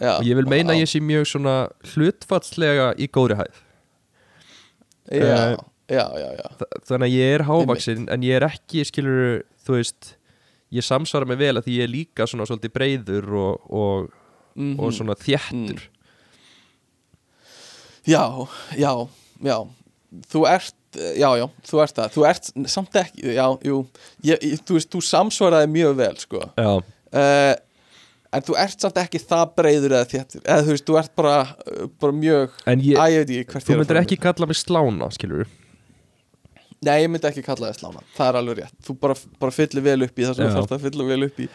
já, 0.00 0.12
og 0.18 0.24
ég 0.26 0.36
vil 0.36 0.46
meina 0.50 0.72
að 0.74 0.80
ég 0.82 0.90
sé 0.90 1.00
mjög 1.00 1.24
svona 1.30 1.54
hlutfallslega 1.94 2.90
í 3.00 3.06
góðri 3.14 3.36
hæð. 3.38 3.58
Já, 5.06 5.22
eh, 5.22 5.56
já, 5.88 6.04
já, 6.18 6.28
já. 6.36 6.46
Þa- 6.58 6.80
Þannig 6.88 7.06
að 7.06 7.14
ég 7.16 7.34
er 7.36 7.44
hávaxin 7.46 8.08
en 8.10 8.22
ég 8.26 8.36
er 8.40 8.46
ekki 8.48 8.84
skilur 8.88 9.42
þú 9.66 9.76
veist 9.78 10.14
Ég 10.74 10.82
samsvara 10.82 11.24
mig 11.30 11.38
vel 11.38 11.54
að 11.60 11.62
því 11.68 11.74
ég 11.78 11.84
er 11.86 11.92
líka 11.92 12.26
svona 12.26 12.42
svolítið 12.48 12.72
breyður 12.74 13.28
og, 13.38 13.70
og, 13.70 14.08
Mhm. 14.56 14.80
og 14.80 14.90
svona 14.92 15.14
þéttur 15.14 15.80
Já, 18.06 18.24
já, 18.78 18.90
já. 19.42 19.58
Þú 20.32 20.42
ert, 20.48 20.74
já, 20.94 21.28
já, 21.40 21.46
þú 21.66 21.80
ert 21.82 21.96
það. 21.98 22.10
Þú 22.14 22.26
ert 22.30 22.50
samt 22.72 22.98
ekki, 23.02 23.24
já, 23.36 23.46
jú. 23.66 23.82
Ég, 24.24 24.38
ég, 24.40 24.60
Þú 24.66 24.78
veist, 24.78 24.90
þú 24.94 25.02
samsvaraði 25.04 25.70
mjög 25.74 25.96
vel, 25.98 26.12
sko. 26.22 26.42
Já, 26.56 26.70
uh, 26.78 27.54
En 28.36 28.42
þú 28.44 28.56
ert 28.60 28.82
samt 28.82 28.98
ekki 29.00 29.20
það 29.22 29.52
breyður 29.56 29.94
eða 29.96 30.08
þéttur. 30.10 30.42
Eða 30.44 30.64
þú 30.66 30.72
veist, 30.74 30.84
þú 30.88 30.96
ert 31.00 31.12
bara, 31.16 31.36
bara 32.02 32.16
mjög 32.16 32.56
en 32.68 32.82
ég, 32.84 32.98
Æ, 32.98 33.04
ég 33.14 33.22
veit 33.22 33.30
ekki 33.32 33.54
hvert 33.54 33.68
þú 33.68 33.76
myndir 33.80 34.00
ekki 34.02 34.18
kalla 34.20 34.48
mig 34.50 34.58
slána 34.60 35.08
skilur 35.14 35.46
Nei, 36.84 36.98
ég 37.00 37.08
myndi 37.10 37.26
ekki 37.30 37.42
kalla 37.46 37.70
það 37.70 37.78
slána. 37.80 38.02
Það 38.14 38.28
er 38.28 38.38
alveg 38.42 38.58
rétt. 38.60 38.74
Þú 38.84 38.94
bara, 39.00 39.14
bara 39.40 39.54
fyllir 39.56 39.84
vel 39.86 39.96
upp 40.04 40.20
í 40.20 40.26
það 40.26 40.36
sem 40.36 40.50
þú 40.50 40.58
þarft 40.58 40.74
að 40.76 40.84
fylla 40.84 41.06
vel 41.08 41.26
upp 41.26 41.40
í. 41.40 41.46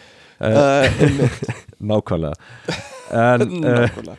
Uh, 0.41 1.35
Nákvæmlega. 1.91 2.79
En 3.21 3.45
Nákvæmlega 3.61 4.17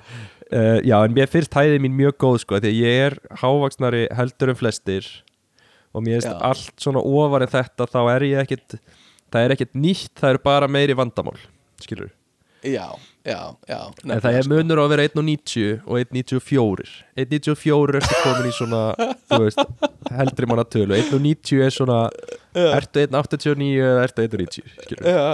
uh, 0.52 0.78
Já, 0.86 0.96
en 1.04 1.14
mér 1.16 1.30
finnst 1.32 1.54
hæðið 1.56 1.82
mín 1.84 1.96
mjög 1.98 2.16
góð 2.22 2.40
sko 2.44 2.60
Því 2.62 2.70
að 2.72 2.80
ég 2.82 3.02
er 3.08 3.18
hávaksnari 3.42 4.06
heldur 4.16 4.52
um 4.54 4.58
flestir 4.60 5.08
Og 5.92 6.04
mér 6.06 6.20
finnst 6.20 6.32
allt 6.48 6.72
svona 6.80 7.02
ofar 7.04 7.44
en 7.46 7.52
þetta 7.52 7.88
Þá 7.92 8.00
er 8.16 8.28
ég 8.30 8.42
ekkit 8.46 8.78
Það 9.32 9.46
er 9.46 9.54
ekkit 9.56 9.72
nýtt, 9.80 10.10
það 10.20 10.34
eru 10.34 10.42
bara 10.44 10.68
meiri 10.68 10.96
vandamál 10.98 11.38
Skilur 11.82 12.10
Já, 12.62 12.84
já, 13.26 13.38
já 13.66 13.78
En 14.06 14.20
það 14.22 14.36
er 14.38 14.46
munur 14.52 14.78
á 14.78 14.84
að 14.84 14.92
vera 14.92 15.06
1.90 15.08 15.80
og 15.82 15.96
1.94 15.98 16.92
1.94 17.18 17.96
ertu 17.98 18.18
komin 18.22 18.46
í 18.46 18.52
svona 18.54 18.82
Þú 19.32 19.40
veist, 19.42 19.64
heldri 20.14 20.46
manna 20.46 20.64
tölu 20.70 20.94
1.90 20.94 21.64
er 21.66 21.74
svona 21.74 21.96
Ertu 22.54 23.02
1.89 23.08 23.72
eða 23.82 24.04
ertu 24.06 24.28
1.90 24.28 24.76
Skilur 24.84 25.08
Já, 25.10 25.24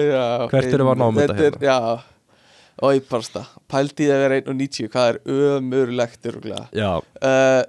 já 0.00 0.24
Hvert 0.54 0.70
erum 0.78 0.88
við 0.88 0.94
að 0.94 1.02
ná 1.02 1.10
með 1.18 1.34
þetta 1.34 1.50
er- 1.50 1.60
Já 1.68 1.78
Barsta 3.10 3.44
Pældi 3.70 4.06
í 4.06 4.12
að 4.12 4.22
vera 4.24 4.40
1.90 4.42 4.92
Hvað 4.92 5.08
er 5.10 5.20
ömurlegt 5.56 6.30
örgulega 6.30 6.68
Já, 6.76 6.90
uh, 7.00 7.62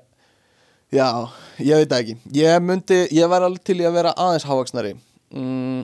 Já, 0.89 1.05
ég 1.61 1.83
veit 1.83 1.91
ekki. 1.93 2.15
Ég 2.33 2.63
myndi, 2.65 2.95
ég 3.13 3.29
var 3.29 3.43
alveg 3.45 3.61
til 3.61 3.75
í 3.77 3.85
að 3.85 3.99
vera 3.99 4.13
aðeins 4.17 4.47
hávaksnari 4.49 4.95
mm, 5.29 5.83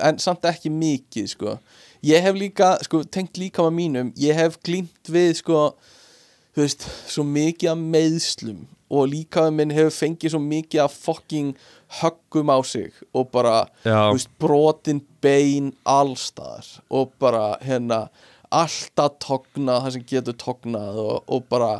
En 0.00 0.20
samt 0.22 0.46
ekki 0.48 0.70
mikið, 0.72 1.26
sko. 1.34 1.58
Ég 2.06 2.24
hef 2.24 2.38
líka, 2.38 2.70
sko, 2.86 3.02
tengt 3.04 3.36
líka 3.36 3.66
með 3.66 3.74
mínum 3.76 4.12
Ég 4.16 4.38
hef 4.38 4.56
glímt 4.64 5.10
við, 5.12 5.34
sko 5.42 5.66
Þú 6.56 6.64
veist, 6.64 6.86
svo 7.12 7.26
mikið 7.28 7.74
af 7.74 7.82
meðslum 7.96 8.62
Og 8.90 9.10
líka 9.12 9.44
minn 9.54 9.70
hefur 9.76 9.92
fengið 9.94 10.32
svo 10.32 10.40
mikið 10.42 10.86
af 10.86 10.96
fucking 11.04 11.52
höggum 12.00 12.48
á 12.50 12.58
sig 12.64 12.96
Og 13.12 13.28
bara, 13.30 13.66
Já. 13.84 14.08
þú 14.08 14.16
veist, 14.16 14.32
brotin 14.40 15.04
bein 15.22 15.74
allstaðar 15.84 16.64
Og 16.88 17.12
bara, 17.20 17.58
hérna 17.60 18.06
Alltaf 18.50 19.18
tognað 19.22 19.84
það 19.84 19.94
sem 19.96 20.06
getur 20.10 20.36
tognað 20.40 21.00
Og, 21.02 21.16
og 21.30 21.44
bara, 21.50 21.72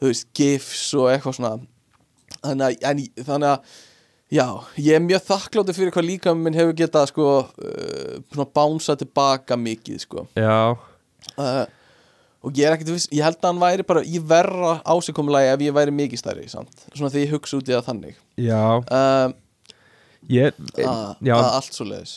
þú 0.00 0.10
veist, 0.10 0.28
gifs 0.36 0.86
og 0.96 1.10
eitthvað 1.12 1.38
svona. 1.38 1.52
Þannig 2.44 2.64
að, 2.66 2.88
en, 2.90 3.02
þannig 3.26 3.50
að 3.50 3.76
já, 4.34 4.46
ég 4.80 4.98
er 4.98 5.04
mjög 5.04 5.22
þakkláttur 5.28 5.76
fyrir 5.76 5.94
hvað 5.94 6.08
líka 6.08 6.34
minn 6.36 6.56
hefur 6.56 6.76
getað 6.76 7.08
sko 7.12 7.28
uh, 7.44 8.44
bánsa 8.56 8.96
tilbaka 9.00 9.58
mikið 9.60 10.02
sko. 10.04 10.26
Já. 10.36 10.74
Uh, 11.38 11.64
og 12.44 12.58
ég 12.58 12.68
er 12.68 12.76
ekkert 12.76 12.92
viss, 12.92 13.08
ég 13.14 13.24
held 13.24 13.38
að 13.40 13.48
hann 13.52 13.62
væri 13.62 13.86
bara 13.88 14.02
í 14.04 14.20
verra 14.20 14.76
ásikomulagi 14.84 15.54
ef 15.54 15.64
ég 15.64 15.76
væri 15.76 15.94
mikið 15.96 16.20
stærri 16.20 16.50
samt, 16.52 16.74
svona 16.90 17.12
þegar 17.14 17.24
ég 17.24 17.32
hugsa 17.38 17.60
út 17.60 17.70
í 17.70 17.76
það 17.76 17.86
þannig. 17.88 18.18
Já, 18.44 18.64
uh, 18.82 19.32
ég, 20.28 20.60
að, 20.76 21.16
já, 21.24 21.36
að 21.38 21.50
allt 21.60 21.76
svo 21.76 21.88
leiðis 21.88 22.14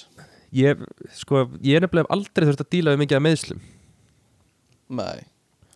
ég, 0.55 0.83
sko, 1.17 1.45
ég 1.63 1.77
er 1.77 1.83
nefnilega 1.83 2.11
aldrei 2.13 2.47
þurft 2.47 2.63
að 2.63 2.71
díla 2.75 2.93
við 2.95 3.03
mikið 3.03 3.19
af 3.19 3.25
meðslum 3.25 3.63
nei, 4.89 5.25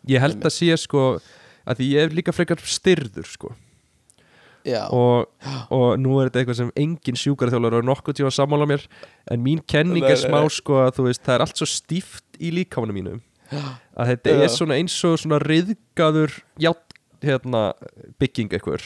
Ég 0.09 0.21
held 0.21 0.41
að 0.41 0.53
sé, 0.55 0.71
sko, 0.81 1.19
að 1.69 1.81
því 1.81 1.89
ég 1.91 2.07
er 2.07 2.15
líka 2.17 2.33
frekar 2.33 2.61
styrður, 2.65 3.27
sko. 3.29 3.51
Já, 4.65 4.85
og, 4.93 5.25
og 5.73 5.95
nú 5.97 6.19
er 6.21 6.29
þetta 6.29 6.41
eitthvað 6.41 6.57
sem 6.59 6.71
engin 6.77 7.17
sjúkarþjólar 7.17 7.79
og 7.79 7.85
nokkuð 7.87 8.19
tíma 8.19 8.29
sammála 8.33 8.67
mér 8.69 8.83
en 9.33 9.41
mín 9.41 9.61
kenning 9.65 10.05
er 10.05 10.19
smá, 10.21 10.37
sko, 10.53 10.83
að 10.83 10.99
þú 10.99 11.05
veist, 11.07 11.23
það 11.25 11.35
er 11.35 11.43
allt 11.47 11.61
svo 11.61 11.69
stíft 11.69 12.37
í 12.37 12.51
líkamanum 12.53 12.97
mínum. 12.99 13.23
Að 13.51 14.13
þetta 14.13 14.35
Já. 14.35 14.41
er 14.45 14.53
svona 14.53 14.77
eins 14.77 14.97
og 15.09 15.17
svona 15.21 15.41
riðgaður 15.41 16.37
ját, 16.61 16.97
hérna, 17.25 17.63
bygging 18.21 18.53
eitthvað 18.53 18.85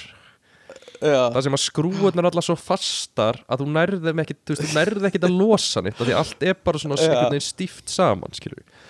já, 1.04 1.20
það 1.36 1.42
sem 1.46 1.58
að 1.58 1.64
skrúurnar 1.66 2.30
allar 2.30 2.46
svo 2.46 2.56
fastar 2.60 3.40
að 3.52 3.62
þú 3.62 3.68
nærðum 3.76 4.10
þeim 4.10 4.22
ekki, 4.24 4.38
þú 4.42 4.56
veist, 4.56 4.64
þú 4.64 4.80
nærðum 4.80 5.08
ekki 5.10 5.22
að 5.22 5.36
losa 5.36 5.84
neitt, 5.84 6.00
af 6.00 6.08
því 6.08 6.16
allt 6.18 6.46
er 6.48 6.58
bara 6.66 6.82
svona 6.82 7.44
stíft 7.44 7.92
saman, 7.92 8.36
skilur 8.36 8.62
við 8.64 8.84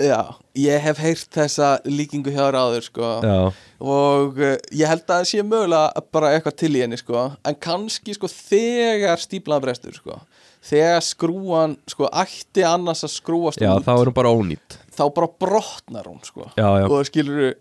já 0.00 0.20
ég 0.58 0.84
hef 0.84 1.00
heyrt 1.00 1.28
þessa 1.32 1.68
líkingu 1.88 2.32
hjá 2.34 2.46
ráður 2.52 2.84
sko. 2.86 3.10
Já, 3.24 3.38
og 3.82 4.40
uh, 4.40 4.54
ég 4.70 4.88
held 4.90 5.04
að 5.06 5.14
það 5.14 5.28
sé 5.30 5.44
mögulega 5.46 6.04
bara 6.14 6.32
eitthvað 6.36 6.56
til 6.62 6.72
í 6.76 6.82
henni 6.84 6.98
sko. 7.00 7.24
En 7.48 7.58
kannski 7.66 8.16
sko 8.16 8.30
þegar 8.30 9.22
stíflaðan 9.22 9.66
brestur 9.66 9.96
sko. 9.96 10.20
Þegar 10.62 11.02
skrúan 11.06 11.76
sko 11.90 12.10
ætti 12.12 12.64
annars 12.66 13.02
að 13.06 13.16
skrúast 13.16 13.62
já 13.62 13.72
út 13.74 13.86
þá 13.86 13.94
er 13.96 14.10
hún 14.10 14.18
bara 14.20 14.30
ónýtt 14.30 14.78
þá 14.92 15.04
bara 15.16 15.30
brotnar 15.44 16.08
hún 16.10 16.22
sko. 16.26 16.46
Já, 16.56 16.68
já, 16.82 16.86
og 16.86 17.08
skilur 17.08 17.54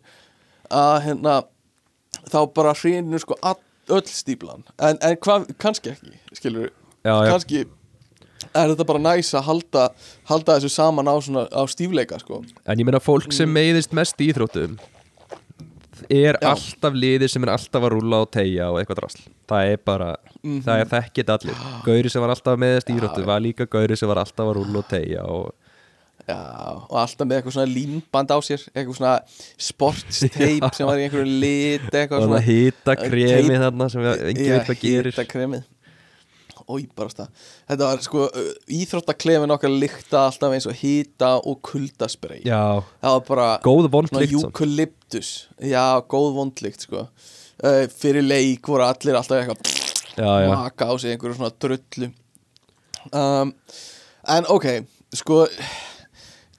að 0.72 0.96
hérna 1.08 1.36
þá 2.28 2.40
bara 2.56 2.76
hrinur 2.78 3.24
sko 3.24 3.38
all, 3.42 3.60
öll 3.92 4.08
stíflan. 4.08 4.66
En, 4.78 5.00
en 5.02 5.18
hvað, 5.24 5.50
kannski 5.62 5.96
ekki 5.96 6.18
skilur 6.38 6.70
já, 6.70 7.14
já, 7.16 7.32
kannski 7.32 7.64
er 8.56 8.74
þetta 8.74 8.86
bara 8.88 9.00
næs 9.00 9.34
að 9.38 9.44
halda, 9.48 9.90
halda 10.32 10.58
þessu 10.60 10.70
saman 10.74 11.08
á, 11.08 11.16
svona, 11.22 11.46
á 11.52 11.62
stífleika 11.72 12.20
sko? 12.20 12.44
En 12.66 12.78
ég 12.80 12.86
meina 12.86 13.00
fólk 13.00 13.28
Mm. 13.30 13.34
sem 13.34 13.50
meiðist 13.54 13.94
mest 13.94 14.18
í 14.20 14.32
íþróttum 14.34 14.78
er 16.10 16.36
Já. 16.42 16.50
alltaf 16.56 16.94
liðir 16.98 17.30
sem 17.30 17.44
er 17.46 17.52
alltaf 17.54 17.84
að 17.86 17.92
rúlla 17.94 18.22
og 18.26 18.32
tegja 18.34 18.72
og 18.72 18.80
eitthvað 18.82 19.00
drasl. 19.02 19.22
Það 19.48 19.72
er 19.74 19.78
bara, 19.86 20.16
Mhm. 20.44 20.62
það 20.66 20.82
er 20.82 20.86
þekkit 20.86 21.30
allir. 21.30 21.56
Gauri 21.86 22.10
sem 22.10 22.22
var 22.22 22.30
alltaf 22.36 22.58
með 22.58 22.80
stýrötu 22.84 23.26
var 23.26 23.40
líka 23.40 23.68
Gauri 23.70 23.96
sem 23.98 24.08
var 24.10 24.18
alltaf 24.18 24.48
að 24.48 24.56
rúlla 24.58 24.78
og 24.80 24.88
tegja 24.90 25.24
og 25.24 25.54
Já, 26.30 26.38
og 26.90 26.98
alltaf 27.02 27.28
með 27.28 27.42
eitthvað 27.42 27.54
svona 27.54 27.74
límband 27.74 28.30
á 28.30 28.38
sér 28.46 28.62
eitthvað 28.76 28.96
svona 28.96 29.20
sportsteip 29.58 30.74
sem 30.78 30.86
var 30.88 30.98
í 30.98 31.08
einhverju 31.10 31.40
lit 31.42 31.90
eitthvað 31.92 32.22
og 32.22 32.22
það 32.22 32.28
svona 32.30 32.42
hita 32.46 32.96
kremi 32.96 33.48
Teip- 33.50 33.62
þarna 33.64 33.88
sem 33.92 34.02
við- 34.06 34.22
engin 34.30 34.46
Já, 34.46 34.54
veit 34.58 34.68
hvað 34.68 34.80
gerir. 34.82 35.12
hitakremið 35.12 35.64
Ói, 36.70 36.86
barast 36.98 37.18
það 37.22 37.30
Þetta 37.72 37.88
var 37.90 38.02
sko, 38.06 38.26
íþróttaklefin 38.78 39.54
okkar 39.56 39.74
lykta 39.74 40.24
alltaf 40.28 40.56
eins 40.56 40.68
og 40.70 40.76
hita 40.82 41.32
og 41.42 41.62
kuldaspray. 41.66 42.42
Já, 42.46 42.62
Það 43.02 43.16
var 43.18 43.24
bara 43.30 43.48
góð 43.66 43.90
vond 43.94 44.10
svona 44.12 44.24
líkt 44.26 44.36
samt. 44.42 44.50
eukalyptus. 44.52 45.30
Já, 45.72 45.86
góð 46.12 46.32
vondlykt 46.38 46.86
sko. 46.88 47.06
Uh, 47.62 47.86
Fyrir 47.94 48.26
leik 48.26 48.66
voru 48.68 48.84
allir 48.88 49.18
alltaf 49.20 49.38
eitthvað 49.42 49.80
Já, 50.18 50.32
já, 50.44 50.50
maka 50.52 50.86
á 50.92 50.94
sig 51.00 51.14
einhverju 51.16 51.38
svona 51.38 51.54
drullu. 51.62 52.12
Um, 53.14 53.54
En 54.30 54.46
ok, 54.54 54.66
sko 55.18 55.46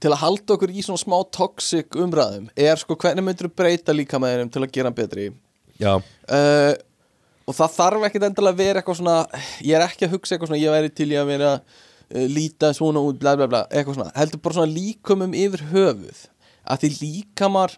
til 0.02 0.10
að 0.10 0.18
halda 0.24 0.56
okkur 0.56 0.72
í 0.74 0.82
svona 0.82 0.98
smá 0.98 1.14
toxic 1.30 1.94
umræðum 1.94 2.48
er 2.58 2.80
sko 2.80 2.96
hvernig 2.98 3.22
myndir 3.22 3.46
þú 3.46 3.52
breyta 3.60 3.94
líka 3.94 4.18
með 4.18 4.40
þeim 4.40 4.50
til 4.56 4.62
að 4.64 4.72
gera 4.74 4.90
hann 4.90 4.96
betri? 4.98 5.26
Já, 5.78 5.92
uh, 5.94 6.72
og 7.46 7.56
það 7.56 7.76
þarf 7.76 8.06
ekkit 8.08 8.26
endilega 8.28 8.54
að 8.54 8.60
vera 8.62 8.82
eitthvað 8.82 8.98
svona 9.00 9.16
ég 9.66 9.76
er 9.78 9.86
ekki 9.86 10.06
að 10.06 10.14
hugsa 10.16 10.34
eitthvað 10.34 10.52
svona 10.52 10.62
ég 10.62 10.76
væri 10.76 10.92
til 10.94 11.08
í 11.10 11.18
að 11.18 11.30
vera 11.32 11.52
uh, 11.58 12.26
líta 12.30 12.72
svona 12.76 13.02
út 13.02 13.18
bla 13.22 13.34
bla 13.38 13.48
bla 13.50 13.64
eitthvað 13.70 13.98
svona, 13.98 14.12
heldur 14.18 14.42
bara 14.44 14.58
svona 14.60 14.74
líkumum 14.76 15.34
yfir 15.36 15.66
höfuð. 15.72 16.22
Að 16.62 16.84
því 16.84 16.92
líkamar 17.00 17.76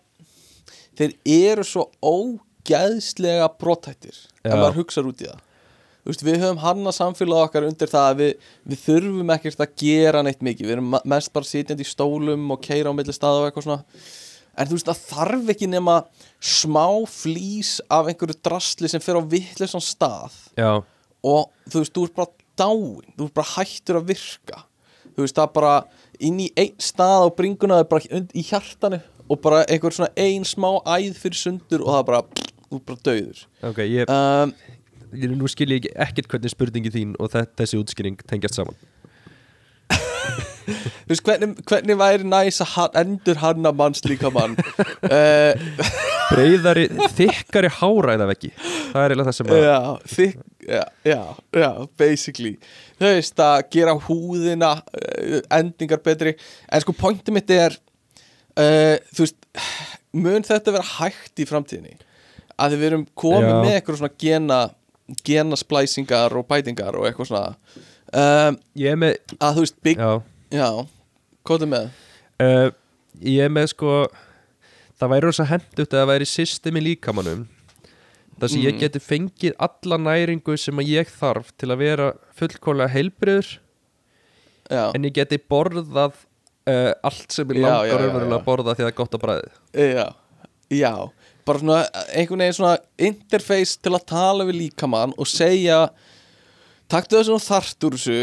þeir 0.99 1.17
eru 1.25 1.65
svo 1.67 1.89
ógæðslega 2.05 3.49
brotættir 3.61 4.19
ef 4.45 4.53
maður 4.53 4.83
hugsar 4.83 5.09
út 5.09 5.25
í 5.25 5.31
það. 5.31 5.43
Veist, 6.05 6.21
við 6.21 6.43
höfum 6.43 6.61
hanna 6.61 6.93
samfélag 6.93 7.47
okkar 7.47 7.65
undir 7.65 7.89
það 7.89 8.07
að 8.11 8.19
við, 8.19 8.49
við 8.69 8.81
þurfum 8.83 9.31
ekkert 9.33 9.63
að 9.65 9.71
gera 9.81 10.21
neitt 10.21 10.43
mikið, 10.45 10.67
við 10.69 10.75
erum 10.75 10.97
mest 11.09 11.33
bara 11.33 11.49
sitjandi 11.49 11.87
í 11.87 11.89
stólum 11.89 12.45
og 12.53 12.61
keira 12.65 12.93
á 12.93 12.97
milli 12.97 13.15
staða 13.17 13.41
og 13.41 13.49
eitthvað 13.49 13.65
svona 13.71 14.03
en 14.57 14.67
þú 14.71 14.77
veist, 14.79 14.89
það 14.91 15.03
þarf 15.11 15.51
ekki 15.55 15.69
nema 15.73 15.97
smá 16.41 16.87
flýs 17.11 17.77
af 17.93 18.11
einhverju 18.13 18.37
drasli 18.45 18.89
sem 18.93 19.01
fer 19.05 19.19
á 19.19 19.23
vittlesan 19.23 19.83
stað. 19.85 20.35
Já. 20.59 20.83
Og 21.25 21.51
þú 21.71 21.83
veist, 21.83 21.95
þú 21.97 22.05
ert 22.09 22.17
bara 22.21 22.33
dáin. 22.61 23.09
Þú 23.19 23.29
ert 23.29 23.35
bara 23.41 23.53
hættur 23.57 24.01
að 24.01 24.09
virka. 24.13 24.63
Þú 25.15 25.25
veist, 25.25 25.37
það 25.39 25.49
er 25.49 25.55
bara 25.59 25.75
inn 26.21 26.39
í 26.45 26.49
einn 26.59 26.77
stað 26.83 27.27
á 27.27 27.29
bringuna, 27.35 27.81
það 27.81 27.85
er 27.85 27.91
bara 27.95 28.23
í 28.35 28.45
hjartanu 28.51 29.01
og 29.25 29.41
bara 29.41 29.63
einhver 29.73 29.95
svona 29.97 30.11
ein 30.21 30.45
smá 30.45 30.69
æð 30.85 31.15
fyrir 31.17 31.39
sundur 31.41 31.81
og 31.83 31.95
það 31.95 32.01
er 32.03 32.09
bara, 32.11 32.23
þú 32.69 32.77
ert 32.81 32.89
bara 32.91 33.05
döður 33.09 33.39
Ok, 33.71 33.79
ég, 33.89 34.11
um, 34.13 34.53
ég 35.17 35.33
nú 35.33 35.49
skil 35.49 35.71
ég 35.73 35.87
ekki 35.87 35.95
ekkert 36.05 36.29
hvernig 36.35 36.53
spurningi 36.53 36.93
þín 36.93 37.15
og 37.19 37.31
þe- 37.33 37.47
þessi 37.57 37.79
útskýring 37.81 38.19
tengjast 38.29 38.59
saman 38.61 38.77
veist, 41.11 41.25
hvernig, 41.27 41.55
hvernig 41.69 41.97
væri 42.01 42.29
næs 42.29 42.61
að 42.65 42.99
endur 43.03 43.41
hann 43.43 43.69
að 43.69 43.79
manns 43.81 44.05
líka 44.09 44.31
mann? 44.35 44.57
Uh, 45.05 45.55
Breiðari, 46.33 46.87
þykkari 47.17 47.71
hára 47.81 48.15
eða 48.17 48.31
ekki 48.33 48.51
Það 48.55 49.01
er 49.01 49.15
eiginlega 49.15 49.29
það 49.29 49.39
sem 49.39 49.51
að 49.51 49.63
já, 49.65 49.79
þik, 50.15 50.37
já, 50.69 50.83
já, 51.05 51.21
já, 51.65 51.71
basically. 52.01 52.53
Þú 53.01 53.11
veist, 53.11 53.43
að 53.43 53.65
gera 53.75 53.97
húðina 54.07 54.71
uh, 54.79 55.41
endingar 55.59 56.03
betri. 56.05 56.37
En 56.71 56.85
sko 56.85 56.95
pointið 56.97 57.37
mitt 57.37 57.51
er 57.55 57.75
uh, 57.75 58.97
þú 59.11 59.27
veist, 59.27 59.39
mun 60.15 60.47
þetta 60.47 60.77
vera 60.77 60.91
hægt 61.01 61.43
í 61.43 61.49
framtíðinni? 61.51 61.99
Að 62.55 62.79
við 62.79 62.89
erum 62.93 63.07
komið 63.19 63.51
með 63.51 63.73
eitthvað 63.81 64.01
svona 64.01 64.19
gena 64.23 64.61
genasplæsingar 65.27 66.33
og 66.39 66.47
bætingar 66.49 66.97
og 66.97 67.09
eitthvað 67.09 67.33
svona 67.33 67.49
um, 68.15 68.61
Ég 68.79 68.95
er 68.95 69.01
með, 69.01 69.19
að 69.37 69.59
þú 69.59 69.65
veist, 69.67 69.77
bygg, 69.85 70.05
já 70.55 70.69
hvað 71.45 71.67
er 71.67 71.71
með? 71.75 71.91
Uh, 72.41 72.71
Ég 73.25 73.45
er 73.47 73.53
með 73.55 73.69
sko 73.75 73.91
Það 74.99 75.11
væri 75.13 75.27
rosa 75.29 75.45
hendugt 75.51 75.93
að 75.95 76.01
það 76.01 76.09
væri 76.13 76.27
systemi 76.31 76.81
líkamannum 76.83 77.45
Það 78.41 78.51
sem 78.51 78.63
ég 78.65 78.75
Mm. 78.75 78.81
geti 78.83 79.01
fengið 79.03 79.53
alla 79.63 79.99
næringu 80.03 80.57
sem 80.59 80.81
að 80.83 80.89
ég 80.91 81.11
þarf 81.15 81.53
til 81.59 81.69
að 81.71 81.79
vera 81.85 82.09
fullkólega 82.35 82.91
heilbriður 82.91 83.51
já, 84.71 84.91
en 84.97 85.05
ég 85.07 85.15
geti 85.15 85.39
borðað 85.39 86.17
uh, 86.67 86.91
allt 87.07 87.31
sem 87.31 87.47
ég 87.55 87.63
langar 87.63 88.03
já. 88.03 88.11
að 88.35 88.43
borða 88.49 88.75
því 88.75 88.83
það 88.83 88.91
er 88.91 88.97
gott 88.99 89.15
að 89.15 89.23
bræði 89.23 89.53
já, 89.95 90.09
já. 90.75 90.93
Bara 91.47 91.61
svona 91.63 91.79
einhvern 92.17 92.43
veginn 92.43 92.57
svona 92.59 92.77
interface 93.11 93.79
til 93.85 93.93
að 93.95 94.07
tala 94.11 94.47
við 94.49 94.59
líkamann 94.65 95.15
og 95.21 95.29
segja 95.31 95.79
sem 97.27 97.35
þú 97.35 97.41
þarft 97.45 97.87
úr 97.89 97.97
þessu. 97.99 98.19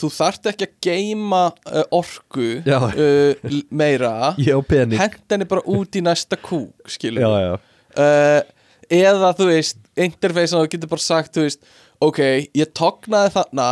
Þú 0.00 0.10
þarft 0.16 0.50
ekki 0.52 0.68
að 0.68 0.74
geima 0.86 1.40
uh, 1.50 1.82
orku 1.96 2.50
Já. 2.66 2.78
uh, 2.90 3.56
meira. 3.70 4.34
Henni 4.36 5.48
bara 5.50 5.64
út 5.66 5.98
í 5.98 6.04
næsta 6.04 6.38
kúk 6.38 6.86
Já, 7.24 7.30
já, 7.42 7.56
uh, 7.98 8.40
eða 8.92 9.32
þú 9.38 9.50
veist 9.50 9.82
interface 9.98 10.54
að 10.54 10.64
þú 10.64 10.72
getur 10.76 10.92
bara 10.92 11.06
sagt 11.06 11.40
veist, 11.40 11.66
ok, 12.04 12.22
ég 12.54 12.72
tognaði 12.76 13.34
þarna 13.34 13.68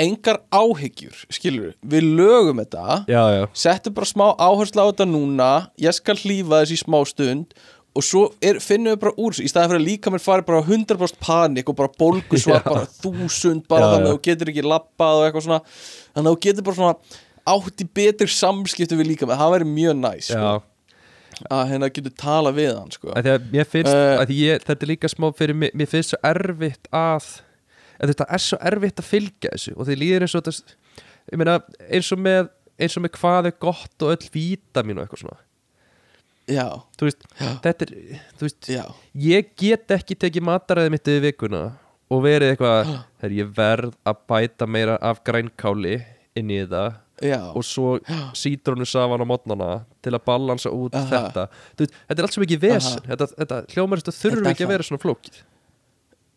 engar 0.00 0.40
áhyggjur 0.50 1.20
skilur, 1.32 1.74
við 1.86 2.08
lögum 2.18 2.62
þetta. 2.62 3.04
Já 3.10 3.46
settu 3.54 3.92
bara 3.94 4.08
smá 4.08 4.26
áherslu 4.42 4.82
á 4.82 4.90
þetta 4.90 5.06
núna. 5.06 5.50
Ég 5.78 5.94
skal 5.94 6.16
hlýfa 6.18 6.62
þessi 6.62 6.80
smá 6.82 6.98
stund 7.06 7.54
og 7.94 8.02
svo 8.02 8.24
er, 8.42 8.58
finnum 8.62 8.94
við 8.94 9.02
bara 9.04 9.14
úr 9.22 9.36
í 9.38 9.48
staðið 9.50 9.70
fyrir 9.70 9.80
að 9.80 9.86
líka 9.88 10.12
mér 10.14 10.22
fari 10.24 10.46
bara 10.48 10.62
100% 10.66 11.20
panik 11.22 11.68
og 11.70 11.76
bara 11.78 11.92
bólgusvar 12.00 12.58
Já. 12.62 12.66
bara 12.66 12.88
þúsund 12.90 13.68
bara 13.70 13.86
Já, 13.86 13.92
þannig 13.94 14.08
að 14.08 14.16
þú 14.16 14.22
getur 14.28 14.50
ekki 14.52 14.66
lappað 14.66 15.20
og 15.20 15.26
eitthvað 15.28 15.46
svona. 15.46 15.60
Þannig 16.16 16.30
að 16.30 16.34
þú 16.34 16.42
getur 16.48 16.66
bara 16.68 16.78
svona 16.80 17.22
átt 17.54 17.84
í 17.84 17.88
betur 18.00 18.32
samskiptu 18.32 18.98
við 18.98 19.10
líka 19.12 19.28
með 19.28 19.42
það 19.42 19.52
væri 19.54 19.68
mjög 19.70 19.96
næs 20.00 20.30
sko, 20.32 20.52
að 21.52 21.64
hérna 21.72 21.90
getur 21.92 22.14
tala 22.20 22.52
við 22.56 22.70
hann 22.72 22.94
sko. 22.94 23.10
að 23.12 23.26
því 23.26 23.32
að 23.34 23.48
mér 23.52 23.68
finnst 23.68 23.96
að 24.24 24.34
ég, 24.38 24.64
þetta 24.64 24.86
er 24.86 24.92
líka 24.92 25.10
smá 25.12 25.26
fyrir 25.36 25.58
mig 25.60 25.74
mér 25.76 25.90
finnst 25.90 26.14
svo 26.14 26.20
erfitt 26.24 26.88
að 26.94 27.26
þetta 28.00 28.28
er 28.36 28.44
svo 28.44 28.60
erfitt 28.72 29.02
að 29.02 29.10
fylgja 29.10 29.52
þessu 29.52 29.74
og 29.76 29.88
því 29.88 29.98
líður 30.00 30.26
eins 30.26 30.36
og 30.38 30.46
þetta 30.46 31.58
eins 31.90 32.12
og 32.14 32.22
með 32.24 32.48
eins 32.80 32.96
og 32.98 33.04
með 33.04 33.14
hvað 33.18 33.50
er 33.50 33.58
gott 33.62 34.06
og 34.06 34.14
öll 34.14 34.30
vítamin 34.34 34.98
og 34.98 35.04
eitthvað 35.04 35.24
svona 35.26 35.43
já, 36.50 36.66
þú 36.98 37.08
veist, 37.08 37.24
Já. 37.40 37.50
þetta 37.64 37.86
er 37.86 37.94
þú 38.38 38.48
veist, 38.48 38.68
já, 38.68 38.84
ég 39.14 39.54
get 39.60 39.94
ekki 39.96 40.16
tekið 40.18 40.46
mataræði 40.50 40.92
mitt 40.94 41.08
yfir 41.08 41.24
vikuna 41.30 41.62
og 42.12 42.22
verið 42.26 42.52
eitthvað 42.54 42.92
þegar 43.22 43.38
ég 43.38 43.54
verð 43.56 43.96
að 44.04 44.20
bæta 44.28 44.68
meira 44.68 44.98
af 45.00 45.22
grænkáli 45.24 45.96
inn 46.36 46.50
í 46.52 46.60
já. 47.22 47.40
og 47.54 47.64
svo 47.64 47.98
sítrónu 48.36 48.86
safan 48.88 49.22
á 49.22 49.26
mótnana 49.26 49.70
til 50.02 50.12
að 50.14 50.24
balansa 50.26 50.70
út 50.74 50.94
Aha. 50.94 51.08
þetta. 51.10 51.46
Þú 51.76 51.84
veist, 51.84 51.96
þetta 52.08 52.18
er 52.20 52.26
allt 52.26 52.36
svo 52.36 52.44
mikið 52.44 52.62
vesen. 52.64 53.04
Þetta, 53.08 53.28
þetta 53.38 53.60
hljómar 53.74 54.02
þetta 54.02 54.16
þurfi 54.18 54.34
Þetta 54.34 54.48
er 54.48 54.54
ekki 54.54 54.64
að 54.64 54.66
það. 54.66 54.74
vera 54.74 54.88
svona 54.88 55.04
flókið. 55.04 55.42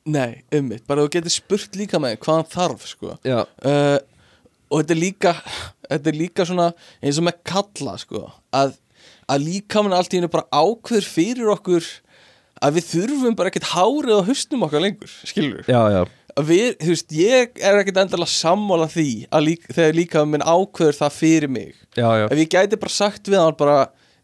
Nei, 0.08 0.44
ummitt, 0.56 0.86
bara 0.88 1.04
þú 1.04 1.12
getur 1.18 1.34
spurt 1.34 1.76
líka 1.76 2.00
með 2.00 2.20
hvað 2.24 2.38
hann 2.40 2.52
þarf 2.54 2.86
sko. 2.88 3.18
já, 3.28 3.42
uh, 3.44 3.98
og 4.72 4.82
þetta 4.84 4.94
er 4.96 5.00
líka 5.02 5.34
þetta 5.90 6.12
er 6.12 6.16
líka 6.22 6.46
svona 6.48 6.68
eins 7.02 7.20
og 7.20 7.26
með 7.28 7.42
kalla 7.48 7.98
sko, 8.00 8.22
að, 8.56 8.78
að 9.28 9.48
líka 9.48 9.84
mann 9.84 9.96
allt 9.98 10.14
í 10.14 10.20
hennu 10.20 10.32
bara 10.32 10.48
ákveður 10.52 11.08
fyrir 11.08 11.52
okkur 11.54 11.88
að 12.64 12.78
við 12.78 12.88
þurfum 12.92 13.36
bara 13.38 13.52
ekkert 13.52 13.74
hárið 13.74 14.22
á 14.24 14.28
haustum 14.28 14.64
okkar 14.66 14.84
lengur, 14.84 15.12
skilur 15.28 15.68
já, 15.70 15.82
já, 15.94 16.02
við, 16.46 16.76
þú 16.82 16.94
veist, 16.94 17.16
ég 17.18 17.62
er 17.62 17.80
ekkert 17.82 18.02
endalega 18.04 18.34
sammála 18.34 18.88
því 18.92 19.10
að 19.34 19.46
líka, 19.48 19.74
þegar 19.74 19.98
líka 19.98 20.24
minn 20.30 20.46
ákveður 20.46 21.00
það 21.00 21.18
fyrir 21.18 21.54
mig. 21.54 21.74
Já, 21.98 22.08
já. 22.22 22.26
ef 22.28 22.42
ég 22.42 22.52
gæti 22.54 22.80
bara 22.82 22.94
sagt 22.94 23.32
við 23.32 23.42
hann 23.42 23.58
bara 23.60 23.78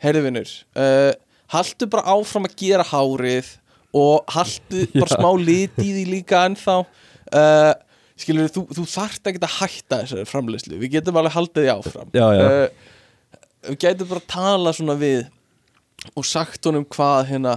herðvinur, 0.04 0.54
uh, 0.78 1.12
haltu 1.54 1.90
bara 1.90 2.16
áfram 2.16 2.48
að 2.50 2.58
gera 2.60 2.86
hárið 2.88 3.54
og 3.94 4.34
haltu 4.34 4.86
bara 5.02 5.18
smá 5.18 5.30
lit 5.40 5.78
í 5.82 5.90
því 5.90 6.06
líka 6.12 6.46
ennþá. 6.50 6.80
Uh, 7.34 7.74
skilur 8.20 8.50
þú, 8.54 8.68
þú 8.78 8.88
þarft 8.88 9.30
ekki 9.30 9.42
að 9.42 9.56
hætta 9.58 10.02
þessari 10.04 10.30
framleiðslu, 10.30 10.80
við 10.82 10.98
getum 11.00 11.18
alveg 11.20 11.38
haldið 11.38 11.66
því 11.66 11.72
áfram. 11.74 12.12
Já, 12.14 12.28
já. 12.38 12.44
Uh, 12.50 12.92
við 13.68 13.80
gætum 13.84 14.10
bara 14.10 14.24
að 14.24 14.32
tala 14.34 14.74
svona 14.76 14.96
við 15.00 15.24
og 16.18 16.28
sagt 16.28 16.66
honum 16.68 16.86
hvað 16.92 17.30
hérna 17.32 17.56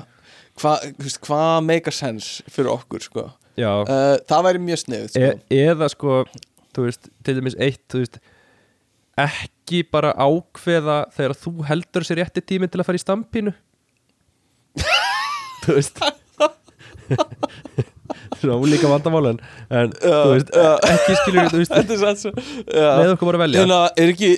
hvað 0.60 0.86
hva, 1.26 1.40
make 1.64 1.90
a 1.90 1.94
sense 1.94 2.44
fyrir 2.52 2.72
okkur 2.72 3.04
sko. 3.04 3.26
uh, 3.82 4.16
það 4.28 4.46
væri 4.48 4.62
mjög 4.68 4.82
sniðut 4.84 5.14
sko. 5.14 5.32
E 5.50 5.60
eða 5.66 5.90
sko 5.92 6.22
þú 6.76 6.86
veist, 6.86 7.10
til 7.24 7.36
dæmis 7.38 7.56
eitt 7.62 7.82
þú 7.92 8.02
veist, 8.04 8.18
ekki 9.26 9.82
bara 9.88 10.12
ákveða 10.20 10.98
þegar 11.16 11.36
þú 11.40 11.52
heldur 11.70 12.06
sér 12.06 12.20
rétti 12.22 12.44
tíminn 12.44 12.72
til 12.72 12.82
að 12.82 12.88
fara 12.90 13.00
í 13.00 13.04
stampínu 13.04 13.54
þú 15.64 15.78
veist 15.78 16.02
svona 18.40 18.56
líka 18.72 18.90
vandamálin 18.90 19.38
en 19.70 19.92
Já, 19.96 20.10
þú 20.10 20.32
veist, 20.34 20.50
já. 20.54 20.68
ekki 20.92 21.16
skilur 21.22 21.48
þú 21.52 21.60
veist, 21.62 21.74
Þetta 21.78 21.96
er 21.96 22.00
sann 22.02 22.20
svo. 22.20 22.32
Með 22.72 23.12
okkur 23.14 23.30
bara 23.30 23.38
að 23.40 23.44
velja. 23.46 23.62
Hérna, 23.64 23.78
er 24.02 24.12
ekki, 24.14 24.30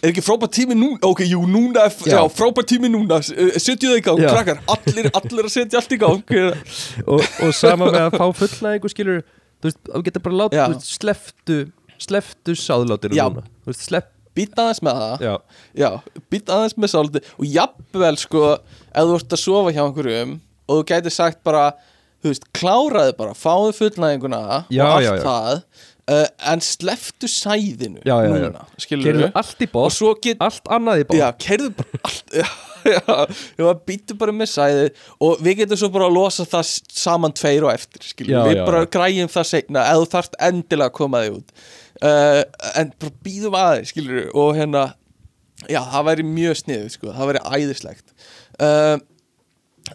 er 0.00 0.12
ekki 0.12 0.24
frábær 0.26 0.52
tími 0.56 0.76
núna 0.78 1.10
Ok, 1.10 1.24
jú, 1.28 1.42
núna, 1.50 1.86
er- 1.88 2.06
já, 2.10 2.14
Já. 2.16 2.22
frábær 2.38 2.68
tími 2.70 2.90
núna 2.92 3.18
Eh, 3.20 3.58
Setju 3.60 3.90
það 3.92 3.98
í 4.00 4.04
gang, 4.06 4.22
Já. 4.24 4.30
krakkar 4.36 4.62
Allir, 4.76 5.10
allir 5.20 5.48
að 5.50 5.52
setja 5.56 5.80
allt 5.82 5.92
í 5.96 6.00
gang 6.00 6.36
og, 7.10 7.20
og 7.20 7.52
sama 7.56 7.90
með 7.90 8.00
að 8.08 8.16
fá 8.20 8.24
fullnæðingu 8.40 8.92
skilur 8.94 9.20
þú 9.60 9.68
veist, 9.68 9.80
þú 9.92 10.02
getur 10.06 10.24
bara 10.24 10.38
látið, 10.44 10.62
þú 10.62 10.78
veist, 10.78 10.94
sleftu 11.00 11.58
sleftu 12.00 12.54
sáðlátir 12.56 13.12
núna. 13.12 13.42
Þú 13.66 13.72
veist, 13.74 13.84
slepp, 13.90 14.08
Býta 14.30 14.62
aðeins 14.62 14.78
með 14.86 14.98
það. 15.00 15.22
Já, 15.26 15.32
Já, 15.82 15.88
býta 16.30 16.54
aðeins 16.54 16.76
með 16.78 16.90
sáldi 16.92 17.20
Og 17.34 17.48
jafnvel, 17.50 18.12
sko, 18.22 18.42
ef 18.94 19.08
þú 19.08 19.16
ert 19.18 19.34
að 19.34 19.40
sofa 19.42 19.72
hjá 19.74 19.80
einhverjum 19.82 20.36
Og 20.70 20.78
þú 20.78 20.84
gæti 20.86 21.10
sagt 21.12 21.40
bara 21.44 21.64
Þú 22.20 22.32
veist, 22.34 22.44
kláraði 22.56 23.14
bara, 23.16 23.36
fáðu 23.38 23.70
fullnæðinguna 23.78 24.40
Já, 24.68 24.82
Og 24.84 24.90
allt 24.92 25.06
já, 25.06 25.12
já. 25.16 25.22
það 25.24 25.54
uh, 26.10 26.26
En 26.52 26.62
sleftu 26.64 27.30
sæðinu 27.32 28.02
núna 28.04 28.66
Skilur 28.80 29.06
kerðu 29.08 29.30
allt 29.40 29.64
í 29.64 29.68
bótt 29.72 30.20
get, 30.26 30.42
allt 30.44 30.68
annað 30.76 31.04
í 31.04 31.06
bótt 31.08 31.20
Já, 31.20 31.28
keirðu 31.40 31.70
bara 31.78 32.02
allt 32.10 32.36
Já, 33.60 33.66
býttu 33.88 34.16
bara 34.20 34.34
með 34.36 34.52
sæði 34.52 34.84
Og 35.20 35.40
við 35.44 35.62
getum 35.62 35.80
svo 35.80 35.90
bara 35.96 36.08
að 36.10 36.16
losa 36.18 36.46
það 36.48 36.70
saman 37.00 37.34
tveir 37.36 37.66
og 37.68 37.72
eftir 37.74 38.06
skilur. 38.08 38.48
Við 38.48 38.62
bara 38.64 38.86
græjum 38.88 39.32
það 39.32 39.48
segna 39.54 39.84
Eða 39.88 40.04
þú 40.04 40.12
þarft 40.14 40.38
endilega 40.50 40.88
að 40.92 40.96
koma 41.00 41.20
þig 41.24 41.36
út. 41.40 41.52
Uh, 42.00 42.40
En 42.80 42.94
bara 43.00 43.16
býðum 43.26 43.58
aðeins 43.60 43.92
skilur 43.94 44.30
Og 44.32 44.54
hérna 44.60 44.86
Já, 45.68 45.82
það 45.92 46.06
væri 46.08 46.24
mjög 46.24 46.62
sniðið 46.62 46.94
sko 46.96 47.12
Það 47.12 47.32
væri 47.32 47.44
æðislegt. 47.58 48.16
Uh, 48.60 48.96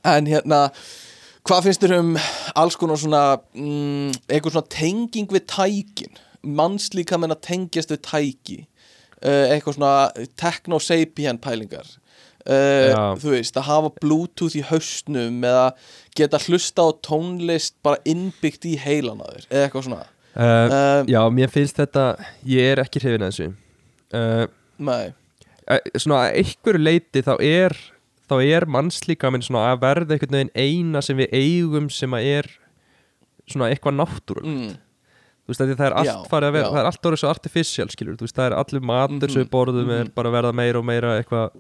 En 0.06 0.30
hérna 0.30 0.61
Hvað 1.46 1.68
finnst 1.68 1.84
þér 1.84 2.00
um 2.00 2.16
alls 2.58 2.78
konar 2.82 2.98
svona 2.98 3.24
mm, 3.54 4.16
eitthvað 4.26 4.56
svona 4.56 4.72
tenging 4.74 5.28
við 5.30 5.44
tækin? 5.52 6.16
Mannslíka 6.42 7.20
menn 7.22 7.36
að 7.36 7.44
tengjast 7.46 7.94
við 7.94 8.02
tæki. 8.08 8.58
Uh, 9.22 9.52
eitthvað 9.54 9.78
svona 9.78 9.92
techno-sapien 10.38 11.38
pælingar 11.42 11.86
uh, 12.50 12.90
Já. 12.92 13.04
þú 13.22 13.32
veist, 13.32 13.56
að 13.58 13.68
hafa 13.70 13.92
bluetooth 14.02 14.58
í 14.60 14.64
hausnum 14.68 15.40
eða 15.48 15.70
geta 16.18 16.42
hlusta 16.44 16.86
á 16.86 16.90
tónlist 17.06 17.78
bara 17.86 18.02
innbyggt 18.10 18.68
í 18.70 18.76
heilan 18.82 19.24
á 19.24 19.28
þér 19.30 19.48
eða 19.48 19.64
eitthvað 19.64 19.88
svona. 19.88 20.04
Uh, 20.36 21.00
já, 21.08 21.22
mér 21.32 21.54
finnst 21.54 21.80
þetta 21.80 22.10
ég 22.50 22.74
er 22.74 22.84
ekki 22.84 23.02
hrifin 23.06 23.24
að 23.24 23.32
þessu. 23.32 24.50
Nei, 24.86 25.14
eh, 25.72 25.92
svona 25.96 26.26
að 26.26 26.42
einhverju 26.42 26.84
leiti 26.84 27.24
þá 27.26 27.34
er 27.40 27.78
þá 28.30 28.35
er 28.43 28.65
mannslíka 28.65 29.31
minn 29.34 29.43
svona 29.45 29.72
að 29.73 29.81
verða 29.85 30.15
einhvern 30.15 30.38
veginn 30.39 30.56
eina 30.56 31.02
sem 31.06 31.18
við 31.19 31.34
eigum 31.38 31.89
sem 31.93 32.15
að 32.18 32.30
er 32.39 32.49
svona 33.45 33.69
eitthvað 33.69 33.97
náttúrulega 33.99 34.49
mm, 34.56 34.76
þú 35.45 35.53
veist 35.53 35.61
að 35.61 35.73
það 35.77 35.88
er 35.91 35.97
allt 36.02 36.30
farið 36.31 36.47
að 36.49 36.56
vera 36.57 36.65
já. 36.65 36.72
það 36.73 36.81
er 36.81 36.89
allt 36.89 37.10
orðið 37.10 37.22
svo 37.22 37.30
artificial 37.30 37.89
skilur 37.93 38.15
þú 38.18 38.26
veist 38.26 38.38
það 38.39 38.47
er 38.49 38.56
allir 38.61 38.85
matur 38.91 39.15
Mhm, 39.30 39.34
sem 39.35 39.43
við 39.43 39.52
borðum 39.53 39.91
er 39.93 40.06
mhm. 40.07 40.14
bara 40.15 40.31
að 40.31 40.38
verða 40.39 40.53
meira 40.57 40.80
og 40.81 40.88
meira 40.89 41.11
eitthvað 41.19 41.60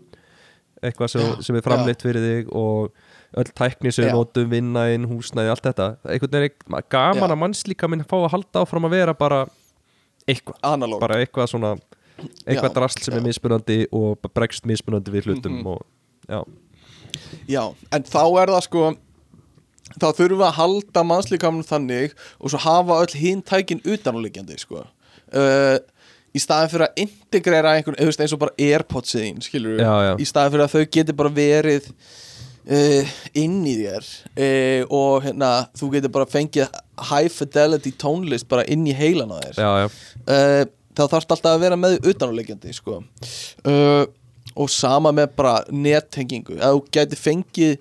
eitthvað 0.85 1.11
sem, 1.13 1.27
sem 1.45 1.55
er 1.57 1.63
framleitt 1.65 2.01
fyrir 2.03 2.21
þig 2.25 2.49
og 2.53 2.95
öll 3.35 3.51
tækni 3.57 3.91
sem 3.93 4.05
við 4.05 4.13
notum 4.15 4.49
vinnaðinn, 4.51 5.05
húsnæði, 5.09 5.49
allt 5.51 5.65
þetta. 5.65 5.87
Einhvern 6.07 6.35
veginn 6.35 6.77
er 6.77 6.85
gaman 6.93 7.23
Já. 7.25 7.33
að 7.33 7.39
mannslíka 7.41 7.89
minn 7.91 8.03
fá 8.07 8.15
að 8.19 8.29
halda 8.35 8.61
áfram 8.63 8.85
að 8.87 8.93
vera 8.95 9.15
bara 9.17 9.39
eitthvað, 10.29 10.59
analóg 10.63 11.01
bara 11.01 11.17
eitthvað 11.23 11.49
svona 11.51 11.71
eitthvað 12.45 12.69
Já, 12.69 12.75
drasl 12.77 13.01
sem 13.03 13.17
er 13.17 13.25
mismunandi 13.25 13.79
og 13.95 14.29
bregst 14.35 14.65
mismunandi 14.69 15.11
við 15.15 15.27
hlutum 15.31 15.57
Mhm. 15.59 15.67
og 15.73 15.81
já, 16.29 16.43
Já, 17.49 17.61
en 17.93 18.05
þá 18.07 18.21
er 18.41 18.51
það 18.51 18.63
sko 18.65 18.83
þá 19.95 20.07
þurfum 20.17 20.39
við 20.39 20.45
að 20.47 20.57
halda 20.59 21.03
mannslíkamnum 21.07 21.67
þannig 21.67 22.15
og 22.39 22.51
svo 22.51 22.61
hafa 22.65 22.99
öll 23.05 23.17
hinn 23.19 23.43
tækin 23.45 23.83
utanáliggjandi 23.85 24.57
sko. 24.59 24.83
Uh, 25.35 25.77
í 26.35 26.41
staðin 26.41 26.71
fyrir 26.73 26.87
að 26.89 27.01
integrera 27.05 27.75
einhvern, 27.77 27.97
eins 28.01 28.35
og 28.35 28.41
bara 28.41 28.55
Airpodsið 28.59 29.41
skilur 29.45 29.79
já. 29.79 30.15
í 30.19 30.27
staðin 30.27 30.55
fyrir 30.55 30.65
að 30.65 30.73
þau 30.75 30.95
geti 30.97 31.15
bara 31.15 31.31
verið 31.33 31.87
uh, 31.89 33.13
inn 33.39 33.61
í 33.63 33.77
þér 33.79 34.09
uh, 34.09 34.81
og 34.99 35.25
hérna, 35.25 35.51
þú 35.77 35.91
geti 35.95 36.11
bara 36.17 36.29
fengið 36.29 36.81
high 37.11 37.31
fidelity 37.31 37.93
tónlist 38.01 38.49
bara 38.51 38.67
inn 38.71 38.85
í 38.87 38.95
heilan 38.95 39.31
á 39.31 39.37
þér. 39.39 39.61
Já, 39.61 39.71
já, 39.85 40.67
þá 40.95 41.03
þarfst 41.05 41.33
alltaf 41.37 41.55
að 41.55 41.65
vera 41.65 41.79
með 41.79 41.97
utanáleggjandi 42.11 42.75
sko. 42.75 43.01
uh, 43.69 44.05
og 44.55 44.71
sama 44.71 45.11
með 45.15 45.31
bara 45.37 45.55
nettengingu. 45.71 46.57
Að 46.63 46.77
þú 46.77 46.83
gæti 46.95 47.19
fengið 47.19 47.77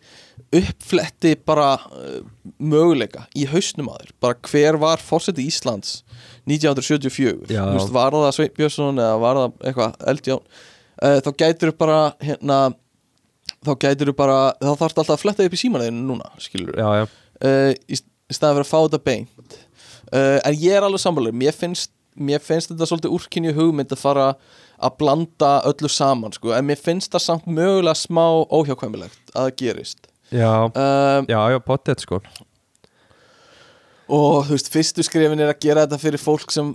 uppfletti 0.55 1.35
bara 1.47 1.75
uh, 1.79 2.21
möguleika 2.63 3.25
í 3.39 3.47
hausnum 3.51 3.91
þér. 3.93 4.13
Bara 4.23 4.39
hver 4.51 4.79
var 4.83 5.03
fórseti 5.03 5.47
Íslands 5.49 6.03
1974 6.51 7.51
Já. 7.55 7.65
Veist, 7.73 7.93
var 7.95 8.15
það 8.15 8.31
Sveit 8.37 8.57
Björnsson 8.59 9.01
eða 9.01 9.19
var 9.23 9.41
það 9.41 9.69
eitthvað 9.71 10.09
eldjón 10.13 10.43
uh, 10.45 11.19
þá 11.25 11.31
gætir 11.43 11.73
þú 11.73 11.77
bara 11.81 12.01
hérna 12.23 12.59
þá 13.65 13.73
gætir 13.81 14.11
þú 14.11 14.17
bara, 14.19 14.39
þá 14.61 14.73
þarfst 14.83 15.03
alltaf 15.03 15.17
að 15.17 15.23
fletta 15.25 15.47
upp 15.49 15.57
í 15.57 15.61
símanleginu 15.61 16.05
núna, 16.05 16.31
skilur 16.43 16.77
já, 16.77 16.89
já. 17.01 17.05
uh, 17.49 17.71
í, 17.89 18.01
staðan 18.29 18.61
fyrir 18.61 18.67
að 18.67 18.73
fá 18.73 18.79
þetta 18.83 19.05
beint. 19.11 19.61
En 20.15 20.55
ég 20.61 20.77
er 20.77 20.85
alveg 20.85 21.01
sammálaður 21.01 21.35
mér 21.41 21.57
mér 22.15 22.43
finnst 22.43 22.71
þetta 22.71 22.87
svolítið 22.89 23.15
úrkynju 23.17 23.55
hugmynd 23.57 23.93
að 23.93 24.01
fara 24.01 24.27
að 24.31 24.61
blanda 24.99 25.53
öllu 25.69 25.91
saman 25.91 26.35
sko. 26.35 26.53
en 26.57 26.67
mér 26.69 26.81
finnst 26.81 27.13
það 27.15 27.25
samt 27.27 27.47
mögulega 27.47 27.97
smá 27.99 28.27
óhjákvæmilegt 28.49 29.33
að 29.35 29.47
það 29.47 29.57
gerist. 29.63 30.11
Já, 30.33 30.67
um, 30.67 31.29
já, 31.29 31.41
já, 31.53 31.59
pottet 31.63 32.05
sko. 32.05 32.21
Og 34.15 34.45
þú 34.45 34.53
veist, 34.53 34.69
fyrstu 34.73 35.05
skrifin 35.07 35.41
er 35.41 35.53
að 35.55 35.63
gera 35.65 35.85
þetta 35.87 36.01
fyrir 36.03 36.21
fólk 36.21 36.53
sem, 36.53 36.75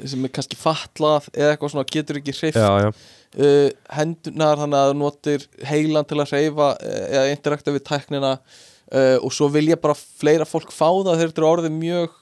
sem 0.00 0.24
er 0.24 0.32
kannski 0.32 0.56
fatlað 0.56 1.28
eða 1.34 1.52
eitthvað 1.52 1.74
svona 1.74 1.90
getur 1.90 2.20
ekki 2.20 2.36
hreift 2.38 2.56
uh, 2.58 3.68
hendunar 3.92 4.60
þannig 4.60 4.78
að 4.78 4.92
þú 4.92 4.98
notir 5.02 5.46
heilan 5.68 6.08
til 6.08 6.20
að 6.22 6.32
hreyfa 6.32 6.70
eh, 6.80 7.04
eða 7.10 7.34
interakta 7.34 7.74
við 7.74 7.84
tæknina 7.90 8.32
uh, 8.38 9.18
og 9.20 9.30
svo 9.36 9.50
vil 9.52 9.66
ég 9.68 9.82
bara 9.82 9.98
fleira 9.98 10.48
fólk 10.48 10.72
fá 10.72 10.88
það. 10.88 11.12
Þegar 11.12 11.32
þetta 11.32 11.44
er 11.44 11.50
orðið 11.50 11.76
mjög 11.76 12.18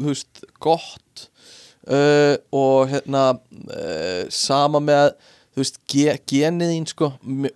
þú 0.00 0.08
veist, 0.08 0.44
gott 0.62 1.09
uh, 1.90 2.36
og 2.54 2.90
hérna 2.90 3.26
uh, 3.34 4.24
sama 4.32 4.80
með 4.82 5.14
þú 5.50 5.62
veist, 5.62 5.80
ge 5.90 6.14
genið 6.30 6.72
þín 6.74 6.86
sko. 6.90 7.08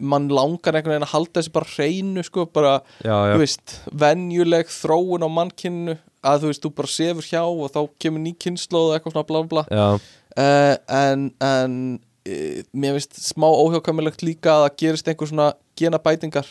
Mann 0.02 0.31
langar 0.32 0.74
einhvern 0.74 0.97
veginn 0.97 1.06
að 1.06 1.15
halda 1.15 1.39
þessi 1.39 1.52
bara 1.55 1.70
hreinu 1.74 2.24
sko, 2.27 2.47
bara, 2.51 2.74
já, 3.05 3.15
já. 3.15 3.35
þú 3.35 3.43
veist 3.44 3.77
venjuleg 4.05 4.73
þróun 4.74 5.27
á 5.27 5.28
mannkynnu 5.31 5.97
að 6.24 6.43
þú 6.43 6.51
veist, 6.51 6.65
þú 6.65 6.73
bara 6.81 6.93
sefur 6.94 7.28
hjá 7.28 7.43
og 7.44 7.70
þá 7.74 7.81
kemur 8.02 8.24
ný 8.24 8.35
kynnslóð 8.40 8.90
og 8.90 8.97
eitthvað 8.97 9.15
svona 9.15 9.28
bla 9.31 9.44
bla 9.44 9.65
bla. 9.70 9.86
Uh, 10.35 10.74
en, 10.90 11.28
en 11.44 11.78
uh, 12.27 12.61
mér 12.74 12.98
finnst 12.98 13.20
smá 13.23 13.47
óhjákvæmilegt 13.47 14.27
líka 14.27 14.56
að 14.56 14.65
það 14.66 14.78
gerist 14.82 15.11
einhver 15.12 15.31
svona 15.31 15.51
genabætingar 15.78 16.48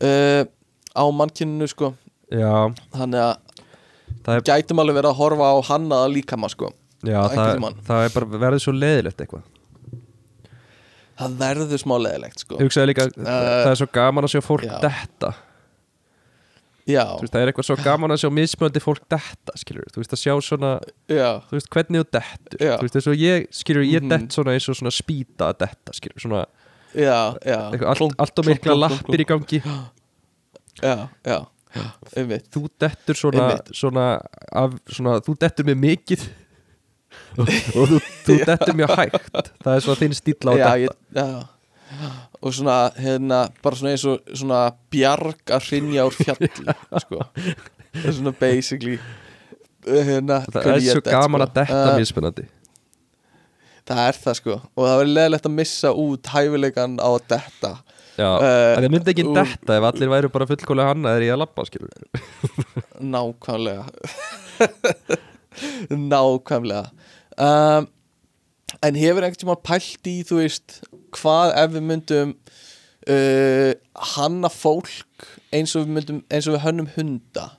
uh, 0.00 0.44
á 0.96 1.04
mannkyninu 1.12 1.68
sko. 1.68 1.92
Já. 2.32 2.72
þannig 2.96 3.26
að 3.28 3.34
Það 4.22 4.36
er, 4.38 4.42
gætum 4.46 4.78
alveg 4.78 4.96
verið 4.96 5.10
að 5.10 5.18
horfa 5.18 5.48
á 5.50 5.56
hannaða 5.66 6.08
líkama 6.12 6.48
sko 6.48 6.68
já, 7.02 7.20
það, 7.32 7.64
það 7.86 8.04
er 8.06 8.14
bara 8.16 8.42
verið 8.46 8.62
svo 8.64 8.72
leiðilegt 8.76 9.20
eitthvað. 9.24 9.42
Það 11.22 11.34
verður 11.38 11.80
smá 11.82 11.94
leðilegt 12.02 12.42
sko. 12.42 12.58
Líka, 12.88 13.06
það 13.14 13.70
er 13.72 13.78
svo 13.78 13.88
gaman 13.94 14.26
að 14.26 14.32
sjá 14.34 14.42
fólk 14.46 14.64
já. 14.66 14.76
detta. 14.82 15.32
Já, 16.88 17.04
veist, 17.20 17.30
Það 17.30 17.42
er 17.44 17.50
eitthvað 17.52 17.66
svo 17.68 17.76
gaman 17.78 18.10
að 18.10 18.18
sjá 18.24 18.28
mismöndi 18.34 18.80
fólk 18.82 19.04
detta 19.12 19.54
skilur, 19.60 19.84
þú 19.94 20.00
veist 20.02 20.14
að 20.16 20.18
sjá 20.18 20.32
svona 20.42 20.70
já, 21.06 21.28
þú 21.46 21.54
veist 21.54 21.68
hvernig 21.70 22.00
þú 22.02 22.06
dettur. 22.16 22.58
Já. 22.66 22.72
þú 22.80 22.86
veist 22.88 22.96
þess 22.96 23.10
að 23.12 23.20
ég, 23.22 23.44
skilur, 23.54 23.84
ég 23.86 24.02
Mhm. 24.02 24.08
dett 24.10 24.34
svona 24.34 24.54
eins 24.56 24.66
og 24.72 24.78
svona 24.80 24.90
spýta 24.96 25.52
að 25.52 25.58
detta, 25.62 25.94
skilur, 25.94 26.18
svona 26.24 26.40
já, 26.90 27.20
já. 27.46 27.60
eitthvað, 27.70 27.86
allt, 27.92 28.16
allt 28.18 28.38
og 28.42 28.46
mikla 28.50 28.74
lappir 28.80 29.20
í 29.22 29.28
gangi. 29.30 29.62
já, 30.82 31.08
já, 31.22 31.38
einmitt. 32.16 32.50
Þú 32.50 32.66
dettur 32.82 33.14
svona, 33.14 33.46
svona, 33.70 34.08
af, 34.50 34.74
svona 34.90 35.20
þú 35.22 35.38
dettur 35.38 35.64
með 35.70 35.78
mikið 35.86 36.26
og, 37.78 37.96
þú, 38.26 38.36
dettur 38.46 38.76
mjög 38.78 38.94
hægt. 38.98 39.50
Það 39.64 39.74
er 39.76 39.84
svona 39.86 40.00
þinn 40.02 40.16
stíl 40.18 40.36
á 40.48 40.52
já, 40.52 40.62
detta 40.62 40.78
ég, 40.82 40.94
já. 41.16 41.28
Og 42.42 42.54
svona, 42.56 42.76
hérna, 42.98 43.42
bara 43.62 43.78
svona 43.78 43.92
eins 43.94 44.04
og 44.08 44.32
svona 44.34 44.62
bjarg 44.90 45.52
að 45.54 45.68
hrinja 45.68 46.06
úr 46.08 46.16
fjalli 46.16 46.48
sko. 47.04 47.20
Það 47.92 48.08
er 48.08 48.16
svona 48.18 48.32
basically 48.40 48.96
uh, 48.98 50.02
hérna, 50.08 50.40
það 50.48 50.70
er 50.72 50.82
ég 50.88 50.96
svo 50.98 51.04
gaman 51.06 51.44
sko. 51.44 51.46
að 51.46 51.56
detta 51.60 51.82
Uh, 51.92 51.98
mismunandi. 52.00 52.48
Það 53.86 54.00
er 54.08 54.18
það 54.24 54.36
sko. 54.38 54.56
Og 54.78 54.84
það 54.86 54.98
verður 55.02 55.14
leðilegt 55.18 55.46
að 55.48 55.54
missa 55.58 55.90
út 55.98 56.28
hæfileikan 56.32 56.92
á 57.02 57.08
að 57.12 57.24
detta. 57.34 57.72
Uh, 58.12 58.38
það 58.42 58.88
myndi 58.92 59.10
ekki 59.14 59.24
úr- 59.26 59.38
detta 59.40 59.76
ef 59.78 59.86
allir 59.88 60.10
væru 60.12 60.28
bara 60.34 60.46
fullkólega 60.50 60.92
hannaðir 60.92 61.24
í 61.26 61.30
að 61.32 61.40
labba 61.42 61.64
skilur 61.66 61.88
nákvæmlega. 63.00 63.86
Nákvæmlega 66.12 66.84
um, 67.38 67.88
en 68.82 68.98
hefur 68.98 69.22
einhvern 69.22 69.40
tímann 69.40 69.64
pælt 69.64 70.10
í 70.10 70.18
þú 70.26 70.42
veist 70.42 70.80
hvað 71.16 71.54
ef 71.62 71.72
við 71.74 71.88
myndum 71.88 72.36
uh, 73.10 73.72
hanna 74.14 74.50
fólk 74.52 75.26
eins 75.52 75.74
og 75.76 75.86
við 75.86 75.98
myndum 75.98 76.22
eins 76.32 76.48
og 76.48 76.56
við 76.56 76.64
hönnum 76.66 76.88
hunda. 76.96 77.50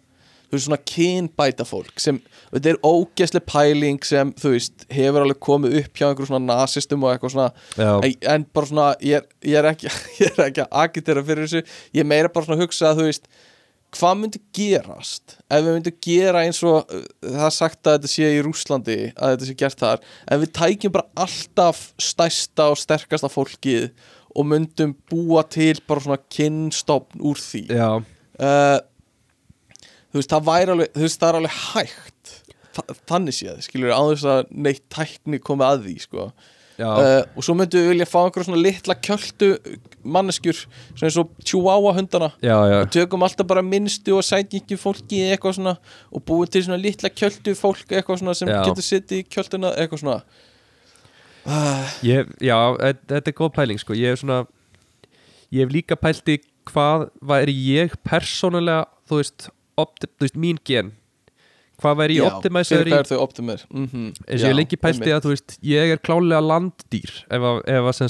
Þú 0.47 0.57
veist, 0.57 0.67
svona 0.67 0.81
kynbæta 0.85 1.65
fólk 1.65 2.01
sem, 2.01 2.19
þetta 2.51 2.69
er 2.69 2.77
ógeðsleg 2.85 3.45
pæling 3.49 4.03
sem, 4.05 4.33
þú 4.37 4.51
veist, 4.53 4.83
hefur 4.93 5.23
alveg 5.23 5.39
komið 5.41 5.77
upp 5.79 5.97
hjá 5.97 6.05
einhverjum 6.05 6.29
svona 6.29 6.59
nasistum 6.59 7.05
og 7.05 7.15
eitthvað 7.15 7.33
svona. 7.33 7.47
En, 7.81 8.13
en 8.35 8.45
bara 8.53 8.69
svona, 8.69 8.91
ég 9.01 9.17
er, 9.17 9.25
ég 9.49 9.57
er 9.57 9.69
ekki 9.71 9.89
ég 10.21 10.27
er 10.29 10.45
ekki 10.45 10.65
að 10.67 10.77
agitera 10.83 11.25
fyrir 11.25 11.49
þessu. 11.49 11.79
Ég 11.97 12.05
meira 12.05 12.29
bara 12.33 12.45
svona 12.45 12.59
að 12.61 12.67
hugsa 12.67 12.91
að, 12.91 13.01
þú 13.01 13.09
veist 13.09 13.27
hvað 13.93 14.17
myndi 14.19 14.41
gerast 14.55 15.37
ef 15.47 15.63
við 15.63 15.69
myndum 15.77 15.97
gera 16.03 16.43
eins 16.45 16.61
og 16.65 16.81
uh, 16.83 17.05
það 17.21 17.47
er 17.47 17.55
sagt 17.57 17.87
að 17.87 17.97
þetta 17.97 18.11
sé 18.13 18.31
í 18.33 18.41
Rúslandi 18.45 18.97
að 19.13 19.35
þetta 19.35 19.49
sé 19.49 19.55
gert 19.59 19.83
þar, 19.83 20.03
en 20.27 20.41
við 20.43 20.53
tækjum 20.59 20.95
bara 20.95 21.25
alltaf 21.25 21.83
stærsta 22.01 22.69
og 22.73 22.79
sterkasta 22.81 23.31
fólkið 23.31 23.91
og 24.33 24.49
myndum 24.49 24.95
búa 25.11 25.43
til 25.45 25.75
bara 25.87 26.03
svona 26.03 26.21
kynstofn 26.33 27.21
úr 27.21 27.41
því? 27.41 27.67
Uh, 28.41 28.79
þú 30.09 30.21
veist, 30.21 30.33
það 30.33 30.47
væri 30.49 30.73
alveg 30.73 30.95
þú 30.95 31.05
veist, 31.05 31.21
það 31.21 31.29
er 31.29 31.39
alveg 31.41 31.59
hægt. 31.67 32.33
Þa, 32.73 32.83
þannig 33.11 33.37
séð, 33.37 33.61
skilur 33.67 33.93
á 33.93 34.01
þess 34.01 34.29
að 34.33 34.53
neitt 34.65 34.83
tækni 34.93 35.39
komið 35.41 35.67
að 35.69 35.85
því, 35.85 35.95
sko 36.07 36.27
uh, 36.79 37.21
og 37.37 37.45
svo 37.45 37.55
myndum 37.57 37.83
við 37.83 37.91
vilja 37.93 38.07
fá 38.09 38.19
einhverja 38.23 38.47
svona 38.47 38.61
litla 38.61 38.95
kjöltu 39.07 39.49
manneskjur, 40.03 40.63
svona 40.93 41.09
eins 41.09 41.19
og 41.21 41.33
chihuahua 41.43 41.93
hundana 41.97 42.31
já, 42.41 42.55
já. 42.55 42.79
og 42.81 42.93
tökum 42.95 43.25
alltaf 43.25 43.47
bara 43.47 43.63
minnstu 43.65 44.15
og 44.17 44.25
sætjiki 44.25 44.77
fólki 44.79 45.21
eitthvað 45.27 45.59
svona 45.59 45.75
og 46.11 46.25
búum 46.25 46.49
til 46.49 46.65
svona 46.65 46.81
litla 46.81 47.11
kjöltu 47.13 47.53
fólk 47.59 47.93
eitthvað 47.93 48.23
svona 48.23 48.37
sem 48.37 48.49
Já. 48.49 48.63
getur 48.65 48.87
sittið 48.87 49.21
í 49.21 49.27
kjöltuna 49.29 49.75
eitthvað 49.77 50.03
svona 50.03 50.17
uh, 51.45 51.93
Ég, 52.05 52.33
já, 52.41 52.57
þetta 53.11 53.29
er 53.29 53.37
góð 53.37 53.53
pæling 53.57 53.81
sko. 53.81 53.95
Ég 53.97 54.13
hef 54.13 54.23
svona 54.23 54.43
Ég 55.53 55.61
hef 55.61 55.73
líka 55.73 55.95
pælt 55.99 56.29
í 56.33 56.39
hvað 56.71 57.09
væri 57.21 57.53
ég 57.53 57.95
persónulega 58.07 58.87
þú 59.09 59.19
veist, 59.19 59.49
opti, 59.79 60.07
þú 60.07 60.25
veist 60.25 60.39
mín 60.39 60.59
gen 60.65 60.93
hvað 61.83 62.01
væri 62.01 62.19
ég 62.19 62.27
optimæsar 62.29 62.89
í 62.89 62.97
optimir 63.19 63.63
mm 63.69 63.87
-hmm, 63.87 64.11
eins 64.27 64.43
og 64.43 64.49
ég 64.49 64.59
lengi 64.59 64.79
pælti 64.79 65.13
að 65.13 65.31
veist 65.33 65.57
ég 65.61 65.95
er 65.95 66.03
klálega 66.03 66.41
landdýr 66.41 67.15
ef 67.29 67.49
að, 67.51 67.63
ef 67.67 68.05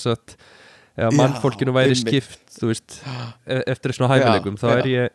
að 0.98 1.16
mannfólkinu 1.18 1.74
væri 1.74 1.96
einmitt. 1.96 2.08
skipt 2.08 2.62
veist, 2.62 3.02
e- 3.48 3.64
eftir 3.68 3.94
svona 3.94 4.14
hæfileikum 4.14 4.60
þá 4.62 4.68
er 4.78 4.86
ég 4.86 5.10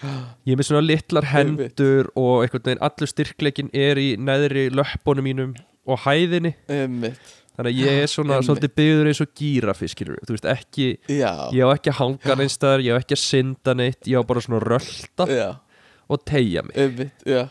ég 0.00 0.54
er 0.54 0.56
með 0.60 0.68
svona 0.70 0.84
litlar 0.84 1.26
Einmitt. 1.26 1.74
hendur 1.76 2.08
og 2.16 2.44
einhvern 2.44 2.64
veginn 2.64 2.84
allur 2.86 3.10
styrkleikin 3.10 3.70
er 3.76 4.00
í 4.00 4.08
neðri 4.16 4.68
löppunum 4.72 5.26
mínum 5.26 5.52
og 5.84 6.00
hæðinni. 6.06 6.54
Einmitt, 6.70 7.20
þannig 7.56 7.74
að 7.74 7.80
ég 7.84 8.02
er 8.04 8.10
svona 8.10 8.38
Einmitt. 8.38 8.48
svolítið 8.48 8.74
byggður 8.80 9.10
eins 9.10 9.22
og 9.24 9.32
gírafi 9.36 9.90
skilur 9.92 10.20
þú 10.24 10.36
veist 10.36 10.50
ekki 10.54 10.88
já, 11.04 11.32
ég 11.52 11.64
á 11.64 11.68
ekki 11.74 11.92
að 11.92 11.98
hanga 12.00 12.38
neins 12.40 12.56
staðar, 12.56 12.84
ég 12.86 12.96
á 12.96 13.00
ekki 13.00 13.18
að 13.18 13.24
synda 13.26 13.76
neitt 13.76 14.08
ég 14.08 14.20
á 14.20 14.22
bara 14.24 14.44
svona 14.44 14.60
að 14.60 14.68
rölda 14.72 15.28
já. 15.28 15.48
og 16.08 16.24
tegja 16.24 16.64
mig. 16.64 16.76
Einmitt, 16.80 17.26
já 17.28 17.48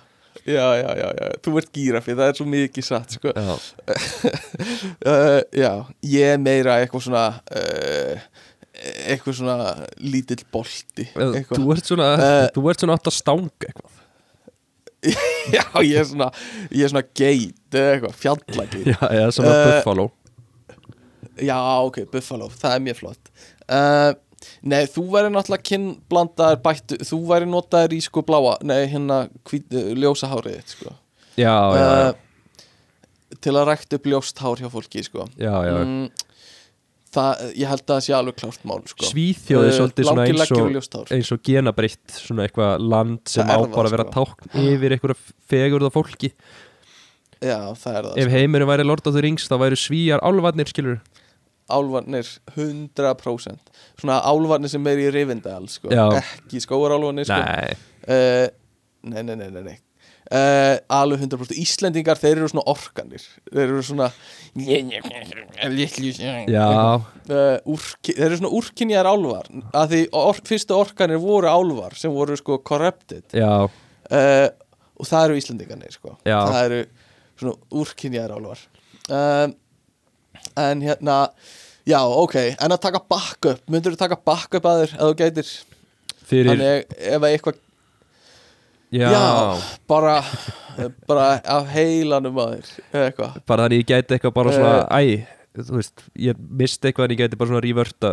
Já, 0.49 0.65
já, 0.79 0.89
já, 0.97 1.07
já, 1.19 1.27
þú 1.45 1.51
ert 1.59 1.71
gírafi, 1.75 2.13
það 2.17 2.29
er 2.31 2.37
svo 2.39 2.45
mikið 2.49 2.85
satt, 2.87 3.15
sko. 3.17 3.33
Já, 3.35 3.55
uh, 5.05 5.41
Já, 5.63 5.71
ég 6.09 6.33
er 6.35 6.39
meira 6.41 6.77
eitthvað 6.81 7.03
svona 7.05 7.23
uh, 7.51 8.27
eitthvað 9.09 9.35
svona 9.41 9.57
lítill 9.99 10.43
bolti 10.53 11.05
eitthvað. 11.11 11.59
þú 11.59 11.73
ert 11.75 11.89
svona 11.91 12.09
Eh. 12.23 12.45
þú 12.55 12.63
ert 12.71 12.79
svona 12.85 12.95
átt 12.99 13.09
að 13.11 13.17
stanga 13.17 13.67
eitthvað. 13.67 13.97
Já, 15.55 15.63
ég 15.83 15.97
er 16.01 16.07
svona 16.07 16.29
ég 16.71 16.85
er 16.87 16.93
svona 16.93 17.05
geit 17.15 17.75
eða 17.75 17.91
eitthvað, 17.97 18.15
fjallageit. 18.23 18.87
Já, 18.93 18.97
eða 19.09 19.29
svona 19.35 19.53
Eh, 19.57 19.67
buffalo. 19.73 20.07
Já, 21.39 21.55
ok, 21.87 22.01
Buffalo, 22.11 22.49
það 22.51 22.73
er 22.75 22.81
mjög 22.83 22.97
flott. 22.99 23.29
Uh, 23.69 24.11
Nei, 24.63 24.85
þú 24.87 25.03
væri 25.13 25.31
náttúrulega 25.33 25.67
kynblandaður 25.69 26.61
bættu 26.63 26.97
Þú 27.09 27.19
væri 27.29 27.49
notaður 27.51 27.95
í 27.97 27.99
sko 28.05 28.23
bláa 28.27 28.55
Nei, 28.63 28.85
hérna 28.91 29.17
hvít, 29.49 29.67
ljósa 29.99 30.29
hárið 30.31 30.61
sko. 30.75 30.95
Já, 31.39 31.53
já, 31.75 31.89
uh, 32.09 33.37
Til 33.39 33.53
að 33.55 33.67
rækta 33.69 33.99
upp 33.99 34.07
ljóst 34.09 34.39
hár 34.41 34.57
hjá 34.63 34.69
fólki, 34.73 35.03
sko. 35.05 35.27
Já, 35.37 35.53
já. 35.67 35.75
mm, 35.83 36.09
Það, 37.09 37.39
ég 37.57 37.65
held 37.71 37.81
að 37.81 37.89
það 37.95 38.01
sé 38.05 38.13
alveg 38.13 38.35
klárt 38.37 38.65
mál, 38.69 38.81
sko. 38.85 39.07
Svíþjóð 39.09 39.63
er 39.63 39.69
Eh, 39.71 39.77
svolítið 39.79 40.09
svona 40.11 40.25
eins 40.29 40.51
og 40.53 41.13
eins 41.15 41.31
og 41.33 41.39
genabreytt 41.47 42.11
svona 42.21 42.43
eitthvað 42.45 42.83
land 42.85 43.21
sem 43.25 43.47
Það 43.47 43.49
á 43.49 43.57
er 43.57 43.63
það, 43.63 43.71
bara 43.77 43.89
að 43.89 43.95
vera 43.95 44.05
sko. 44.05 44.25
tákn 44.29 44.65
yfir 44.73 44.93
eitthvað 44.97 45.23
fegurð 45.49 45.89
á 45.89 45.91
fólki. 45.95 46.29
Já, 47.41 47.57
það 47.81 47.95
er 47.97 48.03
það 48.09 48.19
ef 48.25 48.29
heimurinn 48.35 48.69
væri 48.69 48.85
Lord 48.85 49.07
of 49.09 49.15
the 49.15 49.23
Rings 49.25 49.47
þá 49.49 49.55
væri 49.63 49.79
svíjar 49.79 50.21
álvarnir 50.21 50.69
skilur 50.69 50.99
Álvarnir 51.73 52.27
100% 52.55 53.73
Svona 53.99 54.19
álvarnir 54.25 54.71
sem 54.71 54.87
er 54.91 55.03
í 55.03 55.09
Rivendal 55.13 55.67
sko. 55.71 55.91
Ekki 56.19 56.61
skóarálvarnir 56.65 57.27
sko. 57.29 57.39
nei, 57.43 57.77
uh, 58.09 58.47
Nei, 59.09 59.23
nei, 59.23 59.35
nei, 59.39 59.61
nei. 59.63 59.77
Uh, 60.29 60.75
Alveg 60.93 61.23
100% 61.23 61.55
Íslendingar, 61.57 62.19
þeir 62.21 62.35
eru 62.37 62.49
svona 62.51 62.65
orkanir. 62.69 63.23
Þeir 63.49 63.63
eru 63.63 63.79
svona 63.87 64.09
uh, 67.31 67.55
úrki, 67.73 68.13
Þeir 68.13 68.25
eru 68.27 68.37
svona 68.41 68.51
úrkynjar 68.59 69.09
álvar 69.09 69.47
að 69.73 69.95
Því 69.95 70.01
or, 70.19 70.41
fyrstu 70.51 70.75
orkanir 70.77 71.21
voru 71.23 71.49
álvar 71.49 71.95
Sem 71.97 72.13
voru 72.13 72.37
sko 72.37 72.59
corrupted. 72.65 73.25
Og 74.99 75.07
það 75.07 75.25
eru 75.29 75.39
Íslendingarnir 75.41 75.95
sko. 75.95 76.13
Það 76.51 76.61
eru 76.67 76.83
svona 77.39 77.55
úrkynjar 77.81 78.35
álvar 78.35 78.61
um, 79.09 79.53
En 80.59 80.81
hérna 80.85 81.17
Já, 81.89 81.99
ok, 82.05 82.35
en 82.59 82.75
að 82.75 82.81
taka 82.83 83.01
backup 83.09 83.61
Myndur 83.71 83.95
þú 83.95 84.01
taka 84.03 84.17
backup 84.25 84.65
að 84.69 84.83
þér 84.83 84.93
Ef 84.93 85.01
þú 85.07 85.17
gætir? 85.23 85.51
Fyrir 86.29 86.51
Þannig 86.53 86.95
ef 86.99 87.19
að 87.23 87.29
eitthvað 87.33 87.59
já, 88.93 89.09
Já, 89.13 89.25
bara 89.89 90.15
bara 91.09 91.25
af 91.45 91.67
heilanum 91.73 92.37
að 92.41 92.55
þér 92.93 93.03
eitthvað. 93.09 93.35
Bara 93.49 93.65
þannig 93.67 93.81
ég 93.83 93.89
gæti 93.91 94.15
eitthvað 94.15 94.33
bara 94.37 94.53
svona 94.55 94.79
Eh. 94.99 95.19
æ, 95.19 95.27
þú 95.59 95.75
veist, 95.77 96.03
ég 96.17 96.39
misti 96.61 96.87
eitthvað 96.89 97.05
en 97.09 97.13
ég 97.15 97.19
gæti 97.23 97.37
bara 97.37 97.49
svona 97.51 97.63
rívörta 97.65 98.11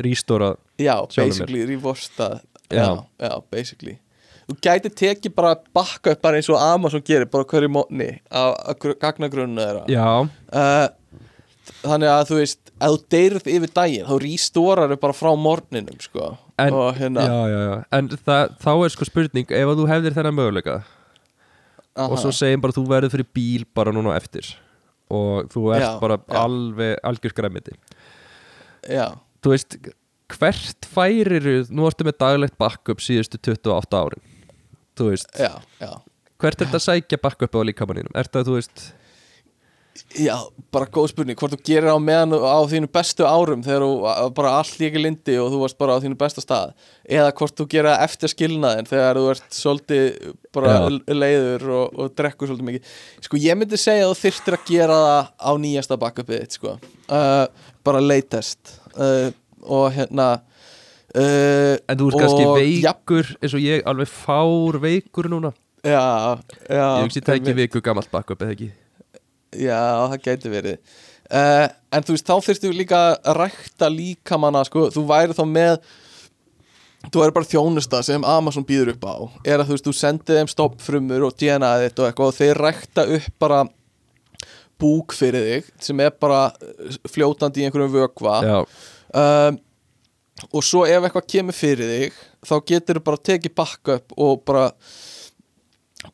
rístóra, 0.00 0.50
Já, 0.80 0.94
basically, 1.16 1.64
revorsta 1.68 2.40
Já. 2.70 2.76
já, 2.80 3.04
já, 3.20 3.32
basically. 3.50 3.98
Þú 4.50 4.56
gæti 4.66 4.90
tekið 4.90 5.34
bara 5.34 5.54
bakka 5.74 6.12
upp 6.16 6.22
bara 6.22 6.36
eins 6.40 6.48
og 6.50 6.58
Amazon 6.60 7.02
gerir 7.06 7.30
bara 7.30 7.44
hverju 7.44 7.70
mótni 7.70 8.10
á 8.32 8.50
gagnagrunnu 9.00 9.60
þeirra. 9.62 9.84
Já, 9.88 10.06
uh, 10.52 10.88
Þannig 11.80 12.10
að 12.12 12.22
þú 12.30 12.38
veist 12.40 12.70
ef 12.70 12.94
þú 12.94 12.98
deyrð 13.14 13.50
yfir 13.54 13.72
daginn 13.76 14.08
þá 14.08 14.14
rístórar 14.24 14.92
þau 14.92 15.00
bara 15.04 15.16
frá 15.16 15.30
morninum 15.36 16.00
sko. 16.02 16.32
En, 16.60 16.74
hérna 16.98 17.24
já, 17.24 17.38
já, 17.50 17.60
já. 17.66 17.76
En 17.96 18.10
það, 18.14 18.56
þá 18.60 18.72
er 18.74 18.94
sko 18.94 19.08
spurning 19.08 19.54
ef 19.60 19.70
að 19.72 19.78
þú 19.80 19.86
hefðir 19.90 20.16
þennan 20.18 20.36
möguleika 20.36 20.80
og 22.00 22.18
svo 22.20 22.32
segjum 22.34 22.62
bara 22.64 22.76
þú 22.76 22.84
verður 22.90 23.14
fyrir 23.14 23.30
bíl 23.36 23.64
bara 23.76 23.92
núna 23.94 24.12
eftir 24.16 24.52
og 25.10 25.48
þú 25.52 25.64
ert 25.74 25.96
bara 26.02 26.20
alveg 26.42 27.00
algjör 27.08 27.32
skræmiti 27.34 27.74
þú 29.42 29.54
veist, 29.54 29.76
hvert 30.36 30.86
færiru 30.94 31.56
nú 31.74 31.88
ertu 31.88 32.06
með 32.06 32.18
daglegt 32.22 32.56
backup 32.60 33.02
síðustu 33.02 33.40
28 33.40 33.98
árin. 33.98 34.22
Þú 34.98 35.08
veist, 35.10 35.32
hvert 36.40 36.60
er 36.60 36.66
þetta 36.66 36.78
að 36.78 36.86
sækja 36.86 37.20
backup 37.22 37.56
á 37.56 37.60
líkamanninum, 37.66 38.14
er 38.14 38.28
þetta 38.28 38.46
þú 38.48 38.56
veist 38.58 38.84
Já, 40.18 40.34
bara 40.74 40.88
góð 40.90 41.10
spurning. 41.12 41.38
Hvort 41.38 41.54
þú 41.54 41.58
gerir 41.68 41.92
á 41.94 41.98
meðan 42.02 42.34
á 42.34 42.58
þínu 42.66 42.88
bestu 42.90 43.26
árum 43.28 43.60
þegar 43.62 43.84
þú 43.84 44.30
bara 44.34 44.54
allt 44.58 44.80
í 44.82 44.88
ekki 44.88 45.02
lindi 45.04 45.36
og 45.38 45.52
þú 45.52 45.60
varst 45.62 45.78
bara 45.78 45.94
á 45.94 46.02
þínu 46.02 46.18
besta 46.18 46.42
stað? 46.42 46.72
Eða 47.06 47.30
hvort 47.38 47.54
þú 47.60 47.66
gerir 47.70 47.90
það 47.92 48.04
eftir 48.08 48.32
skilnaðin 48.32 48.90
þegar 48.90 49.20
þú 49.20 49.28
ert 49.34 49.54
svolítið 49.54 50.34
bara 50.56 50.74
Já. 50.74 50.98
leiður 51.14 51.66
og, 51.76 51.94
og 51.94 52.12
drekkur 52.18 52.50
svolítið 52.50 52.68
mikið? 52.70 52.92
Sko 53.28 53.40
ég 53.44 53.60
myndi 53.60 53.80
segja 53.80 54.08
að 54.08 54.12
þú 54.12 54.20
þyrftir 54.24 54.58
að 54.58 54.66
gera 54.72 54.98
það 55.04 55.30
á 55.38 55.50
nýjasta 55.64 56.00
backupið 56.02 56.42
þitt 56.42 56.58
sko. 56.58 56.76
Uh, 57.06 57.70
bara 57.86 58.02
latest. 58.02 58.76
Uh, 58.98 59.30
og 59.62 59.90
hérna 59.94 60.28
uh, 61.14 61.74
en 61.78 62.02
þú 62.02 62.10
ert 62.10 62.22
kannski 62.24 62.52
veikur 62.58 63.34
eins 63.38 63.54
og 63.54 63.66
ég 63.66 63.86
alveg 63.86 64.10
fár 64.10 64.82
veikur 64.82 65.30
núna. 65.30 65.54
Já, 65.80 66.36
já 66.68 66.86
ég 67.00 67.06
hugsi 67.06 67.22
það 67.24 67.38
ekki 67.38 67.58
viku 67.62 67.80
gamalt 67.84 68.10
backup 68.12 68.42
eða 68.44 68.58
ekki 68.58 68.72
Já, 69.56 69.80
það 70.10 70.18
gæti 70.26 70.52
verið. 70.52 70.98
Uh, 71.30 71.68
En 71.90 72.06
þú 72.06 72.14
veist, 72.14 72.28
þá 72.28 72.46
þyrftu 72.46 72.70
líka 72.74 73.00
að 73.18 73.34
rækta 73.40 73.88
líkamanna 73.90 74.62
sko, 74.66 74.86
þú 74.94 75.02
væri 75.08 75.34
þá 75.34 75.42
með 75.50 75.72
þú 77.10 77.22
væri 77.22 77.34
bara 77.34 77.48
þjónusta 77.50 78.02
sem 78.06 78.26
Amazon 78.28 78.66
býður 78.68 78.92
upp 78.94 79.06
á. 79.10 79.14
Er 79.42 79.58
að 79.62 79.70
þú 79.70 79.76
veist, 79.76 79.88
þú 79.88 79.94
sendið 79.98 80.38
þeim 80.38 80.50
stoppfrumur 80.52 81.26
og 81.26 81.34
DNA 81.40 81.70
þitt 81.82 82.02
og 82.02 82.06
eitthvað 82.10 82.30
og 82.30 82.36
þeir 82.38 82.62
rækta 82.62 83.06
upp 83.16 83.28
bara 83.42 83.60
búk 84.80 85.16
fyrir 85.16 85.48
þig 85.48 85.72
sem 85.82 86.04
er 86.04 86.14
bara 86.14 86.44
eh, 86.62 87.00
fljótandi 87.10 87.64
í 87.64 87.66
einhverjum 87.66 87.96
vökva. 87.98 88.36
Já, 88.46 88.58
um, 89.18 89.58
og 90.54 90.64
svo 90.64 90.86
ef 90.88 91.02
eitthvað 91.04 91.26
kemur 91.34 91.56
fyrir 91.58 91.90
þig 91.90 92.20
þá 92.46 92.54
getur 92.70 93.00
þú 93.00 93.06
bara 93.10 93.24
tekið 93.28 93.56
backup 93.58 94.14
og 94.16 94.44
bara 94.46 94.68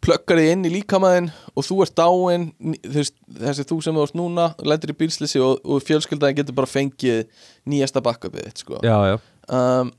pluggar 0.02 0.40
þig 0.40 0.48
inn 0.52 0.64
í 0.66 0.70
líkamæðin 0.76 1.28
og 1.54 1.64
þú 1.66 1.76
ert 1.84 1.94
dáin 1.98 2.48
ní- 2.58 2.80
þú 2.82 2.96
veist, 3.00 3.14
þessi 3.38 3.66
þú 3.70 3.76
sem 3.84 3.94
þú 3.98 4.06
ert 4.08 4.16
núna 4.18 4.46
lendir 4.66 4.90
í 4.94 4.96
bílslisi 4.98 5.38
og, 5.42 5.60
og 5.64 5.84
fjölskyldaðin 5.86 6.40
getur 6.40 6.56
bara 6.58 6.70
fengið 6.70 7.28
nýjasta 7.70 8.02
backupið 8.02 8.48
þitt 8.48 8.64
sko. 8.64 8.80
já, 8.82 8.96
já, 9.12 9.16
um, 9.54 9.92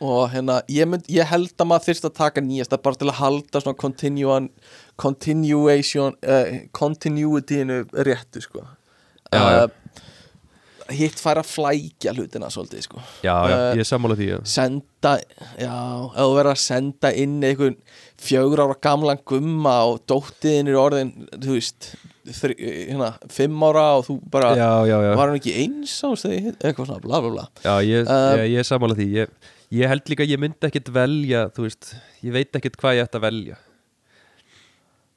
og 0.00 0.30
hérna, 0.32 0.58
ég, 0.68 0.88
mynd, 0.88 1.06
ég 1.08 1.24
held 1.28 1.52
að 1.56 1.68
maður 1.70 1.86
þyrst 1.88 2.08
að 2.08 2.16
taka 2.18 2.40
nýjasta 2.44 2.78
bara 2.84 2.96
til 3.00 3.08
að 3.08 3.18
halda 3.20 3.60
svona 3.64 3.78
continuan, 3.80 4.48
continuation 5.00 6.16
uh, 6.24 6.50
continuityinu 6.76 7.82
réttu 8.08 8.42
sko 8.44 8.64
Já, 9.34 9.42
já. 9.50 9.64
Hitt 10.94 11.18
fær 11.20 11.40
að 11.40 11.48
flækja 11.50 12.12
hlutina 12.14 12.48
svolítið 12.52 12.82
sko. 12.86 13.00
Já, 13.24 13.34
já, 13.50 13.54
Eh, 13.56 13.74
ég 13.76 13.82
er 13.84 13.88
sammála 13.88 14.16
því 14.18 14.26
já. 14.30 14.38
senda, 14.46 15.12
já, 15.58 15.72
ef 16.12 16.20
þú 16.20 16.34
verður 16.36 16.50
að 16.52 16.60
senda 16.62 17.12
inn 17.14 17.40
einhvern 17.42 17.76
fjögur 18.18 18.62
ára 18.64 18.76
gamlan 18.80 19.18
gumma 19.26 19.74
og 19.90 20.00
dóttiðin 20.06 20.68
er 20.68 20.78
orðin, 20.80 21.10
þú 21.34 21.56
veist 21.56 21.90
þri, 22.26 22.56
hérna, 22.90 23.12
fimm 23.30 23.60
ára 23.62 23.84
og 23.98 24.06
þú 24.08 24.16
bara 24.30 24.54
Já, 24.56 24.70
já, 24.86 24.96
var 25.16 25.28
hann 25.28 25.36
ekki 25.40 25.54
eins 25.62 25.96
á 26.02 26.10
sig 26.16 26.52
eitthvað 26.54 26.86
svona, 26.86 27.00
bla 27.02 27.20
bla 27.20 27.30
bla. 27.30 27.46
Já 27.62 27.74
ég, 27.84 28.06
Um, 28.06 28.38
ég, 28.38 28.50
ég 28.54 28.58
er 28.58 28.68
sammála 28.70 28.94
því. 28.98 29.08
Ég, 29.14 29.28
ég 29.82 29.88
held 29.88 30.04
líka 30.10 30.26
ég 30.26 30.38
myndi 30.38 30.62
ekkit 30.70 30.88
velja 30.94 31.48
Þú 31.50 31.66
veist, 31.66 31.94
ég 32.22 32.32
veit 32.32 32.52
ekkit 32.54 32.76
hvað 32.78 32.96
ég 33.00 33.06
ætti 33.08 33.18
að 33.18 33.26
velja. 33.26 33.56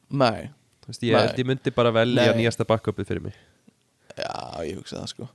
Nei, 0.09 0.49
Þú 0.83 0.89
veist, 0.89 1.03
ég 1.37 1.45
myndi 1.45 1.71
bara 1.75 1.91
velja 1.93 2.31
Nei. 2.33 2.41
nýjasta 2.43 2.65
backupið 2.65 3.05
fyrir 3.05 3.21
mig 3.29 3.35
já, 4.21 4.37
ég 4.67 4.79
hugsa 4.79 4.99
það 5.01 5.11
sko. 5.13 5.27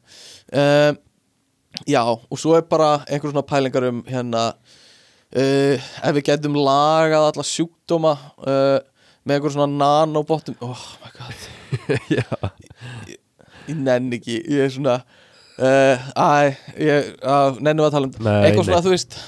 Um, 0.55 0.99
já, 1.91 2.03
og 2.07 2.41
svo 2.41 2.55
er 2.59 2.67
bara 2.71 2.91
einhver 3.09 3.33
svona 3.33 3.47
pælingar 3.49 3.89
um 3.91 4.03
hérna 4.09 4.45
uh, 4.55 5.77
ef 5.79 6.17
við 6.19 6.27
getum 6.31 6.59
lagað 6.61 7.29
alla 7.33 7.47
sjúkdóma 7.49 8.15
uh, 8.47 8.79
með 9.25 9.39
einhver 9.39 9.55
svona 9.57 9.71
nanobottum 9.73 10.59
oh 10.65 10.85
my 11.03 11.13
god. 11.17 11.47
Já, 12.19 12.27
ég 13.69 13.79
nenn 13.81 14.13
ekki, 14.15 14.39
ég 14.45 14.67
er 14.67 14.75
svona 14.75 14.99
uh, 15.01 16.11
æ, 16.15 16.55
ég 16.79 17.09
uh, 17.25 17.57
nennum 17.65 17.89
að 17.89 17.97
tala 17.97 18.11
um 18.11 18.19
Nei, 18.29 18.37
eitthvað 18.45 18.69
svona, 18.69 18.83
nei. 18.83 18.87
þú 18.87 18.95
veist 18.95 19.19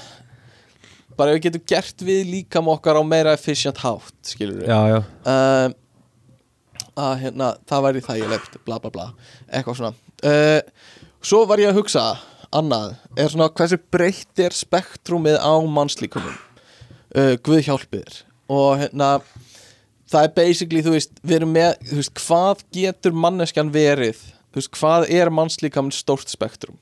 bara 1.17 1.33
ef 1.33 1.39
við 1.39 1.47
getum 1.47 1.65
gert 1.73 2.05
við 2.05 2.27
líkam 2.29 2.69
okkar 2.71 2.99
á 3.01 3.03
meira 3.03 3.33
efficient 3.33 3.79
hátt, 3.81 4.15
skilur 4.29 4.61
við 4.61 4.69
já, 4.69 4.79
já. 4.93 4.99
Um, 5.33 5.75
að 6.97 7.13
hérna, 7.23 7.51
það 7.69 7.85
væri 7.85 8.03
þægilegt 8.05 8.57
bla 8.67 8.79
bla 8.83 8.91
bla, 8.93 9.07
eitthvað 9.47 9.79
svona. 9.79 9.93
Uh, 10.25 10.59
svo 11.21 11.43
var 11.49 11.61
ég 11.61 11.71
að 11.71 11.81
hugsa 11.81 12.05
annað, 12.55 12.95
er 13.19 13.29
svona 13.31 13.49
hversu 13.53 13.79
breytt 13.93 14.41
er 14.41 14.55
spektrumið 14.55 15.37
á 15.37 15.53
mannslíkumum 15.61 16.33
uh, 16.33 17.35
Guð 17.43 17.61
hjálpir 17.67 18.23
og 18.47 18.79
hérna 18.81 19.17
það 20.07 20.23
er 20.23 20.33
basically, 20.37 20.81
þú 20.85 20.95
veist, 20.95 21.19
við 21.21 21.41
erum 21.41 21.53
með 21.53 21.75
þú 21.89 21.99
veist, 21.99 22.23
hvað 22.23 22.65
getur 22.73 23.15
manneskjan 23.25 23.71
verið? 23.73 24.21
Þú 24.47 24.61
veist, 24.61 24.73
hvað 24.79 25.07
er 25.19 25.33
mannslíkamin 25.35 25.93
stórt 25.93 26.31
spektrum? 26.31 26.79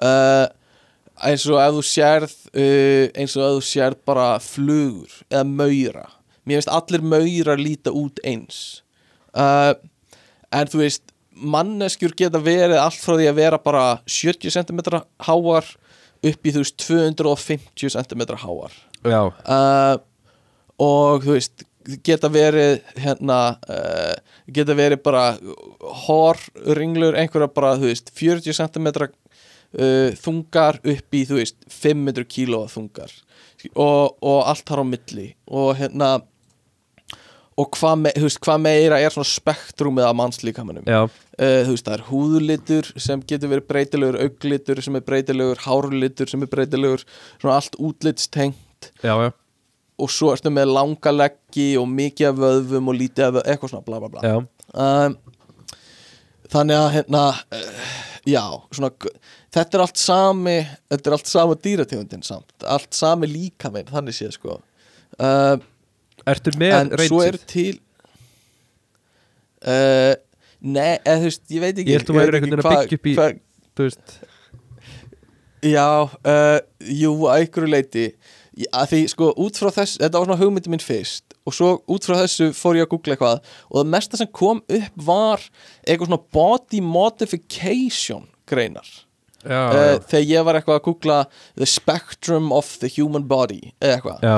Uh, 0.00 0.48
eins 1.22 1.44
og 1.46 1.60
ef 1.62 1.76
þú 1.76 1.82
sérð 1.86 2.34
eins 3.14 3.36
og 3.38 3.44
ef 3.44 3.58
þú 3.58 3.64
sérð 3.68 4.00
bara 4.08 4.28
flugur 4.42 5.12
eða 5.28 5.44
maura 5.46 6.08
mér 6.44 6.58
finnst 6.58 6.72
allir 6.72 7.04
maurar 7.04 7.60
líta 7.60 7.92
út 7.94 8.18
eins 8.26 8.82
uh, 9.34 9.74
en 10.54 10.70
þú 10.70 10.82
veist 10.84 11.14
manneskjur 11.34 12.14
geta 12.16 12.40
verið 12.42 12.78
allt 12.78 13.00
frá 13.00 13.16
því 13.16 13.28
að 13.30 13.38
vera 13.40 13.60
bara 13.62 13.84
70 14.06 14.54
cm 14.54 14.82
háar 15.26 15.70
upp 16.24 16.48
í 16.48 16.54
þú 16.54 16.62
veist 16.62 16.78
250 16.86 17.94
cm 17.96 18.24
háar. 18.44 18.74
Já, 19.04 19.20
uh, 19.28 19.96
og 20.80 21.26
þú 21.26 21.36
veist 21.36 21.66
geta 22.04 22.30
verið 22.32 22.78
hérna 22.96 23.58
uh, 23.68 24.14
geta 24.48 24.76
verið 24.76 25.02
bara 25.04 25.34
hórringlur 26.06 27.18
einhverja 27.18 27.50
bara 27.52 27.74
þú 27.80 27.90
veist 27.90 28.08
40 28.16 28.56
cm 28.56 28.88
uh, 28.94 30.10
þungar 30.22 30.80
upp 30.80 31.18
í 31.18 31.24
þú 31.28 31.40
veist 31.42 31.58
500 31.68 32.28
kíló 32.30 32.64
þungar. 32.72 33.12
Og, 33.74 34.16
og 34.20 34.40
allt 34.44 34.64
þar 34.68 34.84
á 34.84 34.86
milli. 34.86 35.28
Og 35.48 35.74
hérna 35.78 36.18
og 37.60 37.70
hvað, 37.76 38.00
me, 38.02 38.12
hvað 38.14 38.64
meira 38.64 38.98
er 38.98 39.14
svona 39.14 39.28
spektrumið 39.30 40.08
af 40.08 40.16
mannslíkamanum? 40.18 40.88
Uh, 40.88 41.60
veist 41.68 41.86
það 41.86 41.96
er 41.98 42.04
húðlitur 42.08 42.90
sem 43.00 43.22
getur 43.22 43.52
verið 43.52 43.68
breytilegur 43.70 44.18
auglitur 44.24 44.82
sem 44.84 44.98
er 44.98 45.06
breytilegur 45.06 45.62
hárlitur 45.66 46.30
sem 46.30 46.42
er 46.42 46.50
breytilegur 46.50 47.06
svona 47.38 47.58
allt 47.60 47.78
útlitstengt. 47.78 48.90
Já, 49.04 49.14
já, 49.22 49.30
og 50.00 50.10
svo 50.10 50.32
ertu 50.34 50.50
með 50.52 50.72
langa 50.74 51.12
leggi 51.14 51.74
og 51.78 51.86
mikið 51.90 52.30
af 52.30 52.40
vöðvum 52.42 52.90
og 52.90 52.98
lítið 52.98 53.28
af 53.28 53.36
vöðvum, 53.36 53.50
eitthvað 53.52 53.72
svona 53.72 53.86
bla 53.86 54.00
bla 54.02 54.10
bla. 54.10 54.32
Um, 54.74 55.16
þannig 56.50 56.80
að 56.80 56.88
hérna 56.96 57.22
uh, 57.30 57.92
já, 58.26 58.42
svona 58.74 58.90
þetta 59.54 59.78
er 59.78 59.84
allt 59.84 60.00
sami 60.02 60.56
þetta 60.90 61.10
er 61.10 61.16
allt 61.18 61.30
sama 61.30 61.58
dýrategundin 61.66 62.26
samt. 62.26 62.50
Allt 62.66 62.90
sami 62.96 63.30
líkaminn, 63.30 63.90
þannig 63.92 64.18
séð 64.18 64.34
sko. 64.38 64.58
Uh, 65.14 65.54
Ertu 66.26 66.54
með 66.60 66.74
en 66.78 66.92
svo 67.08 67.20
er 67.24 67.36
til 67.50 67.74
uh, 69.68 70.14
nei, 70.64 70.94
eða 71.04 71.18
þú 71.20 71.28
veist, 71.28 71.42
ég 71.52 71.64
veit 71.64 71.74
ekki 71.82 71.90
Ég 71.92 71.98
held 72.00 72.08
þú 72.10 72.16
værir 72.18 72.38
einhvern 72.38 72.54
veginn 72.54 72.64
að 72.64 72.70
byggja 72.70 73.00
upp 73.00 73.10
í- 73.10 73.18
Þú 73.74 73.88
veist, 73.88 74.16
Já, 75.64 75.88
uh, 76.04 76.58
jú, 76.92 77.12
að 77.24 77.38
einhverju 77.42 77.70
leiti 77.72 78.06
Ég- 78.54 78.68
að 78.76 78.90
því 78.92 78.98
sko 79.10 79.30
út 79.42 79.56
frá 79.58 79.70
þess 79.74 79.96
þetta 79.98 80.20
var 80.20 80.28
svona 80.28 80.40
hugmyndi 80.44 80.70
minn 80.70 80.82
fyrst 80.84 81.32
og 81.44 81.52
svo 81.56 81.70
út 81.90 82.04
frá 82.06 82.14
þessu 82.20 82.50
fór 82.56 82.76
ég 82.78 82.84
að 82.86 82.92
googla 82.94 83.16
eitthvað 83.16 83.40
og 83.66 83.78
það 83.80 83.88
mesta 83.96 84.20
sem 84.20 84.28
kom 84.30 84.60
upp 84.62 85.00
var 85.08 85.42
eitthvað 85.84 86.06
svona 86.12 86.20
body 86.36 86.80
modification 86.84 88.28
greinar. 88.48 88.86
Já, 89.44 89.58
uh, 89.74 89.98
þegar 90.08 90.28
ég 90.30 90.44
var 90.46 90.56
eitthvað 90.60 90.78
að 90.78 90.84
googla 90.86 91.18
the 91.58 91.66
spectrum 91.68 92.52
of 92.54 92.70
the 92.80 92.88
human 92.94 93.26
body 93.28 93.72
eða 93.82 93.98
eitthvað. 93.98 94.22
Já, 94.22 94.36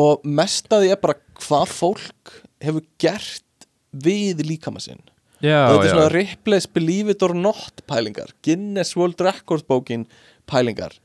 og 0.00 0.24
mest 0.24 0.70
að 0.72 0.84
því 0.86 0.92
er 0.94 1.02
bara 1.02 1.18
hvað 1.42 1.72
fólk 1.72 2.32
hefur 2.62 2.86
gert 3.02 3.66
við 3.92 4.42
líkama 4.46 4.82
sinn. 4.82 5.02
Já, 5.44 5.68
og 5.68 5.82
þetta 5.82 5.88
er 5.88 5.92
svona 5.92 6.12
Ripley's 6.14 6.66
Believe 6.72 7.12
It 7.12 7.24
or 7.24 7.34
Not 7.36 7.82
pælingar. 7.88 8.32
Guinness 8.44 8.96
World 8.96 9.20
Record 9.20 9.66
bókin 9.68 10.06
pælingar. 10.48 10.96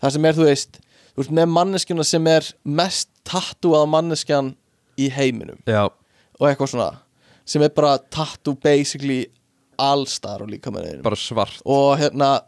Það 0.00 0.14
sem 0.16 0.28
er 0.28 0.38
þú 0.38 0.46
veist 0.46 0.80
þú 1.10 1.22
veist 1.22 1.34
með 1.40 1.50
manneskjuna 1.56 2.06
sem 2.06 2.30
er 2.30 2.46
mest 2.64 3.10
tattúað 3.26 3.88
manneskjan 3.90 4.54
í 5.00 5.10
heiminum. 5.12 5.58
Já, 5.66 5.88
og 5.90 6.48
eitthvað 6.48 6.74
svona 6.74 6.90
sem 7.50 7.64
er 7.66 7.74
bara 7.74 7.96
tattoo 8.14 8.54
basically 8.62 9.24
allstar 9.80 10.44
og 10.44 10.52
líka 10.52 10.72
með 10.72 11.00
bara 11.04 11.18
svart. 11.18 11.60
Og 11.66 11.96
hérna 12.00 12.38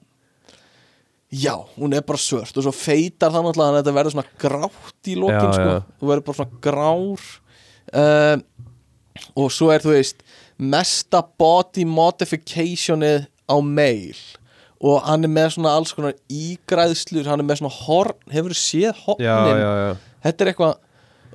já, 1.32 1.56
hún 1.78 1.94
er 1.96 2.04
bara 2.04 2.20
svört 2.20 2.56
og 2.60 2.66
svo 2.66 2.72
feitar 2.76 3.32
það 3.32 3.46
náttúrulega 3.46 3.68
þannig 3.68 3.78
að 3.78 3.80
þetta 3.80 3.96
verður 3.96 4.14
svona 4.14 4.34
grátt 4.42 5.08
í 5.08 5.16
lokin 5.16 5.48
Já, 5.48 5.56
sko, 5.56 5.70
já. 5.70 5.80
þú 5.96 6.10
verður 6.10 6.24
bara 6.26 6.38
svona 6.38 6.60
grár. 6.66 7.24
Um, 8.02 8.44
og 9.40 9.50
svo 9.52 9.70
er 9.72 9.84
þú 9.84 9.94
veist 9.94 10.22
mesta 10.60 11.22
body 11.40 11.86
modificationið 11.88 13.26
á 13.48 13.56
mail. 13.64 14.20
Og 14.82 14.98
hann 15.06 15.24
er 15.24 15.32
með 15.32 15.54
svona 15.56 15.76
alls 15.78 15.94
konar 15.96 16.16
ígræðslur 16.28 17.30
hann 17.30 17.40
er 17.40 17.48
með 17.48 17.62
svona 17.62 17.76
horn, 17.80 18.18
hefur 18.32 18.52
þú 18.52 18.58
séð 18.58 19.04
Já, 19.22 19.36
hornin 19.38 19.62
já, 19.62 19.70
já, 19.78 19.92
þetta 20.26 20.44
er 20.44 20.50
eitthvað 20.52 20.74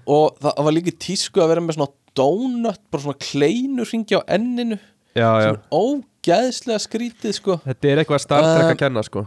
og 0.08 0.38
það 0.44 0.62
var 0.68 0.76
líka 0.76 0.94
tísku 1.04 1.42
að 1.44 1.50
vera 1.52 1.64
með 1.64 1.78
svona 1.80 1.94
donut, 2.18 2.84
bara 2.92 3.04
svona 3.04 3.20
kleinur 3.24 3.90
hringi 3.90 4.16
á 4.20 4.22
enninu. 4.38 4.78
Já, 5.18 5.30
já. 5.42 5.50
er 5.50 5.60
ógæðslega 5.74 6.84
skrítið 6.86 7.36
sko. 7.40 7.58
Þetta 7.66 7.90
er 7.90 8.04
eitthvað 8.04 8.24
Star 8.24 8.46
Trek 8.46 8.68
Um, 8.68 8.72
að 8.76 8.80
kenna 8.84 9.04
sko 9.08 9.26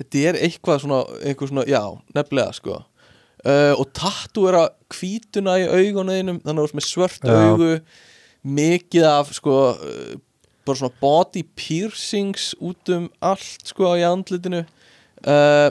þetta 0.00 0.24
er 0.30 0.40
eitthvað 0.46 0.82
svona, 0.84 1.02
eitthvað 1.22 1.52
svona 1.52 1.66
já, 1.68 1.82
nefnilega 2.16 2.56
sko. 2.56 2.80
Uh, 3.42 3.74
og 3.74 3.88
tattúera 3.96 4.68
hvítuna 4.94 5.56
í 5.58 5.64
augunum 5.66 6.38
þannig 6.44 6.60
að 6.60 6.66
ert 6.68 6.76
með 6.78 6.84
svört 6.86 7.24
augu 7.26 7.70
mikið 8.46 9.06
af 9.08 9.32
sko 9.34 9.56
uh, 9.74 10.12
bara 10.62 10.78
svona 10.78 10.94
body 11.00 11.42
piercings 11.58 12.52
út 12.62 12.92
um 12.94 13.08
allt 13.18 13.66
sko 13.66 13.96
í 13.98 14.04
andlitinu. 14.06 14.62
Uh, 15.26 15.70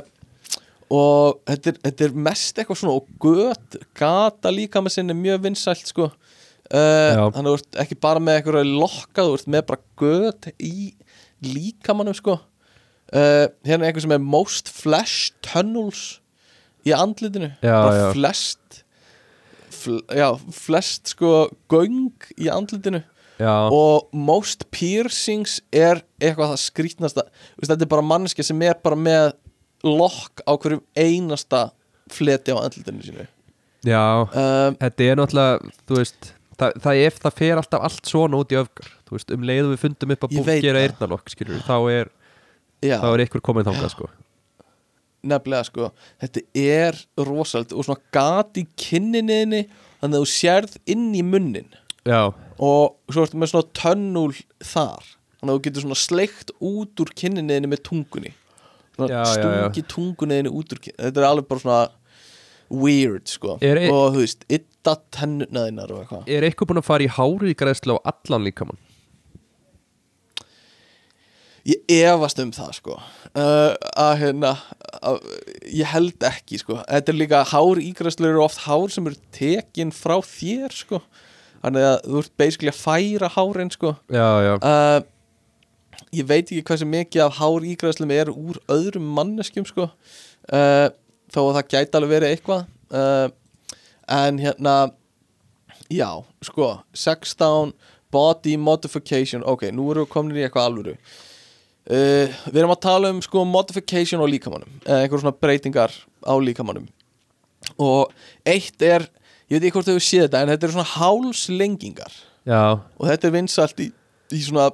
og 0.92 1.40
þetta 1.48 1.72
er, 1.72 1.80
þetta 1.88 2.08
er 2.10 2.20
mest 2.28 2.60
eitthvað 2.60 2.82
svona 2.82 2.98
og 3.00 3.08
göt, 3.24 3.80
gata 3.96 4.52
líka 4.52 4.84
með 4.84 4.98
sinni 4.98 5.16
mjög 5.16 5.46
vinsælt 5.48 5.88
sko. 5.88 6.12
Uh, 6.72 7.16
þannig 7.32 7.40
að 7.40 7.50
þú 7.54 7.58
ert 7.62 7.82
ekki 7.86 8.00
bara 8.04 8.24
með 8.24 8.42
eitthvað 8.42 8.68
lokka, 8.68 9.24
þú 9.24 9.40
ert 9.40 9.52
með 9.56 9.68
bara 9.72 9.86
göt 10.04 10.52
í 10.60 10.92
líkamannum 11.42 12.16
sko 12.16 12.36
uh, 13.16 13.46
hérna 13.68 13.86
er 13.86 13.92
eitthvað 13.92 14.06
sem 14.08 14.16
er 14.16 14.24
most 14.24 14.72
flesh 14.72 15.32
tunnels 15.46 16.22
í 16.88 16.94
andlitinu. 16.96 17.52
Já, 17.62 17.76
bara 17.76 17.98
já. 18.00 18.08
flest 18.16 18.82
fl 19.82 20.02
já, 20.14 20.28
flest 20.54 21.14
sko 21.16 21.50
göng 21.72 22.30
í 22.38 22.52
andlitinu. 22.54 23.04
Já, 23.42 23.54
og 23.74 24.12
most 24.14 24.68
piercings 24.70 25.60
er 25.74 26.04
eitthvað 26.22 26.52
það 26.52 26.60
skrítnasta 26.62 27.24
Þú 27.26 27.64
veist, 27.64 27.72
þetta 27.72 27.86
er 27.88 27.90
bara 27.90 28.06
manneski 28.06 28.44
sem 28.46 28.60
er 28.62 28.76
bara 28.84 29.00
með 29.00 29.32
lokk 29.82 30.44
á 30.46 30.54
hverjum 30.54 30.84
einasta 30.94 31.64
fleti 32.12 32.54
á 32.54 32.62
andlitinu 32.62 33.02
sínu. 33.02 33.26
Já. 33.88 34.28
Um, 34.30 34.78
Þetta 34.78 35.08
er 35.08 35.18
náttúrulega, 35.18 35.74
þú 35.90 35.98
veist 35.98 36.34
það, 36.60 36.76
það, 36.84 37.02
er, 37.02 37.20
það 37.24 37.38
fer 37.40 37.62
alltaf 37.62 37.86
allt 37.88 38.10
svona 38.12 38.42
út 38.42 38.54
í 38.54 38.60
öfgar. 38.60 38.90
Þú 39.08 39.18
veist, 39.18 39.34
um 39.36 39.46
leiðu 39.50 39.72
við 39.72 39.84
fundum 39.86 40.16
upp 40.16 40.28
að 40.28 40.36
búkera 40.38 40.76
það. 40.76 40.82
eyrnalokk 40.84 41.34
skilur, 41.34 41.64
þá 41.66 41.78
er, 41.96 42.12
já, 42.84 42.98
þá 43.02 43.08
er 43.14 43.24
ykkur 43.28 43.44
komin 43.46 43.68
þangað 43.68 43.94
sko. 43.96 44.10
Nefnilega 45.22 45.68
sko. 45.68 45.92
Þetta 46.24 46.42
er 46.58 46.98
rosald 47.22 47.74
og 47.78 47.86
svona 47.86 48.02
gat 48.16 48.58
í 48.58 48.66
kinninniðinni 48.82 49.64
þannig 50.02 50.18
að 50.18 50.24
þú 50.24 50.30
sérð 50.34 50.78
inn 50.90 51.10
í 51.14 51.22
munnin. 51.26 51.70
Já, 52.10 52.32
og 52.58 52.96
svo 53.14 53.26
ertu 53.28 53.38
með 53.38 53.52
svona 53.54 53.70
tönnul 53.78 54.32
þar. 54.66 55.06
Þannig 55.42 55.52
að 55.54 55.58
þú 55.60 55.66
getur 55.68 55.86
svona 55.86 56.00
sleikt 56.02 56.54
út 56.58 57.04
úr 57.06 57.14
kinninniðinni 57.22 57.70
með 57.70 57.84
tungunni. 57.86 58.34
Svona 58.98 59.10
Já, 59.14 59.22
já, 59.22 59.26
já. 59.30 59.34
stungi 59.38 59.86
tungunniðinni 59.94 60.54
út 60.54 60.74
úr 60.74 60.82
kinninniðinni 60.82 61.12
þetta 61.12 61.22
er 61.22 61.30
alveg 61.30 61.50
bara 61.52 61.64
svona 61.66 61.82
weird 62.72 63.28
sko. 63.30 63.58
Er 63.62 63.78
e- 63.78 63.90
og 63.92 64.16
þú 64.16 64.24
veist, 64.24 64.46
ytta 64.50 64.96
tennunaðinnar 65.14 65.94
og 65.94 66.02
eitthvað. 66.04 66.24
Er 66.32 66.48
eitthvað 66.48 66.72
búin 66.72 66.82
að 66.82 66.88
fara 66.90 67.06
í 67.06 67.12
hári 67.12 67.54
í 67.54 67.58
græðslu 67.62 67.98
á 68.00 68.10
allan 68.14 68.48
líkamann? 68.48 68.80
Ég 71.68 71.82
efast 71.94 72.40
um 72.42 72.50
það 72.54 72.72
sko. 72.80 72.96
Uh, 73.38 73.76
að 74.00 74.14
hérna 74.24 74.56
að, 74.98 75.20
ég 75.70 75.90
held 75.92 76.26
ekki 76.26 76.58
sko. 76.62 76.80
Þetta 76.88 77.14
er 77.14 77.20
líka 77.20 77.42
hár 77.52 77.82
ígræslur 77.82 78.32
eru 78.32 78.42
oft 78.48 78.64
hár 78.66 78.90
sem 78.94 79.06
eru 79.10 79.20
tekin 79.36 79.94
frá 79.94 80.18
þér 80.26 80.74
sko. 80.74 81.02
Þannig 81.62 81.86
að 81.92 81.98
þú 82.08 82.24
ert 82.24 82.34
basically 82.42 82.74
að 82.74 82.82
færa 82.82 83.30
hárin 83.36 83.74
sko. 83.74 83.94
Já, 84.10 84.30
já, 84.48 84.54
uh, 84.58 86.02
ég 86.10 86.26
veit 86.34 86.48
ekki 86.48 86.66
hversu 86.66 86.90
mikið 86.90 87.28
af 87.28 87.38
hár 87.38 87.70
ígræslum 87.70 88.16
er 88.18 88.34
úr 88.34 88.58
öðrum 88.72 89.14
manneskjum 89.20 89.70
sko. 89.70 89.92
Uh, 90.50 90.90
þó 91.30 91.42
að 91.44 91.56
það 91.60 91.72
gæti 91.76 92.00
alveg 92.00 92.16
verið 92.18 92.36
eitthvað. 92.36 92.68
Uh, 92.90 93.28
en 94.12 94.42
hérna 94.42 94.78
já, 95.94 96.10
sko 96.42 96.74
16 96.98 97.76
body 98.12 98.58
modification. 98.58 99.46
Ok, 99.46 99.70
nú 99.70 99.92
erum 99.94 100.10
við 100.10 100.16
komin 100.18 100.42
í 100.42 100.50
eitthvað 100.50 100.72
alvöru 100.72 101.02
Uh, 101.82 102.30
við 102.54 102.60
erum 102.62 102.72
að 102.76 102.84
tala 102.86 103.10
um 103.10 103.22
sko 103.26 103.42
modification 103.50 104.22
á 104.22 104.26
líkamannum 104.30 104.70
eða 104.86 105.00
einhver 105.02 105.22
svona 105.24 105.34
breytingar 105.42 105.90
á 106.22 106.34
líkamannum 106.38 106.86
og 107.82 108.12
eitt 108.46 108.84
er 108.86 109.08
ég 109.50 109.56
veit 109.58 109.66
ekki 109.66 109.74
hvort 109.80 109.90
þau 109.90 109.98
séð 110.06 110.28
þetta 110.28 110.42
en 110.46 110.52
þetta 110.54 110.68
eru 110.68 110.76
svona 110.76 110.92
hálslengingar. 110.94 112.14
Já. 112.48 112.62
Og 113.02 113.08
þetta 113.10 113.28
er 113.28 113.34
vinsalt 113.36 113.82
í, 113.84 113.88
í 114.32 114.40
svona 114.46 114.70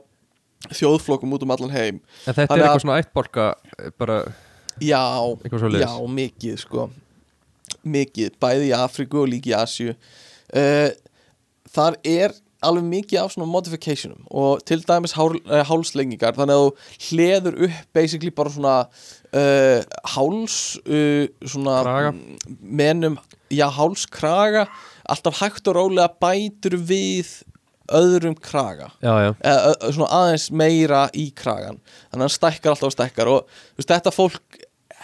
þjóðflokkum 0.68 1.34
út 1.38 1.46
um 1.48 1.54
allan 1.56 1.74
heim. 1.74 2.02
En 2.28 2.36
þetta 2.36 2.52
Þannig 2.52 2.52
er 2.52 2.68
að- 2.68 2.68
eitthvað 2.68 2.84
svona 2.84 3.00
ættbolka 3.02 3.48
eh, 3.80 3.90
bara, 3.98 4.18
já, 4.84 5.02
já, 5.80 5.92
mikið 6.20 6.60
sko. 6.62 6.90
Mikið, 7.88 8.36
bæði 8.42 8.68
í 8.70 8.76
Afríku 8.76 9.24
og 9.24 9.32
líka 9.32 9.54
í 9.54 9.56
Asju 9.58 9.94
uh, 9.96 10.90
þar 11.72 11.98
er 12.04 12.36
alveg 12.68 12.86
mikið 12.92 13.22
af 13.22 13.34
svona 13.34 13.50
modificationum 13.52 14.28
og 14.30 14.64
til 14.68 14.84
dæmis 14.88 15.16
hál, 15.18 15.38
uh, 15.40 15.64
hálslengingar 15.68 16.38
þannig 16.38 16.58
að 16.58 16.66
þú 16.68 17.08
hleður 17.10 17.60
upp 17.68 17.82
basically 17.98 18.34
bara 18.36 18.54
svona 18.54 18.76
uh, 19.34 19.82
háls 20.16 20.58
uh, 20.86 21.26
svona 21.48 21.82
Kraga. 21.88 22.14
menum, 22.62 23.20
já 23.54 23.68
hálskraga. 23.72 24.68
Alltaf 25.08 25.40
hægt 25.42 25.68
og 25.72 25.78
rólega 25.78 26.10
bætur 26.20 26.76
við 26.84 27.30
öðrum 27.88 28.36
kraga. 28.36 28.90
Já, 29.00 29.14
já, 29.24 29.30
eða 29.48 29.92
svona 29.96 30.10
aðeins 30.18 30.48
meira 30.52 31.06
í 31.16 31.30
kragan 31.32 31.78
þannig 32.10 32.18
að 32.18 32.26
hann 32.26 32.34
stækkar 32.36 32.74
alltaf 32.74 32.90
og 32.90 32.96
stækkar 32.98 33.32
og 33.32 33.60
veist, 33.78 33.92
þetta 33.94 34.12
fólk 34.12 34.58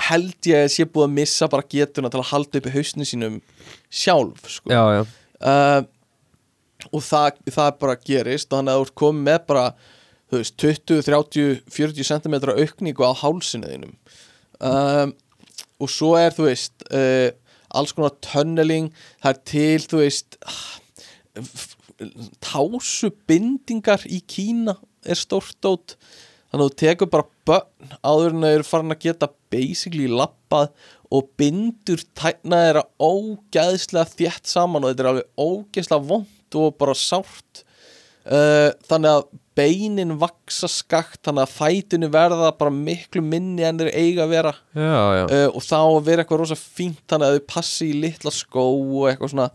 held 0.10 0.50
ég 0.50 0.66
að 0.66 0.72
sé 0.74 0.86
búið 0.90 1.08
að 1.08 1.16
missa 1.16 1.48
bara 1.52 1.68
getuna 1.70 2.12
til 2.12 2.20
að 2.20 2.32
halda 2.34 2.60
upp 2.60 2.68
í 2.68 2.74
hausnum 2.74 3.08
sínum 3.08 3.40
sjálf 3.94 4.50
sko. 4.58 4.74
já, 4.74 4.84
já. 4.98 5.04
Uh, 5.44 5.86
og 6.94 7.04
það, 7.04 7.42
það 7.52 7.76
bara 7.82 8.00
gerist 8.08 8.52
þannig 8.54 8.74
að 8.74 8.80
þú 8.80 8.88
ert 8.88 8.98
komið 9.02 9.28
með 9.28 9.40
bara 9.50 9.66
veist, 10.34 10.58
20, 10.62 11.04
30, 11.08 11.62
40 11.74 12.10
cm 12.10 12.38
aukningu 12.54 13.06
á 13.06 13.12
hálsinu 13.22 13.70
þínum. 13.70 13.94
Um, 14.64 15.14
og 15.82 15.92
svo 15.92 16.14
er 16.20 16.36
þú 16.36 16.48
veist 16.48 16.86
uh, 16.94 17.30
alls 17.74 17.94
konar 17.96 18.14
tunneling 18.24 18.92
það 19.24 19.32
er 19.32 19.40
til 19.50 19.88
þú 19.90 20.04
veist 20.04 20.38
tásubindingar 22.44 24.06
í 24.10 24.22
Kína 24.28 24.78
er 25.04 25.20
stórt 25.20 25.58
dót. 25.64 25.98
Þannig 26.52 26.68
að 26.68 26.70
þú 26.70 26.80
tekur 26.84 27.10
bara 27.10 27.30
börn 27.48 27.96
áður 28.06 28.36
en 28.36 28.46
þau 28.46 28.52
eru 28.52 28.68
farin 28.68 28.94
að 28.94 29.06
geta 29.08 29.32
basically 29.54 30.06
lappað 30.12 30.70
og 31.14 31.30
bindur 31.38 32.02
tækna 32.18 32.62
þeirra 32.68 32.84
ógæðslega 33.02 34.14
þétt 34.14 34.50
saman 34.50 34.86
og 34.86 34.94
þetta 34.94 35.04
er 35.04 35.10
alveg 35.12 35.28
ógæðslega 35.42 36.10
vond 36.12 36.30
og 36.60 36.76
bara 36.80 36.96
sárt 36.98 37.64
uh, 38.28 38.70
þannig 38.90 39.10
að 39.14 39.26
beinin 39.54 40.16
vaksa 40.18 40.70
skakt 40.72 41.22
þannig 41.28 41.46
að 41.46 41.54
fætinu 41.54 42.10
verða 42.14 42.52
bara 42.58 42.74
miklu 42.74 43.22
minni 43.26 43.66
en 43.68 43.82
þeir 43.82 43.92
eiga 43.94 44.26
að 44.26 44.34
vera 44.34 44.54
Já, 44.74 45.02
já, 45.20 45.26
uh, 45.26 45.50
og 45.54 45.66
þá 45.66 45.80
vera 46.08 46.24
eitthvað 46.24 46.42
rosa 46.44 46.58
fínt 46.60 47.04
þannig 47.10 47.28
að 47.28 47.38
þau 47.38 47.52
passi 47.54 47.90
í 47.92 48.00
litla 48.06 48.34
skó 48.34 48.66
og 48.66 49.10
eitthvað 49.12 49.34
svona 49.36 49.50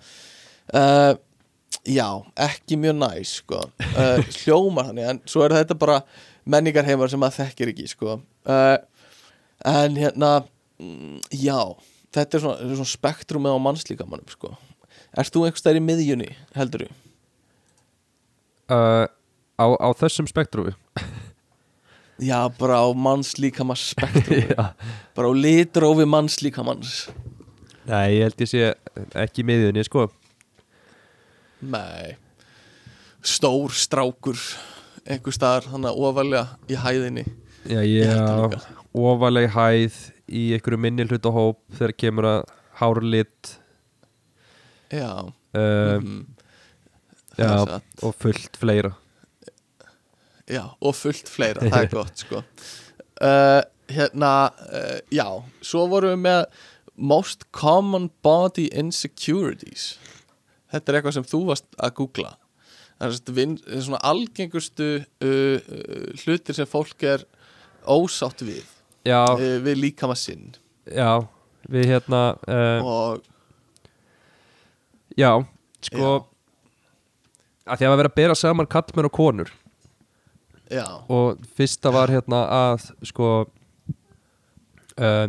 uh, 0.79 1.13
já, 1.89 2.09
ekki 2.49 2.79
mjög 2.81 2.99
næs 3.01 3.35
sko. 3.43 3.65
uh, 3.91 4.31
hljómar 4.43 4.91
þannig 4.93 5.11
en 5.13 5.23
svo 5.29 5.45
er 5.47 5.57
þetta 5.59 5.79
bara 5.79 6.01
menningar 6.49 6.87
heimar 6.87 7.11
sem 7.13 7.21
maður 7.21 7.43
þekkir 7.43 7.75
ekki 7.75 7.91
sko. 7.91 8.21
en 8.49 9.99
hérna 10.01 10.31
mm, 10.81 11.19
já, 11.35 11.59
þetta 12.15 12.39
er 12.39 12.45
svona, 12.45 12.71
svona 12.73 12.93
spektrumið 12.95 13.59
á 13.59 13.65
mannslíkamannum 13.67 14.33
sko. 14.33 14.55
Ert 15.19 15.35
þú 15.35 15.45
einhvers 15.49 15.63
stær 15.65 15.79
í 15.79 15.83
miðjunni, 15.83 16.29
heldur 16.57 16.85
þú? 16.87 16.91
uh, 18.75 19.07
á, 19.59 19.67
á 19.67 19.89
þessum 19.99 20.29
spektrúfi 20.31 20.75
Já, 22.29 22.49
bara 22.59 22.81
á 22.83 22.87
mannslíkamanns 22.99 23.85
spektrumið 23.95 24.51
Já. 24.59 24.65
bara 25.17 25.31
á 25.31 25.35
litrófi 25.39 26.07
mannslíkamanns 26.11 27.09
Nei, 27.89 28.19
ég 28.19 28.27
held 28.29 28.43
ég 28.45 28.51
sé 28.51 28.63
ekki 29.17 29.41
í 29.41 29.47
miðjunni, 29.49 29.81
sko. 29.87 30.03
Nei. 31.65 32.19
Stór 33.25 33.73
strákur 33.73 34.37
einhver 35.09 35.33
staðar 35.33 35.65
þannig 35.71 35.89
að 35.95 36.03
ofalega 36.05 36.43
í 36.69 36.77
hæðinni. 36.83 37.25
Já, 37.65 37.81
Ég 37.81 37.95
ég 38.03 38.11
held 38.13 38.21
það 38.21 38.43
á 38.45 38.49
líka. 38.53 38.75
ofaleg 39.09 39.49
hæð 39.57 39.97
í 40.29 40.43
einhverju 40.59 40.81
minni 40.85 41.07
hlutahóp 41.09 41.63
þegar 41.79 41.95
kemur 42.05 42.29
að 42.35 42.53
hárlit 42.83 43.55
Já, 44.89 45.13
um, 45.21 46.05
mhm. 46.05 46.27
já, 47.39 47.81
og 48.03 48.15
fullt 48.15 48.57
fleira. 48.57 48.95
Já 50.49 50.65
og 50.81 50.95
fullt 50.97 51.29
fleira, 51.29 51.61
það 51.69 51.83
er 51.83 51.91
gott 51.99 52.25
sko. 52.25 52.45
Uh, 53.19 53.63
Hérna, 53.89 54.51
uh, 54.69 54.99
já 55.09 55.25
Svo 55.65 55.87
vorum 55.89 56.13
við 56.13 56.25
með 56.27 56.43
Most 56.99 57.47
common 57.55 58.09
body 58.27 58.67
insecurities. 58.75 59.97
Þetta 60.73 60.91
er 60.91 60.99
eitthvað 60.99 61.15
sem 61.15 61.27
þú 61.31 61.41
varst 61.47 61.69
að 61.79 61.95
googla. 62.01 62.33
Það 62.99 63.39
er 63.39 63.85
svona 63.87 64.01
algengustu 64.03 64.89
uh, 64.99 65.69
hlutir 66.25 66.59
sem 66.59 66.69
fólk 66.69 67.07
er 67.07 67.23
ósátt 67.87 68.43
við 68.43 68.67
Já, 69.07 69.23
við 69.39 69.79
líkama 69.79 70.17
sinn. 70.19 70.51
Já, 70.91 71.23
við 71.71 71.87
hérna 71.95 72.23
og 72.83 73.23
Já, 75.19 75.33
sko 75.83 76.11
að 77.69 77.81
því 77.81 77.89
að 77.89 77.97
vera 78.01 78.11
að 78.13 78.19
bera 78.19 78.37
saman 78.39 78.69
kallmenn 78.71 79.09
og 79.09 79.15
konur. 79.17 79.51
Já, 80.73 80.85
og 81.09 81.41
fyrsta 81.57 81.91
var 81.93 82.13
hérna 82.13 82.43
að 82.53 82.91
sko 83.09 83.29
uh, 85.01 85.27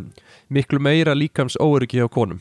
miklu 0.52 0.80
meira 0.82 1.14
líkams 1.16 1.56
óöryggi 1.60 2.00
hjá 2.00 2.08
konum. 2.12 2.40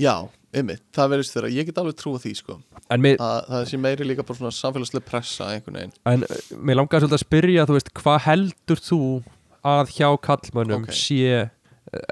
Já, 0.00 0.28
einmitt. 0.54 0.82
Það 0.94 1.10
verðist 1.14 1.34
þeirra, 1.36 1.50
ég 1.52 1.68
get 1.68 1.80
alveg 1.82 1.98
trúa 2.00 2.20
því 2.22 2.32
sko. 2.38 2.58
Mér, 2.98 3.18
að 3.22 3.38
það 3.50 3.66
sé 3.70 3.80
meiri 3.80 4.06
líka 4.08 4.24
bara 4.26 4.40
svona 4.40 4.54
samfélagslega 4.56 5.08
pressa 5.08 5.50
einhvern 5.54 5.78
veginn. 5.78 5.96
En, 6.10 6.26
uh, 6.26 6.54
mér 6.58 6.80
langar 6.80 7.02
svolítið 7.02 7.18
að 7.18 7.24
spyrja 7.26 7.66
þú 7.68 7.76
veist, 7.78 7.92
hvað 7.98 8.22
heldur 8.28 8.82
þú 8.88 9.00
að 9.72 9.92
hjá 9.96 10.08
kallmönnum 10.26 10.86
Ok. 10.88 10.96
sé 10.96 11.50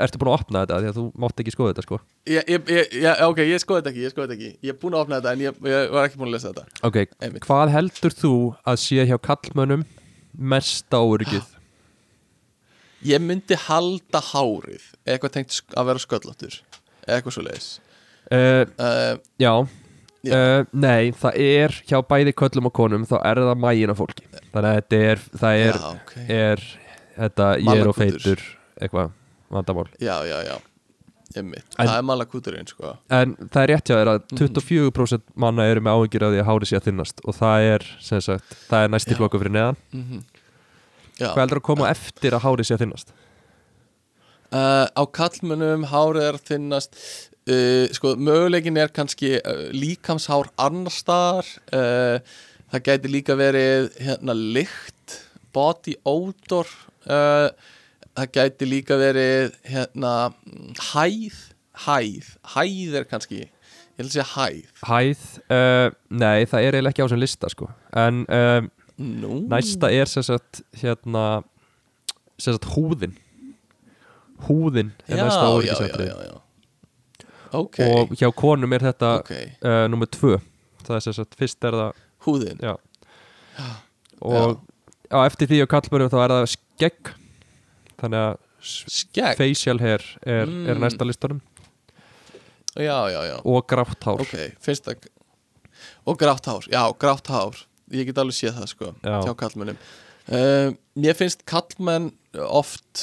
ertu 0.04 0.20
búin 0.20 0.32
að 0.32 0.38
opna 0.38 0.64
þetta? 0.64 0.80
Því 0.80 0.90
að 0.90 0.98
þú 0.98 1.04
mátt 1.24 1.42
ekki 1.42 1.54
skoða 1.54 1.72
þetta 1.72 1.86
sko. 1.86 2.00
Ég, 2.30 2.50
ég, 2.52 2.74
ég, 3.00 3.22
ok, 3.26 3.40
ég 3.48 3.62
skoði 3.62 3.80
þetta 3.80 3.92
ekki, 3.94 4.04
ég 4.04 4.14
skoði 4.14 4.26
þetta 4.26 4.36
ekki. 4.38 4.50
Ég 4.66 4.74
er 4.74 4.80
búin 4.82 4.96
að 4.98 5.06
opna 5.06 5.20
þetta 5.20 5.32
en 5.32 5.44
ég, 5.46 5.62
var 5.94 6.08
ekki 6.08 6.20
búin 6.20 6.30
að 6.30 6.36
lesa 6.36 6.52
þetta. 6.52 6.82
Ok, 6.90 7.00
Einmitt. 7.20 7.46
hvað 7.46 7.72
heldur 7.76 8.16
þú 8.20 8.34
að 8.68 8.82
sé 8.84 9.08
hjá 9.08 9.16
kallmönnum 9.30 9.86
mesta 10.36 11.00
óöryggið 11.02 11.56
ég 13.06 13.22
myndi 13.24 13.56
halda 13.66 14.20
hárið 14.30 14.90
eitthvað 15.08 15.36
tengt 15.36 15.60
að 15.72 15.86
vera 15.90 16.02
sköllóttur 16.02 16.56
eitthvað 17.08 17.36
svo 17.36 17.44
leiðis 17.46 17.68
uh, 18.30 18.64
uh, 18.76 19.14
já, 19.40 19.54
Já. 20.20 20.34
Uh, 20.36 20.66
nei, 20.76 21.14
það 21.16 21.36
er 21.40 21.74
hjá 21.88 21.96
bæði 22.04 22.34
köllum 22.36 22.66
og 22.68 22.74
konum 22.76 23.06
þá 23.08 23.14
er 23.24 23.38
það 23.40 23.54
mægin 23.62 23.92
af 23.94 23.96
fólki. 24.02 24.26
Þannig 24.52 24.66
að 24.68 24.74
þetta 24.76 24.98
er, 25.06 25.22
það 25.40 25.60
er, 25.60 25.78
já, 25.78 25.92
ok. 25.94 26.10
er 26.34 26.64
þetta, 27.14 27.46
ég 27.56 27.80
er 27.80 27.88
og 27.88 27.96
feitur 27.96 28.42
eitthvað, 28.76 29.14
vandamál. 29.50 29.88
Já, 30.00 30.16
já, 30.28 30.38
já, 30.46 30.56
einmitt. 31.36 31.64
En- 31.78 31.86
það 31.88 31.96
er 31.98 32.02
malakúturinn 32.08 32.68
sko. 32.70 32.96
En 33.10 33.36
það 33.36 33.62
er 33.62 33.72
rétt 33.74 33.88
hjá 33.90 33.96
þér 34.00 34.10
að 34.14 34.20
Mhm. 34.30 34.38
24% 34.38 35.22
manna 35.36 35.62
eru 35.70 35.80
með 35.80 35.96
áhyggjur 35.98 36.22
af 36.26 36.32
því 36.34 36.40
að 36.42 36.48
hári 36.50 36.66
sé 36.70 36.76
að 36.80 36.86
þinnast 36.90 37.20
og 37.24 37.34
það 37.34 37.68
er, 37.74 37.86
sem 38.00 38.20
sagt, 38.20 38.56
það 38.70 38.84
er 38.84 38.88
næsti 38.94 39.14
Já. 39.14 39.16
flokku 39.20 39.38
fyrir 39.42 39.52
neðan. 39.58 39.76
Mm 39.94 40.22
já, 41.20 41.34
hvað 41.34 41.42
heldur 41.44 41.58
að 41.60 41.66
koma 41.68 41.84
á 41.84 41.92
eftir 41.92 42.32
að 42.32 42.40
hári 42.46 42.64
sé 42.64 42.74
að 42.78 42.82
þinnast? 42.86 43.08
uh, 44.52 44.86
á 44.96 45.02
kallmönnum 45.14 45.84
hárið 45.90 46.24
er 46.28 46.38
að 46.38 46.46
þinnast 46.48 46.96
uh, 47.50 47.86
sko, 47.94 48.14
möguleikin 48.16 48.78
er 48.80 48.88
kannski 48.94 49.36
uh, 49.38 49.68
líkamshár 49.76 50.48
annar 50.58 50.90
staðar 50.94 51.46
uh, 51.76 52.18
það 52.72 52.84
gæti 52.88 53.12
líka 53.12 53.36
verið 53.38 53.90
hérna 54.00 54.34
lykt 54.34 55.18
body 55.54 55.94
odor 56.06 56.66
uh, 57.06 57.50
það 58.20 58.34
gæti 58.36 58.68
líka 58.68 58.98
verið 59.00 59.56
hérna 59.68 60.12
hæð 60.92 61.40
hæð, 61.86 62.28
hæð 62.54 62.98
er 63.00 63.06
kannski 63.08 63.40
ég 63.44 64.04
að 64.04 64.12
segja 64.14 64.26
hæð. 64.34 64.68
Hæð, 64.88 65.24
uh, 65.52 65.96
nei 66.12 66.44
það 66.48 66.66
er 66.66 66.76
eiginlega 66.76 66.92
ekki 66.94 67.04
á 67.04 67.06
þessum 67.06 67.22
lista 67.22 67.50
sko. 67.52 67.70
En 68.00 68.22
um, 68.26 68.70
Nú, 69.00 69.40
næsta 69.48 69.88
er 69.96 70.08
sem 70.10 70.24
sagt 70.26 70.60
hérna 70.76 71.42
sem 72.40 72.56
sagt 72.56 72.68
húðin. 72.74 73.14
Húðin 74.46 74.92
er 75.08 75.20
já, 75.20 75.24
næsta 75.24 75.40
já, 75.40 75.44
já, 75.44 75.56
óryggisatriði 75.56 76.10
já, 76.10 76.30
já. 76.30 77.26
ok, 77.60 77.78
Og 77.86 78.14
hjá 78.20 78.28
konum 78.36 78.76
er 78.76 78.86
þetta 78.90 79.14
ok. 79.20 79.32
uh, 79.64 79.84
nummer 79.92 80.08
tvö. 80.08 80.38
Það 80.84 80.96
er 80.96 81.06
sem 81.06 81.16
sagt, 81.16 81.36
fyrst 81.40 81.68
er 81.68 81.76
það 81.76 82.04
húðin. 82.26 82.60
Já. 82.64 82.74
Og 84.20 84.60
á 85.12 85.18
eftir 85.24 85.48
því 85.48 85.64
á 85.64 85.72
kallmönnum 85.72 86.12
þá 86.12 86.18
er 86.24 86.32
það 86.34 86.50
skegg 86.54 87.12
Þannig 88.00 88.20
að 88.26 88.36
skegg, 88.60 89.36
facial 89.40 89.78
hair 89.80 90.04
er, 90.24 90.44
er 90.44 90.46
Mm. 90.76 90.82
næsta 90.84 91.06
listanum. 91.08 91.40
Já, 92.76 92.98
já, 93.10 93.20
já. 93.26 93.36
Og 93.44 93.66
grátt 93.66 94.04
hár. 94.06 94.20
Ok, 94.22 94.36
finnst 94.62 94.84
það 94.86 95.08
og 96.06 96.18
grátt 96.20 96.46
hár, 96.46 96.64
já, 96.70 96.82
grátt 96.98 97.26
hár. 97.26 97.56
Ég 97.90 98.06
get 98.06 98.18
alveg 98.22 98.36
séð 98.36 98.54
það 98.60 98.68
sko 98.70 98.88
Já. 99.02 99.16
hjá 99.26 99.32
kallmennum 99.34 99.78
uh, 100.30 100.70
mér 100.94 101.16
finnst 101.18 101.42
kallmenn 101.48 102.12
oft 102.38 103.00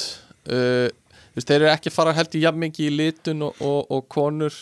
uh, 0.48 0.88
veist, 1.36 1.44
þeir 1.50 1.58
eru 1.58 1.68
ekki 1.74 1.90
að 1.92 1.96
fara 1.98 2.14
heldur 2.16 2.40
jafn 2.40 2.62
mikið 2.62 2.86
í 2.86 2.94
litun 2.96 3.44
og, 3.50 3.60
og, 3.60 3.82
og 3.92 4.06
konur 4.08 4.56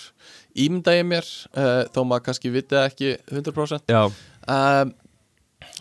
ég 0.57 1.07
mér. 1.07 1.29
Uh, 1.55 1.85
þó 1.95 2.03
maður 2.09 2.25
kannski 2.27 2.51
vitið 2.51 2.81
ekki 2.89 3.13
100% 3.31 3.93
Já, 3.93 4.03
um, 4.09 4.93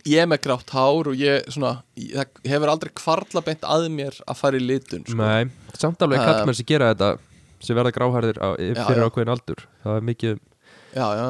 ég 0.06 0.22
er 0.22 0.28
með 0.30 0.42
grátt 0.46 0.70
hár 0.76 1.10
og 1.12 1.16
ég 1.20 1.48
svona, 1.54 1.72
ég, 1.98 2.14
það 2.16 2.52
hefur 2.52 2.72
aldrei 2.74 2.92
kvarla 3.02 3.42
beint 3.46 3.64
að 3.66 3.88
mér 3.96 4.20
að 4.30 4.38
fara 4.42 4.60
í 4.60 4.66
litun 4.66 5.06
sko. 5.08 5.18
nei 5.18 5.50
Samt 5.76 6.02
alveg 6.06 6.22
Um, 6.22 6.28
kallmenn 6.30 6.56
sem 6.60 6.68
gera 6.70 6.92
þetta 6.94 7.10
sem 7.66 7.76
verða 7.78 7.92
gráhærðir 7.96 8.38
á, 8.40 8.50
Já, 8.62 8.84
fyrir 8.86 9.02
já. 9.02 9.08
ákveðin 9.10 9.34
aldur 9.34 9.66
það 9.84 9.98
er 10.00 10.06
mikið 10.12 10.38
já, 10.96 11.08
já, 11.20 11.28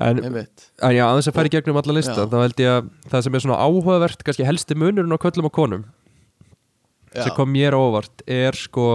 en, 0.00 0.20
einmitt 0.26 0.66
en 0.82 0.94
já, 0.96 1.04
aðeins 1.06 1.28
að 1.30 1.36
fara 1.38 1.50
í 1.50 1.54
gegnum 1.54 1.78
alla 1.80 1.96
lista 1.96 2.16
Já. 2.18 2.26
þá 2.32 2.36
held 2.42 2.62
ég 2.64 2.74
að 2.74 2.90
það 3.14 3.24
sem 3.26 3.38
er 3.38 3.44
svona 3.46 3.58
áhugavert 3.64 4.24
kannski 4.26 4.48
helsti 4.48 4.76
munurinn 4.80 5.14
á 5.14 5.22
köllum 5.22 5.48
og 5.50 5.54
konum 5.56 5.84
já, 7.14 7.22
sem 7.24 7.34
kom 7.36 7.52
mér 7.54 7.76
á 7.76 7.80
óvart 7.80 8.24
er 8.26 8.58
sko 8.58 8.86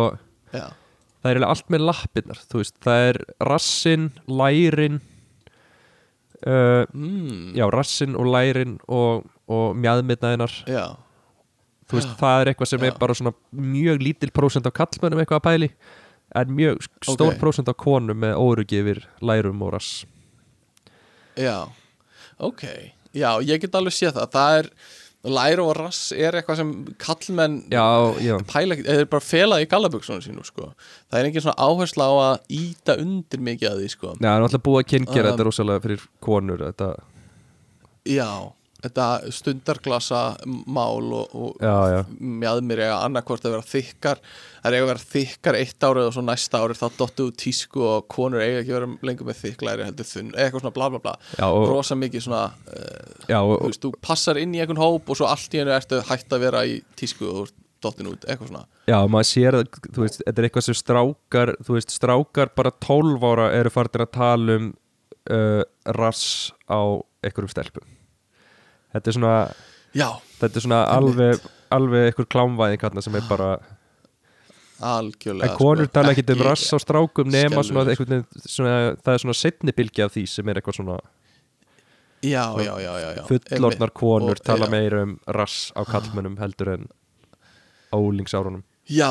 já, 0.52 0.68
það 0.70 1.30
er 1.30 1.34
eiginlega 1.38 1.54
allt 1.56 1.72
með 1.74 1.86
lappirnar 1.90 2.42
þú 2.50 2.62
veist, 2.62 2.76
það 2.86 3.08
er 3.10 3.22
rassin, 3.50 4.10
lærin 4.28 5.00
uh, 6.44 6.84
mm, 6.94 7.53
já, 7.57 7.66
rassin 7.74 8.16
og 8.20 8.30
lærin 8.34 8.78
og, 8.88 9.26
og 9.48 9.76
mjadmitnaðinar 9.80 10.53
já. 10.68 10.86
þú 11.90 11.99
veist, 11.99 12.12
Já. 12.12 12.18
það 12.22 12.41
er 12.41 12.52
eitthvað 12.52 12.72
sem 12.74 12.84
Já. 12.84 12.88
er 12.91 12.99
bara 12.99 13.18
svona 13.18 13.34
mjög 13.52 14.03
lítil 14.03 14.32
prósent 14.36 14.68
af 14.68 14.76
kallmönnum 14.78 15.22
eitthvað 15.24 15.41
að 15.41 15.48
pæli 15.49 15.70
en 16.36 16.52
mjög 16.57 16.88
stór 17.06 17.34
Ok. 17.36 17.40
prósent 17.40 17.70
af 17.72 17.78
konum 17.78 18.20
með 18.26 18.36
órugi 18.41 18.82
yfir 18.82 19.06
lærum 19.22 19.62
og 19.66 19.74
rass 19.78 20.06
Já, 21.38 21.68
ok 22.40 22.64
Já, 23.16 23.30
ég 23.40 23.62
get 23.64 23.76
alveg 23.76 23.95
séð 23.95 24.18
það 24.18 24.32
Það 24.36 24.57
er, 24.60 24.70
læra 25.34 25.64
og 25.65 25.73
rass 25.77 26.11
er 26.14 26.38
eitthvað 26.38 26.60
sem 26.61 26.73
kallmenn 27.02 27.56
já, 27.73 27.85
já, 28.22 28.35
pæla 28.52 28.77
eða 28.84 29.07
bara 29.10 29.26
felað 29.26 29.64
í 29.65 29.69
gallaböksunum 29.72 30.22
sínu 30.26 30.45
sko. 30.45 30.72
það 31.10 31.19
er 31.19 31.30
engin 31.30 31.45
svona 31.45 31.65
áhersla 31.69 32.10
á 32.10 32.14
að 32.26 32.60
íta 32.60 32.97
undir 33.02 33.41
mikið 33.49 33.72
að 33.72 33.81
því 33.81 33.89
sko. 33.95 34.14
já, 34.19 34.27
það 34.27 34.35
er 34.35 34.47
alltaf 34.49 34.65
búið 34.68 34.84
að 34.84 34.89
kynngera 34.93 35.26
Um, 35.26 35.31
þetta 35.31 35.47
rosalega 35.49 35.85
fyrir 35.88 36.06
konur 36.22 36.65
þetta, 36.68 36.91
Já, 38.06 38.30
þetta 38.86 39.34
stundarglasa 39.34 40.22
mál 40.45 41.12
og, 41.18 41.34
og 41.36 41.64
já, 41.64 41.76
já, 41.91 41.99
mjadmir 42.20 42.84
eiga 42.86 42.99
annarkvort 43.06 43.48
að 43.48 43.57
vera 43.57 43.68
þykkar 43.70 44.22
það 44.66 44.70
er 44.70 44.78
eiga 44.78 44.86
að 44.86 44.91
vera 44.91 45.03
þykkar 45.12 45.57
eitt 45.60 45.86
árið 45.86 46.07
og 46.10 46.16
svo 46.16 46.24
næsta 46.26 46.62
árið 46.62 46.80
þá 46.82 46.86
dottu 46.99 47.28
út 47.30 47.38
tísku 47.41 47.84
og 47.86 48.07
konur 48.12 48.44
eiga 48.44 48.62
ekki 48.62 48.74
að 48.74 48.80
vera 48.80 49.10
lengur 49.10 49.30
með 49.30 49.41
þykklæri 49.41 49.86
heldur 49.90 50.10
þunn, 50.10 50.32
eða 50.34 50.48
eitthvað 50.48 50.64
svona 50.64 50.78
bla 50.78 50.88
bla 50.94 51.02
bla. 51.03 51.14
Já, 51.36 51.45
og, 51.45 51.66
rosa 51.70 51.99
mikið 51.99 52.26
svona 52.26 52.45
uh, 52.49 53.28
já, 53.30 53.38
þú 53.38 53.57
og, 53.57 53.68
veist, 53.68 53.84
þú 53.84 53.94
passar 54.10 54.41
inn 54.41 54.56
í 54.56 54.64
einhvern 54.64 54.82
hóp 54.82 55.12
og 55.12 55.20
svo 55.20 55.30
allt 55.30 55.53
í 55.53 55.62
hennu 55.62 55.76
ertu 55.76 56.02
hægt 56.10 56.34
að 56.34 56.48
vera 56.48 56.66
í 56.66 56.80
tísku 56.98 57.30
og 57.30 57.53
dottin 57.86 58.10
út, 58.10 58.26
eitthvað 58.26 58.49
svona. 58.49 58.66
Já, 58.90 58.98
maður 59.12 59.30
sér 59.30 59.60
að 59.60 59.68
þú 59.91 60.06
veist, 60.06 60.24
þetta 60.24 60.41
er 60.41 60.48
eitthvað 60.49 60.68
sem 60.70 60.80
strákar 60.80 61.53
þú 61.62 61.78
veist, 61.78 61.94
strákar 61.94 62.53
bara 62.57 62.74
12 62.86 63.28
ára 63.30 63.52
eru 63.60 63.74
farin 63.74 64.06
að 64.07 64.16
tala 64.16 64.57
um 64.60 64.72
uh, 65.30 65.62
rass 65.98 66.53
á 66.66 66.82
einhverjum 67.26 67.53
stelpum 67.53 67.94
þetta 68.95 69.11
er 69.11 69.17
svona 69.19 69.35
já, 69.95 70.09
þetta 70.41 70.59
er 70.61 70.65
svona 70.67 70.81
alveg 70.95 71.45
alveg 71.76 72.09
einhver 72.11 72.30
klámvæðing 72.35 72.85
hérna 72.85 73.03
sem 73.05 73.17
er 73.19 73.27
bara 73.30 73.49
algjörlega 74.85 75.51
en 75.53 75.59
konur 75.59 75.88
sko, 75.88 75.93
tala 75.95 76.11
ekki 76.13 76.26
um 76.35 76.43
rass 76.49 76.65
á 76.76 76.77
strákum 76.84 77.30
nema 77.31 77.63
svona, 77.63 77.85
einhvern 77.93 78.26
svona 78.43 78.73
það 78.99 79.13
er 79.13 79.23
svona 79.23 79.38
setni 79.39 79.76
bylgi 79.76 80.03
af 80.05 80.15
því 80.15 80.26
sem 80.34 80.49
er 80.51 80.59
eitthvað 80.59 80.80
svona 80.81 80.97
já, 82.26 82.43
já, 82.57 82.73
já, 82.81 82.91
já, 82.99 83.09
já. 83.19 83.23
Fullorðnar 83.30 83.91
einmitt. 83.91 83.97
konur 84.01 84.35
Og- 84.39 84.43
tala 84.45 84.69
meira 84.72 85.03
um 85.05 85.17
rass 85.27 85.72
á 85.77 85.85
kallmönnum 85.88 86.38
heldur 86.41 86.73
en 86.73 86.88
ólingsárunum 87.95 88.63
já, 88.89 89.09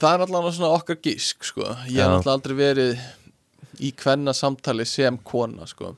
það 0.00 0.10
er 0.14 0.26
allavega 0.26 0.52
svona 0.56 0.74
okkar 0.80 0.98
gísk 1.04 1.44
sko. 1.46 1.62
ég 1.88 2.00
hef 2.02 2.18
alltaf 2.18 2.34
aldrei 2.34 2.56
verið 2.58 2.98
í 3.80 3.92
kvenna 3.94 4.32
samtali 4.34 4.84
sem 4.88 5.16
kona 5.22 5.66
sko. 5.66 5.94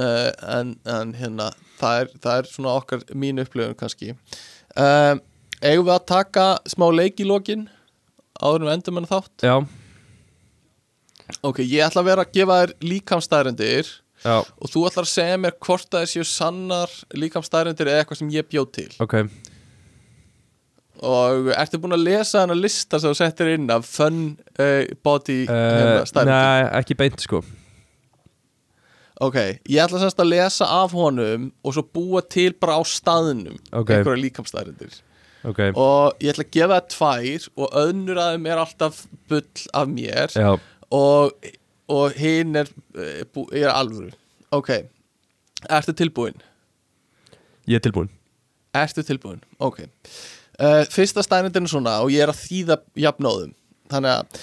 Uh, 0.00 0.30
en, 0.58 0.74
en 0.88 1.14
hérna 1.18 1.50
það 1.78 2.00
er, 2.00 2.10
það 2.22 2.40
er 2.40 2.50
svona 2.50 2.74
okkar 2.80 3.06
mín 3.14 3.42
upplifun 3.42 3.78
kannski. 3.78 4.14
Uh, 4.74 5.16
eigum 5.62 5.88
við 5.88 5.94
að 5.96 6.06
taka 6.10 6.46
smá 6.70 6.88
leik 6.94 7.22
í 7.22 7.28
lokin 7.28 7.68
áður 8.40 8.64
en 8.64 8.68
við 8.68 8.76
endum 8.76 9.00
en 9.00 9.10
þátt? 9.10 9.46
Já, 9.46 9.56
ok, 11.40 11.62
ég 11.62 11.86
ætla 11.86 12.02
að 12.02 12.10
vera 12.10 12.26
að 12.26 12.34
gefa 12.34 12.60
þér 12.62 12.74
líkamstæðrendir 12.90 13.90
já, 14.24 14.36
og 14.42 14.70
þú 14.72 14.84
ætlar 14.90 15.06
að 15.08 15.14
segja 15.14 15.40
mér 15.40 15.58
hvort 15.62 15.90
það 15.94 16.06
séu 16.12 16.28
sannar 16.28 16.94
líkamstæðrendir 17.14 17.90
eða 17.90 18.04
eitthvað 18.04 18.22
sem 18.22 18.32
ég 18.34 18.48
bjóð 18.50 18.70
til. 18.80 18.88
Ok. 19.04 19.18
Og 21.04 21.50
ertu 21.52 21.78
búin 21.82 21.96
að 21.96 22.06
lesa 22.06 22.44
hana 22.44 22.54
lista 22.56 23.00
sem 23.02 23.12
þú 23.12 23.18
settir 23.18 23.50
inn 23.56 23.66
af 23.72 23.86
fun 23.86 24.22
uh, 24.56 24.82
body 25.04 25.42
hérna, 25.50 26.06
staðreyndir? 26.08 26.64
Nei, 26.64 26.72
ekki 26.80 26.98
beint 26.98 27.22
sko 27.22 27.42
ok, 29.20 29.36
ég 29.70 29.78
ætla 29.84 30.00
semst 30.02 30.18
að 30.18 30.30
lesa 30.32 30.66
af 30.82 30.94
honum 30.96 31.50
og 31.62 31.74
svo 31.76 31.84
búa 31.86 32.22
til 32.26 32.52
bara 32.58 32.78
á 32.78 32.82
staðnum 32.82 33.58
Ok. 33.72 33.90
einhverja 33.90 34.22
líkamstæðrendir 34.24 35.00
Ok, 35.44 35.60
og 35.76 36.16
ég 36.24 36.32
ætla 36.32 36.44
að 36.46 36.54
gefa 36.56 36.80
það 36.80 36.88
tvær 36.96 37.46
og 37.60 37.78
önnur 37.84 38.18
að 38.22 38.32
þeim 38.34 38.46
er 38.48 38.62
alltaf 38.64 39.04
bull 39.28 39.66
af 39.74 39.88
mér 39.92 40.32
já, 40.34 40.50
og, 40.90 41.32
og 41.92 42.12
hinn 42.16 42.56
er, 42.56 42.70
eh, 42.96 43.22
er 43.52 43.68
alvöru. 43.74 44.10
Ok, 44.50 44.70
ertu 45.68 45.92
tilbúin? 45.92 46.40
ég 47.68 47.76
er 47.76 47.84
tilbúin 47.84 48.08
Ertu 48.74 49.04
tilbúin? 49.06 49.38
Ok. 49.62 49.84
Uh, 50.58 50.82
Fyrsta 50.90 51.22
stænindin 51.22 51.62
er 51.62 51.70
svona 51.70 52.00
og 52.02 52.10
ég 52.10 52.24
er 52.24 52.32
að 52.32 52.40
þýða 52.42 52.76
jafnóðum. 52.98 53.52
Þannig 53.90 54.10
að 54.10 54.40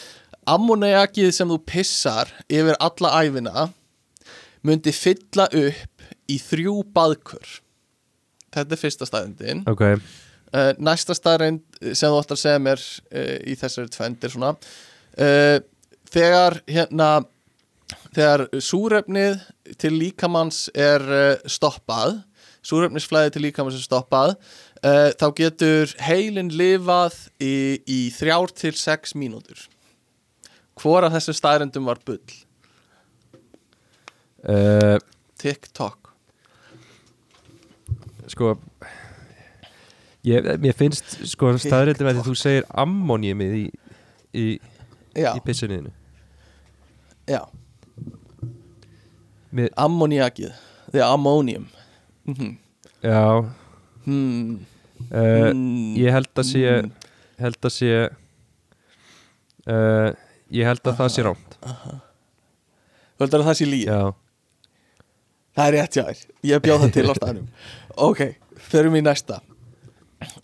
ammoniakið 0.48 1.32
sem 1.36 1.50
þú 1.52 1.58
pissar 1.68 2.32
yfir 2.48 2.78
alla 2.80 3.12
æfina 3.26 3.66
myndi 4.68 4.94
fylla 4.96 5.48
upp 5.48 6.08
í 6.30 6.38
þrjú 6.42 6.82
baðkur 6.96 7.60
Þetta 8.52 8.76
er 8.76 8.82
fyrsta 8.82 9.08
stænindin 9.08 9.64
Ok, 9.70 9.84
uh, 9.88 10.72
Næsta 10.84 11.16
stærind 11.18 11.64
sem 11.82 12.12
þú 12.12 12.22
ætlar 12.22 12.38
að 12.38 12.44
segja 12.44 12.64
mér 12.64 12.82
uh, 12.82 13.38
í 13.48 13.58
þessari 13.60 13.94
tvend 13.94 14.26
er 14.26 14.34
svona 14.34 14.56
uh, 14.56 15.60
Þegar 16.12 16.60
hérna 16.68 17.12
þegar 18.12 18.46
súrefnið 18.64 19.40
til 19.80 19.92
líkamanns 19.96 20.66
er 20.76 21.04
stoppað 21.48 22.18
súrefnisflæði 22.68 23.34
til 23.36 23.44
líkamanns 23.46 23.78
er 23.80 23.84
stoppað 23.84 24.34
þá 24.82 25.26
getur 25.38 25.92
heilin 26.04 26.52
lifað 26.56 27.16
í, 27.44 27.80
í 27.88 28.00
þrjár 28.16 28.52
til 28.58 28.74
sex 28.80 29.16
mínútur. 29.16 29.60
Hvora 30.80 31.12
þessu 31.14 31.36
staðrendum 31.38 31.88
var 31.88 32.00
bull 32.08 32.20
uh, 34.50 34.98
TikTok. 35.42 36.14
sko 38.32 38.54
ég, 40.24 40.46
Mér 40.62 40.74
finnst 40.78 41.18
sko 41.28 41.52
staðrindum 41.60 42.08
að 42.12 42.22
þú 42.28 42.36
segir 42.40 42.68
ammoniumið 42.84 43.56
í, 43.58 43.66
í, 44.38 44.46
í 45.18 45.40
pissunniðinu 45.46 45.92
já, 47.30 47.42
Mér, 49.52 49.68
ammoniakið 49.76 50.52
the 50.92 51.02
ammonium. 51.04 51.68
Mm 52.28 52.58
Já, 53.02 53.42
hmm. 54.06 54.60
uh, 55.10 55.52
Mm. 55.52 55.96
ég 55.98 56.12
held 56.14 56.30
að 56.38 56.46
sé 56.46 56.62
Mm. 56.84 56.92
held 57.42 57.58
að 57.66 57.72
sé 57.74 57.90
uh, 59.68 60.10
Ég 60.52 60.66
held 60.68 60.84
að 60.86 60.98
það 61.00 61.10
sé 61.16 61.24
rámt 61.26 61.56
Þú 61.62 63.24
heldur 63.26 63.42
að 63.42 63.48
það 63.50 63.58
sé 63.60 63.66
líi 63.72 63.86
Já, 63.88 64.14
Það 65.52 65.66
er 65.68 65.76
rétt 65.76 65.98
þér, 65.98 66.20
ég 66.48 66.62
bjóð 66.64 66.84
það 66.86 66.94
til 66.96 67.08
á 67.08 67.14
staðnum. 67.20 67.48
Ok, 68.08 68.22
förum 68.72 68.94
í 68.96 69.02
næsta. 69.04 69.42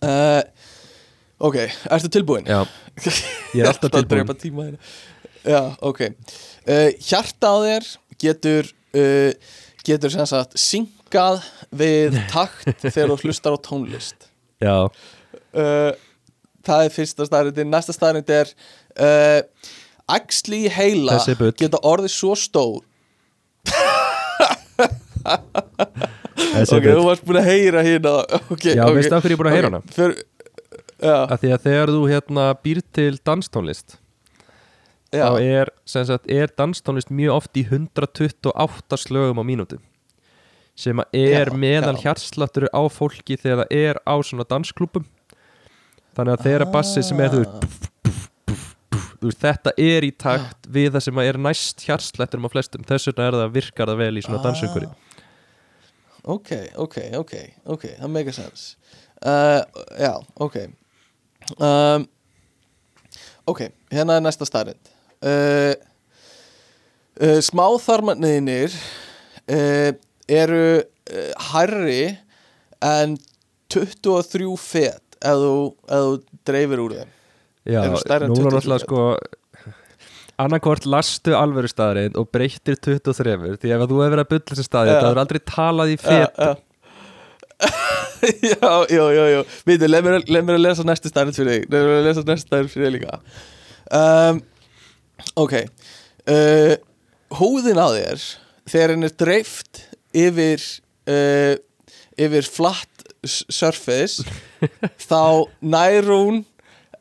Uh, 0.04 0.42
Ok, 1.38 1.54
ertu 1.88 2.08
tilbúin? 2.10 2.44
já. 2.50 2.64
Ég 3.54 3.62
er 3.62 3.68
alltaf 3.70 3.92
tilbúin. 3.94 4.24
hérna. 4.66 4.78
Já, 5.46 5.60
ok. 5.86 6.00
Uh, 6.66 6.90
Hjarta 6.98 7.52
á 7.54 7.56
þér 7.62 7.86
getur 8.20 8.68
uh, 8.98 9.32
getur 9.86 10.10
sem 10.12 10.26
sagt 10.28 10.58
syngað 10.58 11.40
við 11.70 12.18
takt 12.34 12.82
þegar 12.82 13.14
þú 13.14 13.18
hlustar 13.22 13.54
á 13.54 13.58
tónlist. 13.64 14.28
Já, 14.60 14.90
Það 16.68 16.82
er 16.84 16.92
fyrsta 16.92 17.24
staðrindin 17.24 17.70
Næsta 17.72 17.94
staðrind 17.96 18.28
er 18.34 18.50
í 20.58 20.64
heila 20.74 21.16
geta 21.56 21.78
orðið 21.86 22.12
svo 22.12 22.34
stór. 22.36 22.82
þessi 23.64 23.97
Ok, 25.24 26.72
okay, 26.72 26.92
þú 26.94 27.04
varst 27.06 27.24
búin 27.26 27.38
að 27.40 27.48
heyra 27.50 27.82
hérna 27.84 28.12
okay, 28.50 28.74
Já, 28.76 28.84
okay. 28.84 28.94
veistu 28.98 29.16
af 29.18 29.24
hverju 29.24 29.34
ég 29.34 29.38
er 29.38 29.42
búin 29.42 29.50
að 29.50 29.56
heyra 29.58 29.70
hana? 29.70 29.80
Já, 30.98 31.16
að 31.30 31.36
Því 31.42 31.50
að 31.54 31.64
þegar 31.66 31.92
þú 31.94 32.00
hérna 32.10 32.46
býr 32.64 32.80
til 32.96 33.10
danstónlist 33.26 33.98
já, 35.12 35.24
þá 35.24 35.38
er, 35.40 35.70
er 36.38 36.54
danstónlist 36.58 37.12
mjög 37.14 37.36
oft 37.38 37.60
í 37.60 37.64
128 37.68 38.98
slögum 39.04 39.40
á 39.40 39.44
mínútu 39.46 39.78
sem 40.78 41.00
er 41.12 41.50
Já, 41.50 41.54
meðal 41.58 41.96
já. 41.98 42.02
hjartsláttur 42.06 42.68
á 42.70 42.82
fólki 42.92 43.38
þegar 43.38 43.64
það 43.64 43.78
er 43.82 43.98
á 44.06 44.14
svona 44.22 44.46
dansklúpum 44.46 45.06
þannig 46.14 46.34
að 46.36 46.44
þegar 46.46 46.66
bassi 46.74 47.02
sem 47.06 47.20
er 47.24 47.34
þú 47.34 47.44
veist, 47.44 47.58
Ah. 49.18 49.34
þetta 49.42 49.72
er 49.82 50.04
í 50.06 50.12
takt 50.14 50.68
við 50.70 50.92
það 50.94 51.02
sem 51.08 51.18
er 51.24 51.38
næst 51.42 51.82
hjartslátturum 51.88 52.46
á 52.46 52.50
flestum 52.54 52.84
þess 52.86 53.10
vegna 53.10 53.26
er 53.26 53.36
það 53.40 53.54
virkar 53.56 53.90
það 53.90 54.02
vel 54.04 54.14
í 54.14 54.22
svona 54.22 54.38
Ah. 54.38 54.46
dansönguri 54.46 54.90
Ok, 56.28 56.52
ok, 56.76 56.96
ok, 57.22 57.34
ok 57.72 57.84
Það 57.96 58.12
make 58.12 58.32
a 58.32 58.36
sense. 58.36 58.76
Uh, 59.18 59.64
Já, 59.98 60.12
ok. 60.36 60.56
Um, 61.56 62.04
Ok, 63.48 63.62
hérna 63.88 64.18
er 64.18 64.24
næsta 64.24 64.44
starrend 64.44 64.90
uh, 65.24 65.72
uh, 67.22 67.38
Smáþarmarniðinir 67.40 68.74
uh, 69.48 69.92
eru 70.28 70.64
uh, 70.82 71.30
hærri 71.52 72.02
en 72.84 73.16
23 73.72 74.50
fet 74.60 75.18
ef 75.18 75.40
þú, 75.40 75.54
dreifir 76.46 76.82
úr 76.84 76.94
þeim. 77.00 77.14
Já, 77.68 77.80
núna 77.82 77.96
23 77.98 78.28
náttúrulega 78.28 78.84
sko 78.84 79.00
annarkort 80.38 80.86
lastu 80.86 81.34
alvöru 81.36 81.68
staðreind 81.70 82.16
og 82.20 82.28
breyttir 82.34 82.76
23 82.84 83.56
því 83.62 83.72
ef 83.74 83.82
að 83.84 83.90
þú 83.90 84.00
hefur 84.02 84.14
verið 84.14 84.24
að 84.24 84.32
bylla 84.32 84.50
þessi 84.52 84.66
staði 84.68 84.92
Já. 84.94 84.98
það 85.02 85.10
er 85.14 85.20
aldrei 85.24 85.40
talað 85.52 85.92
í 85.94 85.98
fet 86.02 86.38
já, 87.58 88.56
já, 88.62 88.86
já, 88.88 89.04
já, 89.14 89.24
já. 89.34 89.40
Vítu, 89.66 89.88
leið 89.90 90.04
mér, 90.06 90.16
að- 90.20 90.28
leið 90.30 90.44
mér 90.46 90.58
að 90.58 90.62
lesa 90.62 90.84
næstu 90.86 91.10
stærn 91.10 91.32
fyrir 91.34 91.56
þig. 91.56 91.64
Leið 91.72 91.86
mér 91.88 91.96
að 91.98 92.04
lesa 92.06 92.22
næstu 92.28 92.46
stærn 92.46 92.68
fyrir 92.70 92.86
þig 92.86 92.94
líka. 92.98 93.18
Um, 93.98 94.40
Ok. 95.38 95.54
Uh, 96.30 96.76
Húðin 97.34 97.80
á 97.82 97.88
þér 97.90 98.22
Þegar 98.70 98.92
henn 98.94 99.06
er 99.08 99.14
dreift 99.18 99.80
Yfir 100.16 100.62
uh, 101.10 101.54
Yfir 102.20 102.46
flatt 102.46 103.02
surface 103.26 104.22
Þá 105.08 105.48
nær 105.74 106.06
hún 106.12 106.38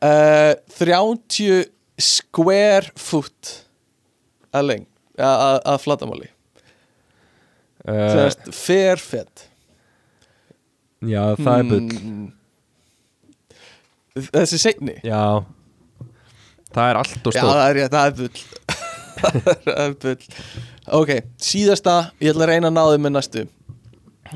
uh, 0.01 0.53
30 0.79 1.67
square 1.97 2.93
foot 2.99 3.53
Að 4.55 4.67
leng 4.71 4.87
Að, 5.17 5.77
flattamáli 5.81 6.29
uh, 7.87 8.09
Sérst, 8.13 8.49
fair 8.53 9.01
fett 9.01 9.47
Já, 11.05 11.35
það 11.37 11.53
er 11.57 11.69
bull 11.71 11.85
Hmm. 11.97 12.25
Þessi 14.33 14.57
seinni? 14.57 14.95
Já. 15.05 15.43
Það 16.73 16.89
er 16.91 16.99
allt 17.01 17.27
og 17.29 17.35
Já, 17.35 17.41
stór 17.41 17.51
það 17.51 17.67
er 17.67 17.91
það 17.93 18.07
er 18.07 18.15
bull. 18.17 18.41
Það 19.17 19.81
er 19.83 19.93
bull. 20.03 20.31
Ok, 20.97 21.11
síðasta, 21.41 21.93
ég 22.21 22.33
ætla 22.33 22.45
að 22.45 22.51
reyna 22.51 22.69
að 22.69 22.75
ná 22.75 22.81
þið 22.85 22.99
með 23.03 23.13
næstu. 23.15 23.43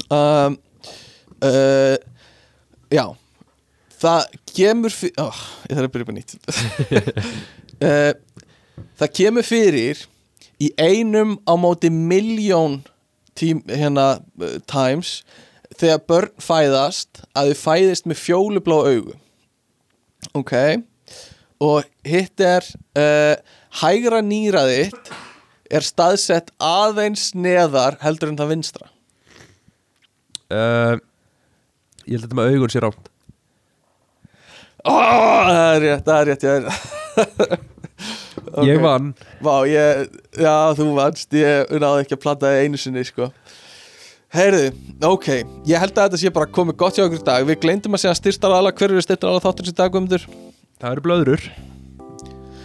Um, 0.10 0.56
uh, 1.46 1.98
Já 2.92 3.06
Það 4.02 4.38
kemur 4.56 4.94
fyrir 4.94 5.22
oh, 5.22 5.42
Ég 5.70 5.78
þarf 5.78 5.88
að 5.88 5.94
byrja 5.94 6.06
upp 6.06 6.12
að 6.12 6.18
nýtt. 6.18 6.34
Uh, 7.82 8.14
Það 9.02 9.14
kemur 9.20 9.48
fyrir 9.48 10.06
Í 10.62 10.70
einum 10.78 11.38
á 11.50 11.54
móti 11.58 11.90
miljón 11.94 12.82
tím, 13.38 13.64
hérna, 13.70 14.22
uh, 14.42 14.58
times 14.70 15.22
Þegar 15.78 16.06
börn 16.10 16.34
fæðast 16.42 17.24
Að 17.38 17.52
þau 17.52 17.62
fæðist 17.62 18.10
með 18.10 18.22
fjólublá 18.22 18.80
augu. 18.90 19.18
Ok? 20.38 20.56
Og 21.62 21.86
hitt 22.08 22.42
er 22.46 22.66
uh, 22.98 23.36
Hægra 23.84 24.24
nýra 24.26 24.66
þitt 24.70 25.14
Er 25.72 25.86
staðsett 25.86 26.50
aðeins 26.62 27.30
neðar 27.38 27.96
Heldur 28.02 28.34
en 28.34 28.42
það 28.42 28.52
vinstra. 28.56 28.90
Uh, 30.52 30.98
Ég 32.10 32.18
held 32.18 32.26
að 32.26 32.28
þetta 32.28 32.42
með 32.42 32.56
augun 32.58 32.74
sé 32.74 32.82
rámt 32.84 33.08
Ó, 33.08 33.11
það 34.86 35.76
er 35.76 35.84
rétt, 35.86 36.08
það 36.08 36.18
er 36.20 36.32
rétt 36.32 36.48
ég 36.48 36.56
er 36.56 37.60
Ok. 38.52 38.66
Ég 38.68 38.82
vann. 38.84 39.12
Vá, 39.44 39.64
ég, 39.70 40.08
já, 40.36 40.74
þú 40.76 40.92
vannst. 40.98 41.32
Ég 41.38 41.70
náði 41.80 42.04
ekki 42.04 42.18
að 42.18 42.24
planta 42.24 42.50
það 42.50 42.64
einu 42.66 42.80
sinni, 42.82 43.04
sko. 43.08 43.30
Heyrðu, 44.32 44.72
ok. 45.08 45.28
Ég 45.68 45.80
held 45.80 45.96
að 45.96 46.08
þetta 46.08 46.20
sé 46.22 46.32
bara 46.36 46.50
komið 46.52 46.78
gott 46.80 46.98
hjá 46.98 47.06
okkur 47.06 47.20
í 47.20 47.26
dag. 47.28 47.46
Við 47.48 47.60
gleymdum 47.64 47.96
að 47.96 48.06
segja 48.06 48.18
styrstar 48.20 48.56
aðla 48.56 48.74
Hver 48.76 48.94
eru 48.94 49.04
styrstar 49.04 49.32
aðla 49.32 49.44
þáttur 49.46 49.72
í 49.72 49.76
dag, 49.76 49.92
Guðmundur? 49.94 50.26
Það 50.82 50.96
eru 50.96 51.06
blöðrur. 51.08 51.46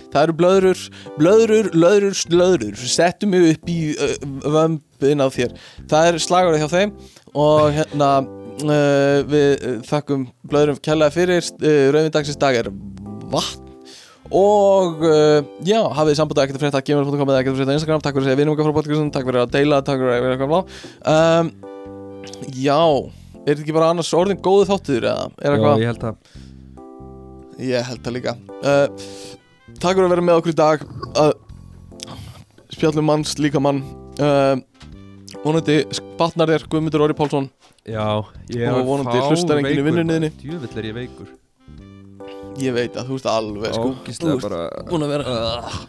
Það 0.07 0.21
eru 0.23 0.37
blöðrur, 0.41 0.83
blöðrur, 1.19 1.67
löðrur, 1.77 2.15
slöðrur 2.17 2.85
Settum 2.89 3.35
við 3.35 3.51
upp 3.51 3.69
í 3.69 3.79
uh, 3.93 4.15
vömbin 4.47 5.23
á 5.23 5.29
þér. 5.35 5.57
Það 5.91 6.11
er 6.11 6.21
slagurði 6.25 6.63
hjá 6.63 6.71
þeim. 6.73 6.95
Og 7.37 7.75
hérna 7.77 8.11
uh, 8.65 9.21
Við 9.29 9.47
uh, 9.55 9.77
þakkum 9.87 10.27
blöðrum 10.49 10.81
kærlega 10.83 11.15
fyrir. 11.15 11.47
Uh, 11.61 11.87
Rauðvindagsins 11.95 12.41
dag 12.41 12.59
er 12.63 12.71
vatn. 13.33 13.63
Og 14.35 15.05
uh, 15.07 15.45
já, 15.63 15.79
hafið 15.95 16.19
samband 16.19 16.41
að 16.41 16.49
ekkert 16.49 16.59
að 16.59 16.65
frétta 16.65 16.83
gmail.com 16.89 17.29
eða 17.31 17.43
ekkert 17.43 17.55
að 17.55 17.61
frétta 17.61 17.77
Instagram. 17.79 18.03
Takk 18.03 18.17
fyrir 18.17 18.25
að 18.25 18.31
segja 18.33 18.41
vinum 18.41 18.57
okkar 18.57 18.67
frá 18.67 18.77
podcastum 18.81 19.13
Takk 19.15 19.29
fyrir 19.29 19.43
að 19.45 19.53
deila, 19.55 19.79
takk 19.87 20.03
fyrir 20.03 20.17
að 20.17 20.25
vera 20.25 20.35
eitthvað 20.35 20.51
blá 20.51 20.61
um, 21.13 21.53
Já, 22.51 22.81
er 23.45 23.53
þetta 23.53 23.63
ekki 23.63 23.77
bara 23.77 23.93
annars 23.95 24.11
orðin 24.19 24.43
góðu 24.43 24.67
þáttur 24.73 25.07
eða? 25.13 25.29
Já, 25.39 25.55
ég 25.79 25.93
held 25.93 26.09
að 26.11 26.45
Ég 27.63 27.87
held 27.89 28.03
það 28.05 28.17
líka. 28.19 28.35
Uh, 28.61 28.87
Takk 29.77 29.97
fyrir 29.97 30.07
að 30.07 30.13
vera 30.15 30.25
með 30.25 30.41
okkur 30.41 30.53
í 30.53 30.57
dag. 30.59 30.83
Uh, 31.17 31.33
Spjallum 32.75 33.07
manns 33.09 33.37
líka 33.41 33.63
mann. 33.63 33.83
Uh, 34.21 34.59
Vonandi 35.43 35.83
batnar 36.19 36.51
þér 36.51 36.67
Guðmundur 36.73 37.05
Orri 37.05 37.17
Pálsson 37.17 37.49
Já, 37.87 38.07
ég 38.51 38.63
er 38.67 38.75
Og 38.75 38.87
vonandi 38.89 39.19
hlustar 39.29 39.61
enginn 39.61 39.79
í 39.79 39.85
vinnunni 39.87 40.17
þinni. 40.17 40.31
Djúvill 40.43 40.79
er 40.81 40.89
ég 40.91 40.97
veikur 40.97 41.35
Ég 42.57 42.73
veit 42.73 42.97
að 42.97 43.11
þú 43.11 43.17
veist 43.19 43.29
alveg 43.31 43.75
sko 43.77 43.87
Þú 43.87 43.95
Ógislega 44.01 44.37
ert 44.37 44.47
bara 44.47 44.61
búin 44.89 45.05
að 45.07 45.13
vera 45.13 45.35
uh, 45.37 45.81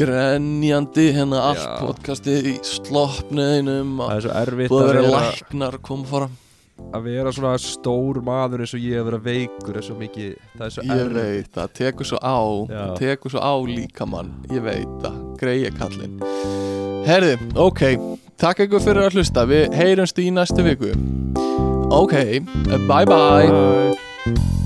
grenjandi 0.00 1.04
hérna 1.12 1.42
allt 1.50 1.60
Já. 1.60 1.72
podcastið 1.84 2.48
í 2.50 2.54
sloppniðinum 2.66 3.98
Það 4.00 4.06
og 4.06 4.14
er 4.16 4.24
svo 4.24 4.36
erfitt 4.42 4.72
búið 4.72 4.86
að 4.86 4.90
að 4.90 4.96
vera 4.96 5.12
læknar 5.26 5.78
koma 5.86 6.08
fara 6.10 6.30
að 6.96 7.04
vera 7.10 7.32
svona 7.36 7.52
stór 7.60 8.22
maður 8.24 8.64
eins 8.64 8.72
og 8.78 8.80
ég 8.86 9.02
að 9.02 9.10
vera 9.10 9.20
veikur 9.26 9.76
er 9.76 9.84
svo 9.84 9.98
mikið, 10.00 10.30
það 10.56 10.66
er 10.66 10.74
svo 10.78 10.86
Ég 10.88 11.02
erfitt 11.04 11.20
veit 11.20 11.52
það, 11.58 11.72
tekur 11.82 12.08
svo 12.08 12.22
á 12.24 12.38
Já. 12.72 12.84
Tekur 13.02 13.34
svo 13.36 13.44
á 13.44 13.54
líka 13.68 14.08
mann 14.08 14.32
Ég 14.48 14.64
veit 14.64 14.96
það, 15.04 15.20
greiði 15.44 15.74
kallinn 15.76 16.69
Herði, 17.08 17.36
ok 17.56 17.84
Takk 18.40 18.62
ykkur 18.64 18.80
fyrir 18.80 19.04
að 19.04 19.18
hlusta. 19.18 19.44
Við 19.44 19.74
heyrumst 19.76 20.20
í 20.22 20.30
næstu 20.32 20.64
viku. 20.64 20.94
Ok, 21.92 22.16
bye 22.88 23.04
bye 23.04 23.50
Bye. 23.52 24.59